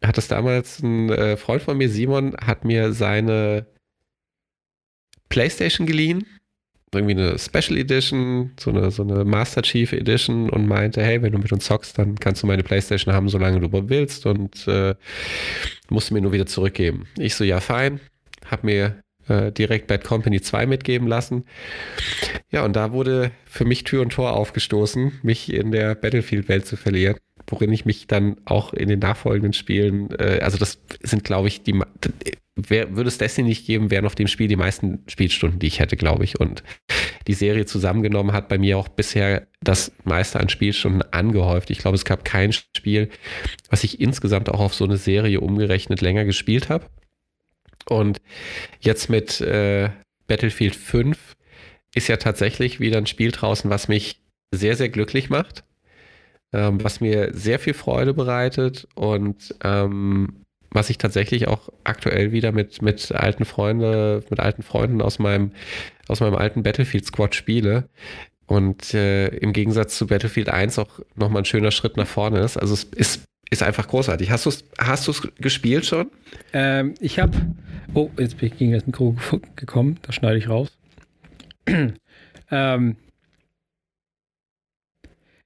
hat 0.04 0.18
es 0.18 0.28
damals 0.28 0.82
ein 0.82 1.10
äh, 1.10 1.38
Freund 1.38 1.62
von 1.62 1.78
mir, 1.78 1.90
Simon, 1.90 2.36
hat 2.38 2.66
mir 2.66 2.94
seine 2.94 3.68
PlayStation 5.30 5.88
geliehen. 5.88 6.26
Irgendwie 6.94 7.14
eine 7.14 7.40
Special 7.40 7.78
Edition, 7.78 8.52
so 8.60 8.70
eine, 8.70 8.92
so 8.92 9.04
eine 9.04 9.24
Master 9.24 9.62
Chief 9.62 9.94
Edition 9.94 10.50
und 10.50 10.68
meinte, 10.68 11.02
hey, 11.02 11.22
wenn 11.22 11.32
du 11.32 11.38
mit 11.38 11.54
uns 11.54 11.66
zockst, 11.66 11.98
dann 11.98 12.16
kannst 12.16 12.44
du 12.44 12.48
meine 12.48 12.64
PlayStation 12.64 13.14
haben, 13.14 13.30
solange 13.30 13.62
du 13.62 13.90
willst 13.90 14.26
und 14.26 14.68
äh, 14.68 14.96
musst 15.90 16.10
du 16.10 16.16
mir 16.16 16.22
nur 16.22 16.34
wieder 16.34 16.48
zurückgeben. 16.48 17.08
Ich 17.18 17.36
so, 17.36 17.46
ja, 17.46 17.62
fein. 17.62 18.02
Hab 18.50 18.66
mir 18.66 19.02
äh, 19.28 19.52
direkt 19.52 19.88
Bad 19.88 20.04
Company 20.04 20.42
2 20.42 20.66
mitgeben 20.66 21.08
lassen. 21.08 21.46
Ja, 22.50 22.66
und 22.66 22.76
da 22.76 22.92
wurde 22.92 23.32
für 23.46 23.66
mich 23.66 23.84
Tür 23.84 24.02
und 24.02 24.12
Tor 24.12 24.34
aufgestoßen, 24.34 25.20
mich 25.24 25.54
in 25.54 25.72
der 25.72 25.96
Battlefield-Welt 25.96 26.66
zu 26.66 26.76
verlieren, 26.76 27.18
worin 27.48 27.72
ich 27.72 27.86
mich 27.86 28.08
dann 28.08 28.38
auch 28.46 28.74
in 28.74 28.90
den 28.90 29.00
nachfolgenden 29.00 29.54
Spielen, 29.54 30.10
äh, 30.20 30.40
also 30.42 30.58
das 30.58 30.80
sind, 31.04 31.24
glaube 31.24 31.48
ich, 31.48 31.64
die, 31.64 31.80
wär, 32.56 32.96
würde 32.96 33.08
es 33.08 33.18
Destiny 33.18 33.50
nicht 33.50 33.66
geben, 33.66 33.92
wären 33.92 34.06
auf 34.06 34.16
dem 34.16 34.28
Spiel 34.28 34.48
die 34.48 34.56
meisten 34.56 35.04
Spielstunden, 35.08 35.60
die 35.60 35.68
ich 35.68 35.80
hätte, 35.80 35.96
glaube 35.96 36.24
ich. 36.24 36.40
Und 36.40 36.64
die 37.28 37.34
Serie 37.34 37.66
zusammengenommen 37.66 38.34
hat 38.34 38.50
bei 38.50 38.58
mir 38.58 38.78
auch 38.78 38.88
bisher 38.88 39.48
das 39.62 39.92
meiste 40.04 40.40
an 40.40 40.50
Spielstunden 40.50 41.02
angehäuft. 41.12 41.70
Ich 41.70 41.80
glaube, 41.80 41.96
es 41.96 42.06
gab 42.06 42.26
kein 42.26 42.52
Spiel, 42.52 43.10
was 43.70 43.84
ich 43.84 44.02
insgesamt 44.02 44.50
auch 44.50 44.60
auf 44.60 44.74
so 44.74 44.84
eine 44.84 44.98
Serie 44.98 45.40
umgerechnet 45.40 46.02
länger 46.02 46.26
gespielt 46.26 46.70
habe. 46.70 46.88
Und 47.90 48.22
jetzt 48.80 49.10
mit 49.10 49.42
äh, 49.42 49.90
Battlefield 50.28 50.76
5 50.76 51.36
ist 51.96 52.08
ja 52.08 52.18
tatsächlich 52.18 52.80
wieder 52.80 52.98
ein 52.98 53.08
Spiel 53.08 53.32
draußen, 53.32 53.70
was 53.70 53.88
mich 53.88 54.22
sehr, 54.54 54.76
sehr 54.76 54.90
glücklich 54.90 55.30
macht, 55.30 55.64
ähm, 56.54 56.84
was 56.84 57.02
mir 57.02 57.34
sehr 57.34 57.60
viel 57.60 57.74
Freude 57.74 58.14
bereitet 58.14 58.88
und 58.96 59.56
ähm, 59.64 60.41
was 60.72 60.90
ich 60.90 60.98
tatsächlich 60.98 61.48
auch 61.48 61.70
aktuell 61.84 62.32
wieder 62.32 62.52
mit, 62.52 62.82
mit 62.82 63.12
alten 63.12 63.46
Freunden, 63.46 64.24
mit 64.30 64.40
alten 64.40 64.64
Freunden 64.64 65.02
aus 65.02 65.20
meinem, 65.20 65.52
aus 66.08 66.20
meinem 66.20 66.36
alten 66.36 66.64
Battlefield 66.64 67.06
Squad 67.06 67.36
spiele. 67.36 67.90
Und 68.48 68.94
äh, 68.94 69.28
im 69.28 69.54
Gegensatz 69.54 69.98
zu 69.98 70.08
Battlefield 70.08 70.50
1 70.50 70.80
auch 70.80 71.00
nochmal 71.16 71.44
ein 71.44 71.46
schöner 71.46 71.72
Schritt 71.72 71.96
nach 71.98 72.08
vorne 72.08 72.40
ist. 72.40 72.58
Also 72.58 72.74
es 72.74 72.84
ist 72.84 73.26
ist 73.52 73.64
einfach 73.64 73.88
großartig. 73.88 74.32
Hast 74.32 74.46
du 74.46 74.50
es 74.50 74.64
hast 74.80 75.22
gespielt 75.40 75.86
schon? 75.86 76.10
Ähm, 76.54 76.96
ich 77.00 77.20
habe. 77.20 77.38
Oh, 77.94 78.10
jetzt 78.18 78.38
bin 78.38 78.48
ich 78.48 78.58
gegen 78.58 78.72
das 78.72 78.88
Mikro 78.88 79.16
gekommen. 79.58 80.00
Das 80.04 80.16
schneide 80.16 80.38
ich 80.38 80.48
raus. 80.48 80.70
ähm, 82.52 82.96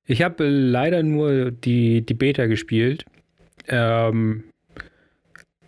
ich 0.06 0.22
habe 0.22 0.48
leider 0.48 1.02
nur 1.02 1.50
die, 1.50 2.06
die 2.06 2.14
Beta 2.14 2.46
gespielt. 2.46 3.06
Ähm, 3.68 4.44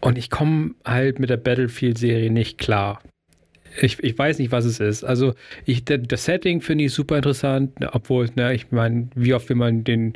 und 0.02 0.18
ich 0.18 0.30
komme 0.30 0.76
halt 0.86 1.20
mit 1.20 1.30
der 1.30 1.38
Battlefield-Serie 1.38 2.32
nicht 2.32 2.58
klar. 2.58 3.02
Ich, 3.80 4.02
ich 4.04 4.18
weiß 4.18 4.39
nicht, 4.39 4.52
was 4.52 4.66
es 4.66 4.80
ist. 4.80 5.04
Also, 5.04 5.34
ich, 5.66 5.86
das 5.86 6.26
Setting 6.26 6.62
finde 6.62 6.86
ich 6.86 6.93
super 6.93 7.18
interessant, 7.18 7.74
obwohl, 7.91 8.28
ne, 8.36 8.54
ich 8.54 8.72
meine, 8.72 9.10
wie 9.16 9.34
oft 9.34 9.50
will 9.50 9.56
man 9.56 9.84
den, 9.84 10.14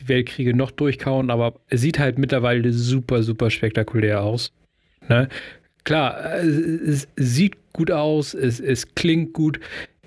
die 0.00 0.08
Weltkriege 0.08 0.54
noch 0.54 0.70
durchkauen, 0.70 1.30
aber 1.30 1.60
es 1.68 1.82
sieht 1.82 1.98
halt 1.98 2.18
mittlerweile 2.18 2.72
super, 2.72 3.22
super 3.22 3.50
spektakulär 3.50 4.22
aus. 4.22 4.52
Ne? 5.08 5.28
Klar, 5.84 6.40
es, 6.42 7.06
es 7.16 7.34
sieht 7.34 7.72
gut 7.72 7.92
aus, 7.92 8.34
es, 8.34 8.58
es 8.58 8.94
klingt 8.94 9.34
gut. 9.34 9.60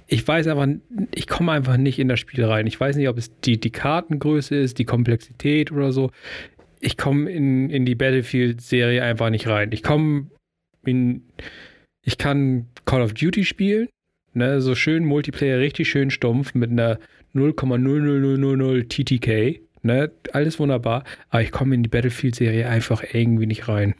Ich 0.07 0.27
weiß 0.27 0.47
aber, 0.47 0.67
ich 1.13 1.27
komme 1.27 1.51
einfach 1.51 1.77
nicht 1.77 1.99
in 1.99 2.09
das 2.09 2.19
Spiel 2.19 2.43
rein. 2.43 2.67
Ich 2.67 2.79
weiß 2.79 2.95
nicht, 2.95 3.07
ob 3.07 3.17
es 3.17 3.31
die, 3.41 3.59
die 3.59 3.69
Kartengröße 3.69 4.55
ist, 4.55 4.79
die 4.79 4.85
Komplexität 4.85 5.71
oder 5.71 5.91
so. 5.91 6.09
Ich 6.79 6.97
komme 6.97 7.29
in, 7.29 7.69
in 7.69 7.85
die 7.85 7.95
Battlefield-Serie 7.95 9.03
einfach 9.03 9.29
nicht 9.29 9.47
rein. 9.47 9.71
Ich 9.71 9.83
komme 9.83 10.27
in 10.85 11.23
ich 12.09 12.17
kann 12.17 12.67
Call 12.85 13.01
of 13.01 13.13
Duty 13.13 13.45
spielen, 13.45 13.87
ne, 14.33 14.61
so 14.61 14.75
schön 14.75 15.05
Multiplayer, 15.05 15.59
richtig 15.59 15.89
schön 15.89 16.09
stumpf 16.09 16.53
mit 16.53 16.71
einer 16.71 16.97
0,00000 17.35 18.87
TTK, 18.89 19.61
ne, 19.83 20.11
alles 20.33 20.59
wunderbar, 20.59 21.03
aber 21.29 21.43
ich 21.43 21.51
komme 21.51 21.75
in 21.75 21.83
die 21.83 21.89
Battlefield-Serie 21.89 22.67
einfach 22.67 23.03
irgendwie 23.13 23.45
nicht 23.45 23.67
rein. 23.67 23.95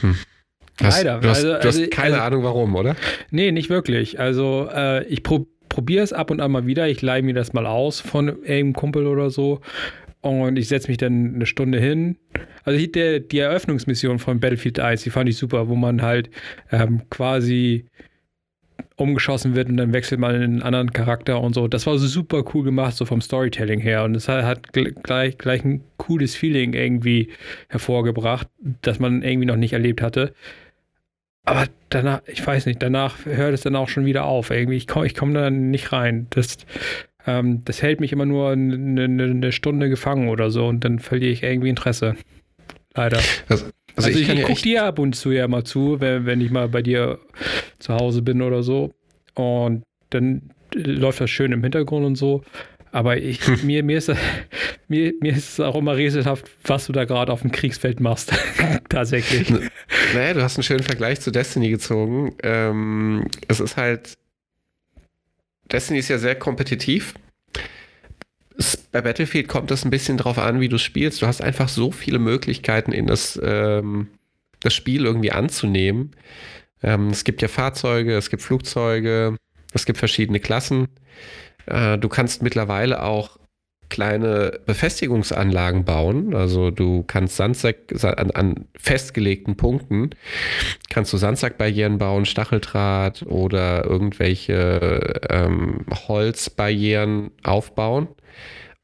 Hm. 0.00 0.16
Leider. 0.80 1.18
Du 1.18 1.28
hast, 1.28 1.44
also, 1.44 1.48
du 1.48 1.54
hast 1.56 1.64
also, 1.78 1.90
keine 1.90 2.14
also, 2.14 2.26
Ahnung 2.26 2.44
warum, 2.44 2.76
oder? 2.76 2.94
Nee, 3.32 3.50
nicht 3.50 3.68
wirklich. 3.68 4.20
Also 4.20 4.68
äh, 4.72 5.04
ich 5.06 5.24
pro, 5.24 5.48
probiere 5.68 6.04
es 6.04 6.12
ab 6.12 6.30
und 6.30 6.40
an 6.40 6.52
mal 6.52 6.66
wieder. 6.66 6.86
Ich 6.86 7.02
leihe 7.02 7.22
mir 7.22 7.34
das 7.34 7.52
mal 7.52 7.66
aus 7.66 8.00
von 8.00 8.28
irgendeinem 8.28 8.74
Kumpel 8.74 9.08
oder 9.08 9.30
so 9.30 9.60
und 10.20 10.58
ich 10.58 10.68
setze 10.68 10.88
mich 10.88 10.98
dann 10.98 11.34
eine 11.34 11.46
Stunde 11.46 11.78
hin. 11.78 12.16
Also 12.64 12.84
der, 12.86 13.20
die 13.20 13.38
Eröffnungsmission 13.38 14.18
von 14.18 14.40
Battlefield 14.40 14.80
1, 14.80 15.02
die 15.02 15.10
fand 15.10 15.28
ich 15.28 15.36
super, 15.36 15.68
wo 15.68 15.74
man 15.74 16.02
halt 16.02 16.30
ähm, 16.70 17.02
quasi 17.10 17.86
umgeschossen 18.96 19.54
wird 19.54 19.68
und 19.68 19.76
dann 19.76 19.92
wechselt 19.92 20.20
man 20.20 20.34
in 20.34 20.42
einen 20.42 20.62
anderen 20.62 20.92
Charakter 20.92 21.40
und 21.40 21.54
so. 21.54 21.68
Das 21.68 21.86
war 21.86 21.96
so 21.98 22.06
super 22.06 22.44
cool 22.52 22.64
gemacht, 22.64 22.96
so 22.96 23.04
vom 23.04 23.20
Storytelling 23.20 23.80
her. 23.80 24.04
Und 24.04 24.16
es 24.16 24.28
hat, 24.28 24.44
hat 24.44 24.72
gleich, 24.72 25.38
gleich 25.38 25.64
ein 25.64 25.82
cooles 25.96 26.34
Feeling 26.34 26.74
irgendwie 26.74 27.28
hervorgebracht, 27.68 28.48
das 28.82 28.98
man 28.98 29.22
irgendwie 29.22 29.46
noch 29.46 29.56
nicht 29.56 29.72
erlebt 29.72 30.02
hatte. 30.02 30.34
Aber 31.44 31.66
danach, 31.88 32.22
ich 32.26 32.44
weiß 32.44 32.66
nicht, 32.66 32.82
danach 32.82 33.24
hört 33.24 33.54
es 33.54 33.62
dann 33.62 33.76
auch 33.76 33.88
schon 33.88 34.04
wieder 34.04 34.24
auf. 34.24 34.50
Irgendwie, 34.50 34.76
ich 34.76 34.86
komme 34.86 35.06
ich 35.06 35.14
komm 35.14 35.32
da 35.32 35.48
nicht 35.48 35.92
rein. 35.92 36.26
Das, 36.30 36.58
ähm, 37.28 37.62
das 37.66 37.82
hält 37.82 38.00
mich 38.00 38.12
immer 38.12 38.24
nur 38.24 38.52
eine, 38.52 39.04
eine, 39.04 39.52
Stunde 39.52 39.90
gefangen 39.90 40.30
oder 40.30 40.50
so 40.50 40.66
und 40.66 40.82
dann 40.82 40.98
verliere 40.98 41.30
ich 41.30 41.42
irgendwie 41.42 41.68
Interesse. 41.68 42.16
Leider. 42.94 43.18
Also, 43.48 43.66
also, 43.96 44.08
also 44.08 44.08
ich, 44.08 44.30
ich 44.30 44.42
gucke 44.44 44.62
dir 44.62 44.84
ab 44.84 44.98
und 44.98 45.14
zu 45.14 45.30
ja 45.30 45.46
mal 45.46 45.62
zu, 45.62 46.00
wenn, 46.00 46.24
wenn 46.24 46.40
ich 46.40 46.50
mal 46.50 46.68
bei 46.70 46.80
dir 46.80 47.18
zu 47.78 47.94
Hause 47.94 48.22
bin 48.22 48.40
oder 48.40 48.62
so. 48.62 48.94
Und 49.34 49.82
dann 50.08 50.50
läuft 50.74 51.20
das 51.20 51.28
schön 51.28 51.52
im 51.52 51.62
Hintergrund 51.62 52.06
und 52.06 52.16
so. 52.16 52.42
Aber 52.92 53.18
ich, 53.18 53.46
mir, 53.62 53.82
mir, 53.82 53.98
ist, 53.98 54.10
mir, 54.88 55.12
mir 55.20 55.32
ist 55.32 55.52
es 55.52 55.60
auch 55.60 55.76
immer 55.76 55.96
rätselhaft, 55.96 56.50
was 56.64 56.86
du 56.86 56.92
da 56.94 57.04
gerade 57.04 57.30
auf 57.30 57.42
dem 57.42 57.52
Kriegsfeld 57.52 58.00
machst. 58.00 58.32
Tatsächlich. 58.88 59.52
Naja, 60.14 60.32
du 60.32 60.42
hast 60.42 60.56
einen 60.56 60.64
schönen 60.64 60.82
Vergleich 60.82 61.20
zu 61.20 61.30
Destiny 61.30 61.68
gezogen. 61.68 62.34
Ähm, 62.42 63.26
es 63.48 63.60
ist 63.60 63.76
halt 63.76 64.16
Destiny 65.70 65.98
ist 65.98 66.08
ja 66.08 66.18
sehr 66.18 66.34
kompetitiv. 66.34 67.14
Bei 68.90 69.02
Battlefield 69.02 69.48
kommt 69.48 69.70
es 69.70 69.84
ein 69.84 69.90
bisschen 69.90 70.16
drauf 70.16 70.38
an, 70.38 70.60
wie 70.60 70.68
du 70.68 70.78
spielst. 70.78 71.22
Du 71.22 71.26
hast 71.26 71.40
einfach 71.40 71.68
so 71.68 71.92
viele 71.92 72.18
Möglichkeiten, 72.18 72.92
in 72.92 73.06
das, 73.06 73.38
ähm, 73.42 74.08
das 74.60 74.74
Spiel 74.74 75.04
irgendwie 75.04 75.30
anzunehmen. 75.30 76.16
Ähm, 76.82 77.10
es 77.10 77.24
gibt 77.24 77.42
ja 77.42 77.48
Fahrzeuge, 77.48 78.16
es 78.16 78.30
gibt 78.30 78.42
Flugzeuge, 78.42 79.36
es 79.72 79.84
gibt 79.84 79.98
verschiedene 79.98 80.40
Klassen. 80.40 80.88
Äh, 81.66 81.98
du 81.98 82.08
kannst 82.08 82.42
mittlerweile 82.42 83.02
auch 83.02 83.38
kleine 83.88 84.60
Befestigungsanlagen 84.66 85.84
bauen. 85.84 86.34
Also 86.34 86.70
du 86.70 87.02
kannst 87.04 87.36
Sandsack 87.36 87.92
an, 88.02 88.30
an 88.32 88.64
festgelegten 88.78 89.56
Punkten 89.56 90.10
kannst 90.90 91.12
du 91.12 91.16
Sandsackbarrieren 91.16 91.98
bauen, 91.98 92.24
Stacheldraht 92.24 93.22
oder 93.22 93.84
irgendwelche 93.84 95.20
ähm, 95.28 95.86
Holzbarrieren 96.08 97.30
aufbauen 97.42 98.08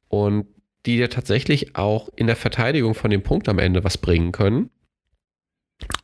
und 0.08 0.46
die 0.86 0.96
dir 0.96 1.10
tatsächlich 1.10 1.76
auch 1.76 2.08
in 2.14 2.26
der 2.26 2.36
Verteidigung 2.36 2.94
von 2.94 3.10
dem 3.10 3.22
Punkt 3.22 3.48
am 3.48 3.58
Ende 3.58 3.84
was 3.84 3.98
bringen 3.98 4.32
können. 4.32 4.70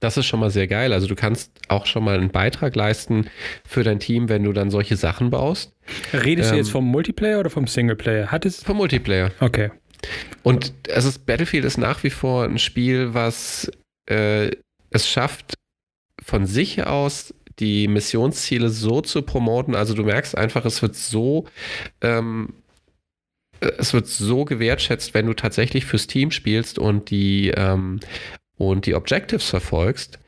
Das 0.00 0.16
ist 0.16 0.26
schon 0.26 0.40
mal 0.40 0.50
sehr 0.50 0.66
geil. 0.66 0.92
Also 0.92 1.06
du 1.06 1.14
kannst 1.14 1.52
auch 1.68 1.86
schon 1.86 2.04
mal 2.04 2.16
einen 2.16 2.30
Beitrag 2.30 2.74
leisten 2.74 3.26
für 3.66 3.84
dein 3.84 4.00
Team, 4.00 4.28
wenn 4.28 4.44
du 4.44 4.52
dann 4.52 4.70
solche 4.70 4.96
Sachen 4.96 5.30
baust. 5.30 5.72
Redest 6.12 6.50
ähm, 6.50 6.54
du 6.54 6.58
jetzt 6.58 6.70
vom 6.70 6.86
Multiplayer 6.86 7.40
oder 7.40 7.50
vom 7.50 7.66
Singleplayer? 7.66 8.30
Hat 8.30 8.46
es 8.46 8.62
vom 8.62 8.76
Multiplayer. 8.78 9.30
Okay. 9.40 9.70
Und 10.42 10.72
es 10.88 11.04
ist, 11.04 11.26
Battlefield 11.26 11.64
ist 11.64 11.76
nach 11.76 12.02
wie 12.02 12.10
vor 12.10 12.44
ein 12.44 12.58
Spiel, 12.58 13.12
was 13.12 13.70
äh, 14.06 14.50
es 14.90 15.08
schafft, 15.08 15.54
von 16.22 16.46
sich 16.46 16.86
aus 16.86 17.34
die 17.58 17.88
Missionsziele 17.88 18.70
so 18.70 19.02
zu 19.02 19.22
promoten. 19.22 19.74
Also 19.74 19.94
du 19.94 20.04
merkst 20.04 20.36
einfach, 20.36 20.64
es 20.64 20.80
wird 20.80 20.96
so 20.96 21.46
ähm, 22.00 22.54
es 23.60 23.92
wird 23.92 24.06
so 24.06 24.44
gewertschätzt, 24.44 25.14
wenn 25.14 25.26
du 25.26 25.34
tatsächlich 25.34 25.84
fürs 25.84 26.06
Team 26.06 26.30
spielst 26.30 26.78
und 26.78 27.10
die 27.10 27.52
ähm, 27.54 28.00
und 28.60 28.84
die 28.84 28.94
Objectives 28.94 29.48
verfolgst, 29.48 30.18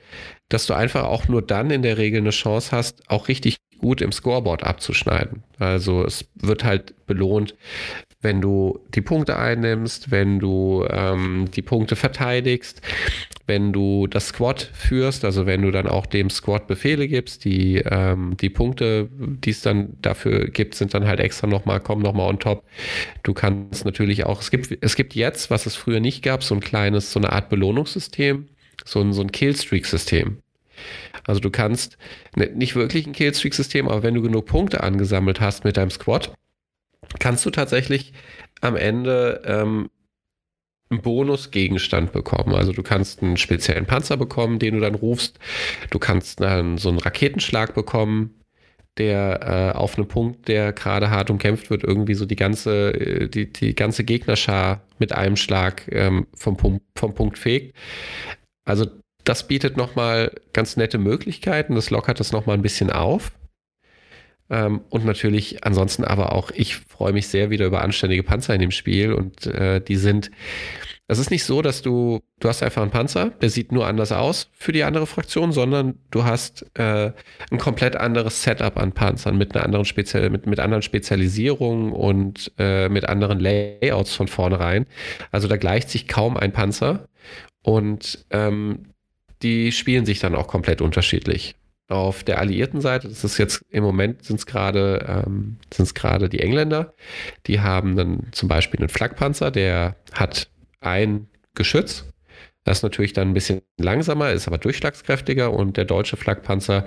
dass 0.49 0.67
du 0.67 0.73
einfach 0.73 1.05
auch 1.05 1.29
nur 1.29 1.43
dann 1.43 1.71
in 1.71 1.83
der 1.83 1.99
Regel 1.99 2.21
eine 2.21 2.31
Chance 2.31 2.71
hast, 2.73 3.11
auch 3.11 3.29
richtig 3.29 3.59
gut 3.77 4.01
im 4.01 4.11
Scoreboard 4.11 4.65
abzuschneiden. 4.65 5.43
Also 5.59 6.03
es 6.03 6.25
wird 6.35 6.65
halt 6.65 6.95
belohnt, 7.07 7.55
wenn 8.23 8.41
du 8.41 8.81
die 8.95 9.01
Punkte 9.01 9.37
einnimmst, 9.37 10.11
wenn 10.11 10.39
du 10.39 10.87
ähm, 10.89 11.51
die 11.51 11.63
Punkte 11.63 11.97
verteidigst, 11.97 12.81
wenn 13.47 13.73
du 13.73 14.07
das 14.07 14.29
Squad 14.29 14.71
führst, 14.73 15.25
also 15.25 15.45
wenn 15.45 15.63
du 15.63 15.73
dann 15.73 15.89
auch 15.89 16.07
dem 16.07 16.31
Squad 16.31 16.69
Befehle 16.69 17.09
gibst, 17.09 17.45
die, 17.45 17.79
ähm, 17.79 18.37
die 18.41 18.49
Punkte, 18.49 19.09
die 19.13 19.51
es 19.51 19.63
dann 19.63 19.97
dafür 20.01 20.49
gibt, 20.49 20.77
sind 20.77 20.95
dann 20.95 21.07
halt 21.07 21.19
extra 21.21 21.49
nochmal, 21.49 21.81
kommen 21.81 22.03
nochmal 22.03 22.29
on 22.29 22.39
top. 22.39 22.65
Du 23.25 23.35
kannst 23.35 23.85
natürlich 23.85 24.25
auch, 24.25 24.41
es 24.41 24.51
gibt, 24.51 24.79
es 24.81 24.95
gibt 24.95 25.15
jetzt, 25.15 25.51
was 25.51 25.67
es 25.67 25.75
früher 25.75 26.01
nicht 26.01 26.23
gab, 26.23 26.45
so 26.45 26.55
ein 26.55 26.61
kleines, 26.61 27.13
so 27.13 27.19
eine 27.19 27.33
Art 27.33 27.49
Belohnungssystem, 27.49 28.47
so 28.85 29.01
ein, 29.01 29.13
so 29.13 29.23
ein 29.23 29.33
Killstreak-System. 29.33 30.39
Also 31.27 31.41
du 31.41 31.51
kannst 31.51 31.99
ne, 32.37 32.51
nicht 32.55 32.77
wirklich 32.77 33.07
ein 33.07 33.13
Killstreak-System, 33.13 33.89
aber 33.89 34.03
wenn 34.03 34.15
du 34.15 34.23
genug 34.23 34.47
Punkte 34.47 34.83
angesammelt 34.83 35.41
hast 35.41 35.65
mit 35.65 35.77
deinem 35.77 35.91
Squad, 35.91 36.33
kannst 37.19 37.45
du 37.45 37.51
tatsächlich 37.51 38.13
am 38.61 38.77
Ende 38.77 39.43
ähm, 39.45 39.91
einen 40.91 41.03
Bonusgegenstand 41.03 42.13
bekommen. 42.13 42.55
Also 42.55 42.73
du 42.73 42.83
kannst 42.83 43.23
einen 43.23 43.37
speziellen 43.37 43.87
Panzer 43.87 44.17
bekommen, 44.17 44.59
den 44.59 44.75
du 44.75 44.81
dann 44.81 44.95
rufst. 44.95 45.39
Du 45.91 45.99
kannst 45.99 46.41
dann 46.41 46.79
so 46.79 46.91
einen 46.91 46.99
Raketenschlag 46.99 47.75
bekommen, 47.75 48.35
der 48.99 49.73
äh, 49.75 49.77
auf 49.77 49.97
einem 49.97 50.07
Punkt, 50.07 50.49
der 50.49 50.73
gerade 50.73 51.11
hart 51.11 51.31
umkämpft 51.31 51.71
wird, 51.71 51.83
irgendwie 51.83 52.15
so 52.15 52.27
die 52.27 52.37
ganze, 52.37 52.93
äh, 52.93 53.29
die, 53.29 53.51
die 53.51 53.75
ganze 53.75 54.05
Gegnerschar 54.05 54.83
mit 54.99 55.13
einem 55.13 55.37
Schlag 55.37 55.91
ähm, 55.91 56.27
vom, 56.37 56.81
vom 56.95 57.15
Punkt 57.15 57.39
fegt. 57.39 57.75
Also 58.65 58.87
das 59.25 59.47
bietet 59.49 59.77
nochmal 59.77 60.33
ganz 60.53 60.77
nette 60.77 60.99
Möglichkeiten. 60.99 61.75
Das 61.75 61.91
lockert 61.91 62.21
das 62.21 62.33
nochmal 62.33 62.57
ein 62.57 62.63
bisschen 62.63 62.91
auf. 62.91 63.33
Ähm, 64.53 64.83
und 64.91 65.07
natürlich 65.07 65.65
ansonsten 65.65 66.05
aber 66.05 66.33
auch, 66.33 66.51
ich 66.51 66.77
freue 66.77 67.15
mich 67.15 67.27
sehr 67.29 67.49
wieder 67.49 67.65
über 67.65 67.81
anständige 67.81 68.23
Panzer 68.23 68.55
in 68.55 68.61
dem 68.61 68.71
Spiel. 68.71 69.15
Und 69.15 69.47
äh, 69.47 69.81
die 69.81 69.97
sind, 69.97 70.31
es 71.09 71.19
ist 71.19 71.31
nicht 71.31 71.45
so, 71.45 71.63
dass 71.63 71.81
du, 71.81 72.21
du 72.39 72.49
hast 72.49 72.63
einfach 72.63 72.83
einen 72.83 72.91
Panzer, 72.91 73.31
der 73.41 73.49
sieht 73.49 73.73
nur 73.73 73.87
anders 73.87 74.13
aus 74.13 74.51
für 74.53 74.73
die 74.73 74.85
andere 74.85 75.07
Fraktion, 75.07 75.53
sondern 75.53 75.99
du 76.11 76.25
hast 76.25 76.67
äh, 76.75 77.13
ein 77.51 77.59
komplett 77.59 77.97
anderes 77.97 78.43
Setup 78.43 78.77
an 78.77 78.93
Panzern 78.93 79.39
mit 79.39 79.57
einer 79.57 79.65
anderen 79.65 79.87
Spezial, 79.87 80.29
mit, 80.29 80.47
mit 80.47 80.61
anderen 80.61 80.83
Spezialisierungen 80.83 81.93
und 81.93 82.53
äh, 82.59 82.91
mit 82.91 83.09
anderen 83.09 83.41
Layouts 83.41 84.15
von 84.15 84.29
vornherein. 84.29 84.85
Also 85.31 85.49
da 85.49 85.57
gleicht 85.57 85.89
sich 85.89 86.07
kaum 86.07 86.37
ein 86.37 86.53
Panzer. 86.53 87.09
Und 87.65 88.27
ähm, 88.31 88.87
die 89.41 89.73
spielen 89.73 90.05
sich 90.05 90.19
dann 90.19 90.35
auch 90.35 90.47
komplett 90.47 90.83
unterschiedlich 90.83 91.55
auf 91.93 92.25
der 92.25 92.39
alliierten 92.39 92.81
Seite, 92.81 93.09
das 93.09 93.23
ist 93.23 93.39
jetzt 93.39 93.65
im 93.71 93.85
Moment 93.85 94.25
sind 94.25 94.39
es 94.39 94.47
gerade 94.47 95.25
ähm, 95.27 95.59
sind 95.73 95.95
gerade 95.95 96.29
die 96.29 96.41
Engländer, 96.41 96.95
die 97.47 97.61
haben 97.61 97.97
dann 97.97 98.29
zum 98.33 98.49
Beispiel 98.49 98.81
einen 98.81 98.89
Flakpanzer, 98.89 99.51
der 99.51 99.97
hat 100.13 100.49
ein 100.81 101.29
Geschütz. 101.55 102.07
Das 102.65 102.83
natürlich 102.83 103.13
dann 103.13 103.29
ein 103.29 103.35
bisschen 103.35 103.63
langsamer, 103.77 104.31
ist 104.31 104.47
aber 104.47 104.59
durchschlagskräftiger 104.59 105.53
und 105.53 105.77
der 105.77 105.85
deutsche 105.85 106.17
Flakpanzer 106.17 106.85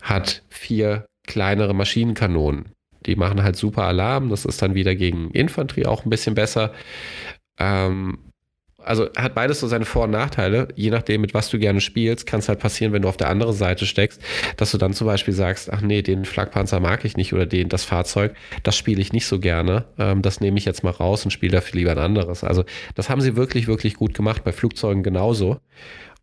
hat 0.00 0.42
vier 0.48 1.06
kleinere 1.26 1.74
Maschinenkanonen. 1.74 2.72
Die 3.06 3.16
machen 3.16 3.42
halt 3.42 3.56
super 3.56 3.84
Alarm. 3.84 4.30
Das 4.30 4.44
ist 4.44 4.62
dann 4.62 4.74
wieder 4.74 4.94
gegen 4.94 5.30
Infanterie 5.30 5.86
auch 5.86 6.04
ein 6.04 6.10
bisschen 6.10 6.34
besser. 6.34 6.72
Ähm, 7.58 8.18
also 8.86 9.08
hat 9.16 9.34
beides 9.34 9.60
so 9.60 9.66
seine 9.66 9.84
Vor- 9.84 10.04
und 10.04 10.10
Nachteile. 10.10 10.68
Je 10.76 10.90
nachdem, 10.90 11.20
mit 11.20 11.34
was 11.34 11.50
du 11.50 11.58
gerne 11.58 11.80
spielst, 11.80 12.26
kann 12.26 12.40
es 12.40 12.48
halt 12.48 12.60
passieren, 12.60 12.92
wenn 12.92 13.02
du 13.02 13.08
auf 13.08 13.16
der 13.16 13.28
anderen 13.28 13.52
Seite 13.52 13.86
steckst, 13.86 14.22
dass 14.56 14.70
du 14.70 14.78
dann 14.78 14.92
zum 14.92 15.06
Beispiel 15.06 15.34
sagst, 15.34 15.72
ach 15.72 15.80
nee, 15.80 16.02
den 16.02 16.24
Flakpanzer 16.24 16.80
mag 16.80 17.04
ich 17.04 17.16
nicht 17.16 17.32
oder 17.32 17.46
den, 17.46 17.68
das 17.68 17.84
Fahrzeug, 17.84 18.34
das 18.62 18.76
spiele 18.76 19.00
ich 19.00 19.12
nicht 19.12 19.26
so 19.26 19.38
gerne. 19.38 19.84
Ähm, 19.98 20.22
das 20.22 20.40
nehme 20.40 20.58
ich 20.58 20.64
jetzt 20.64 20.84
mal 20.84 20.90
raus 20.90 21.24
und 21.24 21.30
spiele 21.30 21.52
dafür 21.52 21.78
lieber 21.78 21.92
ein 21.92 21.98
anderes. 21.98 22.44
Also 22.44 22.64
das 22.94 23.10
haben 23.10 23.20
sie 23.20 23.36
wirklich, 23.36 23.66
wirklich 23.66 23.94
gut 23.94 24.14
gemacht, 24.14 24.44
bei 24.44 24.52
Flugzeugen 24.52 25.02
genauso. 25.02 25.58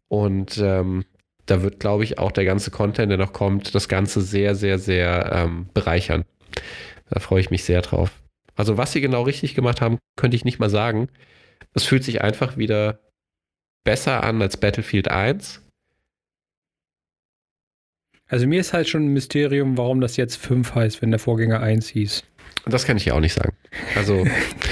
Und 0.08 0.58
ähm, 0.58 1.06
da 1.46 1.62
wird, 1.62 1.80
glaube 1.80 2.04
ich, 2.04 2.20
auch 2.20 2.32
der 2.32 2.46
ganze 2.46 2.72
Content, 2.72 3.12
der 3.12 3.18
noch 3.18 3.34
kommt, 3.34 3.76
das 3.76 3.90
Ganze 3.90 4.22
sehr, 4.22 4.56
sehr, 4.56 4.80
sehr 4.80 5.32
ähm, 5.34 5.68
bereichern. 5.74 6.24
Da 7.10 7.20
freue 7.20 7.42
ich 7.42 7.52
mich 7.52 7.64
sehr 7.64 7.82
drauf. 7.82 8.12
Also 8.56 8.78
was 8.78 8.92
sie 8.92 9.02
genau 9.02 9.24
richtig 9.24 9.56
gemacht 9.56 9.82
haben, 9.82 9.98
könnte 10.16 10.36
ich 10.38 10.46
nicht 10.46 10.60
mal 10.60 10.70
sagen. 10.70 11.10
Es 11.74 11.84
fühlt 11.84 12.04
sich 12.04 12.22
einfach 12.22 12.58
wieder 12.58 13.00
besser 13.84 14.24
an 14.24 14.42
als 14.42 14.58
Battlefield 14.58 15.10
1. 15.10 15.62
Also 18.28 18.48
mir 18.48 18.60
ist 18.60 18.74
halt 18.74 18.88
schon 18.88 19.06
ein 19.06 19.14
Mysterium, 19.14 19.78
warum 19.78 20.02
das 20.02 20.18
jetzt 20.18 20.38
5 20.38 20.74
heißt, 20.74 21.02
wenn 21.02 21.12
der 21.12 21.20
Vorgänger 21.20 21.60
1 21.60 21.90
hieß. 21.90 22.24
Das 22.66 22.86
kann 22.86 22.98
ich 22.98 23.06
ja 23.06 23.14
auch 23.14 23.20
nicht 23.20 23.34
sagen. 23.34 23.56
Also, 23.96 24.26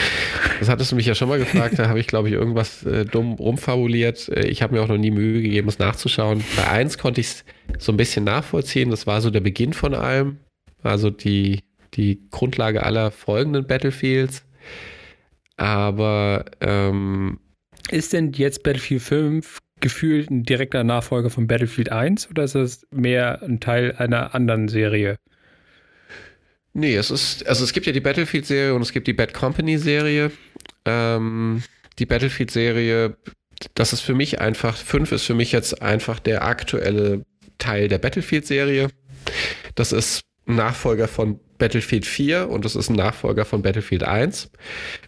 das 0.60 0.70
hattest 0.70 0.92
du 0.92 0.96
mich 0.96 1.06
ja 1.06 1.14
schon 1.14 1.28
mal 1.28 1.40
gefragt, 1.40 1.78
da 1.78 1.90
habe 1.90 2.00
ich, 2.00 2.08
glaube 2.08 2.30
ich, 2.30 2.34
irgendwas 2.34 2.84
äh, 2.84 3.06
dumm 3.06 3.34
rumfabuliert. 3.34 4.30
Äh, 4.30 4.48
ich 4.48 4.62
habe 4.62 4.74
mir 4.74 4.82
auch 4.82 4.88
noch 4.88 4.98
nie 4.98 5.12
Mühe 5.12 5.42
gegeben, 5.42 5.68
es 5.68 5.80
nachzuschauen. 5.80 6.44
Bei 6.56 6.70
1 6.70 6.98
konnte 6.98 7.22
ich 7.22 7.28
es 7.28 7.46
so 7.78 7.92
ein 7.92 7.98
bisschen 7.98 8.24
nachvollziehen. 8.24 8.90
Das 8.90 9.08
war 9.08 9.22
so 9.22 9.30
der 9.30 9.42
Beginn 9.42 9.74
von 9.74 9.94
allem. 9.94 10.38
Also 10.82 11.10
die, 11.10 11.62
die 11.94 12.22
Grundlage 12.32 12.84
aller 12.84 13.12
folgenden 13.12 13.68
Battlefields. 13.68 14.46
Aber 15.62 16.46
ähm, 16.60 17.40
ist 17.92 18.14
denn 18.14 18.34
jetzt 18.34 18.64
Battlefield 18.64 19.04
5 19.04 19.60
gefühlt 19.80 20.32
ein 20.32 20.42
direkter 20.42 20.84
Nachfolger 20.84 21.30
von 21.30 21.46
Battlefield 21.46 21.92
1 21.92 22.32
oder 22.32 22.46
ist 22.46 22.56
das 22.56 22.88
mehr 22.90 23.44
ein 23.44 23.60
Teil 23.60 23.94
einer 23.96 24.34
anderen 24.34 24.70
Serie? 24.70 25.18
Nee, 26.74 26.96
es 26.96 27.12
ist, 27.12 27.46
also 27.46 27.64
es 27.64 27.74
gibt 27.74 27.86
ja 27.86 27.92
die 27.92 28.00
Battlefield-Serie 28.00 28.74
und 28.74 28.82
es 28.82 28.92
gibt 28.92 29.06
die 29.06 29.14
Bad 29.14 29.36
Company-Serie. 29.36 30.32
Ähm, 30.86 31.62
die 32.00 32.08
Battlefield-Serie, 32.08 33.16
das 33.76 33.94
ist 33.94 34.02
für 34.02 34.16
mich 34.16 34.42
einfach, 34.42 34.76
5 34.76 35.12
ist 35.12 35.26
für 35.26 35.36
mich 35.36 35.52
jetzt 35.52 35.80
einfach 35.80 36.20
der 36.20 36.44
aktuelle 36.44 37.24
Teil 37.60 37.88
der 37.88 38.00
Battlefield-Serie. 38.00 38.88
Das 39.76 39.92
ist 39.92 40.22
ein 40.48 40.56
Nachfolger 40.56 41.08
von 41.08 41.40
Battlefield 41.60 42.08
4 42.08 42.50
und 42.50 42.66
das 42.66 42.76
ist 42.76 42.90
ein 42.90 42.96
Nachfolger 42.96 43.46
von 43.46 43.62
Battlefield 43.62 44.02
1. 44.02 44.50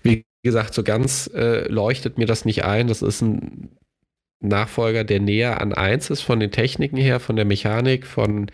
Wie 0.03 0.23
gesagt, 0.43 0.73
so 0.73 0.83
ganz 0.83 1.29
äh, 1.33 1.67
leuchtet 1.67 2.17
mir 2.17 2.25
das 2.27 2.45
nicht 2.45 2.63
ein. 2.63 2.87
Das 2.87 3.01
ist 3.01 3.21
ein 3.21 3.69
Nachfolger, 4.41 5.05
der 5.05 5.21
näher 5.21 5.61
an 5.61 5.73
1 5.73 6.09
ist 6.09 6.21
von 6.21 6.39
den 6.39 6.51
Techniken 6.51 6.97
her, 6.97 7.19
von 7.19 7.37
der 7.37 7.45
Mechanik, 7.45 8.05
von, 8.05 8.51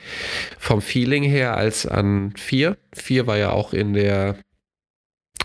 vom 0.58 0.82
Feeling 0.82 1.24
her 1.24 1.58
als 1.58 1.86
an 1.86 2.34
4. 2.38 2.78
4 2.94 3.28
war 3.28 3.38
ja 3.38 3.52
auch 3.52 3.74
in 3.74 3.94
der, 3.94 4.38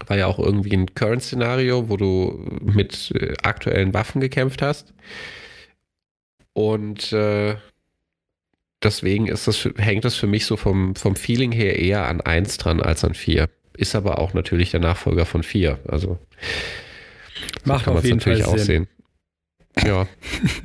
war 0.07 0.18
ja 0.18 0.26
auch 0.26 0.38
irgendwie 0.38 0.76
ein 0.76 0.95
Current-Szenario, 0.95 1.88
wo 1.88 1.97
du 1.97 2.47
mit 2.61 3.11
äh, 3.12 3.34
aktuellen 3.42 3.95
Waffen 3.95 4.20
gekämpft 4.20 4.61
hast. 4.61 4.92
Und 6.53 7.12
äh, 7.12 7.57
deswegen 8.82 9.26
ist 9.28 9.49
das, 9.49 9.68
hängt 9.76 10.05
das 10.05 10.14
für 10.14 10.26
mich 10.26 10.45
so 10.45 10.59
vom, 10.59 10.95
vom 10.95 11.16
Feeling 11.16 11.53
her 11.53 11.78
eher 11.78 12.07
an 12.07 12.20
1 12.20 12.59
dran 12.59 12.82
als 12.82 13.03
an 13.03 13.14
4 13.14 13.49
ist 13.76 13.94
aber 13.94 14.18
auch 14.18 14.34
natürlich 14.34 14.70
der 14.70 14.80
Nachfolger 14.80 15.26
von 15.26 15.42
4. 15.42 15.78
Also 15.88 16.18
Macht 17.64 17.80
so 17.80 17.84
kann 17.86 17.94
man 17.94 18.04
es 18.04 18.10
natürlich 18.10 18.44
auch 18.44 18.58
sehen. 18.58 18.88
Ja, 19.84 20.06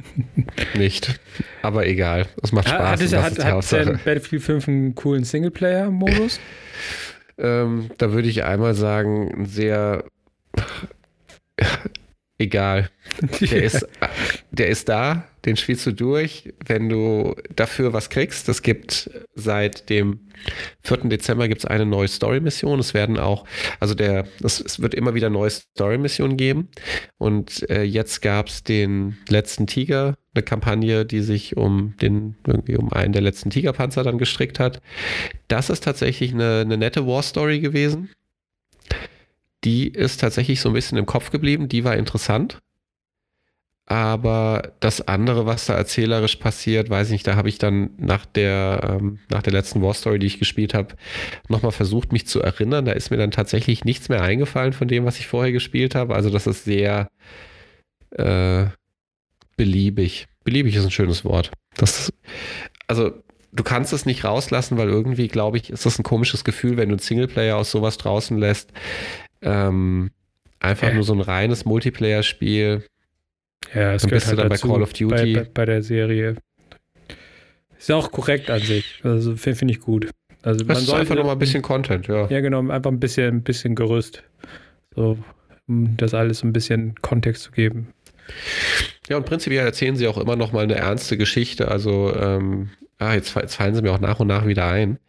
nicht. 0.75 1.19
Aber 1.63 1.87
egal. 1.87 2.27
Es 2.43 2.51
macht 2.51 2.69
Spaß. 2.69 2.91
Hat, 2.91 3.01
es, 3.01 3.13
hat, 3.13 3.43
hat 3.43 3.71
denn 3.71 3.99
Battlefield 4.05 4.43
5 4.43 4.67
einen 4.67 4.95
coolen 4.95 5.23
Singleplayer-Modus? 5.23 6.39
ähm, 7.39 7.89
da 7.97 8.11
würde 8.11 8.27
ich 8.27 8.43
einmal 8.43 8.75
sagen, 8.75 9.45
sehr 9.45 10.03
egal. 12.39 12.89
Der 13.41 13.63
ist, 13.63 13.87
der 14.51 14.67
ist 14.69 14.89
da, 14.89 15.27
den 15.45 15.55
spielst 15.55 15.85
du 15.85 15.91
durch, 15.91 16.53
wenn 16.65 16.89
du 16.89 17.35
dafür 17.55 17.93
was 17.93 18.09
kriegst. 18.09 18.49
Es 18.49 18.61
gibt 18.61 19.09
seit 19.35 19.89
dem 19.89 20.21
4. 20.83 21.09
Dezember 21.09 21.47
gibt 21.47 21.59
es 21.61 21.65
eine 21.65 21.85
neue 21.85 22.07
Story-Mission. 22.07 22.79
Es 22.79 22.93
werden 22.93 23.17
auch, 23.17 23.45
also 23.79 23.93
der, 23.93 24.25
es, 24.43 24.59
es 24.59 24.81
wird 24.81 24.93
immer 24.93 25.13
wieder 25.13 25.29
neue 25.29 25.49
Story-Missionen 25.49 26.37
geben. 26.37 26.69
Und 27.17 27.69
äh, 27.69 27.83
jetzt 27.83 28.21
gab 28.21 28.47
es 28.47 28.63
den 28.63 29.17
letzten 29.27 29.67
Tiger, 29.67 30.15
eine 30.33 30.43
Kampagne, 30.43 31.05
die 31.05 31.21
sich 31.21 31.57
um 31.57 31.95
den, 32.01 32.35
irgendwie 32.45 32.77
um 32.77 32.91
einen 32.93 33.13
der 33.13 33.21
letzten 33.21 33.49
Tigerpanzer 33.49 34.03
dann 34.03 34.17
gestrickt 34.17 34.59
hat. 34.59 34.81
Das 35.47 35.69
ist 35.69 35.83
tatsächlich 35.83 36.33
eine, 36.33 36.61
eine 36.61 36.77
nette 36.77 37.05
War-Story 37.05 37.59
gewesen 37.59 38.09
die 39.63 39.87
ist 39.87 40.21
tatsächlich 40.21 40.61
so 40.61 40.69
ein 40.69 40.73
bisschen 40.73 40.97
im 40.97 41.05
Kopf 41.05 41.31
geblieben, 41.31 41.69
die 41.69 41.83
war 41.83 41.95
interessant. 41.95 42.59
Aber 43.89 44.73
das 44.81 45.07
andere, 45.07 45.47
was 45.47 45.65
da 45.65 45.73
erzählerisch 45.73 46.35
passiert, 46.35 46.91
weiß 46.91 47.07
ich 47.07 47.13
nicht, 47.13 47.27
da 47.27 47.35
habe 47.35 47.49
ich 47.49 47.57
dann 47.57 47.89
nach 47.97 48.23
der, 48.27 48.97
ähm, 48.99 49.17
nach 49.31 49.41
der 49.41 49.51
letzten 49.51 49.81
War 49.81 49.95
Story, 49.95 50.19
die 50.19 50.27
ich 50.27 50.37
gespielt 50.37 50.75
habe, 50.75 50.95
nochmal 51.47 51.71
versucht, 51.71 52.11
mich 52.11 52.27
zu 52.27 52.39
erinnern. 52.39 52.85
Da 52.85 52.91
ist 52.91 53.09
mir 53.09 53.17
dann 53.17 53.31
tatsächlich 53.31 53.85
nichts 53.85 54.07
mehr 54.07 54.21
eingefallen 54.21 54.73
von 54.73 54.87
dem, 54.87 55.05
was 55.05 55.17
ich 55.17 55.25
vorher 55.25 55.51
gespielt 55.51 55.95
habe. 55.95 56.13
Also 56.13 56.29
das 56.29 56.45
ist 56.45 56.65
sehr 56.65 57.09
äh, 58.11 58.67
beliebig. 59.57 60.27
Beliebig 60.43 60.75
ist 60.75 60.85
ein 60.85 60.91
schönes 60.91 61.25
Wort. 61.25 61.51
Das, 61.75 62.13
also 62.85 63.11
du 63.51 63.63
kannst 63.63 63.91
es 63.91 64.05
nicht 64.05 64.23
rauslassen, 64.23 64.77
weil 64.77 64.89
irgendwie, 64.89 65.27
glaube 65.27 65.57
ich, 65.57 65.71
ist 65.71 65.87
das 65.87 65.97
ein 65.97 66.03
komisches 66.03 66.43
Gefühl, 66.43 66.77
wenn 66.77 66.89
du 66.89 66.93
einen 66.93 66.99
Singleplayer 66.99 67.57
aus 67.57 67.71
sowas 67.71 67.97
draußen 67.97 68.37
lässt. 68.37 68.71
Ähm, 69.41 70.11
einfach 70.59 70.89
äh. 70.89 70.93
nur 70.93 71.03
so 71.03 71.13
ein 71.13 71.21
reines 71.21 71.65
Multiplayer-Spiel. 71.65 72.83
Ja, 73.73 73.93
es 73.93 74.05
bist 74.07 74.27
halt 74.27 74.39
dann 74.39 74.49
bei 74.49 74.57
Call 74.57 74.81
of 74.81 74.93
Duty. 74.93 75.33
Bei, 75.33 75.41
bei, 75.41 75.49
bei, 75.53 75.65
der 75.65 75.83
Serie. 75.83 76.35
Ist 77.77 77.89
ja 77.89 77.95
auch 77.95 78.11
korrekt 78.11 78.49
an 78.49 78.61
sich. 78.61 78.99
Also 79.03 79.35
finde 79.35 79.59
find 79.59 79.71
ich 79.71 79.79
gut. 79.79 80.09
Also 80.41 80.63
das 80.63 80.83
ist 80.83 80.93
einfach 80.93 81.15
nochmal 81.15 81.35
ein 81.35 81.39
bisschen 81.39 81.61
Content, 81.61 82.07
ja. 82.07 82.27
Ja, 82.29 82.39
genau, 82.39 82.59
einfach 82.69 82.91
ein 82.91 82.99
bisschen, 82.99 83.37
ein 83.37 83.43
bisschen 83.43 83.75
Gerüst. 83.75 84.23
So, 84.95 85.17
um 85.67 85.97
das 85.97 86.13
alles 86.13 86.43
ein 86.43 86.53
bisschen 86.53 86.95
Kontext 87.01 87.43
zu 87.43 87.51
geben. 87.51 87.93
Ja, 89.09 89.17
und 89.17 89.25
prinzipiell 89.25 89.65
erzählen 89.65 89.95
sie 89.95 90.07
auch 90.07 90.17
immer 90.17 90.35
noch 90.35 90.51
mal 90.53 90.63
eine 90.63 90.75
ernste 90.75 91.17
Geschichte. 91.17 91.69
Also, 91.69 92.15
ähm, 92.15 92.69
ah, 92.99 93.13
jetzt, 93.13 93.35
jetzt, 93.35 93.55
fallen 93.55 93.73
sie 93.73 93.81
mir 93.81 93.91
auch 93.91 93.99
nach 93.99 94.19
und 94.19 94.27
nach 94.27 94.45
wieder 94.45 94.67
ein. 94.67 94.99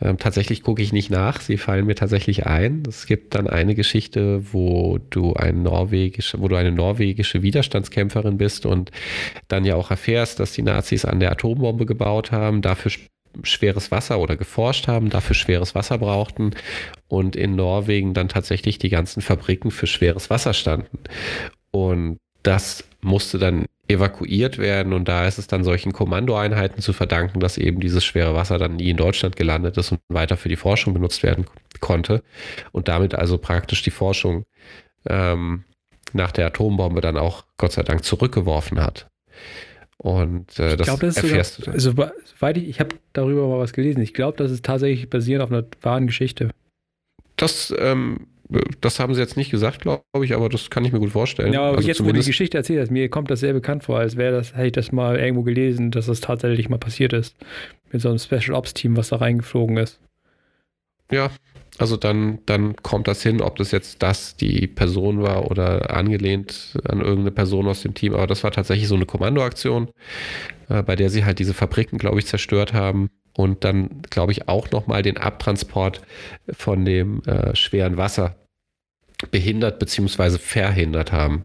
Ähm, 0.00 0.18
tatsächlich 0.18 0.62
gucke 0.62 0.82
ich 0.82 0.92
nicht 0.92 1.10
nach, 1.10 1.40
sie 1.40 1.56
fallen 1.56 1.86
mir 1.86 1.94
tatsächlich 1.94 2.46
ein. 2.46 2.82
Es 2.88 3.06
gibt 3.06 3.34
dann 3.34 3.46
eine 3.46 3.74
Geschichte, 3.74 4.52
wo 4.52 4.98
du 5.10 5.34
ein 5.34 5.62
norwegische, 5.62 6.40
wo 6.40 6.48
du 6.48 6.56
eine 6.56 6.72
norwegische 6.72 7.42
Widerstandskämpferin 7.42 8.38
bist 8.38 8.66
und 8.66 8.90
dann 9.48 9.64
ja 9.64 9.76
auch 9.76 9.90
erfährst, 9.90 10.40
dass 10.40 10.52
die 10.52 10.62
Nazis 10.62 11.04
an 11.04 11.20
der 11.20 11.32
Atombombe 11.32 11.86
gebaut 11.86 12.32
haben, 12.32 12.62
dafür 12.62 12.92
schweres 13.42 13.90
Wasser 13.90 14.20
oder 14.20 14.36
geforscht 14.36 14.86
haben, 14.86 15.10
dafür 15.10 15.34
schweres 15.34 15.74
Wasser 15.74 15.98
brauchten 15.98 16.52
und 17.08 17.34
in 17.34 17.56
Norwegen 17.56 18.14
dann 18.14 18.28
tatsächlich 18.28 18.78
die 18.78 18.90
ganzen 18.90 19.22
Fabriken 19.22 19.72
für 19.72 19.88
schweres 19.88 20.30
Wasser 20.30 20.54
standen. 20.54 20.98
Und 21.72 22.18
das 22.44 22.84
musste 23.00 23.38
dann 23.38 23.66
evakuiert 23.86 24.58
werden 24.58 24.92
und 24.92 25.08
da 25.08 25.26
ist 25.26 25.38
es 25.38 25.46
dann 25.46 25.62
solchen 25.62 25.92
Kommandoeinheiten 25.92 26.80
zu 26.80 26.92
verdanken, 26.92 27.40
dass 27.40 27.58
eben 27.58 27.80
dieses 27.80 28.04
schwere 28.04 28.34
Wasser 28.34 28.58
dann 28.58 28.76
nie 28.76 28.90
in 28.90 28.96
Deutschland 28.96 29.36
gelandet 29.36 29.76
ist 29.76 29.92
und 29.92 30.00
weiter 30.08 30.36
für 30.36 30.48
die 30.48 30.56
Forschung 30.56 30.94
benutzt 30.94 31.22
werden 31.22 31.46
konnte 31.80 32.22
und 32.72 32.88
damit 32.88 33.14
also 33.14 33.36
praktisch 33.36 33.82
die 33.82 33.90
Forschung 33.90 34.44
ähm, 35.06 35.64
nach 36.12 36.32
der 36.32 36.46
Atombombe 36.46 37.00
dann 37.00 37.18
auch 37.18 37.44
Gott 37.58 37.72
sei 37.72 37.82
Dank 37.82 38.04
zurückgeworfen 38.04 38.80
hat. 38.80 39.08
Und 39.98 40.58
äh, 40.58 40.76
das, 40.76 40.86
glaub, 40.86 41.00
das 41.00 41.16
erfährst 41.16 41.56
sogar, 41.56 41.74
du. 41.74 41.80
Dann. 41.80 42.14
Soweit 42.24 42.56
ich, 42.56 42.68
ich 42.68 42.80
habe 42.80 42.96
darüber 43.12 43.46
mal 43.48 43.58
was 43.58 43.72
gelesen. 43.72 44.00
Ich 44.00 44.14
glaube, 44.14 44.36
das 44.38 44.50
ist 44.50 44.64
tatsächlich 44.64 45.08
basierend 45.08 45.44
auf 45.44 45.50
einer 45.50 45.64
wahren 45.82 46.06
Geschichte. 46.06 46.50
Das 47.36 47.74
ähm, 47.78 48.26
das 48.80 49.00
haben 49.00 49.14
sie 49.14 49.20
jetzt 49.20 49.36
nicht 49.36 49.50
gesagt, 49.50 49.80
glaube 49.80 50.02
ich, 50.22 50.34
aber 50.34 50.48
das 50.48 50.70
kann 50.70 50.84
ich 50.84 50.92
mir 50.92 51.00
gut 51.00 51.10
vorstellen. 51.10 51.52
Ja, 51.52 51.62
aber 51.62 51.78
also 51.78 51.88
jetzt, 51.88 52.00
wo 52.00 52.06
du 52.06 52.12
die 52.12 52.26
Geschichte 52.26 52.58
erzählt 52.58 52.80
hast, 52.80 52.90
mir 52.90 53.08
kommt 53.08 53.30
das 53.30 53.40
sehr 53.40 53.52
bekannt 53.52 53.84
vor, 53.84 53.98
als 53.98 54.16
wäre 54.16 54.32
das, 54.36 54.54
hätte 54.54 54.66
ich 54.66 54.72
das 54.72 54.92
mal 54.92 55.18
irgendwo 55.18 55.42
gelesen, 55.42 55.90
dass 55.90 56.06
das 56.06 56.20
tatsächlich 56.20 56.68
mal 56.68 56.78
passiert 56.78 57.12
ist. 57.12 57.36
Mit 57.90 58.02
so 58.02 58.08
einem 58.08 58.18
Special 58.18 58.54
Ops 58.54 58.74
Team, 58.74 58.96
was 58.96 59.08
da 59.08 59.16
reingeflogen 59.16 59.76
ist. 59.78 60.00
Ja, 61.10 61.30
also 61.78 61.96
dann, 61.96 62.38
dann 62.46 62.76
kommt 62.76 63.08
das 63.08 63.22
hin, 63.22 63.40
ob 63.40 63.56
das 63.56 63.70
jetzt 63.70 64.02
das 64.02 64.36
die 64.36 64.66
Person 64.66 65.22
war 65.22 65.50
oder 65.50 65.94
angelehnt 65.94 66.78
an 66.84 67.00
irgendeine 67.00 67.30
Person 67.30 67.66
aus 67.66 67.82
dem 67.82 67.94
Team. 67.94 68.14
Aber 68.14 68.26
das 68.26 68.44
war 68.44 68.52
tatsächlich 68.52 68.88
so 68.88 68.94
eine 68.94 69.06
Kommandoaktion, 69.06 69.90
äh, 70.68 70.82
bei 70.82 70.96
der 70.96 71.10
sie 71.10 71.24
halt 71.24 71.38
diese 71.38 71.54
Fabriken, 71.54 71.98
glaube 71.98 72.18
ich, 72.18 72.26
zerstört 72.26 72.72
haben 72.74 73.10
und 73.36 73.64
dann, 73.64 74.02
glaube 74.10 74.32
ich, 74.32 74.48
auch 74.48 74.70
nochmal 74.70 75.02
den 75.02 75.16
Abtransport 75.16 76.00
von 76.52 76.84
dem 76.84 77.22
äh, 77.24 77.54
schweren 77.56 77.96
Wasser 77.96 78.36
behindert 79.30 79.78
bzw. 79.78 80.38
verhindert 80.38 81.12
haben. 81.12 81.44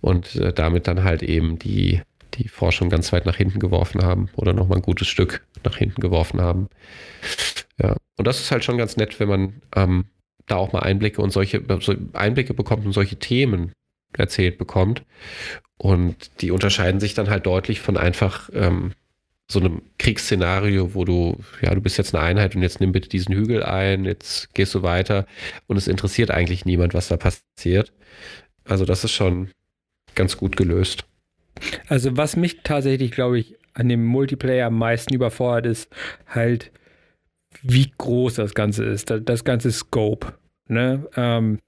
Und 0.00 0.36
äh, 0.36 0.52
damit 0.52 0.86
dann 0.86 1.02
halt 1.02 1.24
eben 1.24 1.58
die, 1.58 2.02
die 2.34 2.48
Forschung 2.48 2.88
ganz 2.88 3.12
weit 3.12 3.26
nach 3.26 3.36
hinten 3.36 3.58
geworfen 3.58 4.02
haben 4.02 4.28
oder 4.36 4.52
nochmal 4.52 4.78
ein 4.78 4.82
gutes 4.82 5.08
Stück 5.08 5.44
nach 5.64 5.76
hinten 5.76 6.00
geworfen 6.00 6.40
haben. 6.40 6.68
Ja, 7.80 7.96
und 8.16 8.26
das 8.26 8.40
ist 8.40 8.52
halt 8.52 8.64
schon 8.64 8.78
ganz 8.78 8.96
nett, 8.96 9.18
wenn 9.18 9.28
man 9.28 9.62
ähm, 9.74 10.04
da 10.46 10.56
auch 10.56 10.72
mal 10.72 10.80
Einblicke 10.80 11.20
und 11.20 11.30
solche 11.30 11.62
so 11.80 11.94
Einblicke 12.12 12.54
bekommt 12.54 12.86
und 12.86 12.92
solche 12.92 13.16
Themen 13.16 13.72
erzählt 14.12 14.58
bekommt. 14.58 15.02
Und 15.76 16.40
die 16.40 16.50
unterscheiden 16.50 17.00
sich 17.00 17.14
dann 17.14 17.30
halt 17.30 17.46
deutlich 17.46 17.80
von 17.80 17.96
einfach 17.96 18.50
ähm, 18.52 18.92
so 19.50 19.60
einem 19.60 19.82
Kriegsszenario, 19.98 20.94
wo 20.94 21.04
du, 21.04 21.38
ja, 21.62 21.74
du 21.74 21.80
bist 21.80 21.96
jetzt 21.96 22.14
eine 22.14 22.22
Einheit 22.22 22.54
und 22.54 22.62
jetzt 22.62 22.80
nimm 22.80 22.92
bitte 22.92 23.08
diesen 23.08 23.34
Hügel 23.34 23.62
ein, 23.62 24.04
jetzt 24.04 24.54
gehst 24.54 24.74
du 24.74 24.82
weiter 24.82 25.26
und 25.66 25.76
es 25.76 25.88
interessiert 25.88 26.30
eigentlich 26.30 26.66
niemand, 26.66 26.92
was 26.92 27.08
da 27.08 27.16
passiert. 27.16 27.92
Also 28.64 28.84
das 28.84 29.04
ist 29.04 29.12
schon 29.12 29.50
ganz 30.14 30.36
gut 30.36 30.56
gelöst. 30.56 31.04
Also 31.88 32.16
was 32.16 32.36
mich 32.36 32.60
tatsächlich, 32.62 33.10
glaube 33.10 33.38
ich, 33.38 33.56
an 33.72 33.88
dem 33.88 34.04
Multiplayer 34.04 34.66
am 34.66 34.78
meisten 34.78 35.14
überfordert 35.14 35.66
ist, 35.66 35.88
halt, 36.26 36.70
wie 37.62 37.90
groß 37.96 38.34
das 38.34 38.54
Ganze 38.54 38.84
ist, 38.84 39.10
das 39.10 39.44
ganze 39.44 39.72
Scope. 39.72 40.34
Ne? 40.68 41.08
Ähm, 41.16 41.58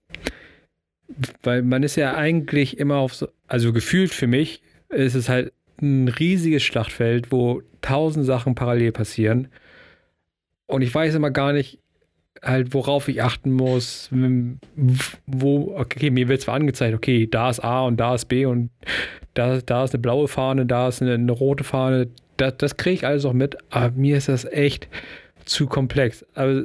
weil 1.42 1.62
man 1.62 1.82
ist 1.82 1.96
ja 1.96 2.14
eigentlich 2.14 2.78
immer 2.78 2.96
auf 2.96 3.14
so, 3.14 3.28
also 3.46 3.72
gefühlt 3.72 4.12
für 4.12 4.26
mich 4.26 4.62
ist 4.90 5.14
es 5.14 5.28
halt 5.28 5.52
ein 5.82 6.08
riesiges 6.08 6.62
Schlachtfeld, 6.62 7.32
wo 7.32 7.62
tausend 7.80 8.26
Sachen 8.26 8.54
parallel 8.54 8.92
passieren. 8.92 9.48
Und 10.66 10.82
ich 10.82 10.94
weiß 10.94 11.14
immer 11.14 11.30
gar 11.30 11.52
nicht, 11.52 11.78
halt, 12.42 12.72
worauf 12.74 13.08
ich 13.08 13.22
achten 13.22 13.52
muss, 13.52 14.08
wo, 15.26 15.76
okay, 15.76 16.10
mir 16.10 16.28
wird 16.28 16.40
zwar 16.40 16.54
angezeigt, 16.54 16.94
okay, 16.94 17.26
da 17.26 17.50
ist 17.50 17.60
A 17.60 17.82
und 17.82 17.98
da 17.98 18.14
ist 18.14 18.26
B 18.26 18.46
und 18.46 18.70
da, 19.34 19.58
da 19.60 19.84
ist 19.84 19.94
eine 19.94 20.00
blaue 20.00 20.28
Fahne, 20.28 20.66
da 20.66 20.88
ist 20.88 21.02
eine, 21.02 21.14
eine 21.14 21.32
rote 21.32 21.64
Fahne, 21.64 22.08
das, 22.36 22.56
das 22.58 22.76
kriege 22.76 22.94
ich 22.94 23.06
alles 23.06 23.24
auch 23.24 23.32
mit, 23.32 23.56
aber 23.70 23.94
mir 23.94 24.16
ist 24.16 24.28
das 24.28 24.44
echt 24.44 24.88
zu 25.44 25.66
komplex. 25.66 26.24
Aber 26.34 26.64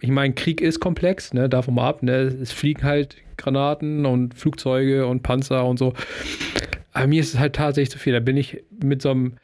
ich 0.00 0.10
meine, 0.10 0.34
Krieg 0.34 0.60
ist 0.60 0.80
komplex, 0.80 1.32
ne, 1.32 1.48
davon 1.48 1.74
mal 1.74 1.88
ab, 1.88 2.02
ne, 2.02 2.12
es 2.12 2.52
fliegen 2.52 2.82
halt 2.82 3.16
Granaten 3.36 4.06
und 4.06 4.34
Flugzeuge 4.34 5.06
und 5.06 5.22
Panzer 5.22 5.64
und 5.64 5.78
so. 5.78 5.94
Aber 6.94 7.08
mir 7.08 7.20
ist 7.20 7.34
es 7.34 7.40
halt 7.40 7.56
tatsächlich 7.56 7.90
zu 7.90 7.98
viel. 7.98 8.12
Da 8.12 8.20
bin 8.20 8.36
ich 8.36 8.64
mit 8.82 9.02
so 9.02 9.10
einem 9.10 9.34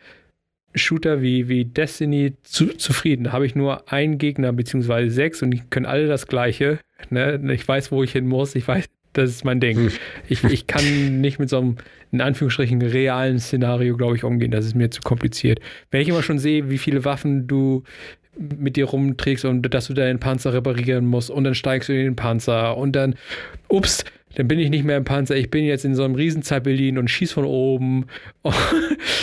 Shooter 0.75 1.21
wie, 1.21 1.49
wie 1.49 1.65
Destiny 1.65 2.35
zu, 2.43 2.69
zufrieden. 2.69 3.25
Da 3.25 3.33
habe 3.33 3.45
ich 3.45 3.55
nur 3.55 3.93
einen 3.93 4.19
Gegner, 4.19 4.53
beziehungsweise 4.53 5.11
sechs 5.11 5.43
und 5.43 5.51
die 5.51 5.63
können 5.69 5.87
alle 5.87 6.07
das 6.07 6.27
Gleiche. 6.29 6.79
Ne? 7.11 7.41
Ich 7.53 7.67
weiß, 7.67 7.91
wo 7.91 8.03
ich 8.05 8.13
hin 8.13 8.29
muss. 8.29 8.55
Ich 8.55 8.67
weiß, 8.67 8.87
das 9.13 9.31
ist 9.31 9.45
mein 9.45 9.59
Ding. 9.59 9.77
Hm. 9.77 9.91
Ich, 10.29 10.45
ich 10.45 10.67
kann 10.69 11.21
nicht 11.21 11.41
mit 11.41 11.49
so 11.49 11.59
einem, 11.59 11.77
in 12.13 12.21
Anführungsstrichen, 12.21 12.81
realen 12.83 13.41
Szenario, 13.41 13.97
glaube 13.97 14.17
ich, 14.17 14.23
umgehen. 14.23 14.53
Das 14.53 14.65
ist 14.65 14.77
mir 14.77 14.91
zu 14.91 15.01
kompliziert. 15.01 15.61
Wenn 15.91 16.03
ich 16.03 16.09
immer 16.09 16.23
schon 16.23 16.39
sehe, 16.39 16.71
wie 16.71 16.79
viele 16.79 17.05
Waffen 17.05 17.49
du 17.49 17.83
mit 18.39 18.77
dir 18.77 18.85
rumträgst 18.85 19.45
und 19.45 19.63
dass 19.75 19.89
du 19.89 19.95
deinen 19.95 20.21
Panzer 20.21 20.53
reparieren 20.53 21.05
musst 21.05 21.31
und 21.31 21.43
dann 21.45 21.57
steigst 21.57 21.89
du 21.89 21.93
in 21.93 22.05
den 22.05 22.17
Panzer 22.17 22.77
und 22.77 22.93
dann, 22.95 23.17
ups, 23.69 24.05
dann 24.35 24.49
bin 24.49 24.59
ich 24.59 24.71
nicht 24.71 24.85
mehr 24.85 24.97
im 24.97 25.05
Panzer, 25.05 25.37
ich 25.37 25.51
bin 25.51 25.65
jetzt 25.65 25.85
in 25.85 25.95
so 25.95 26.05
einem 26.05 26.15
riesen 26.15 26.43
Zeppelin 26.43 26.99
und 26.99 27.09
schieß 27.09 27.33
von 27.33 27.45
oben. 27.45 28.07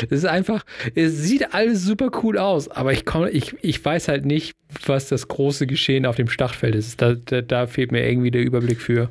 Es 0.09 0.19
ist 0.19 0.25
einfach, 0.25 0.63
es 0.93 1.23
sieht 1.23 1.55
alles 1.55 1.81
super 1.81 2.11
cool 2.21 2.37
aus, 2.37 2.67
aber 2.69 2.93
ich, 2.93 3.03
komm, 3.03 3.27
ich, 3.31 3.55
ich 3.61 3.83
weiß 3.83 4.09
halt 4.09 4.25
nicht, 4.25 4.55
was 4.85 5.07
das 5.07 5.27
große 5.27 5.65
Geschehen 5.65 6.05
auf 6.05 6.15
dem 6.15 6.29
Startfeld 6.29 6.75
ist. 6.75 7.01
Da, 7.01 7.15
da, 7.15 7.41
da 7.41 7.65
fehlt 7.65 7.91
mir 7.91 8.07
irgendwie 8.07 8.29
der 8.29 8.43
Überblick 8.43 8.79
für. 8.79 9.09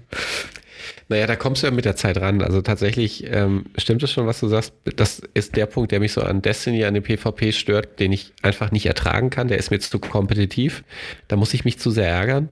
Naja, 1.09 1.27
da 1.27 1.37
kommst 1.37 1.63
du 1.63 1.69
ja 1.69 1.73
mit 1.73 1.85
der 1.85 1.97
Zeit 1.97 2.21
ran. 2.21 2.43
Also 2.43 2.63
tatsächlich 2.63 3.25
ähm, 3.33 3.67
stimmt 3.77 4.03
es 4.03 4.13
schon, 4.13 4.27
was 4.27 4.41
du 4.41 4.49
sagst. 4.49 4.75
Das 4.97 5.23
ist 5.35 5.57
der 5.57 5.67
Punkt, 5.67 5.93
der 5.93 6.01
mich 6.01 6.13
so 6.13 6.21
an 6.23 6.43
Destiny, 6.43 6.85
an 6.85 6.95
dem 6.95 7.03
PvP 7.03 7.53
stört, 7.53 8.01
den 8.01 8.13
ich 8.13 8.33
einfach 8.43 8.73
nicht 8.73 8.87
ertragen 8.87 9.31
kann. 9.31 9.49
Der 9.49 9.59
ist 9.59 9.71
mir 9.71 9.79
zu 9.79 9.99
kompetitiv. 9.99 10.85
Da 11.29 11.37
muss 11.37 11.55
ich 11.55 11.65
mich 11.65 11.79
zu 11.79 11.91
sehr 11.91 12.09
ärgern. 12.09 12.51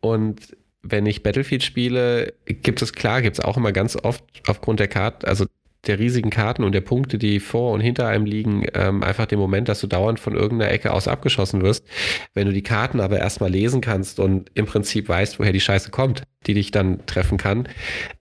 Und 0.00 0.56
wenn 0.82 1.06
ich 1.06 1.22
Battlefield 1.22 1.62
spiele, 1.62 2.34
gibt 2.46 2.82
es 2.82 2.92
klar, 2.92 3.22
gibt 3.22 3.38
es 3.38 3.44
auch 3.44 3.56
immer 3.56 3.72
ganz 3.72 3.96
oft 3.96 4.24
aufgrund 4.46 4.80
der 4.80 4.88
Karte, 4.88 5.26
also 5.26 5.46
der 5.86 5.98
riesigen 5.98 6.30
Karten 6.30 6.62
und 6.62 6.72
der 6.72 6.82
Punkte, 6.82 7.16
die 7.16 7.40
vor 7.40 7.72
und 7.72 7.80
hinter 7.80 8.06
einem 8.06 8.26
liegen, 8.26 8.66
ähm, 8.74 9.02
einfach 9.02 9.26
den 9.26 9.38
Moment, 9.38 9.68
dass 9.68 9.80
du 9.80 9.86
dauernd 9.86 10.20
von 10.20 10.34
irgendeiner 10.34 10.70
Ecke 10.70 10.92
aus 10.92 11.08
abgeschossen 11.08 11.62
wirst. 11.62 11.86
Wenn 12.34 12.46
du 12.46 12.52
die 12.52 12.62
Karten 12.62 13.00
aber 13.00 13.18
erstmal 13.18 13.50
lesen 13.50 13.80
kannst 13.80 14.20
und 14.20 14.50
im 14.54 14.66
Prinzip 14.66 15.08
weißt, 15.08 15.38
woher 15.38 15.52
die 15.52 15.60
Scheiße 15.60 15.90
kommt, 15.90 16.24
die 16.46 16.54
dich 16.54 16.70
dann 16.70 17.06
treffen 17.06 17.38
kann, 17.38 17.68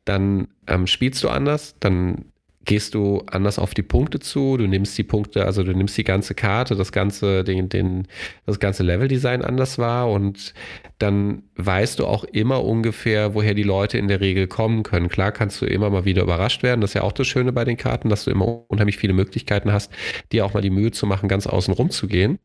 dann 0.05 0.47
ähm, 0.68 0.88
spielst 0.88 1.22
du 1.24 1.30
anders, 1.30 1.76
dann 1.80 2.26
gehst 2.70 2.93
du 2.93 3.24
anders 3.26 3.57
auf 3.57 3.74
die 3.74 3.82
Punkte 3.82 4.20
zu, 4.20 4.55
du 4.55 4.67
nimmst 4.67 4.95
die 4.95 5.03
Punkte, 5.03 5.43
also 5.43 5.63
du 5.63 5.74
nimmst 5.74 5.97
die 5.97 6.03
ganze 6.03 6.36
Karte, 6.36 6.76
das 6.76 6.91
ganze, 6.91 7.43
den, 7.43 7.67
den, 7.67 8.07
das 8.45 8.59
ganze 8.59 8.84
Leveldesign 8.84 9.41
anders 9.41 9.80
war 9.80 10.11
und 10.11 10.53
dann 10.99 11.41
weißt 11.55 11.97
du 11.97 12.05
auch 12.05 12.26
immer 12.26 12.63
ungefähr, 12.63 13.34
woher 13.34 13.55
die 13.55 13.63
Leute 13.63 13.97
in 13.97 14.07
der 14.07 14.22
Regel 14.22 14.45
kommen 14.45 14.84
können. 14.84 15.09
Klar 15.09 15.32
kannst 15.32 15.59
du 15.63 15.65
immer 15.65 15.89
mal 15.89 16.05
wieder 16.05 16.22
überrascht 16.22 16.61
werden, 16.61 16.80
das 16.80 16.91
ist 16.91 16.93
ja 16.93 17.01
auch 17.01 17.11
das 17.11 17.26
Schöne 17.26 17.51
bei 17.51 17.65
den 17.65 17.76
Karten, 17.76 18.07
dass 18.07 18.26
du 18.26 18.30
immer 18.30 18.70
unheimlich 18.70 18.97
viele 18.97 19.13
Möglichkeiten 19.13 19.72
hast, 19.72 19.91
dir 20.32 20.45
auch 20.45 20.53
mal 20.53 20.61
die 20.61 20.70
Mühe 20.70 20.91
zu 20.91 21.07
machen, 21.07 21.28
ganz 21.28 21.47
außen 21.47 21.74
rum 21.74 21.89
zu 21.89 22.07
gehen. 22.07 22.38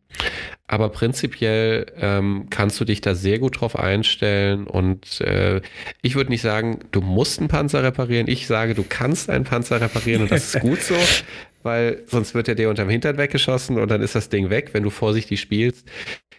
Aber 0.66 0.88
prinzipiell 0.88 1.86
ähm, 1.98 2.46
kannst 2.48 2.80
du 2.80 2.86
dich 2.86 3.02
da 3.02 3.14
sehr 3.14 3.38
gut 3.38 3.60
drauf 3.60 3.78
einstellen 3.78 4.66
und 4.66 5.20
äh, 5.20 5.60
ich 6.00 6.14
würde 6.14 6.30
nicht 6.30 6.40
sagen, 6.40 6.80
du 6.90 7.02
musst 7.02 7.38
einen 7.38 7.48
Panzer 7.48 7.82
reparieren. 7.82 8.28
Ich 8.28 8.46
sage, 8.46 8.74
du 8.74 8.84
kannst 8.88 9.28
einen 9.28 9.44
Panzer 9.44 9.80
reparieren 9.80 10.22
und 10.22 10.30
das 10.30 10.54
ist 10.54 10.60
gut 10.62 10.80
so. 10.80 10.96
weil 11.64 12.02
sonst 12.06 12.34
wird 12.34 12.46
er 12.46 12.54
dir 12.54 12.68
unterm 12.68 12.90
Hintern 12.90 13.16
weggeschossen 13.16 13.78
und 13.78 13.90
dann 13.90 14.02
ist 14.02 14.14
das 14.14 14.28
Ding 14.28 14.50
weg. 14.50 14.70
Wenn 14.72 14.82
du 14.82 14.90
vorsichtig 14.90 15.40
spielst, 15.40 15.88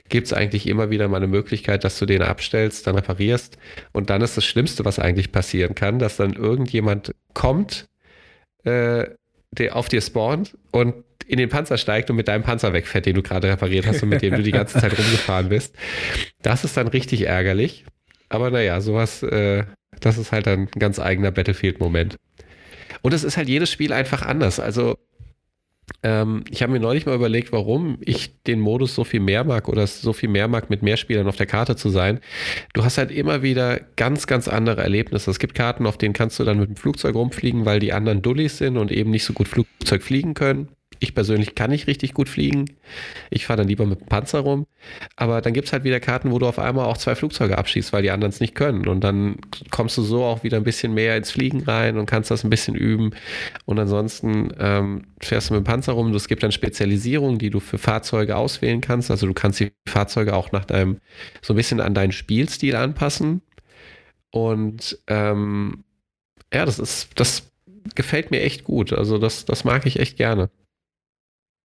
gibt 0.08 0.28
es 0.28 0.34
eigentlich 0.34 0.68
immer 0.68 0.92
wieder 0.92 1.08
mal 1.08 1.18
eine 1.18 1.28
Möglichkeit, 1.28 1.84
dass 1.84 1.98
du 2.00 2.06
den 2.06 2.22
abstellst, 2.22 2.86
dann 2.86 2.96
reparierst. 2.96 3.58
Und 3.92 4.12
dann 4.12 4.22
ist 4.22 4.38
das 4.38 4.46
Schlimmste, 4.46 4.86
was 4.86 5.00
eigentlich 5.00 5.32
passieren 5.32 5.74
kann, 5.76 5.98
dass 6.00 6.18
dann 6.18 6.34
irgendjemand 6.34 7.14
kommt, 7.34 7.88
äh, 8.64 9.06
der 9.52 9.76
auf 9.76 9.90
dir 9.90 10.02
spawnt 10.02 10.56
und 10.72 10.94
in 11.28 11.38
den 11.38 11.50
Panzer 11.50 11.78
steigt 11.78 12.10
und 12.10 12.16
mit 12.16 12.28
deinem 12.28 12.44
Panzer 12.44 12.74
wegfährt, 12.74 13.06
den 13.06 13.16
du 13.16 13.22
gerade 13.22 13.50
repariert 13.50 13.88
hast 13.88 14.04
und 14.04 14.10
mit 14.10 14.22
dem 14.22 14.36
du 14.36 14.44
die 14.44 14.52
ganze 14.52 14.80
Zeit 14.80 14.98
rumgefahren 14.98 15.50
bist. 15.50 15.76
Das 16.42 16.64
ist 16.64 16.78
dann 16.78 16.88
richtig 16.88 17.24
ärgerlich. 17.24 17.86
Aber 18.30 18.52
naja, 18.52 18.82
sowas, 18.82 19.24
äh, 19.24 19.64
das 20.00 20.18
ist 20.18 20.32
halt 20.32 20.48
ein 20.48 20.68
ganz 20.78 21.00
eigener 21.00 21.32
Battlefield-Moment. 21.32 22.18
Und 23.02 23.14
es 23.14 23.24
ist 23.24 23.38
halt 23.38 23.50
jedes 23.50 23.72
Spiel 23.72 23.94
einfach 23.94 24.24
anders. 24.24 24.60
Also 24.60 24.98
ähm, 26.02 26.44
ich 26.50 26.62
habe 26.62 26.72
mir 26.72 26.80
neulich 26.80 27.06
mal 27.06 27.16
überlegt, 27.16 27.52
warum 27.52 27.98
ich 28.02 28.42
den 28.44 28.60
Modus 28.60 28.96
so 28.96 29.04
viel 29.04 29.20
mehr 29.20 29.44
mag 29.44 29.70
oder 29.70 29.86
so 29.86 30.14
viel 30.14 30.30
mehr 30.30 30.48
mag, 30.48 30.70
mit 30.70 30.82
mehr 30.82 30.98
Spielern 30.98 31.28
auf 31.28 31.36
der 31.36 31.46
Karte 31.46 31.76
zu 31.76 31.90
sein. 31.90 32.20
Du 32.74 32.84
hast 32.84 32.98
halt 32.98 33.12
immer 33.12 33.44
wieder 33.44 33.80
ganz, 33.96 34.28
ganz 34.28 34.48
andere 34.48 34.82
Erlebnisse. 34.82 35.30
Es 35.30 35.40
gibt 35.40 35.56
Karten, 35.56 35.86
auf 35.86 35.98
denen 35.98 36.14
kannst 36.14 36.40
du 36.40 36.44
dann 36.44 36.60
mit 36.60 36.70
dem 36.70 36.76
Flugzeug 36.76 37.16
rumfliegen, 37.16 37.66
weil 37.66 37.80
die 37.80 37.94
anderen 37.94 38.22
Dullis 38.22 38.58
sind 38.58 38.78
und 38.78 38.92
eben 38.92 39.12
nicht 39.12 39.26
so 39.26 39.34
gut 39.34 39.48
Flugzeug 39.48 40.02
fliegen 40.02 40.34
können. 40.34 40.70
Ich 41.00 41.14
persönlich 41.14 41.56
kann 41.56 41.72
nicht 41.72 41.88
richtig 41.88 42.14
gut 42.14 42.30
fliegen. 42.30 42.66
Ich 43.30 43.46
fahre 43.46 43.58
dann 43.58 43.68
lieber 43.68 43.86
mit 43.86 44.02
dem 44.02 44.08
Panzer 44.08 44.40
rum. 44.40 44.66
Aber 45.16 45.42
dann 45.42 45.54
gibt 45.54 45.68
es 45.68 45.74
halt 45.74 45.84
wieder 45.84 46.00
Karten, 46.00 46.32
wo 46.32 46.40
du 46.40 46.48
auf 46.48 46.60
einmal 46.60 46.86
auch 46.86 46.98
zwei 46.98 47.16
Flugzeuge 47.16 47.58
abschießt, 47.58 47.94
weil 47.94 48.04
die 48.04 48.12
anderen 48.12 48.32
es 48.32 48.40
nicht 48.40 48.56
können. 48.56 48.88
Und 48.88 49.02
dann 49.02 49.38
kommst 49.72 49.98
du 49.98 50.02
so 50.02 50.24
auch 50.24 50.44
wieder 50.44 50.58
ein 50.58 50.64
bisschen 50.64 50.94
mehr 50.94 51.18
ins 51.18 51.32
Fliegen 51.32 51.64
rein 51.64 51.98
und 51.98 52.06
kannst 52.06 52.32
das 52.32 52.44
ein 52.44 52.50
bisschen 52.50 52.76
üben. 52.76 53.12
Und 53.66 53.80
ansonsten 53.80 54.54
ähm, 54.60 55.06
fährst 55.20 55.50
du 55.50 55.56
mit 55.56 55.64
dem 55.64 55.66
Panzer 55.66 55.94
rum. 55.94 56.14
Es 56.14 56.28
gibt 56.28 56.44
dann 56.44 56.52
Spezialisierungen, 56.52 57.40
die 57.40 57.50
du 57.50 57.60
für 57.60 57.78
Fahrzeuge 57.78 58.36
auswählen 58.36 58.82
kannst. 58.82 59.12
Also 59.12 59.28
du 59.28 59.34
kannst 59.34 59.60
die 59.60 59.72
Fahrzeuge 59.88 60.36
auch 60.36 60.52
nach 60.52 60.66
deinem, 60.66 61.00
so 61.42 61.54
ein 61.54 61.58
bisschen 61.58 61.80
an 61.82 61.94
deinen 61.94 62.12
Spielstil 62.12 62.76
anpassen. 62.76 63.42
Und 64.32 65.00
ähm, 65.08 65.84
ja, 66.54 66.66
das 66.66 66.80
ist, 66.80 67.10
das 67.16 67.52
gefällt 67.96 68.32
mir 68.32 68.42
echt 68.42 68.64
gut. 68.64 68.94
Also 68.94 69.18
das, 69.18 69.46
das 69.46 69.64
mag 69.64 69.86
ich 69.86 70.00
echt 70.00 70.18
gerne. 70.18 70.50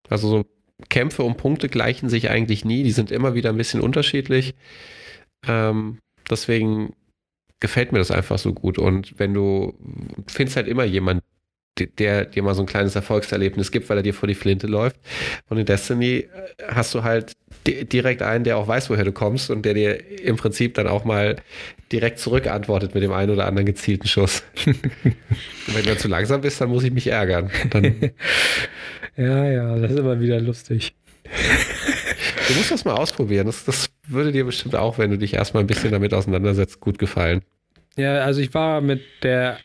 Also 0.08 0.28
so 0.28 0.44
Kämpfe 0.88 1.22
um 1.22 1.36
Punkte 1.36 1.68
gleichen 1.68 2.08
sich 2.08 2.30
eigentlich 2.30 2.64
nie, 2.64 2.82
die 2.82 2.92
sind 2.92 3.10
immer 3.10 3.34
wieder 3.34 3.50
ein 3.50 3.56
bisschen 3.56 3.80
unterschiedlich. 3.80 4.54
Ähm, 5.46 5.98
deswegen 6.28 6.94
gefällt 7.60 7.92
mir 7.92 7.98
das 7.98 8.10
einfach 8.10 8.38
so 8.38 8.52
gut. 8.52 8.78
Und 8.78 9.18
wenn 9.18 9.32
du 9.32 9.74
findest 10.26 10.56
halt 10.56 10.68
immer 10.68 10.84
jemand, 10.84 11.22
der 11.98 12.24
dir 12.24 12.42
mal 12.42 12.54
so 12.54 12.62
ein 12.62 12.66
kleines 12.66 12.94
Erfolgserlebnis 12.94 13.72
gibt, 13.72 13.88
weil 13.88 13.96
er 13.96 14.02
dir 14.02 14.14
vor 14.14 14.28
die 14.28 14.34
Flinte 14.34 14.66
läuft. 14.66 14.96
Und 15.48 15.58
in 15.58 15.66
Destiny 15.66 16.18
äh, 16.18 16.28
hast 16.68 16.94
du 16.94 17.02
halt 17.02 17.32
direkt 17.66 18.22
einen, 18.22 18.44
der 18.44 18.58
auch 18.58 18.68
weiß, 18.68 18.90
woher 18.90 19.04
du 19.04 19.12
kommst 19.12 19.50
und 19.50 19.64
der 19.64 19.74
dir 19.74 20.20
im 20.20 20.36
Prinzip 20.36 20.74
dann 20.74 20.86
auch 20.86 21.04
mal 21.04 21.36
direkt 21.90 22.18
zurückantwortet 22.18 22.94
mit 22.94 23.02
dem 23.02 23.12
einen 23.12 23.30
oder 23.30 23.46
anderen 23.46 23.66
gezielten 23.66 24.06
Schuss. 24.06 24.44
wenn 24.64 25.82
du 25.82 25.82
dann 25.82 25.98
zu 25.98 26.08
langsam 26.08 26.42
bist, 26.42 26.60
dann 26.60 26.68
muss 26.68 26.84
ich 26.84 26.92
mich 26.92 27.06
ärgern. 27.06 27.50
ja, 29.16 29.50
ja, 29.50 29.76
das 29.78 29.92
ist 29.92 29.98
immer 29.98 30.20
wieder 30.20 30.40
lustig. 30.40 30.94
Du 32.48 32.54
musst 32.54 32.70
das 32.70 32.84
mal 32.84 32.94
ausprobieren. 32.94 33.46
Das, 33.46 33.64
das 33.64 33.90
würde 34.06 34.32
dir 34.32 34.44
bestimmt 34.44 34.74
auch, 34.74 34.98
wenn 34.98 35.10
du 35.10 35.18
dich 35.18 35.34
erstmal 35.34 35.62
ein 35.62 35.66
bisschen 35.66 35.92
damit 35.92 36.12
auseinandersetzt, 36.12 36.80
gut 36.80 36.98
gefallen. 36.98 37.42
Ja, 37.96 38.24
also 38.24 38.40
ich 38.40 38.52
war 38.54 38.80
mit 38.80 39.02
der 39.22 39.58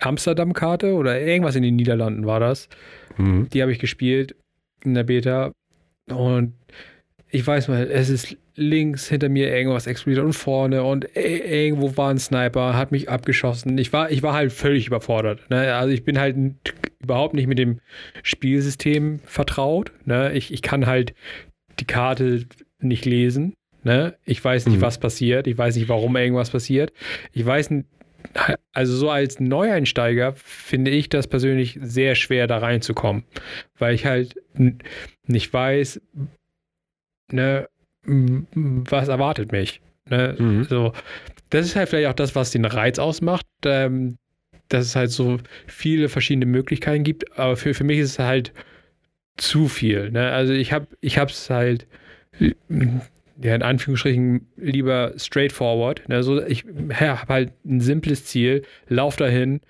Amsterdam-Karte 0.00 0.94
oder 0.94 1.20
irgendwas 1.20 1.56
in 1.56 1.62
den 1.62 1.76
Niederlanden 1.76 2.26
war 2.26 2.40
das. 2.40 2.68
Mhm. 3.16 3.48
Die 3.50 3.62
habe 3.62 3.72
ich 3.72 3.78
gespielt 3.78 4.34
in 4.84 4.94
der 4.94 5.04
Beta. 5.04 5.52
Und 6.08 6.54
ich 7.30 7.46
weiß 7.46 7.68
mal, 7.68 7.88
es 7.90 8.08
ist 8.08 8.36
links 8.56 9.08
hinter 9.08 9.28
mir 9.28 9.54
irgendwas 9.54 9.86
explodiert 9.86 10.24
und 10.24 10.32
vorne 10.32 10.82
und 10.82 11.06
irgendwo 11.16 11.96
war 11.96 12.10
ein 12.10 12.18
Sniper, 12.18 12.76
hat 12.76 12.92
mich 12.92 13.08
abgeschossen. 13.08 13.78
Ich 13.78 13.92
war, 13.92 14.10
ich 14.10 14.22
war 14.22 14.34
halt 14.34 14.52
völlig 14.52 14.86
überfordert. 14.86 15.48
Ne? 15.48 15.74
Also 15.74 15.92
ich 15.92 16.04
bin 16.04 16.18
halt 16.18 16.36
überhaupt 17.02 17.34
nicht 17.34 17.46
mit 17.46 17.58
dem 17.58 17.80
Spielsystem 18.22 19.20
vertraut. 19.24 19.92
Ne? 20.04 20.32
Ich, 20.32 20.52
ich 20.52 20.62
kann 20.62 20.86
halt 20.86 21.14
die 21.78 21.86
Karte 21.86 22.46
nicht 22.80 23.04
lesen. 23.04 23.54
Ne? 23.84 24.16
Ich 24.24 24.44
weiß 24.44 24.66
nicht, 24.66 24.78
mhm. 24.78 24.82
was 24.82 24.98
passiert. 24.98 25.46
Ich 25.46 25.56
weiß 25.56 25.76
nicht, 25.76 25.88
warum 25.88 26.16
irgendwas 26.16 26.50
passiert. 26.50 26.92
Ich 27.32 27.46
weiß 27.46 27.70
also 28.72 28.96
so 28.96 29.10
als 29.10 29.40
Neueinsteiger 29.40 30.34
finde 30.34 30.90
ich 30.90 31.08
das 31.08 31.26
persönlich 31.26 31.78
sehr 31.80 32.14
schwer, 32.14 32.46
da 32.46 32.58
reinzukommen, 32.58 33.24
weil 33.78 33.94
ich 33.94 34.04
halt 34.04 34.34
nicht 35.26 35.52
weiß, 35.52 36.00
ne, 37.32 37.68
was 38.04 39.08
erwartet 39.08 39.52
mich. 39.52 39.80
Ne? 40.08 40.36
Mhm. 40.38 40.64
So, 40.64 40.92
das 41.50 41.66
ist 41.66 41.76
halt 41.76 41.88
vielleicht 41.88 42.08
auch 42.08 42.14
das, 42.14 42.34
was 42.34 42.50
den 42.50 42.64
Reiz 42.64 42.98
ausmacht, 42.98 43.46
ähm, 43.64 44.18
dass 44.68 44.86
es 44.86 44.96
halt 44.96 45.10
so 45.10 45.38
viele 45.66 46.08
verschiedene 46.08 46.46
Möglichkeiten 46.46 47.04
gibt, 47.04 47.38
aber 47.38 47.56
für, 47.56 47.74
für 47.74 47.84
mich 47.84 47.98
ist 47.98 48.12
es 48.12 48.18
halt 48.18 48.52
zu 49.36 49.68
viel. 49.68 50.10
Ne? 50.10 50.30
Also 50.30 50.52
ich 50.52 50.72
habe 50.72 50.86
ich 51.00 51.16
es 51.16 51.50
halt 51.50 51.86
ja, 53.42 53.54
in 53.54 53.62
Anführungsstrichen 53.62 54.46
lieber 54.56 55.12
straightforward. 55.16 56.08
Ne? 56.08 56.22
So, 56.22 56.42
ich 56.42 56.64
habe 56.92 57.32
halt 57.32 57.52
ein 57.64 57.80
simples 57.80 58.24
Ziel, 58.26 58.62
lauf 58.88 59.16
dahin, 59.16 59.60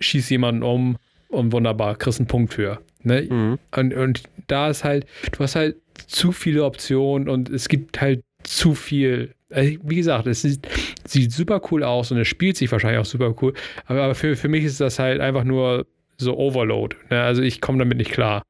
schieß 0.00 0.28
jemanden 0.30 0.62
um 0.62 0.96
und 1.28 1.52
wunderbar, 1.52 1.96
kriegst 1.96 2.20
einen 2.20 2.26
Punkt 2.26 2.54
für. 2.54 2.80
Ne? 3.02 3.22
Mhm. 3.30 3.58
Und, 3.74 3.94
und 3.94 4.22
da 4.48 4.68
ist 4.70 4.84
halt, 4.84 5.06
du 5.32 5.40
hast 5.40 5.54
halt 5.54 5.76
zu 6.06 6.32
viele 6.32 6.64
Optionen 6.64 7.28
und 7.28 7.48
es 7.50 7.68
gibt 7.68 8.00
halt 8.00 8.22
zu 8.42 8.74
viel. 8.74 9.34
Also, 9.50 9.76
wie 9.82 9.96
gesagt, 9.96 10.26
es 10.26 10.42
sieht, 10.42 10.66
sieht, 11.06 11.32
super 11.32 11.60
cool 11.70 11.82
aus 11.82 12.10
und 12.10 12.18
es 12.18 12.28
spielt 12.28 12.56
sich 12.56 12.70
wahrscheinlich 12.70 13.00
auch 13.00 13.04
super 13.04 13.34
cool. 13.42 13.54
Aber, 13.86 14.02
aber 14.02 14.14
für, 14.14 14.36
für 14.36 14.48
mich 14.48 14.64
ist 14.64 14.80
das 14.80 14.98
halt 14.98 15.20
einfach 15.20 15.44
nur 15.44 15.86
so 16.18 16.36
Overload. 16.36 16.96
Ne? 17.10 17.20
Also 17.20 17.42
ich 17.42 17.60
komme 17.60 17.78
damit 17.78 17.98
nicht 17.98 18.12
klar. 18.12 18.42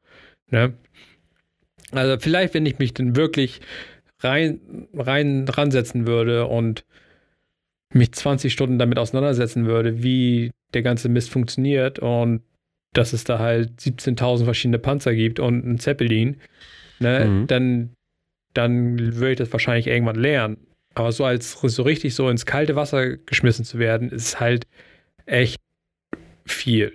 Ne? 0.50 0.74
Also 1.92 2.18
vielleicht, 2.18 2.54
wenn 2.54 2.66
ich 2.66 2.78
mich 2.78 2.94
dann 2.94 3.16
wirklich 3.16 3.60
rein, 4.20 4.88
rein 4.94 5.46
ransetzen 5.48 6.06
würde 6.06 6.46
und 6.46 6.84
mich 7.92 8.12
20 8.12 8.52
Stunden 8.52 8.78
damit 8.78 8.98
auseinandersetzen 8.98 9.66
würde, 9.66 10.02
wie 10.02 10.50
der 10.74 10.82
ganze 10.82 11.08
Mist 11.08 11.30
funktioniert 11.30 11.98
und 11.98 12.42
dass 12.92 13.12
es 13.12 13.24
da 13.24 13.38
halt 13.38 13.80
17.000 13.80 14.44
verschiedene 14.44 14.78
Panzer 14.78 15.14
gibt 15.14 15.40
und 15.40 15.64
ein 15.64 15.78
Zeppelin, 15.78 16.40
ne, 17.00 17.24
mhm. 17.26 17.46
dann, 17.46 17.90
dann 18.54 19.16
würde 19.16 19.32
ich 19.32 19.38
das 19.38 19.52
wahrscheinlich 19.52 19.86
irgendwann 19.86 20.16
lernen. 20.16 20.58
Aber 20.94 21.12
so 21.12 21.24
als 21.24 21.52
so 21.52 21.82
richtig 21.82 22.14
so 22.14 22.28
ins 22.28 22.46
kalte 22.46 22.76
Wasser 22.76 23.16
geschmissen 23.16 23.64
zu 23.64 23.78
werden, 23.78 24.10
ist 24.10 24.40
halt 24.40 24.66
echt 25.26 25.60
viel. 26.44 26.92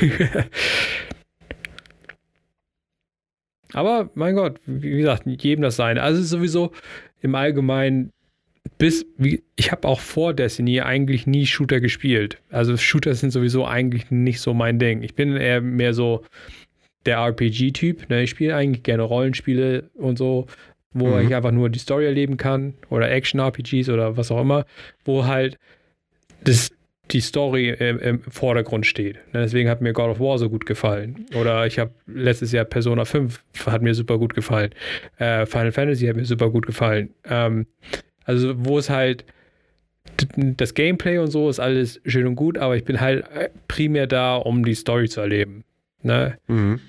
Aber 3.72 4.10
mein 4.14 4.34
Gott, 4.34 4.60
wie 4.66 4.98
gesagt, 4.98 5.24
jedem 5.26 5.62
das 5.62 5.76
sein. 5.76 5.98
Also 5.98 6.22
sowieso 6.22 6.72
im 7.20 7.34
Allgemeinen 7.34 8.12
bis 8.78 9.06
wie, 9.16 9.42
ich 9.56 9.72
habe 9.72 9.88
auch 9.88 10.00
vor 10.00 10.34
Destiny 10.34 10.80
eigentlich 10.80 11.26
nie 11.26 11.46
Shooter 11.46 11.80
gespielt. 11.80 12.38
Also 12.50 12.76
Shooter 12.76 13.14
sind 13.14 13.30
sowieso 13.30 13.66
eigentlich 13.66 14.10
nicht 14.10 14.40
so 14.40 14.54
mein 14.54 14.78
Ding. 14.78 15.02
Ich 15.02 15.14
bin 15.14 15.36
eher 15.36 15.60
mehr 15.60 15.94
so 15.94 16.24
der 17.06 17.18
RPG-Typ. 17.18 18.08
Ne? 18.08 18.22
Ich 18.22 18.30
spiele 18.30 18.54
eigentlich 18.54 18.82
gerne 18.82 19.02
Rollenspiele 19.02 19.90
und 19.94 20.18
so, 20.18 20.46
wo 20.92 21.08
mhm. 21.08 21.26
ich 21.26 21.34
einfach 21.34 21.52
nur 21.52 21.70
die 21.70 21.78
Story 21.78 22.06
erleben 22.06 22.36
kann 22.36 22.74
oder 22.90 23.10
Action-RPGs 23.10 23.88
oder 23.88 24.16
was 24.16 24.30
auch 24.30 24.40
immer, 24.40 24.64
wo 25.04 25.24
halt 25.26 25.58
das 26.44 26.70
die 27.10 27.20
Story 27.20 27.70
im, 27.70 27.98
im 27.98 28.22
Vordergrund 28.22 28.86
steht. 28.86 29.16
Ne, 29.32 29.42
deswegen 29.42 29.68
hat 29.68 29.80
mir 29.80 29.92
God 29.92 30.10
of 30.10 30.20
War 30.20 30.38
so 30.38 30.48
gut 30.48 30.66
gefallen. 30.66 31.26
Oder 31.34 31.66
ich 31.66 31.78
habe 31.78 31.92
letztes 32.06 32.52
Jahr 32.52 32.64
Persona 32.64 33.04
5 33.04 33.42
hat 33.66 33.82
mir 33.82 33.94
super 33.94 34.18
gut 34.18 34.34
gefallen. 34.34 34.70
Äh, 35.18 35.46
Final 35.46 35.72
Fantasy 35.72 36.06
hat 36.06 36.16
mir 36.16 36.24
super 36.24 36.50
gut 36.50 36.66
gefallen. 36.66 37.10
Ähm, 37.24 37.66
also 38.24 38.54
wo 38.64 38.78
es 38.78 38.88
halt 38.88 39.24
das 40.26 40.74
Gameplay 40.74 41.18
und 41.18 41.28
so 41.28 41.48
ist 41.48 41.60
alles 41.60 42.00
schön 42.04 42.26
und 42.26 42.36
gut, 42.36 42.58
aber 42.58 42.76
ich 42.76 42.84
bin 42.84 43.00
halt 43.00 43.24
primär 43.68 44.06
da, 44.06 44.36
um 44.36 44.64
die 44.64 44.74
Story 44.74 45.08
zu 45.08 45.20
erleben. 45.20 45.64
Ne? 46.02 46.38
Mhm. 46.46 46.80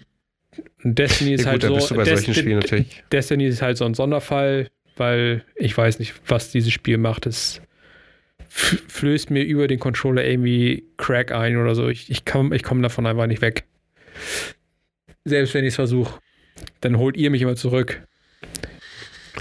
Und 0.83 0.99
Destiny 0.99 1.33
ist 1.33 1.45
ja, 1.45 1.53
gut, 1.53 1.63
halt 1.63 1.81
so. 1.81 1.95
Destiny, 1.95 2.85
Destiny 3.11 3.47
ist 3.47 3.61
halt 3.61 3.77
so 3.77 3.85
ein 3.85 3.93
Sonderfall, 3.93 4.69
weil 4.97 5.43
ich 5.55 5.75
weiß 5.75 5.99
nicht, 5.99 6.13
was 6.27 6.51
dieses 6.51 6.71
Spiel 6.71 6.97
macht. 6.97 7.25
Es 7.25 7.61
flößt 8.49 9.31
mir 9.31 9.43
über 9.43 9.67
den 9.67 9.79
Controller 9.79 10.23
irgendwie 10.23 10.85
Crack 10.97 11.31
ein 11.31 11.57
oder 11.57 11.73
so. 11.73 11.87
Ich, 11.89 12.11
ich 12.11 12.25
komme 12.25 12.55
ich 12.55 12.63
komm 12.63 12.83
davon 12.83 13.07
einfach 13.07 13.25
nicht 13.25 13.41
weg. 13.41 13.63
Selbst 15.25 15.53
wenn 15.53 15.63
ich 15.63 15.69
es 15.69 15.75
versuche, 15.75 16.19
dann 16.81 16.97
holt 16.97 17.17
ihr 17.17 17.29
mich 17.31 17.41
immer 17.41 17.55
zurück. 17.55 18.05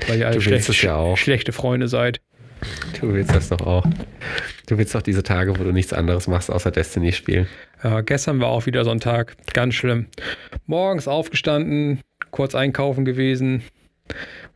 Weil 0.09 0.21
ihr 0.21 0.29
alle 0.29 0.41
schlecht, 0.41 0.83
ja 0.83 1.17
schlechte 1.17 1.53
Freunde 1.53 1.89
seid. 1.89 2.21
Du 3.01 3.13
willst 3.13 3.35
das 3.35 3.49
doch 3.49 3.61
auch. 3.61 3.85
Du 4.67 4.79
willst 4.79 4.95
doch 4.95 5.03
diese 5.03 5.23
Tage, 5.23 5.59
wo 5.59 5.65
du 5.65 5.73
nichts 5.73 5.93
anderes 5.93 6.29
machst, 6.29 6.51
außer 6.51 6.71
Destiny 6.71 7.13
spielen. 7.13 7.47
Ja, 7.83 8.01
gestern 8.01 8.41
war 8.41 8.49
auch 8.49 8.67
wieder 8.67 8.85
so 8.85 8.91
ein 8.91 9.01
Tag. 9.01 9.37
Ganz 9.53 9.75
schlimm. 9.75 10.07
Morgens 10.67 11.09
aufgestanden, 11.09 12.01
kurz 12.31 12.55
einkaufen 12.55 13.05
gewesen, 13.05 13.63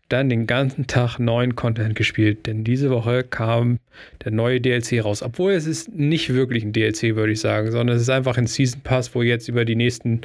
dann 0.08 0.28
den 0.28 0.46
ganzen 0.46 0.86
Tag 0.86 1.18
neuen 1.18 1.56
Content 1.56 1.96
gespielt, 1.96 2.46
denn 2.46 2.62
diese 2.62 2.90
Woche 2.90 3.24
kam 3.24 3.80
der 4.24 4.30
neue 4.30 4.60
DLC 4.60 5.04
raus. 5.04 5.22
Obwohl 5.22 5.52
es 5.52 5.66
ist 5.66 5.92
nicht 5.92 6.32
wirklich 6.32 6.62
ein 6.62 6.72
DLC, 6.72 7.16
würde 7.16 7.32
ich 7.32 7.40
sagen, 7.40 7.72
sondern 7.72 7.96
es 7.96 8.02
ist 8.02 8.10
einfach 8.10 8.38
ein 8.38 8.46
Season 8.46 8.82
Pass, 8.82 9.14
wo 9.14 9.22
jetzt 9.22 9.48
über 9.48 9.64
die 9.64 9.74
nächsten 9.74 10.20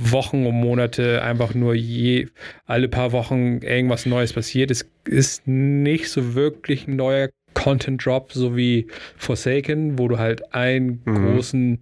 Wochen 0.00 0.46
und 0.46 0.54
Monate 0.54 1.22
einfach 1.22 1.54
nur 1.54 1.74
je 1.74 2.28
alle 2.66 2.88
paar 2.88 3.12
Wochen 3.12 3.58
irgendwas 3.58 4.06
Neues 4.06 4.32
passiert. 4.32 4.70
Es 4.70 4.86
ist 5.04 5.46
nicht 5.46 6.08
so 6.08 6.34
wirklich 6.34 6.88
ein 6.88 6.96
neuer 6.96 7.28
Content 7.54 8.04
Drop, 8.04 8.32
so 8.32 8.56
wie 8.56 8.86
Forsaken, 9.16 9.98
wo 9.98 10.08
du 10.08 10.18
halt 10.18 10.54
einen 10.54 11.02
mhm. 11.04 11.34
großen 11.34 11.78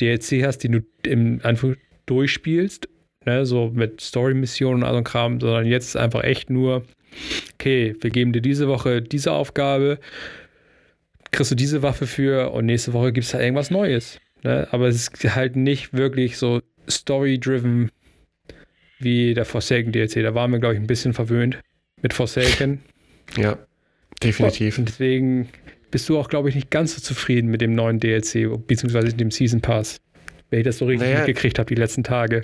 DLC 0.00 0.44
hast, 0.44 0.58
den 0.58 0.72
du 0.72 0.80
im 1.04 1.40
Anfang 1.42 1.76
durchspielst 2.06 2.88
ne, 3.26 3.44
so 3.44 3.70
mit 3.74 4.00
Story-Missionen 4.00 4.82
und 4.82 4.88
all 4.88 4.94
so 4.94 5.02
Kram, 5.02 5.40
sondern 5.40 5.66
jetzt 5.66 5.88
ist 5.88 5.96
einfach 5.96 6.24
echt 6.24 6.48
nur, 6.48 6.84
okay, 7.54 7.94
wir 8.00 8.10
geben 8.10 8.32
dir 8.32 8.40
diese 8.40 8.68
Woche 8.68 9.02
diese 9.02 9.32
Aufgabe, 9.32 9.98
kriegst 11.32 11.50
du 11.50 11.56
diese 11.56 11.82
Waffe 11.82 12.06
für 12.06 12.52
und 12.52 12.66
nächste 12.66 12.92
Woche 12.92 13.12
gibt 13.12 13.26
es 13.26 13.34
halt 13.34 13.42
irgendwas 13.42 13.70
Neues. 13.70 14.18
Ne? 14.42 14.66
Aber 14.70 14.86
es 14.86 15.08
ist 15.08 15.34
halt 15.34 15.56
nicht 15.56 15.92
wirklich 15.92 16.38
so 16.38 16.62
story-driven 16.88 17.90
wie 18.98 19.34
der 19.34 19.44
Forsaken 19.44 19.92
DLC. 19.92 20.22
Da 20.22 20.34
waren 20.34 20.50
wir, 20.52 20.58
glaube 20.58 20.74
ich, 20.74 20.80
ein 20.80 20.86
bisschen 20.86 21.12
verwöhnt 21.12 21.58
mit 22.02 22.12
Forsaken. 22.12 22.80
Ja, 23.36 23.58
definitiv. 24.22 24.78
Und 24.78 24.88
deswegen 24.88 25.48
bist 25.90 26.08
du 26.08 26.16
auch, 26.16 26.28
glaube 26.28 26.48
ich, 26.48 26.54
nicht 26.54 26.70
ganz 26.70 26.94
so 26.94 27.00
zufrieden 27.00 27.50
mit 27.50 27.60
dem 27.60 27.74
neuen 27.74 27.98
DLC, 27.98 28.48
beziehungsweise 28.68 29.12
dem 29.12 29.32
Season 29.32 29.60
Pass. 29.60 30.00
Wenn 30.48 30.60
ich 30.60 30.64
das 30.64 30.78
so 30.78 30.86
richtig 30.86 31.08
naja, 31.08 31.18
mitgekriegt 31.18 31.58
habe 31.58 31.66
die 31.66 31.74
letzten 31.74 32.04
Tage. 32.04 32.42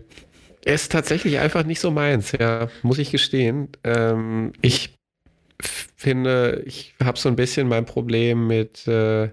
Er 0.64 0.74
ist 0.74 0.90
tatsächlich 0.90 1.38
einfach 1.38 1.64
nicht 1.64 1.78
so 1.78 1.92
meins, 1.92 2.32
ja, 2.32 2.68
muss 2.82 2.98
ich 2.98 3.12
gestehen. 3.12 3.68
Ähm, 3.84 4.52
ich 4.60 4.96
finde, 5.96 6.64
ich 6.66 6.94
habe 7.02 7.16
so 7.16 7.28
ein 7.28 7.36
bisschen 7.36 7.68
mein 7.68 7.84
Problem 7.84 8.48
mit, 8.48 8.88
äh, 8.88 9.28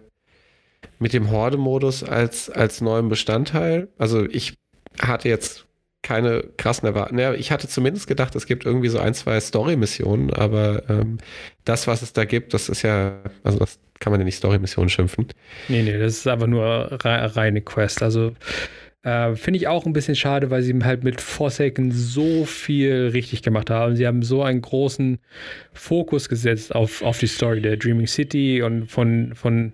mit 0.99 1.13
dem 1.13 1.31
Horde-Modus 1.31 2.03
als, 2.03 2.49
als 2.51 2.79
neuem 2.79 3.09
Bestandteil. 3.09 3.87
Also 3.97 4.25
ich 4.29 4.58
hatte 5.01 5.29
jetzt 5.29 5.65
keine 6.01 6.43
krassen 6.57 6.87
Erwartungen. 6.87 7.19
Ja, 7.19 7.33
ich 7.33 7.51
hatte 7.51 7.67
zumindest 7.67 8.07
gedacht, 8.07 8.35
es 8.35 8.45
gibt 8.45 8.65
irgendwie 8.65 8.89
so 8.89 8.99
ein, 8.99 9.13
zwei 9.13 9.39
Story-Missionen, 9.39 10.31
aber 10.33 10.83
ähm, 10.89 11.17
das, 11.65 11.87
was 11.87 12.01
es 12.01 12.13
da 12.13 12.25
gibt, 12.25 12.53
das 12.53 12.69
ist 12.69 12.83
ja, 12.83 13.19
also 13.43 13.59
das 13.59 13.79
kann 13.99 14.11
man 14.11 14.21
ja 14.21 14.25
nicht 14.25 14.37
Story-Missionen 14.37 14.89
schimpfen. 14.89 15.27
Nee, 15.67 15.83
nee, 15.83 15.97
das 15.97 16.19
ist 16.19 16.27
einfach 16.27 16.47
nur 16.47 16.89
reine 17.03 17.61
Quest. 17.61 18.01
Also 18.01 18.33
äh, 19.03 19.35
Finde 19.35 19.57
ich 19.57 19.67
auch 19.67 19.85
ein 19.85 19.93
bisschen 19.93 20.15
schade, 20.15 20.49
weil 20.49 20.61
sie 20.61 20.77
halt 20.83 21.03
mit 21.03 21.21
Forsaken 21.21 21.91
so 21.91 22.45
viel 22.45 23.09
richtig 23.13 23.41
gemacht 23.43 23.69
haben. 23.69 23.95
Sie 23.95 24.05
haben 24.05 24.23
so 24.23 24.43
einen 24.43 24.61
großen 24.61 25.19
Fokus 25.73 26.27
gesetzt 26.27 26.75
auf, 26.75 27.01
auf 27.01 27.19
die 27.19 27.27
Story 27.27 27.61
der 27.61 27.77
Dreaming 27.77 28.07
City 28.07 28.61
und 28.61 28.87
von, 28.87 29.35
von, 29.35 29.73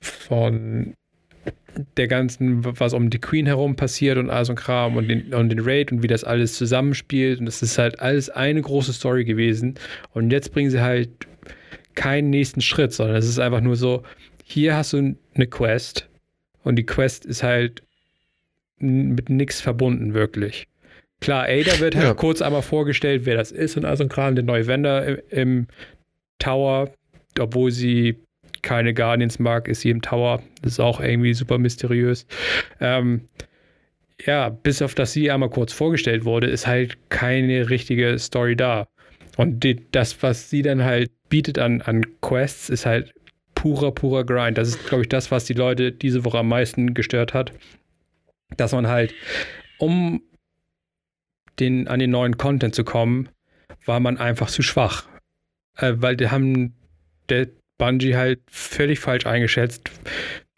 von 0.00 0.94
der 1.96 2.08
ganzen, 2.08 2.64
was 2.78 2.92
um 2.92 3.10
die 3.10 3.20
Queen 3.20 3.46
herum 3.46 3.76
passiert 3.76 4.18
und 4.18 4.30
all 4.30 4.44
so 4.44 4.52
ein 4.52 4.56
Kram 4.56 4.96
und 4.96 5.08
den, 5.08 5.34
und 5.34 5.48
den 5.48 5.60
Raid 5.60 5.92
und 5.92 6.02
wie 6.02 6.06
das 6.06 6.24
alles 6.24 6.54
zusammenspielt. 6.54 7.40
Und 7.40 7.46
das 7.46 7.62
ist 7.62 7.78
halt 7.78 8.00
alles 8.00 8.30
eine 8.30 8.62
große 8.62 8.92
Story 8.92 9.24
gewesen. 9.24 9.74
Und 10.12 10.30
jetzt 10.30 10.52
bringen 10.52 10.70
sie 10.70 10.80
halt 10.80 11.10
keinen 11.94 12.30
nächsten 12.30 12.60
Schritt, 12.60 12.92
sondern 12.92 13.16
es 13.16 13.28
ist 13.28 13.38
einfach 13.38 13.60
nur 13.60 13.76
so, 13.76 14.02
hier 14.44 14.76
hast 14.76 14.92
du 14.92 15.16
eine 15.34 15.46
Quest 15.46 16.08
und 16.62 16.76
die 16.76 16.86
Quest 16.86 17.24
ist 17.24 17.42
halt 17.42 17.82
mit 18.78 19.30
nichts 19.30 19.60
verbunden, 19.60 20.14
wirklich. 20.14 20.66
Klar, 21.20 21.44
Ada 21.44 21.78
wird 21.78 21.94
halt 21.94 22.06
ja. 22.06 22.14
kurz 22.14 22.42
einmal 22.42 22.62
vorgestellt, 22.62 23.22
wer 23.24 23.36
das 23.36 23.50
ist 23.50 23.76
und 23.76 23.84
also 23.84 24.02
ein 24.04 24.08
Kram, 24.08 24.34
der 24.34 24.44
neue 24.44 24.66
Vendor 24.66 25.02
im, 25.02 25.18
im 25.30 25.66
Tower, 26.38 26.92
obwohl 27.38 27.70
sie 27.70 28.16
keine 28.64 28.94
Guardians 28.94 29.38
mag, 29.38 29.68
ist 29.68 29.82
sie 29.82 29.90
im 29.90 30.02
Tower. 30.02 30.42
Das 30.62 30.72
ist 30.72 30.80
auch 30.80 31.00
irgendwie 31.00 31.34
super 31.34 31.58
mysteriös. 31.58 32.26
Ähm, 32.80 33.28
ja, 34.24 34.48
bis 34.48 34.82
auf 34.82 34.94
dass 34.94 35.12
sie 35.12 35.30
einmal 35.30 35.50
kurz 35.50 35.72
vorgestellt 35.72 36.24
wurde, 36.24 36.48
ist 36.48 36.66
halt 36.66 36.98
keine 37.10 37.70
richtige 37.70 38.18
Story 38.18 38.56
da. 38.56 38.88
Und 39.36 39.62
die, 39.64 39.80
das, 39.92 40.22
was 40.22 40.50
sie 40.50 40.62
dann 40.62 40.82
halt 40.82 41.10
bietet 41.28 41.58
an, 41.58 41.82
an 41.82 42.04
Quests, 42.20 42.68
ist 42.70 42.86
halt 42.86 43.14
purer, 43.54 43.92
purer 43.92 44.24
Grind. 44.24 44.58
Das 44.58 44.68
ist, 44.68 44.86
glaube 44.88 45.02
ich, 45.02 45.08
das, 45.08 45.30
was 45.30 45.44
die 45.44 45.54
Leute 45.54 45.92
diese 45.92 46.24
Woche 46.24 46.38
am 46.38 46.48
meisten 46.48 46.94
gestört 46.94 47.34
hat 47.34 47.52
dass 48.56 48.72
man 48.72 48.86
halt, 48.86 49.14
um 49.78 50.22
den, 51.58 51.88
an 51.88 52.00
den 52.00 52.10
neuen 52.10 52.36
Content 52.36 52.74
zu 52.74 52.84
kommen, 52.84 53.28
war 53.84 54.00
man 54.00 54.18
einfach 54.18 54.50
zu 54.50 54.62
schwach. 54.62 55.08
Äh, 55.76 55.94
weil 55.96 56.16
die 56.16 56.28
haben 56.28 56.74
der 57.28 57.48
Bungie 57.78 58.16
halt 58.16 58.40
völlig 58.46 59.00
falsch 59.00 59.26
eingeschätzt, 59.26 59.90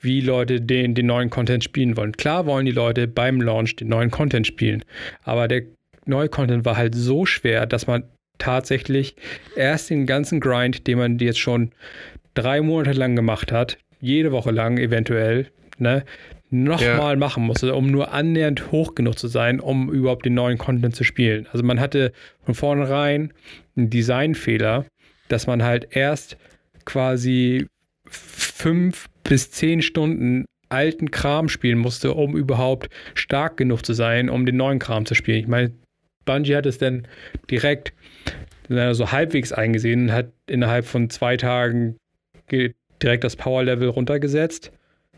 wie 0.01 0.21
Leute 0.21 0.61
den, 0.61 0.95
den 0.95 1.07
neuen 1.07 1.31
Content 1.31 1.64
spielen 1.64 1.97
wollen. 1.97 2.12
Klar 2.12 2.47
wollen 2.47 2.67
die 2.67 2.73
Leute 2.73 3.09
beim 3.09 3.41
Launch 3.41 3.77
den 3.77 3.89
neuen 3.89 4.11
Content 4.11 4.47
spielen, 4.47 4.85
aber 5.23 5.49
der 5.49 5.62
neue 6.05 6.29
Content 6.29 6.64
war 6.64 6.77
halt 6.77 6.95
so 6.95 7.27
schwer, 7.27 7.67
dass 7.67 7.87
man 7.87 8.05
tatsächlich 8.39 9.17
erst 9.57 9.91
den 9.91 10.07
ganzen 10.07 10.41
Grind, 10.41 10.87
den 10.87 10.99
man 10.99 11.19
jetzt 11.19 11.39
schon 11.39 11.73
drei 12.35 12.61
Monate 12.61 12.93
lang 12.93 13.17
gemacht 13.17 13.51
hat, 13.51 13.79
jede 14.01 14.31
Woche 14.31 14.51
lang 14.51 14.79
eventuell, 14.79 15.51
ne, 15.79 16.05
nochmal 16.51 17.14
ja. 17.14 17.19
machen 17.19 17.45
musste, 17.45 17.75
um 17.75 17.91
nur 17.91 18.12
annähernd 18.12 18.71
hoch 18.71 18.95
genug 18.95 19.19
zu 19.19 19.29
sein, 19.29 19.59
um 19.59 19.91
überhaupt 19.93 20.25
den 20.25 20.35
neuen 20.35 20.59
Content 20.59 20.95
zu 20.95 21.05
spielen. 21.05 21.49
Also 21.53 21.64
man 21.64 21.81
hatte 21.81 22.12
von 22.45 22.55
vornherein 22.55 23.33
einen 23.77 23.91
Designfehler, 23.91 24.85
dass 25.29 25.47
man 25.47 25.64
halt 25.64 25.89
erst 25.91 26.37
quasi 26.87 27.66
fünf 28.09 29.09
bis 29.24 29.51
zehn 29.51 29.82
Stunden 29.82 30.47
alten 30.68 31.11
Kram 31.11 31.49
spielen 31.49 31.78
musste, 31.78 32.14
um 32.14 32.37
überhaupt 32.37 32.89
stark 33.14 33.59
genug 33.59 33.84
zu 33.84 33.93
sein, 33.93 34.30
um 34.30 34.47
den 34.47 34.57
neuen 34.57 34.78
Kram 34.78 35.05
zu 35.05 35.14
spielen. 35.14 35.39
Ich 35.39 35.47
meine, 35.47 35.72
Bungie 36.24 36.57
hat 36.57 36.66
es 36.66 36.78
dann 36.78 37.07
direkt 37.51 37.93
so 38.68 39.12
halbwegs 39.12 39.53
eingesehen 39.53 40.05
und 40.05 40.12
hat 40.12 40.32
innerhalb 40.49 40.87
von 40.87 41.11
zwei 41.11 41.37
Tagen 41.37 41.97
direkt 42.51 43.22
das 43.22 43.37
Power-Level 43.37 43.89
runtergesetzt 43.89 44.72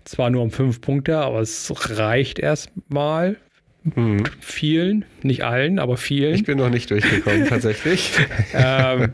zwar 0.09 0.31
nur 0.31 0.43
um 0.43 0.51
fünf 0.51 0.81
Punkte, 0.81 1.19
aber 1.19 1.41
es 1.41 1.73
reicht 1.99 2.39
erstmal. 2.39 3.37
Mhm. 3.85 4.25
Vielen, 4.41 5.05
nicht 5.23 5.45
allen, 5.45 5.79
aber 5.79 5.97
vielen. 5.97 6.35
Ich 6.35 6.45
bin 6.45 6.59
noch 6.59 6.71
nicht 6.71 6.91
durchgekommen, 6.91 7.47
tatsächlich. 7.47 8.13
ähm, 8.55 9.13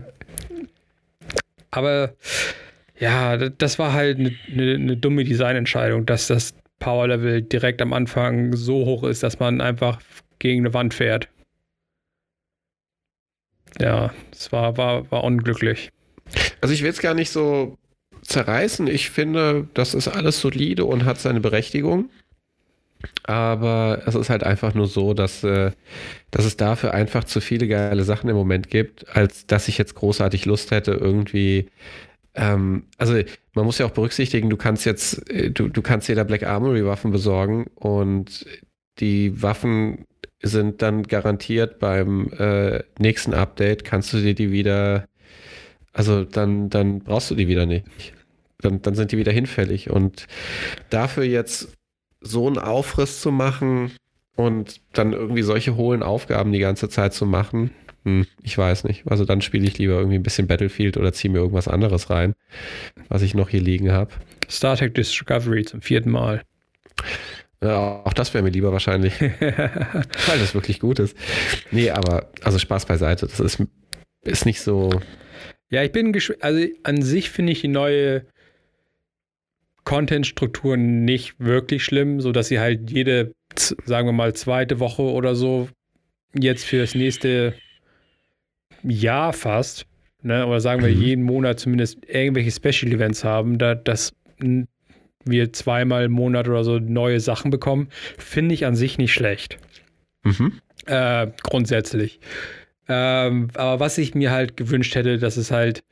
aber 1.77 2.15
ja, 2.99 3.37
das 3.37 3.79
war 3.79 3.93
halt 3.93 4.19
eine, 4.19 4.35
eine, 4.53 4.75
eine 4.75 4.97
dumme 4.97 5.25
Designentscheidung, 5.25 6.07
dass 6.07 6.29
das 6.29 6.55
Power 6.79 7.09
Level 7.09 7.43
direkt 7.43 7.83
am 7.83 7.93
Anfang 7.93 8.55
so 8.55 8.85
hoch 8.85 9.05
ist, 9.05 9.23
dass 9.23 9.39
man 9.39 9.61
einfach 9.61 10.01
gegen 10.39 10.63
eine 10.63 10.75
Wand 10.75 10.95
fährt. 10.95 11.29
Ja, 13.81 14.13
es 14.31 14.53
war, 14.53 14.77
war, 14.77 15.11
war 15.11 15.25
unglücklich. 15.25 15.91
Also 16.61 16.75
ich 16.75 16.83
will 16.83 16.89
jetzt 16.89 17.03
gar 17.03 17.15
nicht 17.15 17.31
so 17.31 17.77
zerreißen. 18.23 18.87
Ich 18.87 19.11
finde, 19.11 19.69
das 19.75 19.95
ist 19.95 20.09
alles 20.09 20.41
solide 20.41 20.85
und 20.85 21.05
hat 21.05 21.19
seine 21.19 21.41
Berechtigung. 21.41 22.11
Aber 23.25 24.03
es 24.07 24.15
ist 24.15 24.31
halt 24.31 24.45
einfach 24.45 24.75
nur 24.75 24.87
so, 24.87 25.15
dass, 25.15 25.45
äh, 25.45 25.73
dass 26.31 26.45
es 26.45 26.57
dafür 26.57 26.95
einfach 26.95 27.25
zu 27.25 27.41
viele 27.41 27.69
geile 27.69 28.05
Sachen 28.05 28.29
im 28.29 28.37
Moment 28.37 28.69
gibt, 28.69 29.17
als 29.17 29.47
dass 29.47 29.69
ich 29.69 29.79
jetzt 29.79 29.95
großartig 29.95 30.47
Lust 30.47 30.71
hätte, 30.71 30.93
irgendwie. 30.93 31.71
Ähm, 32.35 32.85
also 32.99 33.15
man 33.55 33.65
muss 33.65 33.79
ja 33.79 33.87
auch 33.87 33.91
berücksichtigen, 33.93 34.51
du 34.51 34.57
kannst 34.57 34.85
jetzt, 34.85 35.31
äh, 35.31 35.51
du, 35.51 35.69
du 35.69 35.83
kannst 35.83 36.09
da 36.09 36.25
Black 36.25 36.45
Armory 36.45 36.85
Waffen 36.85 37.11
besorgen 37.11 37.67
und 37.75 38.47
die 38.99 39.43
Waffen 39.43 40.07
sind 40.43 40.83
dann 40.83 41.05
garantiert 41.05 41.79
beim 41.79 42.29
äh, 42.39 42.83
nächsten 42.99 43.35
Update, 43.35 43.85
kannst 43.85 44.13
du 44.13 44.19
dir 44.19 44.35
die 44.35 44.53
wieder 44.53 45.07
also 45.95 46.25
dann, 46.25 46.69
dann 46.69 46.99
brauchst 46.99 47.31
du 47.31 47.37
die 47.37 47.49
wieder 47.49 47.65
nicht. 47.65 47.87
Dann, 48.59 48.83
dann 48.83 48.95
sind 48.95 49.13
die 49.13 49.17
wieder 49.17 49.33
hinfällig. 49.33 49.91
Und 49.91 50.27
dafür 50.91 51.25
jetzt 51.25 51.73
so 52.25 52.47
einen 52.47 52.59
Aufriss 52.59 53.21
zu 53.21 53.31
machen 53.31 53.93
und 54.37 54.81
dann 54.93 55.13
irgendwie 55.13 55.43
solche 55.43 55.77
hohlen 55.77 56.03
Aufgaben 56.03 56.53
die 56.53 56.59
ganze 56.59 56.89
Zeit 56.89 57.15
zu 57.15 57.27
machen, 57.27 57.71
hm, 58.05 58.27
ich 58.43 58.57
weiß 58.57 58.85
nicht. 58.85 59.05
Also 59.07 59.25
dann 59.25 59.41
spiele 59.41 59.67
ich 59.67 59.79
lieber 59.79 59.95
irgendwie 59.95 60.17
ein 60.17 60.23
bisschen 60.23 60.47
Battlefield 60.47 60.97
oder 60.97 61.13
ziehe 61.13 61.33
mir 61.33 61.39
irgendwas 61.39 61.69
anderes 61.69 62.11
rein, 62.11 62.35
was 63.09 63.23
ich 63.23 63.35
noch 63.35 63.49
hier 63.49 63.63
liegen 63.63 63.93
habe. 63.93 64.11
Star 64.51 64.77
Trek 64.77 64.95
Discovery 64.95 65.65
zum 65.65 65.81
vierten 65.81 66.11
Mal. 66.11 66.43
Ja, 67.63 68.03
auch 68.05 68.13
das 68.13 68.35
wäre 68.35 68.45
mir 68.45 68.51
lieber 68.51 68.73
wahrscheinlich. 68.73 69.21
weil 69.21 70.39
das 70.39 70.55
wirklich 70.55 70.81
gut 70.81 70.99
ist. 70.99 71.17
Nee, 71.71 71.91
aber 71.91 72.31
also 72.43 72.59
Spaß 72.59 72.85
beiseite. 72.85 73.27
Das 73.27 73.41
ist, 73.41 73.63
ist 74.23 74.45
nicht 74.45 74.61
so 74.61 74.91
Ja, 75.71 75.83
ich 75.83 75.93
bin 75.93 76.15
also 76.41 76.67
an 76.83 77.01
sich 77.01 77.31
finde 77.31 77.53
ich 77.53 77.63
die 77.63 77.69
neue 77.69 78.27
Content-Struktur 79.85 80.77
nicht 80.77 81.39
wirklich 81.39 81.85
schlimm, 81.85 82.21
sodass 82.21 82.49
sie 82.49 82.59
halt 82.59 82.91
jede, 82.91 83.35
sagen 83.85 84.09
wir 84.09 84.13
mal, 84.13 84.35
zweite 84.35 84.81
Woche 84.81 85.03
oder 85.03 85.35
so 85.35 85.69
jetzt 86.35 86.65
für 86.65 86.79
das 86.79 86.95
nächste 86.95 87.55
Jahr 88.83 89.33
fast, 89.33 89.87
ne, 90.23 90.47
oder 90.47 90.61
sagen 90.61 90.83
wir 90.83 90.91
mhm. 90.91 91.01
jeden 91.01 91.25
Monat 91.25 91.61
zumindest 91.61 91.99
irgendwelche 92.07 92.51
Special 92.51 92.93
Events 92.93 93.25
haben, 93.25 93.59
da, 93.59 93.75
dass 93.75 94.15
wir 95.25 95.53
zweimal 95.53 96.05
im 96.05 96.13
Monat 96.13 96.49
oder 96.49 96.65
so 96.65 96.79
neue 96.79 97.21
Sachen 97.21 97.51
bekommen, 97.51 97.89
finde 98.19 98.55
ich 98.55 98.67
an 98.67 98.75
sich 98.75 98.99
nicht 98.99 99.13
schlecht. 99.13 99.59
Mhm. 100.23 100.61
Äh, 100.87 101.29
grundsätzlich. 101.43 102.21
Ähm, 102.89 103.49
aber 103.55 103.81
was 103.81 103.97
ich 103.97 104.15
mir 104.15 104.31
halt 104.31 104.57
gewünscht 104.57 104.95
hätte, 104.95 105.19
dass 105.19 105.37
es 105.37 105.51
halt 105.51 105.83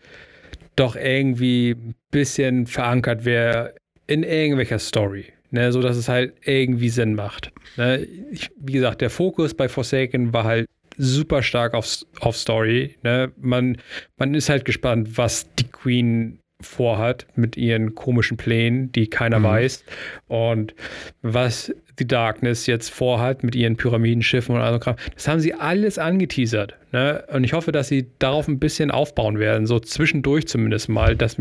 doch 0.76 0.96
irgendwie 0.96 1.70
ein 1.70 1.94
bisschen 2.10 2.66
verankert 2.66 3.24
wäre 3.24 3.74
in 4.06 4.22
irgendwelcher 4.22 4.78
Story. 4.78 5.26
Ne, 5.54 5.70
so 5.70 5.82
dass 5.82 5.98
es 5.98 6.08
halt 6.08 6.32
irgendwie 6.46 6.88
Sinn 6.88 7.14
macht. 7.14 7.52
Ne, 7.76 8.06
ich, 8.30 8.50
wie 8.56 8.72
gesagt, 8.72 9.02
der 9.02 9.10
Fokus 9.10 9.52
bei 9.52 9.68
Forsaken 9.68 10.32
war 10.32 10.44
halt 10.44 10.66
super 10.96 11.42
stark 11.42 11.74
auf, 11.74 11.86
auf 12.20 12.36
Story. 12.36 12.96
Ne? 13.02 13.32
Man, 13.36 13.76
man 14.16 14.34
ist 14.34 14.48
halt 14.48 14.64
gespannt, 14.64 15.18
was 15.18 15.52
die 15.54 15.70
Queen 15.70 16.38
vorhat 16.62 17.26
mit 17.34 17.56
ihren 17.56 17.94
komischen 17.94 18.36
Plänen, 18.36 18.90
die 18.92 19.08
keiner 19.08 19.38
mhm. 19.38 19.44
weiß. 19.44 19.84
Und 20.28 20.74
was 21.22 21.72
die 21.98 22.06
Darkness 22.06 22.66
jetzt 22.66 22.90
vorhat 22.90 23.44
mit 23.44 23.54
ihren 23.54 23.76
Pyramidenschiffen 23.76 24.54
und 24.54 24.60
all 24.60 24.72
so 24.72 24.78
Kram. 24.78 24.96
Das 25.14 25.28
haben 25.28 25.40
sie 25.40 25.54
alles 25.54 25.98
angeteasert. 25.98 26.74
Ne? 26.92 27.24
Und 27.32 27.44
ich 27.44 27.52
hoffe, 27.52 27.72
dass 27.72 27.88
sie 27.88 28.06
darauf 28.18 28.48
ein 28.48 28.58
bisschen 28.58 28.90
aufbauen 28.90 29.38
werden. 29.38 29.66
So 29.66 29.78
zwischendurch 29.78 30.48
zumindest 30.48 30.88
mal, 30.88 31.16
dass 31.16 31.36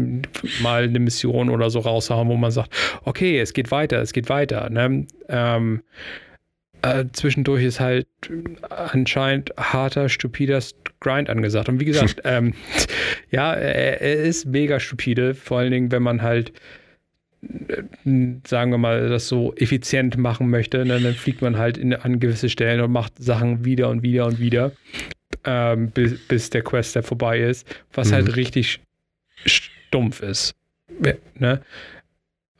mal 0.61 0.83
eine 0.83 0.99
Mission 0.99 1.49
oder 1.49 1.69
so 1.69 1.79
raushauen, 1.79 2.27
wo 2.27 2.35
man 2.35 2.51
sagt, 2.51 2.71
okay, 3.03 3.39
es 3.39 3.53
geht 3.53 3.71
weiter, 3.71 4.01
es 4.01 4.13
geht 4.13 4.29
weiter. 4.29 4.69
Ne? 4.69 5.07
Ähm, 5.29 5.81
äh, 6.81 7.05
zwischendurch 7.13 7.63
ist 7.63 7.79
halt 7.79 8.07
anscheinend 8.69 9.51
harter, 9.57 10.09
stupider 10.09 10.61
Grind 10.99 11.29
angesagt. 11.29 11.69
Und 11.69 11.79
wie 11.79 11.85
gesagt, 11.85 12.21
ähm, 12.23 12.53
ja, 13.29 13.53
er, 13.53 14.01
er, 14.01 14.15
ist 14.23 14.45
mega 14.45 14.79
stupide, 14.79 15.35
vor 15.35 15.59
allen 15.59 15.71
Dingen, 15.71 15.91
wenn 15.91 16.03
man 16.03 16.21
halt, 16.21 16.53
äh, 17.43 17.83
sagen 18.47 18.71
wir 18.71 18.77
mal, 18.77 19.09
das 19.09 19.27
so 19.27 19.53
effizient 19.55 20.17
machen 20.17 20.49
möchte, 20.49 20.85
ne, 20.85 20.99
dann 20.99 21.13
fliegt 21.13 21.41
man 21.41 21.57
halt 21.57 21.77
in, 21.77 21.93
an 21.93 22.19
gewisse 22.19 22.49
Stellen 22.49 22.81
und 22.81 22.91
macht 22.91 23.13
Sachen 23.17 23.65
wieder 23.65 23.89
und 23.89 24.03
wieder 24.03 24.25
und 24.25 24.39
wieder, 24.39 24.71
ähm, 25.43 25.91
bis, 25.91 26.19
bis 26.27 26.49
der 26.49 26.63
Quest-Step 26.63 27.05
vorbei 27.05 27.39
ist, 27.39 27.67
was 27.93 28.11
halt 28.11 28.23
mhm. 28.23 28.27
halt 28.29 28.37
richtig 28.37 28.79
stumpf 29.45 30.21
ist. 30.21 30.55
Ne? 31.37 31.61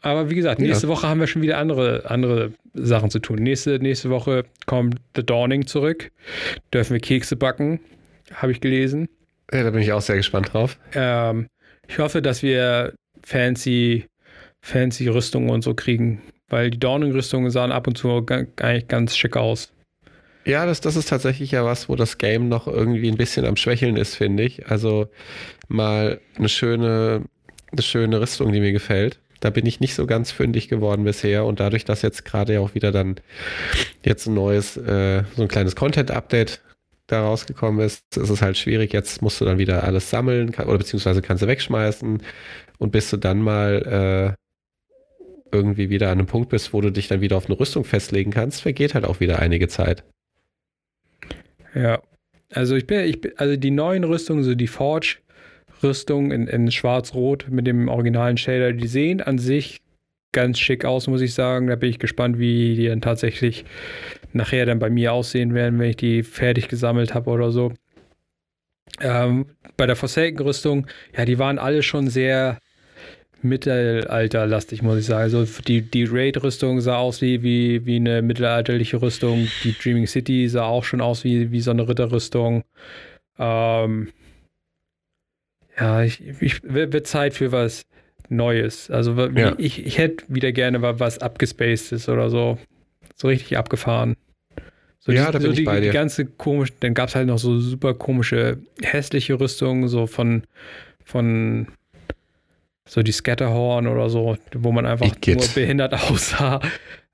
Aber 0.02 0.30
wie 0.30 0.36
gesagt, 0.36 0.60
nächste 0.60 0.88
ja. 0.88 0.94
Woche 0.94 1.08
haben 1.08 1.20
wir 1.20 1.28
schon 1.28 1.42
wieder 1.42 1.58
andere, 1.58 2.10
andere 2.10 2.54
Sachen 2.74 3.10
zu 3.12 3.20
tun. 3.20 3.38
Nächste, 3.38 3.80
nächste 3.80 4.10
Woche 4.10 4.46
kommt 4.66 4.96
The 5.16 5.24
Dawning 5.24 5.68
zurück. 5.68 6.12
Dürfen 6.74 6.94
wir 6.94 7.00
Kekse 7.00 7.36
backen, 7.36 7.80
habe 8.34 8.52
ich 8.52 8.62
gelesen. 8.62 9.08
Ja, 9.54 9.64
da 9.64 9.70
bin 9.70 9.82
ich 9.82 9.92
auch 9.92 10.02
sehr 10.02 10.16
gespannt 10.16 10.54
drauf. 10.54 10.78
Ähm, 10.94 11.48
ich 11.88 12.00
hoffe, 12.00 12.22
dass 12.22 12.42
wir 12.42 12.94
fancy, 13.24 14.06
fancy 14.62 15.08
Rüstungen 15.08 15.50
und 15.50 15.64
so 15.64 15.74
kriegen, 15.76 16.22
weil 16.50 16.72
die 16.72 16.80
Dawning-Rüstungen 16.80 17.52
sahen 17.52 17.72
ab 17.72 17.88
und 17.88 17.98
zu 17.98 18.26
eigentlich 18.28 18.88
ganz 18.88 19.16
schick 19.16 19.38
aus. 19.38 19.72
Ja, 20.46 20.66
das, 20.66 20.82
das 20.82 20.96
ist 20.96 21.10
tatsächlich 21.10 21.52
ja 21.52 21.64
was, 21.64 21.88
wo 21.88 21.96
das 21.96 22.18
Game 22.18 22.50
noch 22.50 22.68
irgendwie 22.68 23.10
ein 23.10 23.18
bisschen 23.18 23.46
am 23.46 23.58
Schwächeln 23.58 23.96
ist, 23.98 24.16
finde 24.16 24.44
ich. 24.44 24.68
Also 24.68 25.08
mal 25.68 26.20
eine 26.38 26.50
schöne, 26.50 27.24
eine 27.72 27.82
schöne 27.82 28.20
Rüstung, 28.20 28.52
die 28.52 28.60
mir 28.60 28.72
gefällt. 28.72 29.20
Da 29.42 29.50
bin 29.50 29.66
ich 29.66 29.80
nicht 29.82 29.96
so 29.96 30.06
ganz 30.06 30.32
fündig 30.32 30.70
geworden 30.70 31.04
bisher 31.04 31.46
und 31.46 31.60
dadurch, 31.60 31.84
dass 31.84 32.04
jetzt 32.04 32.24
gerade 32.24 32.54
ja 32.54 32.60
auch 32.62 32.76
wieder 32.76 32.92
dann 32.92 33.16
jetzt 34.06 34.28
ein 34.28 34.34
neues, 34.34 34.78
äh, 34.78 35.24
so 35.36 35.42
ein 35.42 35.48
kleines 35.50 35.76
Content-Update 35.76 36.62
da 37.08 37.24
rausgekommen 37.24 37.86
ist, 37.86 38.04
ist 38.16 38.30
es 38.30 38.42
halt 38.42 38.58
schwierig. 38.58 38.94
Jetzt 38.94 39.22
musst 39.22 39.42
du 39.42 39.46
dann 39.46 39.58
wieder 39.58 39.84
alles 39.84 40.10
sammeln 40.10 40.52
kann, 40.52 40.68
oder 40.68 40.78
beziehungsweise 40.78 41.22
kannst 41.22 41.44
du 41.44 41.48
wegschmeißen 41.48 42.22
und 42.78 42.92
bis 42.92 43.10
du 43.10 43.18
dann 43.18 43.42
mal 43.42 44.38
äh, 44.38 45.56
irgendwie 45.56 45.90
wieder 45.90 46.08
an 46.08 46.20
einem 46.20 46.28
Punkt 46.28 46.50
bist, 46.50 46.72
wo 46.72 46.82
du 46.82 46.92
dich 46.92 47.08
dann 47.08 47.22
wieder 47.22 47.36
auf 47.36 47.48
eine 47.48 47.60
Rüstung 47.60 47.84
festlegen 47.84 48.32
kannst, 48.32 48.62
vergeht 48.62 48.94
halt 48.94 49.06
auch 49.06 49.20
wieder 49.20 49.40
einige 49.40 49.68
Zeit. 49.68 50.04
Ja, 51.74 52.02
also 52.54 52.76
ich 52.76 52.88
bin, 52.88 53.02
ich 53.02 53.22
bin, 53.22 53.34
also 53.38 53.56
die 53.56 53.72
neuen 53.72 54.04
Rüstungen, 54.04 54.44
so 54.44 54.56
die 54.56 54.68
Forge, 54.68 55.18
Rüstung 55.84 56.32
in, 56.32 56.48
in 56.48 56.72
schwarz-rot 56.72 57.48
mit 57.50 57.68
dem 57.68 57.88
originalen 57.88 58.38
Shader. 58.38 58.74
Die 58.74 58.88
sehen 58.88 59.22
an 59.22 59.38
sich 59.38 59.82
ganz 60.32 60.60
schick 60.60 60.86
aus, 60.86 61.08
muss 61.08 61.22
ich 61.22 61.34
sagen. 61.34 61.68
Da 61.68 61.76
bin 61.76 61.90
ich 61.90 62.00
gespannt, 62.00 62.40
wie 62.40 62.76
die 62.76 62.88
dann 62.88 63.02
tatsächlich 63.02 63.66
nachher 64.34 64.66
dann 64.66 64.80
bei 64.80 64.90
mir 64.90 65.14
aussehen 65.14 65.54
werden, 65.54 65.80
wenn 65.80 65.90
ich 65.90 65.98
die 65.98 66.24
fertig 66.24 66.68
gesammelt 66.68 67.14
habe 67.14 67.30
oder 67.30 67.52
so. 67.52 67.74
Ähm, 69.00 69.48
bei 69.78 69.86
der 69.86 69.96
Forsaken-Rüstung, 69.96 70.88
ja, 71.18 71.26
die 71.26 71.40
waren 71.40 71.58
alle 71.58 71.84
schon 71.84 72.08
sehr 72.08 72.60
mittelalterlastig, 73.42 74.82
muss 74.84 75.00
ich 75.00 75.06
sagen. 75.06 75.24
Also 75.24 75.46
die, 75.64 75.82
die 75.82 76.06
Raid-Rüstung 76.06 76.82
sah 76.82 76.98
aus 76.98 77.22
wie, 77.22 77.42
wie, 77.42 77.86
wie 77.86 77.96
eine 77.96 78.22
mittelalterliche 78.22 79.02
Rüstung. 79.02 79.48
Die 79.64 79.74
Dreaming 79.74 80.08
City 80.08 80.48
sah 80.48 80.66
auch 80.66 80.84
schon 80.84 81.02
aus 81.02 81.24
wie, 81.24 81.52
wie 81.52 81.62
so 81.62 81.72
eine 81.72 81.88
Ritterrüstung. 81.88 82.64
Ähm, 83.40 84.10
ja, 85.80 86.04
ich, 86.04 86.22
ich 86.42 86.62
wird 86.64 87.08
Zeit 87.08 87.34
für 87.34 87.52
was 87.52 87.84
Neues. 88.30 88.90
Also 88.90 89.14
ja. 89.28 89.54
ich, 89.58 89.86
ich 89.86 89.98
hätte 89.98 90.24
wieder 90.28 90.52
gerne 90.52 90.82
was 90.82 91.20
abgespacedes 91.20 92.08
oder 92.10 92.30
so. 92.30 92.58
So 93.16 93.28
richtig 93.28 93.58
abgefahren. 93.58 94.16
So 95.00 95.12
ja, 95.12 95.28
die, 95.28 95.32
da 95.32 95.40
bin 95.40 95.48
so 95.48 95.52
ich 95.52 95.58
die, 95.58 95.64
bei 95.66 95.80
dir. 95.80 95.92
Die 95.92 95.94
ganze 95.94 96.26
komisch, 96.26 96.70
dann 96.80 96.94
gab 96.94 97.10
es 97.10 97.16
halt 97.16 97.28
noch 97.28 97.40
so 97.40 97.60
super 97.60 97.94
komische, 97.94 98.60
hässliche 98.82 99.40
Rüstungen, 99.40 99.88
so 99.88 100.08
von, 100.08 100.44
von 101.04 101.68
so 102.88 103.02
die 103.02 103.12
Scatterhorn 103.12 103.88
oder 103.88 104.10
so, 104.10 104.38
wo 104.54 104.72
man 104.72 104.86
einfach 104.86 105.06
nur 105.06 105.48
behindert 105.56 105.94
aussah. 106.10 106.62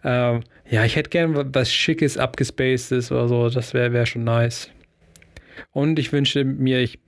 Ähm, 0.04 0.42
ja, 0.70 0.86
ich 0.86 0.96
hätte 0.96 1.10
gerne 1.10 1.46
was 1.54 1.74
Schickes, 1.74 2.18
abgespacedes 2.18 3.12
oder 3.12 3.28
so, 3.28 3.50
das 3.50 3.74
wäre 3.74 3.94
wär 3.94 4.06
schon 4.06 4.24
nice. 4.24 4.70
Und 5.72 5.98
ich 5.98 6.12
wünschte 6.12 6.44
mir, 6.44 6.82
ich 6.82 7.00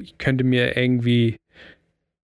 ich 0.00 0.18
könnte 0.18 0.44
mir 0.44 0.76
irgendwie 0.76 1.36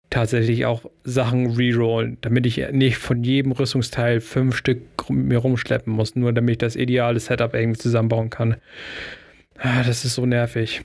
tatsächlich 0.09 0.65
auch 0.65 0.85
Sachen 1.03 1.47
rerollen, 1.51 2.17
damit 2.21 2.45
ich 2.45 2.71
nicht 2.71 2.97
von 2.97 3.23
jedem 3.23 3.51
Rüstungsteil 3.51 4.21
fünf 4.21 4.55
Stück 4.55 4.81
mir 5.09 5.39
rumschleppen 5.39 5.91
muss, 5.91 6.15
nur 6.15 6.33
damit 6.33 6.53
ich 6.53 6.57
das 6.59 6.75
ideale 6.75 7.19
Setup 7.19 7.53
irgendwie 7.53 7.79
zusammenbauen 7.79 8.29
kann. 8.29 8.55
Ah, 9.57 9.83
das 9.83 10.05
ist 10.05 10.15
so 10.15 10.25
nervig. 10.25 10.81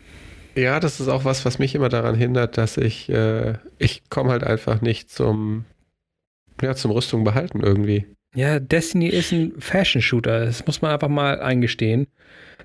Ja, 0.55 0.81
das 0.81 1.01
ist 1.01 1.09
auch 1.09 1.25
was, 1.25 1.45
was 1.45 1.59
mich 1.59 1.75
immer 1.75 1.89
daran 1.89 2.15
hindert, 2.15 2.59
dass 2.59 2.77
ich, 2.77 3.09
äh, 3.09 3.55
ich 3.79 4.03
komme 4.11 4.31
halt 4.31 4.45
einfach 4.45 4.81
nicht 4.81 5.11
zum, 5.11 5.65
ja, 6.61 6.75
zum 6.75 6.91
Rüstung 6.91 7.25
behalten 7.25 7.61
irgendwie. 7.61 8.07
Ja, 8.35 8.59
Destiny 8.61 9.09
ist 9.09 9.33
ein 9.33 9.61
Fashion-Shooter, 9.61 10.47
das 10.47 10.65
muss 10.67 10.81
man 10.81 10.93
einfach 10.93 11.09
mal 11.09 11.41
eingestehen. 11.41 12.07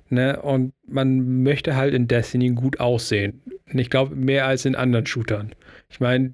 Ne? 0.08 0.40
Und 0.40 0.72
man 0.86 1.42
möchte 1.42 1.76
halt 1.76 1.92
in 1.92 2.08
Destiny 2.08 2.50
gut 2.50 2.80
aussehen. 2.80 3.42
Und 3.70 3.78
ich 3.78 3.90
glaube, 3.90 4.16
mehr 4.16 4.46
als 4.46 4.64
in 4.64 4.74
anderen 4.74 5.04
Shootern. 5.04 5.52
Ich 5.90 6.00
meine, 6.00 6.32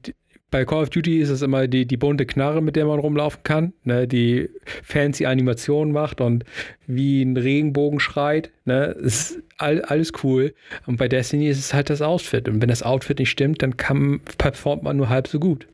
bei 0.53 0.65
Call 0.65 0.83
of 0.83 0.91
Duty 0.91 1.19
ist 1.19 1.31
es 1.31 1.43
immer 1.43 1.67
die, 1.67 1.85
die 1.85 1.97
bunte 1.97 2.27
Knarre, 2.27 2.63
mit 2.63 2.77
der 2.77 2.87
man 2.87 3.01
rumlaufen 3.01 3.43
kann, 3.43 3.73
ne, 3.83 4.07
die 4.07 4.49
fancy 4.85 5.27
Animationen 5.27 5.93
macht 5.93 6.21
und 6.21 6.45
wie 6.87 7.23
ein 7.23 7.37
Regenbogen 7.37 7.99
schreit. 7.99 8.53
Ne, 8.65 8.85
ist 8.85 9.43
all, 9.59 9.83
alles 9.83 10.13
cool. 10.23 10.55
Und 10.87 10.97
bei 10.97 11.09
Destiny 11.09 11.49
ist 11.49 11.59
es 11.59 11.75
halt 11.75 11.91
das 11.91 12.03
Outfit. 12.03 12.49
Und 12.49 12.63
wenn 12.63 12.69
das 12.69 12.85
Outfit 12.85 13.19
nicht 13.19 13.31
stimmt, 13.31 13.63
dann 13.63 13.77
kann, 13.77 14.21
performt 14.39 14.85
man 14.85 14.97
nur 14.97 15.09
halb 15.09 15.27
so 15.27 15.41
gut. 15.41 15.67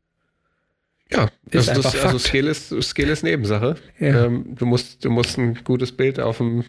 Ja, 1.13 1.29
ist 1.51 1.69
das, 1.69 1.83
das, 1.83 2.05
also 2.05 2.19
Skill 2.19 2.47
ist, 2.47 2.83
Skill 2.83 3.09
ist 3.09 3.25
Nebensache. 3.25 3.77
Ja. 3.99 4.27
Ähm, 4.27 4.55
du, 4.55 4.67
musst, 4.67 5.05
du 5.05 5.11
musst 5.11 5.39
ein 5.39 5.59
gutes 5.65 5.93
Bild 5.93 6.21
auf 6.21 6.39
dem, 6.39 6.65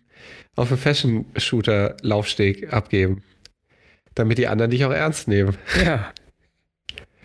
auf 0.55 0.69
dem 0.69 0.77
Fashion-Shooter-Laufsteg 0.77 2.73
abgeben, 2.73 3.23
damit 4.15 4.37
die 4.39 4.47
anderen 4.47 4.71
dich 4.71 4.83
auch 4.85 4.91
ernst 4.91 5.27
nehmen. 5.27 5.57
Ja. 5.85 6.11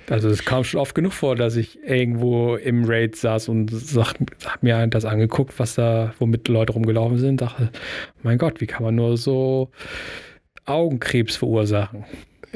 Also 0.08 0.28
es 0.28 0.44
kam 0.44 0.62
schon 0.62 0.80
oft 0.80 0.94
genug 0.94 1.12
vor, 1.12 1.34
dass 1.34 1.56
ich 1.56 1.82
irgendwo 1.82 2.54
im 2.56 2.84
Raid 2.84 3.16
saß 3.16 3.48
und 3.48 3.72
habe 3.72 4.58
mir 4.60 4.86
das 4.86 5.04
angeguckt, 5.04 5.58
was 5.58 5.74
da, 5.74 6.14
womit 6.18 6.46
Leute 6.48 6.74
rumgelaufen 6.74 7.18
sind, 7.18 7.40
dachte, 7.40 7.70
mein 8.22 8.38
Gott, 8.38 8.60
wie 8.60 8.66
kann 8.66 8.84
man 8.84 8.94
nur 8.94 9.16
so 9.16 9.70
Augenkrebs 10.64 11.36
verursachen? 11.36 12.04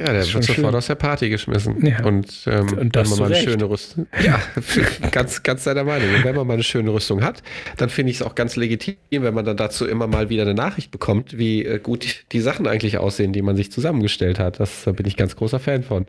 Ja, 0.01 0.14
der 0.14 0.32
wird 0.32 0.44
sofort 0.44 0.74
aus 0.74 0.86
der 0.86 0.94
Party 0.94 1.28
geschmissen. 1.28 1.85
Ja. 1.85 2.02
Und, 2.05 2.44
ähm, 2.47 2.72
und 2.78 2.94
wenn 2.97 3.09
man 3.09 3.18
mal 3.18 3.27
eine 3.27 3.35
recht. 3.35 3.44
schöne 3.44 3.68
Rüstung. 3.68 4.06
Ja, 4.24 4.40
ganz, 5.10 5.43
ganz 5.43 5.64
deiner 5.64 5.85
Meinung. 5.85 6.14
Und 6.14 6.24
wenn 6.24 6.35
man 6.35 6.47
mal 6.47 6.55
eine 6.55 6.62
schöne 6.62 6.93
Rüstung 6.93 7.22
hat, 7.22 7.43
dann 7.77 7.90
finde 7.90 8.10
ich 8.10 8.16
es 8.16 8.22
auch 8.22 8.35
ganz 8.35 8.56
legitim, 8.56 8.97
wenn 9.10 9.35
man 9.35 9.44
dann 9.44 9.56
dazu 9.56 9.86
immer 9.86 10.06
mal 10.06 10.31
wieder 10.31 10.43
eine 10.43 10.55
Nachricht 10.55 10.90
bekommt, 10.90 11.36
wie 11.36 11.64
äh, 11.64 11.78
gut 11.78 12.24
die 12.32 12.40
Sachen 12.40 12.66
eigentlich 12.66 12.97
aussehen, 12.98 13.32
die 13.32 13.43
man 13.43 13.56
sich 13.56 13.70
zusammengestellt 13.70 14.39
hat. 14.39 14.59
Das 14.59 14.85
da 14.85 14.93
bin 14.93 15.06
ich 15.06 15.16
ganz 15.16 15.36
großer 15.36 15.60
Fan 15.60 15.82
von. 15.82 16.06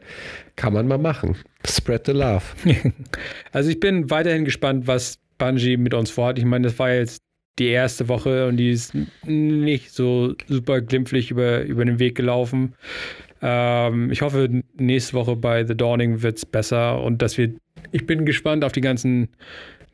Kann 0.56 0.74
man 0.74 0.88
mal 0.88 0.98
machen. 0.98 1.36
Spread 1.68 2.06
the 2.06 2.14
love. 2.14 2.44
Also 3.52 3.70
ich 3.70 3.80
bin 3.80 4.10
weiterhin 4.10 4.46
gespannt, 4.46 4.88
was 4.88 5.18
Bungie 5.38 5.76
mit 5.76 5.94
uns 5.94 6.10
vorhat. 6.10 6.40
Ich 6.40 6.46
meine, 6.46 6.68
das 6.68 6.80
war 6.80 6.92
jetzt 6.92 7.22
die 7.60 7.68
erste 7.68 8.08
Woche 8.08 8.48
und 8.48 8.58
die 8.58 8.72
ist 8.72 8.94
nicht 9.26 9.92
so 9.92 10.36
super 10.48 10.82
glimpflich 10.82 11.32
über, 11.32 11.62
über 11.64 11.84
den 11.84 12.00
Weg 12.00 12.16
gelaufen. 12.16 12.76
Ähm, 13.42 14.12
ich 14.12 14.22
hoffe, 14.22 14.64
nächste 14.78 15.14
Woche 15.14 15.36
bei 15.36 15.66
The 15.66 15.76
Dawning 15.76 16.22
wird 16.22 16.38
es 16.38 16.46
besser 16.46 17.02
und 17.02 17.22
dass 17.22 17.38
wir. 17.38 17.54
Ich 17.92 18.06
bin 18.06 18.26
gespannt 18.26 18.64
auf 18.64 18.72
die 18.72 18.82
ganzen 18.82 19.30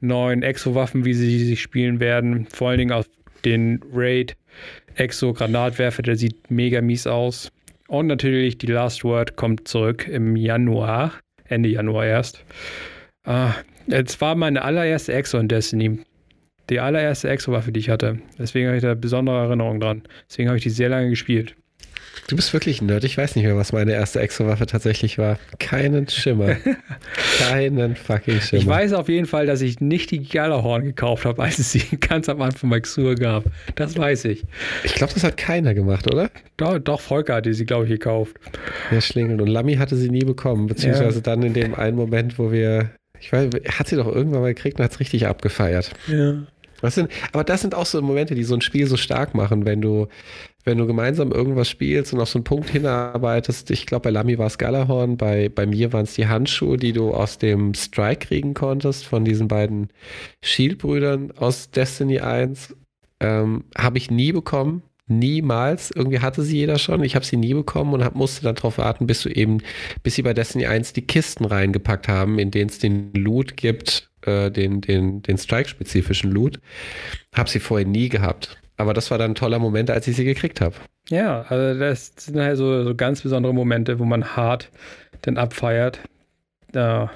neuen 0.01 0.43
Exo-Waffen, 0.43 1.05
wie 1.05 1.13
sie 1.13 1.45
sich 1.45 1.61
spielen 1.61 1.99
werden. 1.99 2.47
Vor 2.47 2.69
allen 2.69 2.79
Dingen 2.79 2.91
auf 2.91 3.07
den 3.45 3.79
Raid 3.93 4.35
Exo-Granatwerfer, 4.95 6.01
der 6.01 6.15
sieht 6.15 6.51
mega 6.51 6.81
mies 6.81 7.07
aus. 7.07 7.51
Und 7.87 8.07
natürlich 8.07 8.57
die 8.57 8.67
Last 8.67 9.03
Word 9.03 9.35
kommt 9.35 9.67
zurück 9.67 10.07
im 10.07 10.35
Januar, 10.35 11.13
Ende 11.45 11.69
Januar 11.69 12.05
erst. 12.05 12.43
Äh, 13.25 13.49
es 13.89 14.19
war 14.19 14.35
meine 14.35 14.61
allererste 14.63 15.13
Exo 15.13 15.37
in 15.37 15.47
Destiny. 15.47 15.99
Die 16.69 16.81
allererste 16.81 17.29
Exo-Waffe, 17.29 17.71
die 17.71 17.79
ich 17.79 17.89
hatte. 17.89 18.19
Deswegen 18.37 18.67
habe 18.67 18.77
ich 18.77 18.83
da 18.83 18.93
besondere 18.93 19.45
Erinnerungen 19.45 19.79
dran. 19.79 20.03
Deswegen 20.29 20.49
habe 20.49 20.57
ich 20.57 20.63
die 20.63 20.69
sehr 20.69 20.89
lange 20.89 21.09
gespielt. 21.09 21.55
Du 22.27 22.35
bist 22.35 22.52
wirklich 22.53 22.81
ein 22.81 22.88
Nerd. 22.88 23.03
Ich 23.03 23.18
weiß 23.18 23.35
nicht 23.35 23.45
mehr, 23.45 23.56
was 23.56 23.72
meine 23.72 23.94
erste 23.94 24.19
Exo-Waffe 24.19 24.65
tatsächlich 24.65 25.18
war. 25.18 25.38
Keinen 25.60 26.07
Schimmer. 26.10 26.57
Keinen 27.39 27.95
fucking 27.95 28.41
Schimmer. 28.41 28.61
Ich 28.61 28.68
weiß 28.68 28.94
auf 28.94 29.10
jeden 29.10 29.27
Fall, 29.27 29.45
dass 29.45 29.61
ich 29.61 29.80
nicht 29.80 30.11
die 30.11 30.23
Galahorn 30.23 30.84
gekauft 30.84 31.26
habe, 31.26 31.44
als 31.44 31.60
es 31.60 31.72
sie 31.72 31.84
ganz 31.99 32.27
am 32.30 32.41
Anfang 32.41 32.69
bei 32.69 32.80
Xur 32.80 33.15
gab. 33.15 33.45
Das 33.76 33.98
weiß 33.98 34.26
ich. 34.26 34.44
Ich 34.84 34.95
glaube, 34.95 35.14
das 35.14 35.23
hat 35.23 35.38
keiner 35.38 35.73
gemacht, 35.73 36.11
oder? 36.11 36.30
Doch, 36.57 36.80
doch 36.80 36.99
Volker 36.99 37.35
hatte 37.35 37.53
sie, 37.53 37.65
glaube 37.65 37.85
ich, 37.85 37.91
gekauft. 37.91 38.35
Ja, 38.91 38.99
Schlingel. 38.99 39.39
Und 39.39 39.48
Lammy 39.48 39.76
hatte 39.76 39.95
sie 39.95 40.10
nie 40.10 40.26
bekommen. 40.26 40.68
Beziehungsweise 40.68 41.18
ja. 41.18 41.23
dann 41.23 41.44
in 41.44 41.53
dem 41.53 41.76
einen 41.76 41.95
Moment, 41.95 42.39
wo 42.39 42.52
wir. 42.52 42.89
Ich 43.19 43.34
weiß, 43.34 43.49
hat 43.77 43.88
sie 43.88 43.95
doch 43.95 44.07
irgendwann 44.07 44.41
mal 44.41 44.53
gekriegt 44.53 44.77
und 44.77 44.84
hat 44.84 44.91
es 44.91 44.99
richtig 44.99 45.26
abgefeiert. 45.26 45.91
Ja. 46.07 46.44
Das 46.81 46.95
sind, 46.95 47.09
aber 47.31 47.43
das 47.43 47.61
sind 47.61 47.75
auch 47.75 47.85
so 47.85 48.01
Momente, 48.01 48.35
die 48.35 48.43
so 48.43 48.55
ein 48.55 48.61
Spiel 48.61 48.87
so 48.87 48.97
stark 48.97 49.33
machen, 49.33 49.65
wenn 49.65 49.81
du, 49.81 50.07
wenn 50.63 50.77
du 50.77 50.85
gemeinsam 50.85 51.31
irgendwas 51.31 51.69
spielst 51.69 52.13
und 52.13 52.19
auf 52.19 52.29
so 52.29 52.39
einen 52.39 52.43
Punkt 52.43 52.69
hinarbeitest. 52.69 53.71
Ich 53.71 53.85
glaube, 53.85 54.03
bei 54.03 54.09
Lamy 54.11 54.37
war 54.37 54.47
es 54.47 54.57
Galahorn, 54.57 55.17
bei, 55.17 55.49
bei 55.49 55.65
mir 55.65 55.93
waren 55.93 56.03
es 56.03 56.13
die 56.13 56.27
Handschuhe, 56.27 56.77
die 56.77 56.93
du 56.93 57.13
aus 57.13 57.37
dem 57.37 57.73
Strike 57.73 58.27
kriegen 58.27 58.53
konntest, 58.53 59.05
von 59.05 59.25
diesen 59.25 59.47
beiden 59.47 59.89
Shield-Brüdern 60.43 61.31
aus 61.37 61.71
Destiny 61.71 62.19
1. 62.19 62.75
Ähm, 63.19 63.63
habe 63.77 63.97
ich 63.97 64.11
nie 64.11 64.31
bekommen. 64.31 64.83
Niemals. 65.07 65.91
Irgendwie 65.91 66.19
hatte 66.19 66.43
sie 66.43 66.57
jeder 66.57 66.77
schon. 66.77 67.01
Ich 67.03 67.15
habe 67.15 67.25
sie 67.25 67.37
nie 67.37 67.53
bekommen 67.53 67.93
und 67.93 68.03
hab, 68.03 68.15
musste 68.15 68.43
dann 68.43 68.55
darauf 68.55 68.77
warten, 68.77 69.07
bis 69.07 69.21
du 69.21 69.29
eben, 69.29 69.59
bis 70.03 70.15
sie 70.15 70.21
bei 70.21 70.33
Destiny 70.33 70.67
1 70.67 70.91
die 70.93 71.07
Kisten 71.07 71.45
reingepackt 71.45 72.09
haben, 72.09 72.39
in 72.39 72.51
denen 72.51 72.69
es 72.69 72.77
den 72.77 73.13
Loot 73.13 73.55
gibt, 73.55 74.06
äh, 74.27 74.51
den, 74.51 74.81
den, 74.81 75.21
den 75.21 75.37
Strike-spezifischen 75.37 76.31
Loot. 76.31 76.59
Habe 77.35 77.49
sie 77.49 77.59
vorher 77.59 77.87
nie 77.87 78.09
gehabt. 78.09 78.57
Aber 78.77 78.93
das 78.93 79.09
war 79.09 79.17
dann 79.17 79.31
ein 79.31 79.35
toller 79.35 79.59
Moment, 79.59 79.89
als 79.89 80.07
ich 80.07 80.15
sie 80.15 80.25
gekriegt 80.25 80.61
habe. 80.61 80.75
Ja, 81.09 81.41
also 81.43 81.79
das 81.79 82.11
sind 82.17 82.39
halt 82.39 82.57
so, 82.57 82.83
so 82.83 82.95
ganz 82.95 83.21
besondere 83.21 83.53
Momente, 83.53 83.97
wo 83.97 84.05
man 84.05 84.35
hart 84.35 84.69
dann 85.21 85.37
abfeiert. 85.37 85.99
Ja, 86.73 87.09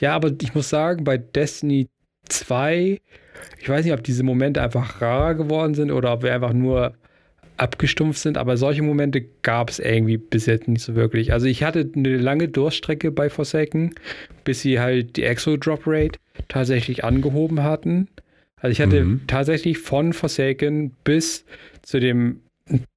aber 0.00 0.32
ich 0.40 0.54
muss 0.54 0.70
sagen, 0.70 1.04
bei 1.04 1.18
Destiny 1.18 1.88
2, 2.28 3.00
ich 3.58 3.68
weiß 3.68 3.84
nicht, 3.84 3.92
ob 3.92 4.02
diese 4.02 4.22
Momente 4.22 4.62
einfach 4.62 5.02
rarer 5.02 5.34
geworden 5.34 5.74
sind 5.74 5.90
oder 5.90 6.12
ob 6.12 6.22
wir 6.22 6.32
einfach 6.32 6.52
nur 6.52 6.94
abgestumpft 7.56 8.20
sind, 8.20 8.38
aber 8.38 8.56
solche 8.56 8.82
Momente 8.82 9.22
gab 9.42 9.70
es 9.70 9.78
irgendwie 9.78 10.16
bis 10.16 10.46
jetzt 10.46 10.68
nicht 10.68 10.82
so 10.82 10.94
wirklich. 10.94 11.32
Also 11.32 11.46
ich 11.46 11.62
hatte 11.62 11.88
eine 11.94 12.16
lange 12.16 12.48
Durststrecke 12.48 13.10
bei 13.10 13.28
Forsaken, 13.28 13.94
bis 14.44 14.62
sie 14.62 14.80
halt 14.80 15.16
die 15.16 15.24
Exo-Drop-Rate 15.24 16.18
tatsächlich 16.48 17.04
angehoben 17.04 17.62
hatten. 17.62 18.08
Also 18.56 18.72
ich 18.72 18.80
hatte 18.80 19.04
mhm. 19.04 19.26
tatsächlich 19.26 19.78
von 19.78 20.12
Forsaken 20.12 20.90
bis 21.04 21.44
zu 21.82 22.00
dem, 22.00 22.40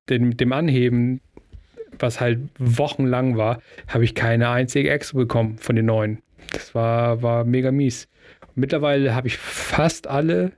dem, 0.10 0.38
dem 0.38 0.54
Anheben, 0.54 1.22
was 2.00 2.22
halt 2.22 2.40
wochenlang 2.60 3.38
war, 3.38 3.62
habe 3.88 4.04
ich 4.04 4.16
keine 4.16 4.50
einzige 4.50 4.90
Exo 4.90 5.18
bekommen 5.18 5.58
von 5.58 5.76
den 5.76 5.86
neuen. 5.86 6.20
Das 6.52 6.74
war, 6.76 7.22
war 7.22 7.44
mega 7.44 7.72
mies. 7.72 8.08
Mittlerweile 8.56 9.14
habe 9.14 9.28
ich 9.28 9.38
fast 9.38 10.08
alle 10.08 10.54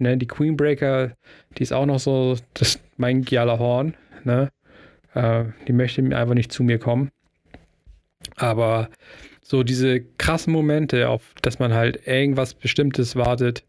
Ne, 0.00 0.16
die 0.16 0.26
Queenbreaker, 0.26 1.12
die 1.56 1.62
ist 1.62 1.72
auch 1.72 1.84
noch 1.84 1.98
so, 1.98 2.36
das 2.54 2.80
mein 2.96 3.24
Horn. 3.26 3.94
Ne? 4.24 4.50
Äh, 5.14 5.44
die 5.68 5.74
möchte 5.74 6.02
einfach 6.02 6.34
nicht 6.34 6.52
zu 6.52 6.62
mir 6.62 6.78
kommen. 6.78 7.10
Aber 8.36 8.88
so 9.50 9.64
diese 9.64 10.00
krassen 10.00 10.52
Momente, 10.52 11.08
auf 11.08 11.34
dass 11.42 11.58
man 11.58 11.74
halt 11.74 12.06
irgendwas 12.06 12.54
Bestimmtes 12.54 13.16
wartet, 13.16 13.64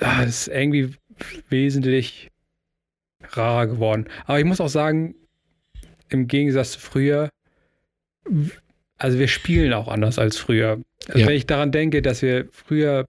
ah, 0.00 0.24
ist 0.24 0.48
irgendwie 0.48 0.96
wesentlich 1.48 2.32
rarer 3.28 3.68
geworden. 3.68 4.08
Aber 4.24 4.40
ich 4.40 4.44
muss 4.44 4.60
auch 4.60 4.68
sagen, 4.68 5.14
im 6.08 6.26
Gegensatz 6.26 6.72
zu 6.72 6.80
früher, 6.80 7.28
also 8.98 9.20
wir 9.20 9.28
spielen 9.28 9.72
auch 9.72 9.86
anders 9.86 10.18
als 10.18 10.36
früher. 10.36 10.82
Also 11.06 11.20
ja. 11.20 11.28
Wenn 11.28 11.36
ich 11.36 11.46
daran 11.46 11.70
denke, 11.70 12.02
dass 12.02 12.22
wir 12.22 12.48
früher 12.50 13.06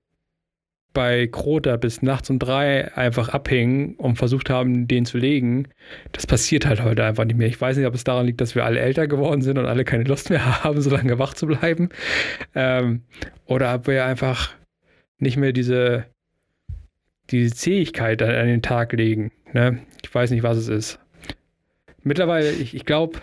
bei 0.97 1.27
Krota 1.27 1.77
bis 1.77 2.01
nachts 2.01 2.27
um 2.31 2.39
drei 2.39 2.91
einfach 2.97 3.29
abhängen 3.29 3.93
und 3.97 4.15
versucht 4.15 4.49
haben, 4.49 4.87
den 4.87 5.05
zu 5.05 5.19
legen. 5.19 5.67
Das 6.11 6.25
passiert 6.25 6.65
halt 6.65 6.83
heute 6.83 7.05
einfach 7.05 7.23
nicht 7.23 7.37
mehr. 7.37 7.47
Ich 7.47 7.61
weiß 7.61 7.77
nicht, 7.77 7.85
ob 7.85 7.93
es 7.93 8.03
daran 8.03 8.25
liegt, 8.25 8.41
dass 8.41 8.55
wir 8.55 8.65
alle 8.65 8.79
älter 8.79 9.05
geworden 9.07 9.43
sind 9.43 9.59
und 9.59 9.67
alle 9.67 9.85
keine 9.85 10.05
Lust 10.05 10.31
mehr 10.31 10.63
haben, 10.63 10.81
so 10.81 10.89
lange 10.89 11.19
wach 11.19 11.35
zu 11.35 11.45
bleiben. 11.45 11.89
Ähm, 12.55 13.03
oder 13.45 13.75
ob 13.75 13.85
wir 13.85 14.05
einfach 14.05 14.55
nicht 15.19 15.37
mehr 15.37 15.53
diese, 15.53 16.05
diese 17.29 17.53
Zähigkeit 17.53 18.23
an, 18.23 18.31
an 18.31 18.47
den 18.47 18.63
Tag 18.63 18.91
legen. 18.93 19.31
Ne? 19.53 19.77
Ich 20.03 20.15
weiß 20.15 20.31
nicht, 20.31 20.41
was 20.41 20.57
es 20.57 20.67
ist. 20.67 20.99
Mittlerweile, 22.01 22.49
ich, 22.49 22.73
ich 22.73 22.85
glaube, 22.85 23.19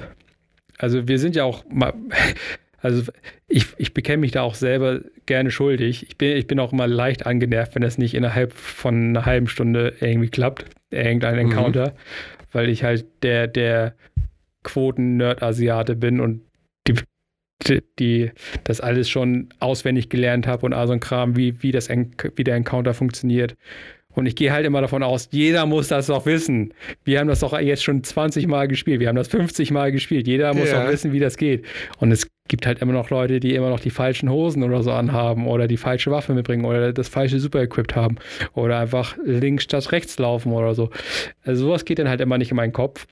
also 0.79 1.09
wir 1.09 1.19
sind 1.19 1.35
ja 1.35 1.43
auch 1.43 1.65
mal, 1.69 1.93
also 2.85 3.11
ich, 3.49 3.69
ich 3.79 3.95
bekenne 3.95 4.19
mich 4.19 4.33
da 4.33 4.43
auch 4.43 4.55
selber 4.55 5.01
gerne 5.25 5.51
schuldig. 5.51 6.05
Ich 6.07 6.19
bin, 6.19 6.37
ich 6.37 6.47
bin 6.47 6.61
auch 6.61 6.71
immer 6.71 6.87
leicht 6.87 7.25
angenervt, 7.25 7.75
wenn 7.75 7.81
das 7.81 7.97
nicht 7.97 8.13
innerhalb 8.13 8.53
von 8.53 8.95
einer 9.09 9.25
halben 9.25 9.49
Stunde 9.49 9.95
irgendwie 10.01 10.29
klappt, 10.29 10.67
irgendein 10.91 11.37
mhm. 11.37 11.51
Encounter, 11.51 11.87
mhm. 11.87 12.45
weil 12.53 12.69
ich 12.69 12.85
halt 12.85 13.07
der, 13.23 13.47
der 13.47 13.95
Quoten-Nerd-Asiate 14.65 15.97
bin 15.97 16.21
und 16.21 16.43
die, 16.87 16.97
die, 17.67 17.83
die, 17.99 18.31
das 18.65 18.83
alles 18.83 19.09
schon 19.09 19.49
auswendig 19.61 20.11
gelernt 20.11 20.47
habe 20.47 20.67
und 20.67 20.75
all 20.75 20.87
so 20.87 20.93
ein 20.93 21.01
Kram, 21.01 21.39
wie, 21.39 21.63
wie, 21.63 21.73
das, 21.73 21.89
wie 21.89 22.45
der 22.45 22.57
Encounter 22.57 22.93
funktioniert. 22.93 23.57
Und 24.11 24.27
ich 24.27 24.37
gehe 24.37 24.53
halt 24.53 24.67
immer 24.67 24.83
davon 24.83 25.03
aus, 25.03 25.31
jeder 25.33 25.65
muss 25.65 25.89
das 25.89 26.09
doch 26.09 26.27
wissen. 26.27 26.75
Wir 27.03 27.19
haben 27.19 27.29
das 27.29 27.41
doch 27.41 27.59
jetzt 27.59 27.83
schon 27.83 28.05
20 28.05 28.47
Mal 28.47 28.69
gespielt. 28.69 29.01
Wir 29.01 29.09
haben 29.09 29.17
das 29.17 29.29
50 29.29 29.71
Mal 29.71 29.91
gespielt. 29.91 30.29
Jeder 30.29 30.53
muss 30.53 30.71
ja. 30.71 30.85
doch 30.85 30.93
wissen, 30.93 31.13
wie 31.13 31.19
das 31.19 31.39
geht. 31.39 31.65
Und 31.99 32.13
es 32.13 32.29
gibt 32.49 32.67
halt 32.67 32.81
immer 32.81 32.93
noch 32.93 33.11
Leute, 33.11 33.41
die 33.41 33.55
immer 33.55 33.71
noch 33.71 33.81
die 33.81 33.91
falschen 33.91 34.31
Hosen 34.31 34.63
oder 34.63 34.83
so 34.83 34.93
anhaben 34.93 35.47
oder 35.47 35.67
die 35.67 35.77
falsche 35.77 36.11
Waffe 36.11 36.35
mitbringen 36.35 36.65
oder 36.65 36.93
das 36.93 37.09
falsche 37.09 37.41
Super-Equipped 37.41 37.97
haben 37.97 38.17
oder 38.53 38.79
einfach 38.79 39.17
links 39.25 39.65
statt 39.65 39.91
rechts 39.93 40.19
laufen 40.19 40.53
oder 40.53 40.75
so. 40.75 40.91
Also 41.45 41.67
sowas 41.67 41.85
geht 41.85 41.99
dann 41.99 42.09
halt 42.09 42.21
immer 42.21 42.39
nicht 42.39 42.51
in 42.51 42.57
meinen 42.57 42.73
Kopf. 42.73 43.07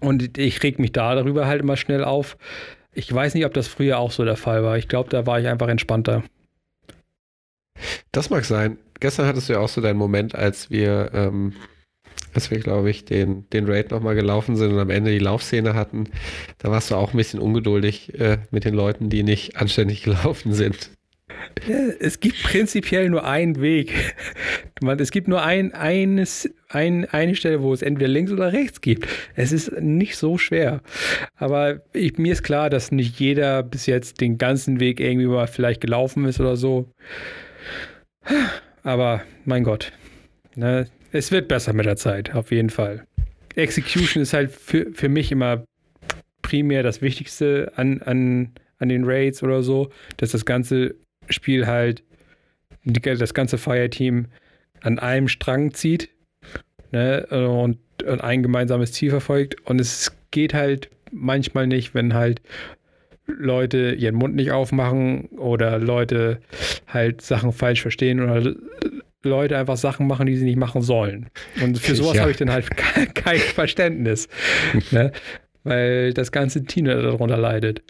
Und 0.00 0.38
ich 0.38 0.62
reg 0.62 0.78
mich 0.78 0.92
da 0.92 1.14
darüber 1.14 1.46
halt 1.46 1.62
immer 1.62 1.76
schnell 1.76 2.04
auf. 2.04 2.36
Ich 2.92 3.12
weiß 3.12 3.34
nicht, 3.34 3.46
ob 3.46 3.54
das 3.54 3.68
früher 3.68 3.98
auch 3.98 4.10
so 4.10 4.24
der 4.24 4.36
Fall 4.36 4.62
war. 4.62 4.76
Ich 4.76 4.88
glaube, 4.88 5.10
da 5.10 5.26
war 5.26 5.40
ich 5.40 5.46
einfach 5.46 5.68
entspannter. 5.68 6.22
Das 8.12 8.30
mag 8.30 8.44
sein 8.44 8.78
gestern 9.00 9.26
hattest 9.26 9.48
du 9.48 9.54
ja 9.54 9.60
auch 9.60 9.68
so 9.68 9.80
deinen 9.80 9.98
Moment, 9.98 10.34
als 10.34 10.70
wir, 10.70 11.10
ähm, 11.12 11.54
als 12.34 12.50
wir, 12.50 12.58
glaube 12.60 12.90
ich, 12.90 13.04
den, 13.04 13.48
den 13.50 13.66
Raid 13.66 13.90
nochmal 13.90 14.14
gelaufen 14.14 14.56
sind 14.56 14.72
und 14.72 14.78
am 14.78 14.90
Ende 14.90 15.10
die 15.10 15.18
Laufszene 15.18 15.74
hatten. 15.74 16.04
Da 16.58 16.70
warst 16.70 16.90
du 16.90 16.94
auch 16.94 17.12
ein 17.12 17.16
bisschen 17.16 17.40
ungeduldig 17.40 18.18
äh, 18.18 18.38
mit 18.50 18.64
den 18.64 18.74
Leuten, 18.74 19.10
die 19.10 19.22
nicht 19.22 19.56
anständig 19.56 20.02
gelaufen 20.04 20.52
sind. 20.52 20.90
Ja, 21.66 21.76
es 21.98 22.20
gibt 22.20 22.42
prinzipiell 22.42 23.10
nur 23.10 23.24
einen 23.24 23.60
Weg. 23.60 23.92
Es 24.96 25.10
gibt 25.10 25.28
nur 25.28 25.42
ein, 25.42 25.74
eines, 25.74 26.48
ein, 26.70 27.04
eine 27.04 27.34
Stelle, 27.34 27.60
wo 27.60 27.74
es 27.74 27.82
entweder 27.82 28.08
links 28.08 28.32
oder 28.32 28.50
rechts 28.54 28.80
gibt. 28.80 29.06
Es 29.34 29.52
ist 29.52 29.78
nicht 29.78 30.16
so 30.16 30.38
schwer. 30.38 30.80
Aber 31.36 31.82
ich, 31.92 32.16
mir 32.16 32.32
ist 32.32 32.42
klar, 32.44 32.70
dass 32.70 32.90
nicht 32.90 33.20
jeder 33.20 33.62
bis 33.62 33.84
jetzt 33.84 34.22
den 34.22 34.38
ganzen 34.38 34.80
Weg 34.80 34.98
irgendwie 34.98 35.26
mal 35.26 35.46
vielleicht 35.48 35.82
gelaufen 35.82 36.24
ist 36.24 36.40
oder 36.40 36.56
so. 36.56 36.90
Aber 38.82 39.20
mein 39.44 39.64
Gott, 39.64 39.92
ne, 40.56 40.86
es 41.12 41.32
wird 41.32 41.48
besser 41.48 41.72
mit 41.72 41.86
der 41.86 41.96
Zeit, 41.96 42.34
auf 42.34 42.50
jeden 42.50 42.70
Fall. 42.70 43.06
Execution 43.56 44.22
ist 44.22 44.32
halt 44.32 44.52
für, 44.52 44.86
für 44.92 45.08
mich 45.08 45.32
immer 45.32 45.64
primär 46.42 46.82
das 46.82 47.02
Wichtigste 47.02 47.72
an, 47.76 48.00
an, 48.02 48.52
an 48.78 48.88
den 48.88 49.04
Raids 49.04 49.42
oder 49.42 49.62
so, 49.62 49.90
dass 50.16 50.32
das 50.32 50.44
ganze 50.44 50.94
Spiel 51.28 51.66
halt 51.66 52.02
das 52.84 53.34
ganze 53.34 53.58
Fireteam 53.58 54.26
an 54.80 54.98
einem 54.98 55.28
Strang 55.28 55.74
zieht 55.74 56.08
ne, 56.92 57.26
und, 57.26 57.78
und 58.02 58.20
ein 58.20 58.42
gemeinsames 58.42 58.92
Ziel 58.92 59.10
verfolgt. 59.10 59.60
Und 59.68 59.80
es 59.80 60.12
geht 60.30 60.54
halt 60.54 60.90
manchmal 61.12 61.66
nicht, 61.66 61.94
wenn 61.94 62.14
halt 62.14 62.40
Leute 63.26 63.92
ihren 63.92 64.14
Mund 64.16 64.34
nicht 64.34 64.50
aufmachen 64.50 65.26
oder 65.36 65.78
Leute 65.78 66.40
halt 66.86 67.20
Sachen 67.20 67.52
falsch 67.52 67.82
verstehen 67.82 68.20
oder 68.20 68.54
Leute 69.22 69.58
einfach 69.58 69.76
Sachen 69.76 70.06
machen, 70.06 70.26
die 70.26 70.36
sie 70.36 70.44
nicht 70.44 70.56
machen 70.56 70.82
sollen. 70.82 71.28
Und 71.62 71.78
für 71.78 71.94
sowas 71.96 72.16
ja. 72.16 72.22
habe 72.22 72.30
ich 72.30 72.36
dann 72.36 72.50
halt 72.50 72.68
kein 73.14 73.38
Verständnis. 73.38 74.28
ne? 74.90 75.12
Weil 75.62 76.14
das 76.14 76.32
ganze 76.32 76.64
Team 76.64 76.86
darunter 76.86 77.36
leidet. 77.36 77.82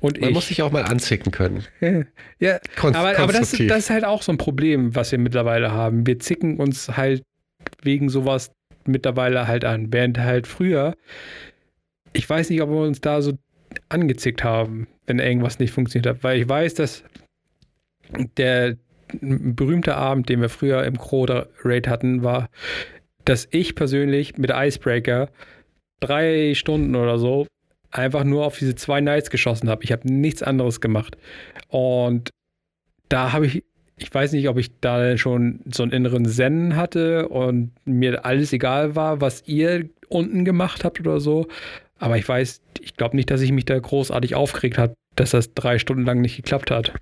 Und 0.00 0.20
Man 0.20 0.30
ich. 0.30 0.34
muss 0.34 0.48
sich 0.48 0.60
auch 0.60 0.70
mal 0.70 0.82
anzicken 0.82 1.32
können. 1.32 1.64
ja, 2.38 2.58
Kon 2.76 2.94
aber, 2.94 3.18
aber 3.18 3.32
das, 3.32 3.52
das, 3.52 3.78
ist 3.78 3.90
halt 3.90 4.04
auch 4.04 4.20
so 4.20 4.32
ein 4.32 4.38
Problem, 4.38 4.94
was 4.94 5.12
wir 5.12 5.18
mittlerweile 5.18 5.72
haben. 5.72 6.06
Wir 6.06 6.18
zicken 6.18 6.58
uns 6.58 6.94
halt 6.96 7.22
wegen 7.82 8.10
sowas 8.10 8.52
mittlerweile 8.84 9.48
halt 9.48 9.64
an. 9.64 9.92
Während 9.92 10.18
halt 10.18 10.46
früher, 10.46 10.94
ich 12.12 12.28
weiß 12.28 12.50
nicht, 12.50 12.60
ob 12.60 12.68
wir 12.68 12.80
uns 12.80 13.00
da 13.00 13.22
so 13.22 13.32
angezickt 13.88 14.44
haben, 14.44 14.88
wenn 15.06 15.18
irgendwas 15.20 15.58
nicht 15.58 15.72
funktioniert 15.72 16.16
hat. 16.16 16.22
Weil 16.22 16.40
ich 16.40 16.48
weiß, 16.48 16.74
dass 16.74 17.02
der 18.36 18.76
berühmte 19.20 19.96
Abend, 19.96 20.28
den 20.28 20.40
wir 20.40 20.48
früher 20.48 20.84
im 20.84 20.98
Crow 20.98 21.46
Raid 21.64 21.88
hatten, 21.88 22.22
war, 22.22 22.48
dass 23.24 23.48
ich 23.50 23.74
persönlich 23.74 24.36
mit 24.36 24.50
Icebreaker 24.50 25.30
drei 26.00 26.54
Stunden 26.54 26.94
oder 26.96 27.18
so 27.18 27.46
einfach 27.90 28.24
nur 28.24 28.44
auf 28.44 28.58
diese 28.58 28.74
zwei 28.74 29.00
Knights 29.00 29.30
geschossen 29.30 29.68
habe. 29.70 29.84
Ich 29.84 29.92
habe 29.92 30.12
nichts 30.12 30.42
anderes 30.42 30.80
gemacht. 30.80 31.16
Und 31.68 32.30
da 33.08 33.32
habe 33.32 33.46
ich, 33.46 33.64
ich 33.96 34.12
weiß 34.12 34.32
nicht, 34.32 34.48
ob 34.48 34.58
ich 34.58 34.78
da 34.80 35.16
schon 35.16 35.60
so 35.72 35.84
einen 35.84 35.92
inneren 35.92 36.26
Zen 36.26 36.76
hatte 36.76 37.28
und 37.28 37.70
mir 37.84 38.24
alles 38.24 38.52
egal 38.52 38.96
war, 38.96 39.20
was 39.20 39.44
ihr 39.46 39.88
unten 40.08 40.44
gemacht 40.44 40.84
habt 40.84 41.00
oder 41.00 41.20
so. 41.20 41.46
Aber 41.98 42.18
ich 42.18 42.28
weiß, 42.28 42.60
ich 42.80 42.96
glaube 42.96 43.16
nicht, 43.16 43.30
dass 43.30 43.40
ich 43.40 43.52
mich 43.52 43.64
da 43.64 43.78
großartig 43.78 44.34
aufgeregt 44.34 44.78
habe, 44.78 44.94
dass 45.14 45.30
das 45.30 45.54
drei 45.54 45.78
Stunden 45.78 46.04
lang 46.04 46.20
nicht 46.20 46.36
geklappt 46.36 46.72
hat. 46.72 46.92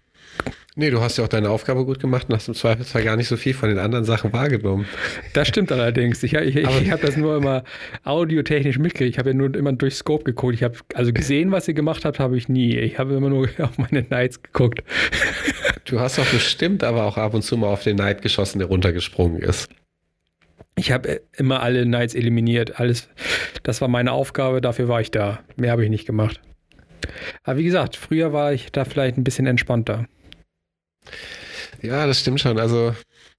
Nee, 0.74 0.88
du 0.88 1.02
hast 1.02 1.18
ja 1.18 1.24
auch 1.24 1.28
deine 1.28 1.50
Aufgabe 1.50 1.84
gut 1.84 2.00
gemacht 2.00 2.30
und 2.30 2.34
hast 2.34 2.48
im 2.48 2.54
Zweifelsfall 2.54 3.04
gar 3.04 3.16
nicht 3.16 3.28
so 3.28 3.36
viel 3.36 3.52
von 3.52 3.68
den 3.68 3.78
anderen 3.78 4.06
Sachen 4.06 4.32
wahrgenommen. 4.32 4.86
Das 5.34 5.48
stimmt 5.48 5.70
allerdings. 5.70 6.22
Ich, 6.22 6.32
ich, 6.32 6.56
ich 6.56 6.90
habe 6.90 7.06
das 7.06 7.18
nur 7.18 7.36
immer 7.36 7.62
audiotechnisch 8.04 8.78
mitgekriegt. 8.78 9.10
Ich 9.10 9.18
habe 9.18 9.30
ja 9.30 9.34
nur 9.34 9.54
immer 9.54 9.74
durch 9.74 9.96
Scope 9.96 10.24
geguckt. 10.24 10.54
Ich 10.54 10.62
habe 10.62 10.78
also 10.94 11.12
gesehen, 11.12 11.52
was 11.52 11.68
ihr 11.68 11.74
gemacht 11.74 12.06
habt, 12.06 12.18
habe 12.18 12.38
ich 12.38 12.48
nie. 12.48 12.74
Ich 12.78 12.98
habe 12.98 13.12
immer 13.12 13.28
nur 13.28 13.48
auf 13.58 13.76
meine 13.76 14.02
Knights 14.02 14.42
geguckt. 14.42 14.82
Du 15.84 16.00
hast 16.00 16.16
doch 16.16 16.26
bestimmt 16.26 16.84
aber 16.84 17.04
auch 17.04 17.18
ab 17.18 17.34
und 17.34 17.42
zu 17.42 17.58
mal 17.58 17.66
auf 17.66 17.82
den 17.82 17.96
Knight 17.96 18.22
geschossen, 18.22 18.58
der 18.58 18.68
runtergesprungen 18.68 19.42
ist. 19.42 19.68
Ich 20.74 20.90
habe 20.90 21.20
immer 21.36 21.62
alle 21.62 21.82
Knights 21.84 22.14
eliminiert. 22.14 22.80
Alles, 22.80 23.10
das 23.62 23.82
war 23.82 23.88
meine 23.88 24.12
Aufgabe, 24.12 24.62
dafür 24.62 24.88
war 24.88 25.02
ich 25.02 25.10
da. 25.10 25.40
Mehr 25.56 25.72
habe 25.72 25.84
ich 25.84 25.90
nicht 25.90 26.06
gemacht. 26.06 26.40
Aber 27.44 27.58
wie 27.58 27.64
gesagt, 27.64 27.96
früher 27.96 28.32
war 28.32 28.54
ich 28.54 28.72
da 28.72 28.86
vielleicht 28.86 29.18
ein 29.18 29.24
bisschen 29.24 29.46
entspannter. 29.46 30.06
Ja, 31.80 32.06
das 32.06 32.20
stimmt 32.20 32.40
schon. 32.40 32.58
Also 32.58 32.94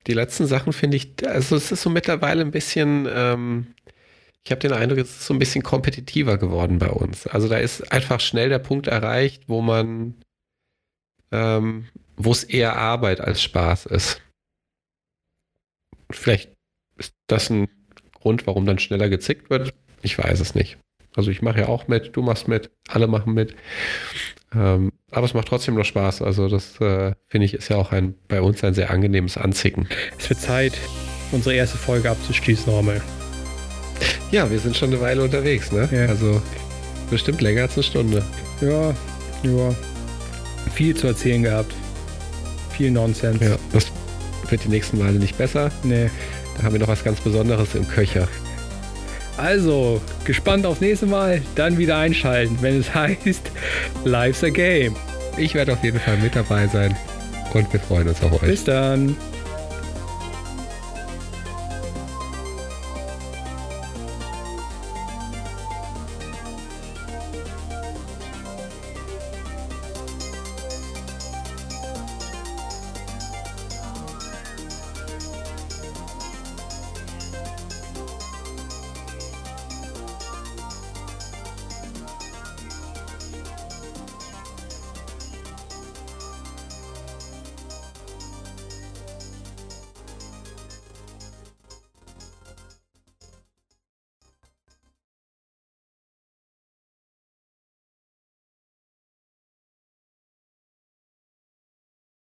die 0.08 0.14
letzten 0.14 0.48
Sachen 0.48 0.74
finde 0.74 0.98
ich, 0.98 1.14
also 1.26 1.56
es 1.56 1.72
ist 1.72 1.82
so 1.82 1.90
mittlerweile 1.90 2.42
ein 2.42 2.52
bisschen, 2.52 3.08
ähm, 3.10 3.68
ich 4.44 4.52
habe 4.52 4.60
den 4.60 4.74
Eindruck, 4.74 5.00
es 5.00 5.10
ist 5.10 5.26
so 5.26 5.34
ein 5.34 5.40
bisschen 5.40 5.64
kompetitiver 5.64 6.38
geworden 6.38 6.80
bei 6.80 6.90
uns. 6.90 7.28
Also 7.28 7.48
da 7.48 7.58
ist 7.58 7.92
einfach 7.92 8.20
schnell 8.20 8.50
der 8.50 8.60
Punkt 8.60 8.88
erreicht, 8.88 9.44
wo 9.48 9.62
man, 9.62 10.16
ähm, 11.32 11.88
wo 12.18 12.32
es 12.32 12.44
eher 12.44 12.76
Arbeit 12.76 13.22
als 13.22 13.42
Spaß 13.42 13.86
ist. 13.88 14.22
Vielleicht 16.12 16.52
ist 16.98 17.14
das 17.28 17.50
ein 17.50 17.70
Grund, 18.14 18.46
warum 18.46 18.66
dann 18.66 18.80
schneller 18.80 19.10
gezickt 19.10 19.50
wird. 19.50 19.74
Ich 20.02 20.18
weiß 20.18 20.40
es 20.42 20.54
nicht. 20.54 20.78
Also 21.16 21.32
ich 21.32 21.42
mache 21.42 21.62
ja 21.62 21.68
auch 21.68 21.88
mit, 21.88 22.16
du 22.16 22.22
machst 22.22 22.48
mit, 22.48 22.72
alle 22.88 23.08
machen 23.08 23.34
mit. 23.34 23.56
Ähm, 24.56 24.92
aber 25.12 25.26
es 25.26 25.34
macht 25.34 25.48
trotzdem 25.48 25.76
noch 25.76 25.86
Spaß. 25.86 26.22
Also 26.22 26.48
das 26.48 26.80
äh, 26.82 27.14
finde 27.28 27.46
ich 27.46 27.54
ist 27.54 27.70
ja 27.70 27.78
auch 27.78 27.92
ein, 27.92 28.16
bei 28.28 28.42
uns 28.42 28.64
ein 28.64 28.74
sehr 28.74 28.90
angenehmes 28.90 29.38
Anzicken. 29.38 29.88
Es 30.18 30.30
wird 30.30 30.40
Zeit, 30.40 30.74
unsere 31.32 31.56
erste 31.56 31.78
Folge 31.78 32.10
abzuschließen, 32.10 32.72
Normal. 32.72 33.02
Ja, 34.32 34.50
wir 34.50 34.60
sind 34.60 34.76
schon 34.76 34.90
eine 34.90 35.02
Weile 35.02 35.24
unterwegs, 35.24 35.72
ne? 35.72 35.88
Ja. 35.92 36.08
Also 36.08 36.42
bestimmt 37.10 37.42
länger 37.42 37.64
als 37.64 37.76
eine 37.76 37.84
Stunde. 37.84 38.24
Ja, 38.62 38.90
ja. 39.44 39.76
Viel 40.74 40.96
zu 40.96 41.08
erzählen 41.08 41.44
gehabt. 41.44 41.74
Viel 42.72 42.90
Nonsens. 42.90 43.40
Ja, 43.40 43.58
das 43.72 43.92
wird 44.50 44.64
die 44.64 44.70
nächsten 44.70 44.98
Male 44.98 45.20
nicht 45.20 45.38
besser. 45.38 45.72
Nee. 45.84 46.10
Da 46.58 46.64
haben 46.64 46.74
wir 46.74 46.80
noch 46.80 46.88
was 46.88 47.04
ganz 47.04 47.20
Besonderes 47.20 47.76
im 47.76 47.88
Köcher. 47.88 48.28
Also, 49.38 50.02
gespannt 50.26 50.66
aufs 50.66 50.82
nächste 50.82 51.06
Mal, 51.06 51.42
dann 51.56 51.78
wieder 51.78 51.98
einschalten, 51.98 52.58
wenn 52.62 52.80
es 52.80 52.94
heißt 52.96 53.52
Life's 54.06 54.44
a 54.44 54.50
Game. 54.50 54.96
Ich 55.38 55.56
werde 55.56 55.74
auf 55.74 55.84
jeden 55.84 56.00
Fall 56.00 56.18
mit 56.18 56.36
dabei 56.36 56.68
sein 56.68 56.96
und 57.54 57.72
wir 57.74 57.80
freuen 57.80 58.08
uns 58.08 58.22
auf 58.22 58.34
euch. 58.34 58.50
Bis 58.50 58.64
dann. 58.64 59.16